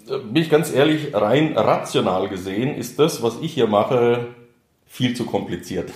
äh, 0.07 0.20
bin 0.20 0.43
ich 0.43 0.49
ganz 0.51 0.72
ehrlich, 0.72 1.13
rein 1.15 1.57
rational 1.57 2.30
gesehen 2.30 2.78
ist 2.78 2.99
das, 2.99 3.24
was 3.24 3.39
ich 3.41 3.55
hier 3.55 3.68
mache, 3.68 4.28
viel 4.86 5.15
zu 5.15 5.26
kompliziert. 5.26 5.91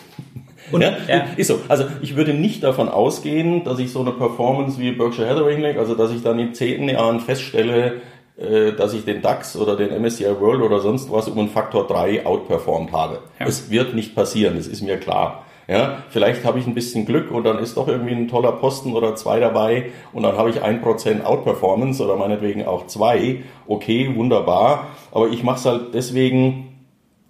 Und, 0.72 0.82
ja? 0.82 0.98
ja? 1.08 1.26
Ist 1.38 1.48
so. 1.48 1.60
Also 1.68 1.86
ich 2.02 2.16
würde 2.16 2.34
nicht 2.34 2.64
davon 2.64 2.90
ausgehen, 2.90 3.64
dass 3.64 3.78
ich 3.78 3.92
so 3.92 4.02
eine 4.02 4.12
Performance 4.12 4.80
wie 4.80 4.92
Berkshire 4.92 5.30
Hathaway 5.30 5.54
hinlege, 5.54 5.80
also 5.80 5.94
dass 5.94 6.12
ich 6.12 6.24
dann 6.24 6.40
in 6.40 6.56
zehn 6.56 6.90
Jahren 6.90 7.20
feststelle, 7.20 8.02
äh, 8.38 8.74
dass 8.74 8.94
ich 8.94 9.06
den 9.06 9.22
DAX 9.22 9.56
oder 9.56 9.76
den 9.76 9.92
MSCI 10.02 10.40
World 10.40 10.64
oder 10.64 10.80
sonst 10.80 11.12
was 11.12 11.28
um 11.28 11.38
einen 11.38 11.50
Faktor 11.50 11.86
3 11.86 12.26
outperformed 12.26 12.92
habe. 12.92 13.20
Ja. 13.40 13.46
Es 13.46 13.70
wird 13.70 13.94
nicht 13.94 14.16
passieren, 14.16 14.56
das 14.58 14.66
ist 14.66 14.82
mir 14.82 14.98
klar. 14.98 15.46
Ja, 15.68 16.04
vielleicht 16.10 16.44
habe 16.44 16.60
ich 16.60 16.68
ein 16.68 16.74
bisschen 16.74 17.06
Glück 17.06 17.32
und 17.32 17.44
dann 17.44 17.60
ist 17.60 17.78
doch 17.78 17.88
irgendwie 17.88 18.14
ein 18.14 18.28
toller 18.28 18.52
Posten 18.52 18.94
oder 18.94 19.16
zwei 19.16 19.40
dabei 19.40 19.92
und 20.12 20.24
dann 20.24 20.38
habe 20.38 20.50
ich 20.50 20.62
ein 20.62 20.82
Prozent 20.82 21.26
Outperformance 21.26 22.04
oder 22.04 22.16
meinetwegen 22.16 22.66
auch 22.66 22.88
zwei. 22.88 23.44
Okay, 23.68 24.14
wunderbar. 24.16 24.88
Aber 25.12 25.30
ich 25.30 25.44
mache 25.44 25.60
es 25.60 25.66
halt 25.66 25.94
deswegen, 25.94 26.80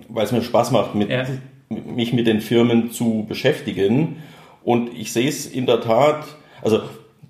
weil 0.09 0.25
es 0.25 0.31
mir 0.31 0.41
Spaß 0.41 0.71
macht, 0.71 0.95
mit, 0.95 1.09
ja. 1.09 1.25
mich 1.69 2.13
mit 2.13 2.25
den 2.25 2.41
Firmen 2.41 2.91
zu 2.91 3.25
beschäftigen. 3.27 4.17
Und 4.63 4.91
ich 4.97 5.11
sehe 5.13 5.27
es 5.27 5.45
in 5.45 5.65
der 5.65 5.81
Tat, 5.81 6.23
also 6.61 6.81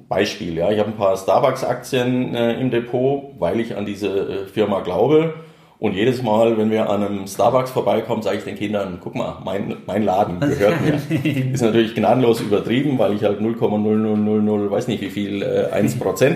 Beispiel, 0.08 0.58
ja, 0.58 0.72
ich 0.72 0.80
habe 0.80 0.90
ein 0.90 0.98
paar 0.98 1.16
Starbucks-Aktien 1.16 2.36
äh, 2.36 2.60
im 2.60 2.70
Depot, 2.70 3.32
weil 3.40 3.60
ich 3.62 3.78
an 3.78 3.86
diese 3.86 4.10
äh, 4.10 4.46
Firma 4.46 4.82
glaube. 4.82 5.36
Und 5.82 5.96
jedes 5.96 6.22
Mal, 6.22 6.60
wenn 6.60 6.70
wir 6.70 6.92
an 6.92 7.04
einem 7.04 7.26
Starbucks 7.26 7.72
vorbeikommen, 7.72 8.22
sage 8.22 8.38
ich 8.38 8.44
den 8.44 8.56
Kindern, 8.56 9.00
guck 9.02 9.16
mal, 9.16 9.40
mein, 9.44 9.78
mein 9.88 10.04
Laden 10.04 10.40
gehört 10.40 10.76
mir. 10.80 11.02
ist 11.54 11.64
natürlich 11.64 11.96
gnadenlos 11.96 12.40
übertrieben, 12.40 13.00
weil 13.00 13.16
ich 13.16 13.24
halt 13.24 13.42
0,0000, 13.42 14.70
weiß 14.70 14.88
nicht 14.88 15.02
wie 15.02 15.10
viel, 15.10 15.42
äh, 15.42 15.74
1% 15.74 16.36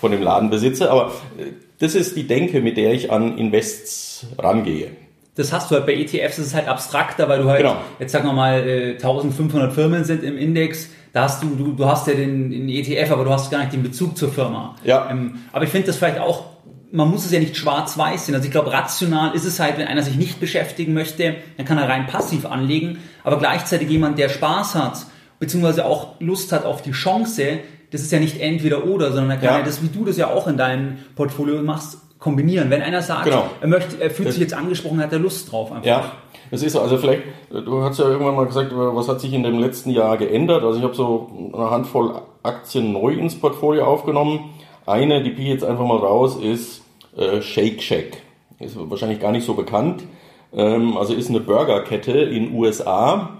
von 0.00 0.12
dem 0.12 0.22
Laden 0.22 0.48
besitze. 0.48 0.92
Aber 0.92 1.10
äh, 1.36 1.46
das 1.80 1.96
ist 1.96 2.16
die 2.16 2.28
Denke, 2.28 2.60
mit 2.60 2.76
der 2.76 2.92
ich 2.92 3.10
an 3.10 3.36
Invests 3.36 4.28
rangehe. 4.38 4.92
Das 5.34 5.52
hast 5.52 5.72
du 5.72 5.74
halt 5.74 5.86
bei 5.86 5.94
ETFs, 5.94 6.36
das 6.36 6.46
ist 6.46 6.54
halt 6.54 6.68
abstrakter, 6.68 7.28
weil 7.28 7.42
du 7.42 7.48
halt, 7.48 7.62
genau. 7.62 7.78
jetzt 7.98 8.12
sagen 8.12 8.28
wir 8.28 8.32
mal, 8.32 8.62
1500 8.62 9.72
äh, 9.72 9.74
Firmen 9.74 10.04
sind 10.04 10.22
im 10.22 10.38
Index 10.38 10.90
da 11.14 11.22
hast 11.22 11.44
du, 11.44 11.54
du, 11.54 11.72
du 11.72 11.86
hast 11.86 12.08
ja 12.08 12.14
den, 12.14 12.50
den 12.50 12.68
ETF, 12.68 13.12
aber 13.12 13.24
du 13.24 13.30
hast 13.30 13.48
gar 13.48 13.60
nicht 13.60 13.72
den 13.72 13.84
Bezug 13.84 14.18
zur 14.18 14.32
Firma. 14.32 14.74
Ja. 14.82 15.08
Ähm, 15.08 15.44
aber 15.52 15.64
ich 15.64 15.70
finde 15.70 15.86
das 15.86 15.96
vielleicht 15.96 16.18
auch 16.18 16.53
man 16.94 17.10
muss 17.10 17.26
es 17.26 17.32
ja 17.32 17.40
nicht 17.40 17.56
schwarz-weiß 17.56 18.26
sehen. 18.26 18.36
Also 18.36 18.46
ich 18.46 18.52
glaube, 18.52 18.72
rational 18.72 19.34
ist 19.34 19.44
es 19.44 19.58
halt, 19.58 19.78
wenn 19.78 19.88
einer 19.88 20.02
sich 20.02 20.14
nicht 20.14 20.38
beschäftigen 20.38 20.94
möchte, 20.94 21.34
dann 21.56 21.66
kann 21.66 21.76
er 21.76 21.88
rein 21.88 22.06
passiv 22.06 22.46
anlegen. 22.46 22.98
Aber 23.24 23.38
gleichzeitig 23.38 23.90
jemand, 23.90 24.16
der 24.16 24.28
Spaß 24.28 24.76
hat, 24.76 25.06
beziehungsweise 25.40 25.86
auch 25.86 26.20
Lust 26.20 26.52
hat 26.52 26.64
auf 26.64 26.82
die 26.82 26.92
Chance, 26.92 27.58
das 27.90 28.02
ist 28.02 28.12
ja 28.12 28.20
nicht 28.20 28.40
entweder 28.40 28.84
oder, 28.86 29.10
sondern 29.10 29.32
er 29.32 29.36
kann 29.38 29.44
ja, 29.46 29.58
ja 29.58 29.64
das, 29.64 29.82
wie 29.82 29.88
du 29.88 30.04
das 30.04 30.16
ja 30.16 30.30
auch 30.30 30.46
in 30.46 30.56
deinem 30.56 30.98
Portfolio 31.16 31.60
machst, 31.62 31.98
kombinieren. 32.20 32.70
Wenn 32.70 32.80
einer 32.80 33.02
sagt, 33.02 33.24
genau. 33.24 33.50
er 33.60 33.68
möchte, 33.68 34.00
er 34.00 34.10
fühlt 34.10 34.30
sich 34.30 34.40
jetzt 34.40 34.54
angesprochen, 34.54 35.00
hat 35.02 35.12
er 35.12 35.18
Lust 35.18 35.50
drauf 35.50 35.72
einfach. 35.72 35.84
Ja. 35.84 36.12
Es 36.52 36.62
ist 36.62 36.74
so, 36.74 36.80
also 36.80 36.96
vielleicht, 36.96 37.22
du 37.50 37.82
hast 37.82 37.98
ja 37.98 38.06
irgendwann 38.06 38.36
mal 38.36 38.46
gesagt, 38.46 38.70
was 38.72 39.08
hat 39.08 39.20
sich 39.20 39.32
in 39.32 39.42
dem 39.42 39.58
letzten 39.58 39.90
Jahr 39.90 40.16
geändert? 40.16 40.62
Also 40.62 40.78
ich 40.78 40.84
habe 40.84 40.94
so 40.94 41.50
eine 41.52 41.70
Handvoll 41.70 42.22
Aktien 42.44 42.92
neu 42.92 43.14
ins 43.14 43.34
Portfolio 43.34 43.84
aufgenommen. 43.84 44.54
Eine, 44.86 45.24
die 45.24 45.30
pieke 45.30 45.50
jetzt 45.50 45.64
einfach 45.64 45.84
mal 45.84 45.98
raus, 45.98 46.36
ist 46.36 46.83
äh, 47.16 47.42
Shake 47.42 47.82
Shack. 47.82 48.22
Ist 48.60 48.76
wahrscheinlich 48.76 49.20
gar 49.20 49.32
nicht 49.32 49.44
so 49.44 49.54
bekannt. 49.54 50.04
Ähm, 50.52 50.96
also 50.96 51.14
ist 51.14 51.30
eine 51.30 51.40
Burgerkette 51.40 52.12
in 52.12 52.54
USA 52.54 53.38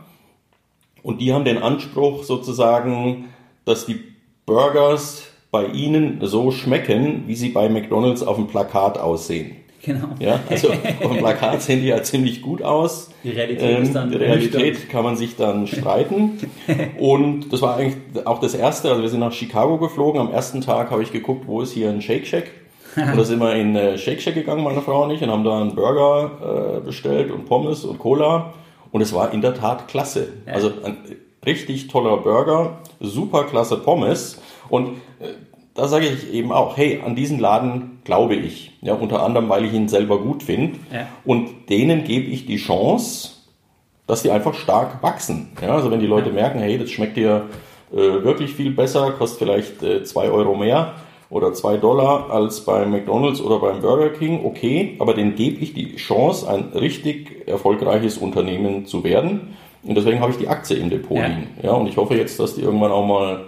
und 1.02 1.20
die 1.20 1.32
haben 1.32 1.44
den 1.44 1.58
Anspruch 1.58 2.24
sozusagen, 2.24 3.26
dass 3.64 3.86
die 3.86 4.00
Burgers 4.46 5.24
bei 5.50 5.66
ihnen 5.66 6.18
so 6.22 6.50
schmecken, 6.50 7.24
wie 7.26 7.36
sie 7.36 7.50
bei 7.50 7.68
McDonald's 7.68 8.22
auf 8.22 8.36
dem 8.36 8.48
Plakat 8.48 8.98
aussehen. 8.98 9.56
Genau. 9.84 10.08
Ja, 10.18 10.40
also 10.48 10.70
auf 10.70 11.12
dem 11.12 11.18
Plakat 11.18 11.60
sehen 11.60 11.82
die 11.82 11.88
ja 11.88 12.02
ziemlich 12.02 12.40
gut 12.40 12.62
aus. 12.62 13.10
Die 13.22 13.30
Realität 13.30 13.76
ähm, 13.76 13.82
ist 13.82 13.94
dann. 13.94 14.10
Die 14.10 14.16
Realität 14.16 14.88
kann 14.88 15.04
man 15.04 15.16
sich 15.16 15.36
dann 15.36 15.66
streiten. 15.66 16.38
Und 16.98 17.52
das 17.52 17.60
war 17.60 17.76
eigentlich 17.76 18.26
auch 18.26 18.40
das 18.40 18.54
erste. 18.54 18.88
Also 18.88 19.02
wir 19.02 19.10
sind 19.10 19.20
nach 19.20 19.32
Chicago 19.32 19.76
geflogen. 19.76 20.20
Am 20.20 20.32
ersten 20.32 20.62
Tag 20.62 20.90
habe 20.90 21.02
ich 21.02 21.12
geguckt, 21.12 21.46
wo 21.46 21.60
ist 21.60 21.72
hier 21.72 21.90
ein 21.90 22.00
Shake 22.00 22.26
Shack. 22.26 22.50
Und 22.96 23.16
da 23.16 23.24
sind 23.24 23.40
wir 23.40 23.54
in 23.54 23.74
äh, 23.74 23.98
Shake 23.98 24.20
Shack 24.20 24.34
gegangen, 24.34 24.62
meine 24.62 24.80
Frau 24.80 25.04
und 25.04 25.10
ich, 25.10 25.22
und 25.22 25.30
haben 25.30 25.44
da 25.44 25.60
einen 25.60 25.74
Burger 25.74 26.78
äh, 26.78 26.80
bestellt 26.80 27.30
und 27.30 27.46
Pommes 27.46 27.84
und 27.84 27.98
Cola. 27.98 28.54
Und 28.92 29.00
es 29.00 29.12
war 29.12 29.32
in 29.32 29.40
der 29.40 29.54
Tat 29.54 29.88
klasse. 29.88 30.28
Also 30.46 30.70
ein 30.84 30.98
richtig 31.44 31.88
toller 31.88 32.18
Burger, 32.18 32.78
super 33.00 33.44
klasse 33.44 33.78
Pommes. 33.78 34.40
Und 34.68 34.98
äh, 35.18 35.32
da 35.74 35.88
sage 35.88 36.06
ich 36.06 36.32
eben 36.32 36.52
auch, 36.52 36.76
hey, 36.76 37.02
an 37.04 37.16
diesen 37.16 37.40
Laden 37.40 38.00
glaube 38.04 38.36
ich. 38.36 38.72
Ja, 38.82 38.94
unter 38.94 39.22
anderem, 39.22 39.48
weil 39.48 39.64
ich 39.64 39.72
ihn 39.72 39.88
selber 39.88 40.20
gut 40.20 40.42
finde. 40.42 40.78
Ja. 40.92 41.08
Und 41.24 41.68
denen 41.68 42.04
gebe 42.04 42.26
ich 42.26 42.46
die 42.46 42.58
Chance, 42.58 43.30
dass 44.06 44.22
die 44.22 44.30
einfach 44.30 44.54
stark 44.54 45.02
wachsen. 45.02 45.50
Ja, 45.60 45.74
also 45.74 45.90
wenn 45.90 46.00
die 46.00 46.06
Leute 46.06 46.30
merken, 46.30 46.60
hey, 46.60 46.78
das 46.78 46.90
schmeckt 46.90 47.16
dir 47.16 47.46
äh, 47.92 47.96
wirklich 47.96 48.54
viel 48.54 48.70
besser, 48.70 49.12
kostet 49.12 49.38
vielleicht 49.38 49.82
äh, 49.82 50.04
zwei 50.04 50.30
Euro 50.30 50.54
mehr 50.54 50.94
oder 51.34 51.52
zwei 51.52 51.78
Dollar 51.78 52.30
als 52.30 52.60
beim 52.60 52.92
McDonald's 52.92 53.40
oder 53.40 53.58
beim 53.58 53.80
Burger 53.80 54.10
King, 54.10 54.44
okay, 54.44 54.94
aber 55.00 55.14
denen 55.14 55.34
gebe 55.34 55.56
ich 55.64 55.74
die 55.74 55.96
Chance, 55.96 56.48
ein 56.48 56.78
richtig 56.78 57.48
erfolgreiches 57.48 58.18
Unternehmen 58.18 58.86
zu 58.86 59.02
werden. 59.02 59.56
Und 59.82 59.96
deswegen 59.96 60.20
habe 60.20 60.30
ich 60.30 60.38
die 60.38 60.46
Aktie 60.46 60.76
im 60.76 60.90
Depot 60.90 61.18
ja. 61.18 61.26
liegen. 61.26 61.48
Ja, 61.60 61.72
und 61.72 61.88
ich 61.88 61.96
hoffe 61.96 62.14
jetzt, 62.14 62.38
dass 62.38 62.54
die 62.54 62.60
irgendwann 62.60 62.92
auch 62.92 63.04
mal 63.04 63.46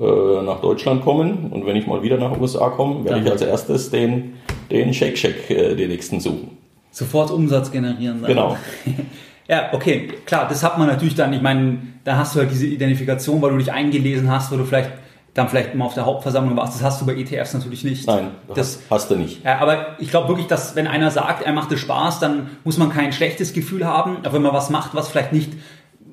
äh, 0.00 0.42
nach 0.44 0.62
Deutschland 0.62 1.04
kommen 1.04 1.50
und 1.50 1.66
wenn 1.66 1.76
ich 1.76 1.86
mal 1.86 2.02
wieder 2.02 2.16
nach 2.16 2.40
USA 2.40 2.70
komme, 2.70 3.04
werde 3.04 3.20
ich 3.20 3.30
als 3.30 3.42
erstes 3.42 3.90
den, 3.90 4.32
den 4.70 4.94
Shake 4.94 5.18
Shack 5.18 5.50
äh, 5.50 5.74
den 5.74 5.90
nächsten 5.90 6.20
suchen. 6.20 6.56
Sofort 6.90 7.30
Umsatz 7.30 7.70
generieren. 7.70 8.22
Dann. 8.22 8.28
Genau. 8.28 8.56
ja, 9.46 9.74
okay, 9.74 10.08
klar, 10.24 10.46
das 10.48 10.62
hat 10.62 10.78
man 10.78 10.88
natürlich 10.88 11.14
dann, 11.14 11.34
ich 11.34 11.42
meine, 11.42 11.80
da 12.02 12.16
hast 12.16 12.34
du 12.34 12.40
halt 12.40 12.50
diese 12.50 12.66
Identifikation, 12.66 13.42
weil 13.42 13.50
du 13.50 13.58
dich 13.58 13.72
eingelesen 13.74 14.30
hast, 14.30 14.50
weil 14.50 14.56
du 14.56 14.64
vielleicht 14.64 14.90
dann 15.36 15.48
vielleicht 15.48 15.74
mal 15.74 15.84
auf 15.84 15.94
der 15.94 16.06
Hauptversammlung 16.06 16.56
warst. 16.56 16.74
Das 16.74 16.82
hast 16.82 17.00
du 17.00 17.06
bei 17.06 17.14
ETFs 17.14 17.52
natürlich 17.52 17.84
nicht. 17.84 18.06
Nein, 18.06 18.30
das 18.54 18.80
hast 18.88 19.10
du 19.10 19.16
nicht. 19.16 19.44
Ja, 19.44 19.58
aber 19.58 19.96
ich 19.98 20.10
glaube 20.10 20.28
wirklich, 20.28 20.46
dass 20.46 20.74
wenn 20.74 20.86
einer 20.86 21.10
sagt, 21.10 21.44
er 21.44 21.52
macht 21.52 21.70
es 21.72 21.80
Spaß, 21.80 22.20
dann 22.20 22.50
muss 22.64 22.78
man 22.78 22.90
kein 22.90 23.12
schlechtes 23.12 23.52
Gefühl 23.52 23.86
haben. 23.86 24.18
Aber 24.22 24.32
wenn 24.32 24.42
man 24.42 24.54
was 24.54 24.70
macht, 24.70 24.94
was 24.94 25.08
vielleicht 25.08 25.32
nicht 25.32 25.52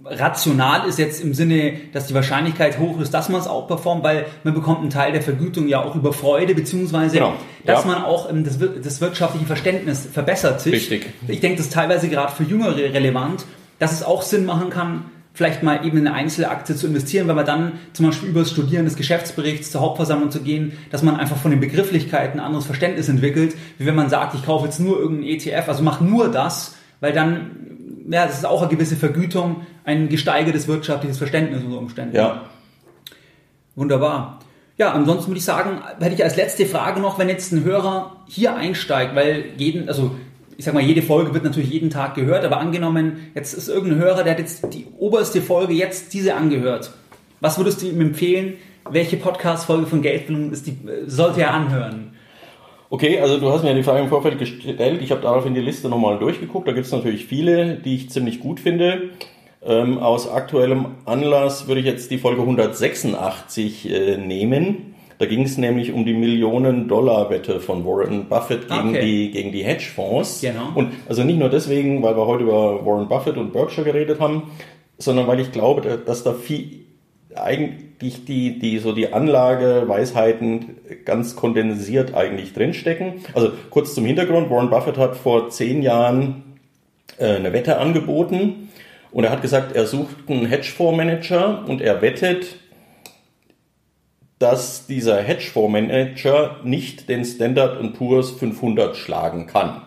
rational 0.06 0.88
ist 0.88 1.00
jetzt 1.00 1.24
im 1.24 1.34
Sinne, 1.34 1.76
dass 1.94 2.08
die 2.08 2.14
Wahrscheinlichkeit 2.14 2.78
hoch 2.78 3.00
ist, 3.00 3.14
dass 3.14 3.30
man 3.30 3.40
es 3.40 3.48
auch 3.48 3.68
performt, 3.68 4.04
weil 4.04 4.26
man 4.44 4.54
bekommt 4.54 4.82
einen 4.82 4.90
Teil 4.90 5.14
der 5.14 5.22
Vergütung 5.22 5.68
ja 5.68 5.82
auch 5.82 5.96
über 5.96 6.12
Freude, 6.12 6.54
beziehungsweise 6.56 7.18
genau. 7.18 7.34
dass 7.66 7.86
ja. 7.86 7.92
man 7.92 8.04
auch 8.04 8.30
ähm, 8.30 8.44
das, 8.44 8.58
das, 8.60 9.00
wirtschaftliche 9.00 9.46
Verständnis 9.46 10.06
verbessert 10.12 10.60
sich. 10.60 10.74
Richtig. 10.74 11.14
Ich 11.28 11.40
denke, 11.40 11.58
das 11.58 11.68
ist 11.68 11.74
teilweise 11.74 12.10
gerade 12.10 12.34
für 12.34 12.44
Jüngere 12.44 12.76
relevant, 12.76 13.46
dass 13.80 13.94
es 13.94 14.04
auch 14.04 14.22
Sinn 14.22 14.46
machen 14.46 14.70
kann, 14.70 15.06
vielleicht 15.34 15.64
mal 15.64 15.86
eben 15.86 15.98
in 15.98 16.08
eine 16.08 16.16
Einzelaktie 16.16 16.76
zu 16.76 16.88
investieren, 16.88 17.28
weil 17.28 17.36
man 17.36 17.46
dann 17.46 17.72
zum 17.94 18.06
Beispiel 18.06 18.30
über 18.30 18.42
das 18.42 18.52
Studieren 18.52 18.86
des 18.86 18.96
Geschäftsberichts 18.96 19.72
zur 19.72 19.82
Hauptversammlung 19.82 20.32
zu 20.32 20.42
gehen, 20.42 20.74
dass 20.92 21.02
man 21.02 21.16
einfach 21.16 21.38
von 21.38 21.52
den 21.52 21.60
Begrifflichkeiten 21.60 22.40
ein 22.40 22.46
anderes 22.46 22.66
Verständnis 22.66 23.10
entwickelt, 23.10 23.56
wie 23.78 23.86
wenn 23.86 23.96
man 23.96 24.10
sagt, 24.10 24.36
ich 24.36 24.46
kaufe 24.46 24.66
jetzt 24.66 24.80
nur 24.80 25.00
irgendeinen 25.00 25.34
ETF, 25.34 25.68
also 25.68 25.84
mach 25.84 26.02
nur 26.02 26.30
das, 26.30 26.76
weil 27.00 27.14
dann 27.14 27.52
ja, 28.10 28.26
das 28.26 28.38
ist 28.38 28.46
auch 28.46 28.62
eine 28.62 28.70
gewisse 28.70 28.96
Vergütung, 28.96 29.66
ein 29.86 30.10
gesteigertes 30.10 30.68
wirtschaftliches 30.68 31.18
Verständnis 31.18 31.64
unter 31.64 31.78
Umständen. 31.78 32.16
Ja. 32.16 32.44
Wunderbar. 33.76 34.40
Ja, 34.78 34.92
ansonsten 34.92 35.28
würde 35.28 35.38
ich 35.38 35.46
sagen, 35.46 35.82
hätte 36.00 36.16
ich 36.16 36.24
als 36.24 36.36
letzte 36.36 36.66
Frage 36.66 37.00
noch, 37.00 37.20
wenn 37.20 37.30
jetzt 37.30 37.52
ein 37.52 37.64
Hörer 37.64 38.18
hier 38.28 38.56
einsteigt, 38.56 39.16
weil 39.16 39.46
jeden, 39.58 39.88
also 39.88 40.16
ich 40.64 40.66
sag 40.66 40.76
mal, 40.76 40.82
jede 40.82 41.02
Folge 41.02 41.34
wird 41.34 41.44
natürlich 41.44 41.72
jeden 41.72 41.90
Tag 41.90 42.16
gehört, 42.16 42.46
aber 42.46 42.58
angenommen, 42.58 43.32
jetzt 43.36 43.54
ist 43.54 43.68
irgendein 43.68 44.00
Hörer, 44.00 44.24
der 44.24 44.32
hat 44.32 44.40
jetzt 44.40 44.74
die 44.74 44.88
oberste 44.98 45.42
Folge 45.42 45.74
jetzt 45.74 46.14
diese 46.14 46.36
angehört. 46.36 46.94
Was 47.42 47.58
würdest 47.58 47.82
du 47.82 47.88
ihm 47.88 48.00
empfehlen? 48.00 48.54
Welche 48.90 49.18
Podcast-Folge 49.18 49.88
von 49.88 50.02
Geldbildung 50.02 50.54
ist 50.54 50.66
die, 50.66 50.78
sollte 51.06 51.42
er 51.42 51.54
anhören? 51.54 52.14
Okay, 52.90 53.20
also 53.20 53.42
du 53.42 53.52
hast 53.52 53.66
mir 53.66 53.76
die 53.76 53.84
Frage 53.84 54.04
im 54.04 54.08
Vorfeld 54.08 54.40
gestellt. 54.40 55.02
Ich 55.02 55.12
habe 55.12 55.20
darauf 55.20 55.46
in 55.46 55.54
die 55.54 55.60
Liste 55.60 55.90
nochmal 55.90 56.18
durchgeguckt. 56.18 56.66
Da 56.66 56.72
gibt 56.72 56.86
es 56.86 56.94
natürlich 56.94 57.26
viele, 57.26 57.76
die 57.76 57.96
ich 57.96 58.10
ziemlich 58.10 58.40
gut 58.40 58.62
finde. 58.62 59.10
Ähm, 59.66 59.98
aus 59.98 60.32
aktuellem 60.32 60.96
Anlass 61.04 61.68
würde 61.68 61.82
ich 61.82 61.86
jetzt 61.86 62.10
die 62.10 62.20
Folge 62.20 62.40
186 62.40 63.92
äh, 63.92 64.16
nehmen. 64.16 64.93
Da 65.24 65.30
ging 65.30 65.44
es 65.44 65.58
nämlich 65.58 65.94
um 65.94 66.04
die 66.04 66.14
Millionen-Dollar-Wette 66.14 67.62
von 67.62 67.86
Warren 67.86 68.26
Buffett 68.26 68.68
gegen 68.68 68.90
okay. 68.90 69.06
die, 69.06 69.32
gegen 69.32 69.54
die 69.54 69.64
Hedgefonds. 69.64 70.42
Genau. 70.42 70.74
Und 70.76 70.92
also 71.08 71.24
nicht 71.24 71.40
nur 71.40 71.48
deswegen, 71.48 72.04
weil 72.04 72.18
wir 72.18 72.28
heute 72.28 72.44
über 72.44 72.86
Warren 72.86 73.08
Buffett 73.08 73.38
und 73.38 73.54
Berkshire 73.54 73.86
geredet 73.86 74.20
haben, 74.20 74.52
sondern 74.98 75.26
weil 75.26 75.40
ich 75.40 75.54
glaube, 75.54 76.02
dass 76.06 76.26
da 76.26 76.34
viel, 76.34 76.82
eigentlich 77.36 78.26
die, 78.26 78.60
die, 78.60 78.80
so 78.80 78.92
die 78.92 79.14
Anlageweisheiten 79.14 80.76
ganz 81.06 81.38
kondensiert 81.38 82.14
eigentlich 82.14 82.52
drinstecken. 82.52 83.22
Also 83.34 83.54
kurz 83.70 83.96
zum 83.96 84.04
Hintergrund, 84.04 84.50
Warren 84.50 84.70
Buffett 84.70 84.98
hat 84.98 85.16
vor 85.16 85.50
zehn 85.50 85.84
Jahren 85.84 86.44
äh, 87.18 87.38
eine 87.38 87.54
Wette 87.54 87.78
angeboten 87.78 88.68
und 89.14 89.24
er 89.24 89.30
hat 89.30 89.42
gesagt, 89.42 89.74
er 89.74 89.86
sucht 89.86 90.18
einen 90.28 90.48
Hedgefondsmanager 90.48 91.64
und 91.66 91.82
er 91.82 92.02
wettet, 92.02 92.58
dass 94.40 94.88
dieser 94.88 95.22
Hedgefondsmanager 95.22 96.58
nicht 96.64 97.10
den 97.10 97.24
Standard 97.24 97.94
Poor's 97.94 98.32
500 98.32 98.96
schlagen 98.96 99.48
kann. 99.48 99.82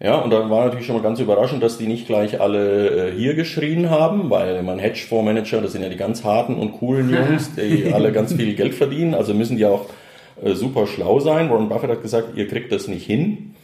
Ja, 0.00 0.16
und 0.16 0.30
dann 0.30 0.50
war 0.50 0.66
natürlich 0.66 0.86
schon 0.86 0.96
mal 0.96 1.02
ganz 1.02 1.20
überraschend, 1.20 1.62
dass 1.62 1.78
die 1.78 1.86
nicht 1.86 2.06
gleich 2.06 2.40
alle 2.40 3.08
äh, 3.08 3.12
hier 3.16 3.34
geschrien 3.34 3.90
haben, 3.90 4.28
weil 4.28 4.62
mein 4.62 4.78
Hedgefondsmanager, 4.78 5.62
das 5.62 5.72
sind 5.72 5.82
ja 5.82 5.88
die 5.88 5.96
ganz 5.96 6.24
harten 6.24 6.56
und 6.56 6.72
coolen 6.72 7.10
Jungs, 7.14 7.54
die 7.54 7.92
alle 7.92 8.12
ganz 8.12 8.34
viel 8.34 8.54
Geld 8.54 8.74
verdienen, 8.74 9.14
also 9.14 9.34
müssen 9.34 9.56
die 9.56 9.64
auch 9.64 9.86
äh, 10.42 10.54
super 10.54 10.86
schlau 10.86 11.20
sein. 11.20 11.48
Warren 11.48 11.68
Buffett 11.68 11.90
hat 11.90 12.02
gesagt, 12.02 12.36
ihr 12.36 12.48
kriegt 12.48 12.72
das 12.72 12.88
nicht 12.88 13.06
hin. 13.06 13.54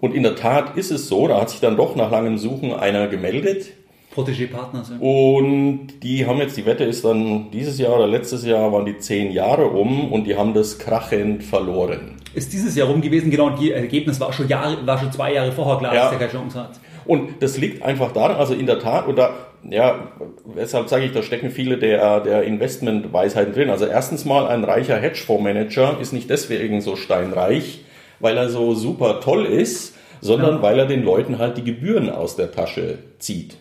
Und 0.00 0.14
in 0.14 0.22
der 0.22 0.36
Tat 0.36 0.76
ist 0.76 0.90
es 0.90 1.08
so, 1.08 1.28
da 1.28 1.40
hat 1.40 1.50
sich 1.50 1.60
dann 1.60 1.76
doch 1.76 1.96
nach 1.96 2.10
langem 2.10 2.38
Suchen 2.38 2.72
einer 2.72 3.08
gemeldet. 3.08 3.66
Protégé-Partner. 4.14 4.82
Ja. 4.90 4.96
Und 4.98 6.02
die 6.02 6.26
haben 6.26 6.38
jetzt, 6.38 6.56
die 6.56 6.66
Wette 6.66 6.84
ist 6.84 7.04
dann 7.04 7.50
dieses 7.52 7.78
Jahr 7.78 7.96
oder 7.96 8.08
letztes 8.08 8.44
Jahr 8.44 8.72
waren 8.72 8.84
die 8.84 8.98
zehn 8.98 9.30
Jahre 9.30 9.66
um 9.66 10.12
und 10.12 10.24
die 10.24 10.36
haben 10.36 10.52
das 10.52 10.78
krachend 10.78 11.44
verloren. 11.44 12.16
Ist 12.34 12.52
dieses 12.52 12.76
Jahr 12.76 12.88
rum 12.88 13.00
gewesen, 13.00 13.30
genau, 13.30 13.46
und 13.46 13.58
das 13.58 13.68
Ergebnis 13.68 14.20
war 14.20 14.32
schon, 14.32 14.48
Jahre, 14.48 14.86
war 14.86 14.98
schon 14.98 15.12
zwei 15.12 15.32
Jahre 15.32 15.52
vorher 15.52 15.78
klar, 15.78 15.94
ja. 15.94 16.00
dass 16.02 16.10
der 16.10 16.18
keine 16.18 16.32
Chance 16.32 16.60
hat. 16.60 16.80
Und 17.06 17.42
das 17.42 17.56
liegt 17.56 17.82
einfach 17.82 18.12
daran, 18.12 18.36
also 18.36 18.54
in 18.54 18.66
der 18.66 18.78
Tat, 18.78 19.08
oder 19.08 19.34
ja, 19.68 20.08
weshalb 20.44 20.88
sage 20.88 21.04
ich, 21.04 21.12
da 21.12 21.22
stecken 21.22 21.50
viele 21.50 21.78
der, 21.78 22.20
der 22.20 22.42
Investmentweisheiten 22.44 23.52
drin. 23.52 23.70
Also 23.70 23.86
erstens 23.86 24.24
mal, 24.24 24.46
ein 24.46 24.64
reicher 24.64 24.96
Hedgefondsmanager 24.96 25.98
ist 26.00 26.12
nicht 26.12 26.30
deswegen 26.30 26.80
so 26.80 26.96
steinreich, 26.96 27.84
weil 28.20 28.36
er 28.36 28.48
so 28.48 28.74
super 28.74 29.20
toll 29.20 29.46
ist, 29.46 29.94
sondern 30.20 30.56
ja. 30.56 30.62
weil 30.62 30.78
er 30.78 30.86
den 30.86 31.02
Leuten 31.02 31.38
halt 31.38 31.56
die 31.56 31.64
Gebühren 31.64 32.10
aus 32.10 32.36
der 32.36 32.52
Tasche 32.52 32.98
zieht. 33.18 33.56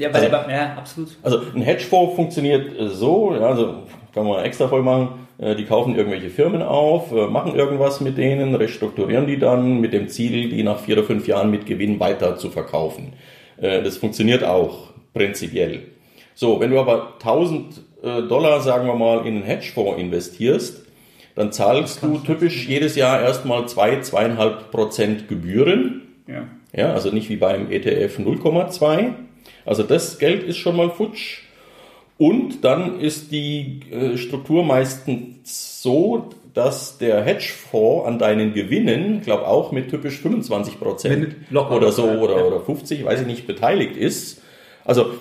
Ja, 0.00 0.14
weil 0.14 0.24
also, 0.24 0.48
er, 0.48 0.50
ja, 0.50 0.74
absolut. 0.76 1.10
Also 1.22 1.42
ein 1.54 1.60
Hedgefonds 1.60 2.16
funktioniert 2.16 2.72
so, 2.90 3.34
ja, 3.34 3.48
also 3.48 3.82
kann 4.14 4.26
man 4.26 4.42
extra 4.44 4.66
voll 4.66 4.82
machen, 4.82 5.26
äh, 5.36 5.54
die 5.54 5.66
kaufen 5.66 5.94
irgendwelche 5.94 6.30
Firmen 6.30 6.62
auf, 6.62 7.12
äh, 7.12 7.26
machen 7.26 7.54
irgendwas 7.54 8.00
mit 8.00 8.16
denen, 8.16 8.54
restrukturieren 8.54 9.26
die 9.26 9.38
dann 9.38 9.78
mit 9.78 9.92
dem 9.92 10.08
Ziel, 10.08 10.48
die 10.48 10.62
nach 10.62 10.80
vier 10.80 10.96
oder 10.96 11.06
fünf 11.06 11.28
Jahren 11.28 11.50
mit 11.50 11.66
Gewinn 11.66 12.00
weiter 12.00 12.38
zu 12.38 12.48
verkaufen. 12.48 13.12
Äh, 13.60 13.82
das 13.82 13.98
funktioniert 13.98 14.42
auch 14.42 14.88
prinzipiell. 15.12 15.82
So, 16.34 16.60
wenn 16.60 16.70
du 16.70 16.80
aber 16.80 17.14
1000 17.18 17.82
Dollar, 18.02 18.62
sagen 18.62 18.86
wir 18.86 18.94
mal, 18.94 19.26
in 19.26 19.34
einen 19.34 19.42
Hedgefonds 19.42 20.00
investierst, 20.00 20.86
dann 21.34 21.52
zahlst 21.52 22.02
du 22.02 22.16
typisch 22.16 22.66
jedes 22.66 22.96
Jahr 22.96 23.20
erstmal 23.20 23.68
zwei, 23.68 24.00
zweieinhalb 24.00 24.70
Prozent 24.70 25.28
Gebühren. 25.28 26.00
Ja. 26.26 26.44
ja. 26.72 26.94
Also 26.94 27.10
nicht 27.10 27.28
wie 27.28 27.36
beim 27.36 27.70
ETF 27.70 28.18
0,2. 28.18 29.12
Also 29.64 29.82
das 29.82 30.18
Geld 30.18 30.42
ist 30.42 30.58
schon 30.58 30.76
mal 30.76 30.90
futsch. 30.90 31.42
Und 32.18 32.64
dann 32.64 33.00
ist 33.00 33.32
die 33.32 33.80
äh, 33.90 34.18
Struktur 34.18 34.62
meistens 34.62 35.82
so, 35.82 36.28
dass 36.52 36.98
der 36.98 37.22
Hedgefonds 37.22 38.06
an 38.06 38.18
deinen 38.18 38.52
Gewinnen, 38.52 39.22
glaube 39.22 39.46
auch 39.46 39.72
mit 39.72 39.88
typisch 39.88 40.18
25 40.18 40.78
Prozent 40.78 41.36
oder 41.50 41.92
so 41.92 42.04
oder, 42.10 42.46
oder 42.46 42.60
50, 42.60 43.04
weiß 43.04 43.22
ich 43.22 43.26
nicht, 43.26 43.46
beteiligt 43.46 43.96
ist. 43.96 44.42
Also 44.84 45.12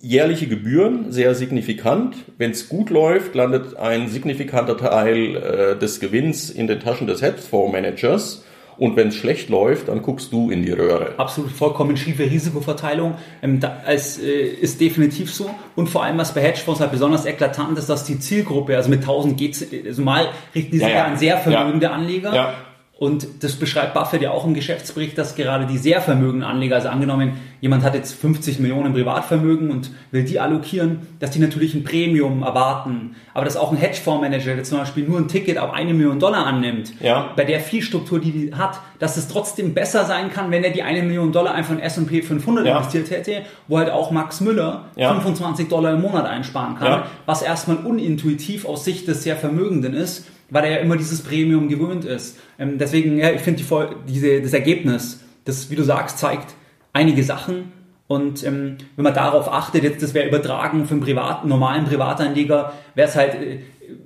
jährliche 0.00 0.46
Gebühren 0.46 1.12
sehr 1.12 1.34
signifikant. 1.34 2.16
Wenn 2.38 2.52
es 2.52 2.68
gut 2.68 2.90
läuft, 2.90 3.34
landet 3.34 3.76
ein 3.76 4.08
signifikanter 4.08 4.76
Teil 4.76 5.36
äh, 5.36 5.78
des 5.78 6.00
Gewinns 6.00 6.50
in 6.50 6.66
den 6.66 6.80
Taschen 6.80 7.06
des 7.06 7.22
Hedgefondsmanagers. 7.22 8.44
Und 8.80 8.96
wenn 8.96 9.08
es 9.08 9.14
schlecht 9.16 9.50
läuft, 9.50 9.88
dann 9.88 10.00
guckst 10.00 10.32
du 10.32 10.50
in 10.50 10.62
die 10.62 10.72
Röhre. 10.72 11.12
Absolut 11.18 11.52
vollkommen 11.52 11.98
schiefe 11.98 12.22
Risikoverteilung. 12.22 13.14
Ähm, 13.42 13.60
da, 13.60 13.82
es 13.86 14.18
äh, 14.18 14.30
ist 14.30 14.80
definitiv 14.80 15.30
so. 15.34 15.50
Und 15.76 15.88
vor 15.88 16.02
allem, 16.02 16.16
was 16.16 16.32
bei 16.32 16.40
Hedgefonds 16.40 16.80
halt 16.80 16.90
besonders 16.90 17.26
eklatant 17.26 17.76
ist, 17.76 17.90
dass 17.90 18.04
die 18.04 18.18
Zielgruppe, 18.18 18.74
also 18.74 18.88
mit 18.88 19.00
1000 19.00 19.36
geht's, 19.36 19.62
also 19.86 20.00
mal 20.00 20.28
richten 20.54 20.70
die 20.70 20.78
sich 20.78 20.88
ja, 20.88 20.94
ja. 20.94 21.04
an 21.04 21.18
sehr 21.18 21.36
vermögende 21.36 21.86
ja. 21.86 21.92
Anleger. 21.92 22.34
Ja. 22.34 22.54
Und 23.00 23.42
das 23.42 23.54
beschreibt 23.54 23.94
Buffett 23.94 24.20
ja 24.20 24.30
auch 24.30 24.44
im 24.44 24.52
Geschäftsbericht, 24.52 25.16
dass 25.16 25.34
gerade 25.34 25.64
die 25.64 25.78
sehr 25.78 26.02
vermögenden 26.02 26.46
Anleger, 26.46 26.74
also 26.74 26.90
angenommen, 26.90 27.32
jemand 27.62 27.82
hat 27.82 27.94
jetzt 27.94 28.12
50 28.12 28.58
Millionen 28.58 28.92
Privatvermögen 28.92 29.70
und 29.70 29.90
will 30.10 30.22
die 30.22 30.38
allokieren, 30.38 30.98
dass 31.18 31.30
die 31.30 31.38
natürlich 31.38 31.72
ein 31.72 31.82
Premium 31.82 32.42
erwarten. 32.42 33.16
Aber 33.32 33.46
dass 33.46 33.56
auch 33.56 33.72
ein 33.72 33.78
Hedgefondsmanager, 33.78 34.54
der 34.54 34.64
zum 34.64 34.76
Beispiel 34.76 35.08
nur 35.08 35.16
ein 35.16 35.28
Ticket 35.28 35.56
auf 35.56 35.72
eine 35.72 35.94
Million 35.94 36.18
Dollar 36.18 36.46
annimmt, 36.46 36.92
ja. 37.00 37.30
bei 37.36 37.44
der 37.44 37.60
Vielstruktur, 37.60 38.20
die 38.20 38.32
die 38.32 38.54
hat, 38.54 38.78
dass 38.98 39.16
es 39.16 39.28
trotzdem 39.28 39.72
besser 39.72 40.04
sein 40.04 40.30
kann, 40.30 40.50
wenn 40.50 40.62
er 40.62 40.70
die 40.70 40.82
eine 40.82 41.00
Million 41.00 41.32
Dollar 41.32 41.54
einfach 41.54 41.72
in 41.72 41.80
S&P 41.80 42.20
500 42.20 42.66
ja. 42.66 42.76
investiert 42.76 43.10
hätte, 43.10 43.44
wo 43.66 43.78
halt 43.78 43.88
auch 43.88 44.10
Max 44.10 44.42
Müller 44.42 44.90
ja. 44.96 45.08
25 45.08 45.68
Dollar 45.68 45.94
im 45.94 46.02
Monat 46.02 46.26
einsparen 46.26 46.76
kann, 46.76 47.04
was 47.24 47.40
erstmal 47.40 47.78
unintuitiv 47.78 48.66
aus 48.66 48.84
Sicht 48.84 49.08
des 49.08 49.22
sehr 49.22 49.36
Vermögenden 49.36 49.94
ist 49.94 50.26
weil 50.50 50.64
er 50.64 50.70
ja 50.70 50.76
immer 50.78 50.96
dieses 50.96 51.22
Premium 51.22 51.68
gewöhnt 51.68 52.04
ist. 52.04 52.38
Ähm, 52.58 52.78
deswegen, 52.78 53.18
ja, 53.18 53.30
ich 53.30 53.40
finde 53.40 53.62
die, 53.62 54.12
diese, 54.12 54.42
das 54.42 54.52
Ergebnis, 54.52 55.24
das, 55.44 55.70
wie 55.70 55.76
du 55.76 55.82
sagst, 55.82 56.18
zeigt 56.18 56.54
einige 56.92 57.22
Sachen. 57.22 57.72
Und 58.06 58.44
ähm, 58.44 58.76
wenn 58.96 59.04
man 59.04 59.14
darauf 59.14 59.52
achtet, 59.52 59.84
jetzt 59.84 60.02
das 60.02 60.14
wäre 60.14 60.28
übertragen 60.28 60.86
für 60.86 60.94
einen 60.94 61.02
privaten, 61.02 61.48
normalen 61.48 61.84
Privatanleger, 61.84 62.72
wäre 62.94 63.08
es 63.08 63.14
halt 63.14 63.34
äh, 63.34 63.58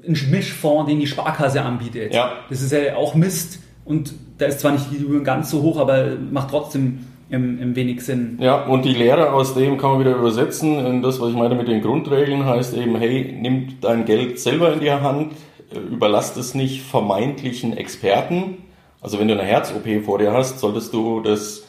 ein 0.06 0.18
Mischfonds, 0.30 0.88
den 0.88 1.00
die 1.00 1.06
Sparkasse 1.06 1.62
anbietet. 1.62 2.14
Ja. 2.14 2.32
Das 2.50 2.60
ist 2.60 2.72
ja 2.72 2.96
auch 2.96 3.14
Mist. 3.14 3.60
Und 3.84 4.14
da 4.38 4.46
ist 4.46 4.60
zwar 4.60 4.72
nicht 4.72 4.86
die 4.90 4.98
Gebühren 4.98 5.24
ganz 5.24 5.50
so 5.50 5.62
hoch, 5.62 5.78
aber 5.78 6.16
macht 6.30 6.50
trotzdem 6.50 7.00
im, 7.30 7.60
im 7.60 7.76
wenig 7.76 8.02
Sinn. 8.02 8.38
Ja, 8.40 8.64
und 8.64 8.84
die 8.84 8.92
Lehre 8.92 9.32
aus 9.32 9.54
dem 9.54 9.78
kann 9.78 9.92
man 9.92 10.00
wieder 10.00 10.16
übersetzen. 10.16 11.02
Das, 11.02 11.20
was 11.20 11.30
ich 11.30 11.36
meine 11.36 11.54
mit 11.54 11.68
den 11.68 11.82
Grundregeln, 11.82 12.44
heißt 12.44 12.76
eben, 12.76 12.96
hey, 12.96 13.36
nimm 13.40 13.74
dein 13.80 14.04
Geld 14.04 14.38
selber 14.38 14.72
in 14.72 14.80
die 14.80 14.90
Hand, 14.90 15.32
überlasst 15.80 16.36
es 16.36 16.54
nicht 16.54 16.82
vermeintlichen 16.82 17.76
Experten. 17.76 18.58
Also 19.00 19.18
wenn 19.18 19.28
du 19.28 19.34
eine 19.34 19.44
Herz-OP 19.44 20.04
vor 20.04 20.18
dir 20.18 20.32
hast, 20.32 20.58
solltest 20.58 20.92
du 20.92 21.20
das 21.20 21.64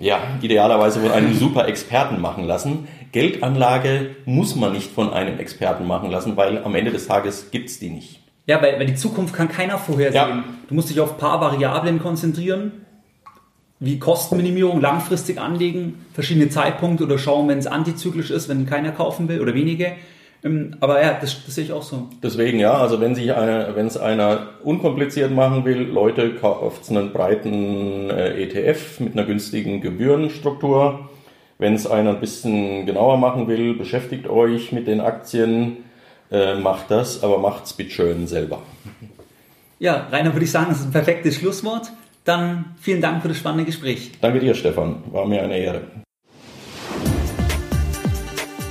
ja, 0.00 0.18
idealerweise 0.40 1.00
von 1.00 1.10
einem 1.10 1.34
super 1.38 1.68
Experten 1.68 2.20
machen 2.20 2.44
lassen. 2.44 2.88
Geldanlage 3.12 4.16
muss 4.24 4.56
man 4.56 4.72
nicht 4.72 4.90
von 4.90 5.12
einem 5.12 5.38
Experten 5.38 5.86
machen 5.86 6.10
lassen, 6.10 6.36
weil 6.36 6.64
am 6.64 6.74
Ende 6.74 6.90
des 6.90 7.06
Tages 7.06 7.50
gibt 7.50 7.68
es 7.68 7.78
die 7.78 7.90
nicht. 7.90 8.20
Ja, 8.46 8.60
weil, 8.60 8.78
weil 8.78 8.86
die 8.86 8.94
Zukunft 8.94 9.34
kann 9.34 9.48
keiner 9.48 9.78
vorhersehen. 9.78 10.14
Ja. 10.14 10.44
Du 10.68 10.74
musst 10.74 10.90
dich 10.90 11.00
auf 11.00 11.12
ein 11.12 11.18
paar 11.18 11.40
Variablen 11.40 12.00
konzentrieren, 12.00 12.72
wie 13.78 13.98
Kostenminimierung, 13.98 14.80
langfristig 14.80 15.38
anlegen, 15.38 16.06
verschiedene 16.12 16.48
Zeitpunkte 16.48 17.04
oder 17.04 17.18
schauen, 17.18 17.48
wenn 17.48 17.58
es 17.58 17.66
antizyklisch 17.66 18.30
ist, 18.30 18.48
wenn 18.48 18.66
keiner 18.66 18.92
kaufen 18.92 19.28
will 19.28 19.40
oder 19.40 19.54
wenige. 19.54 19.92
Ähm, 20.44 20.76
aber 20.80 21.00
ja, 21.02 21.18
das, 21.20 21.44
das 21.44 21.54
sehe 21.54 21.64
ich 21.64 21.72
auch 21.72 21.82
so. 21.82 22.08
Deswegen 22.22 22.58
ja, 22.58 22.74
also 22.74 23.00
wenn 23.00 23.14
sich 23.14 23.32
eine, 23.32 23.70
wenn 23.74 23.86
es 23.86 23.96
einer 23.96 24.48
unkompliziert 24.62 25.30
machen 25.30 25.64
will, 25.64 25.82
Leute 25.82 26.34
kauft 26.34 26.90
einen 26.90 27.12
breiten 27.12 28.10
äh, 28.10 28.42
ETF 28.42 29.00
mit 29.00 29.12
einer 29.12 29.24
günstigen 29.24 29.80
Gebührenstruktur. 29.80 31.08
Wenn 31.58 31.74
es 31.74 31.86
einer 31.86 32.10
ein 32.10 32.20
bisschen 32.20 32.86
genauer 32.86 33.18
machen 33.18 33.46
will, 33.46 33.74
beschäftigt 33.74 34.26
euch 34.26 34.72
mit 34.72 34.88
den 34.88 35.00
Aktien, 35.00 35.78
äh, 36.32 36.56
macht 36.56 36.90
das, 36.90 37.22
aber 37.22 37.38
macht's 37.38 37.72
bitte 37.74 37.90
schön 37.90 38.26
selber. 38.26 38.62
Ja, 39.78 40.08
Rainer, 40.10 40.32
würde 40.32 40.44
ich 40.44 40.50
sagen, 40.50 40.66
das 40.70 40.80
ist 40.80 40.86
ein 40.86 40.92
perfektes 40.92 41.36
Schlusswort. 41.36 41.92
Dann 42.24 42.76
vielen 42.80 43.00
Dank 43.00 43.22
für 43.22 43.28
das 43.28 43.38
spannende 43.38 43.64
Gespräch. 43.64 44.12
Danke 44.20 44.40
dir, 44.40 44.54
Stefan. 44.54 45.02
War 45.10 45.26
mir 45.26 45.42
eine 45.42 45.58
Ehre. 45.58 45.82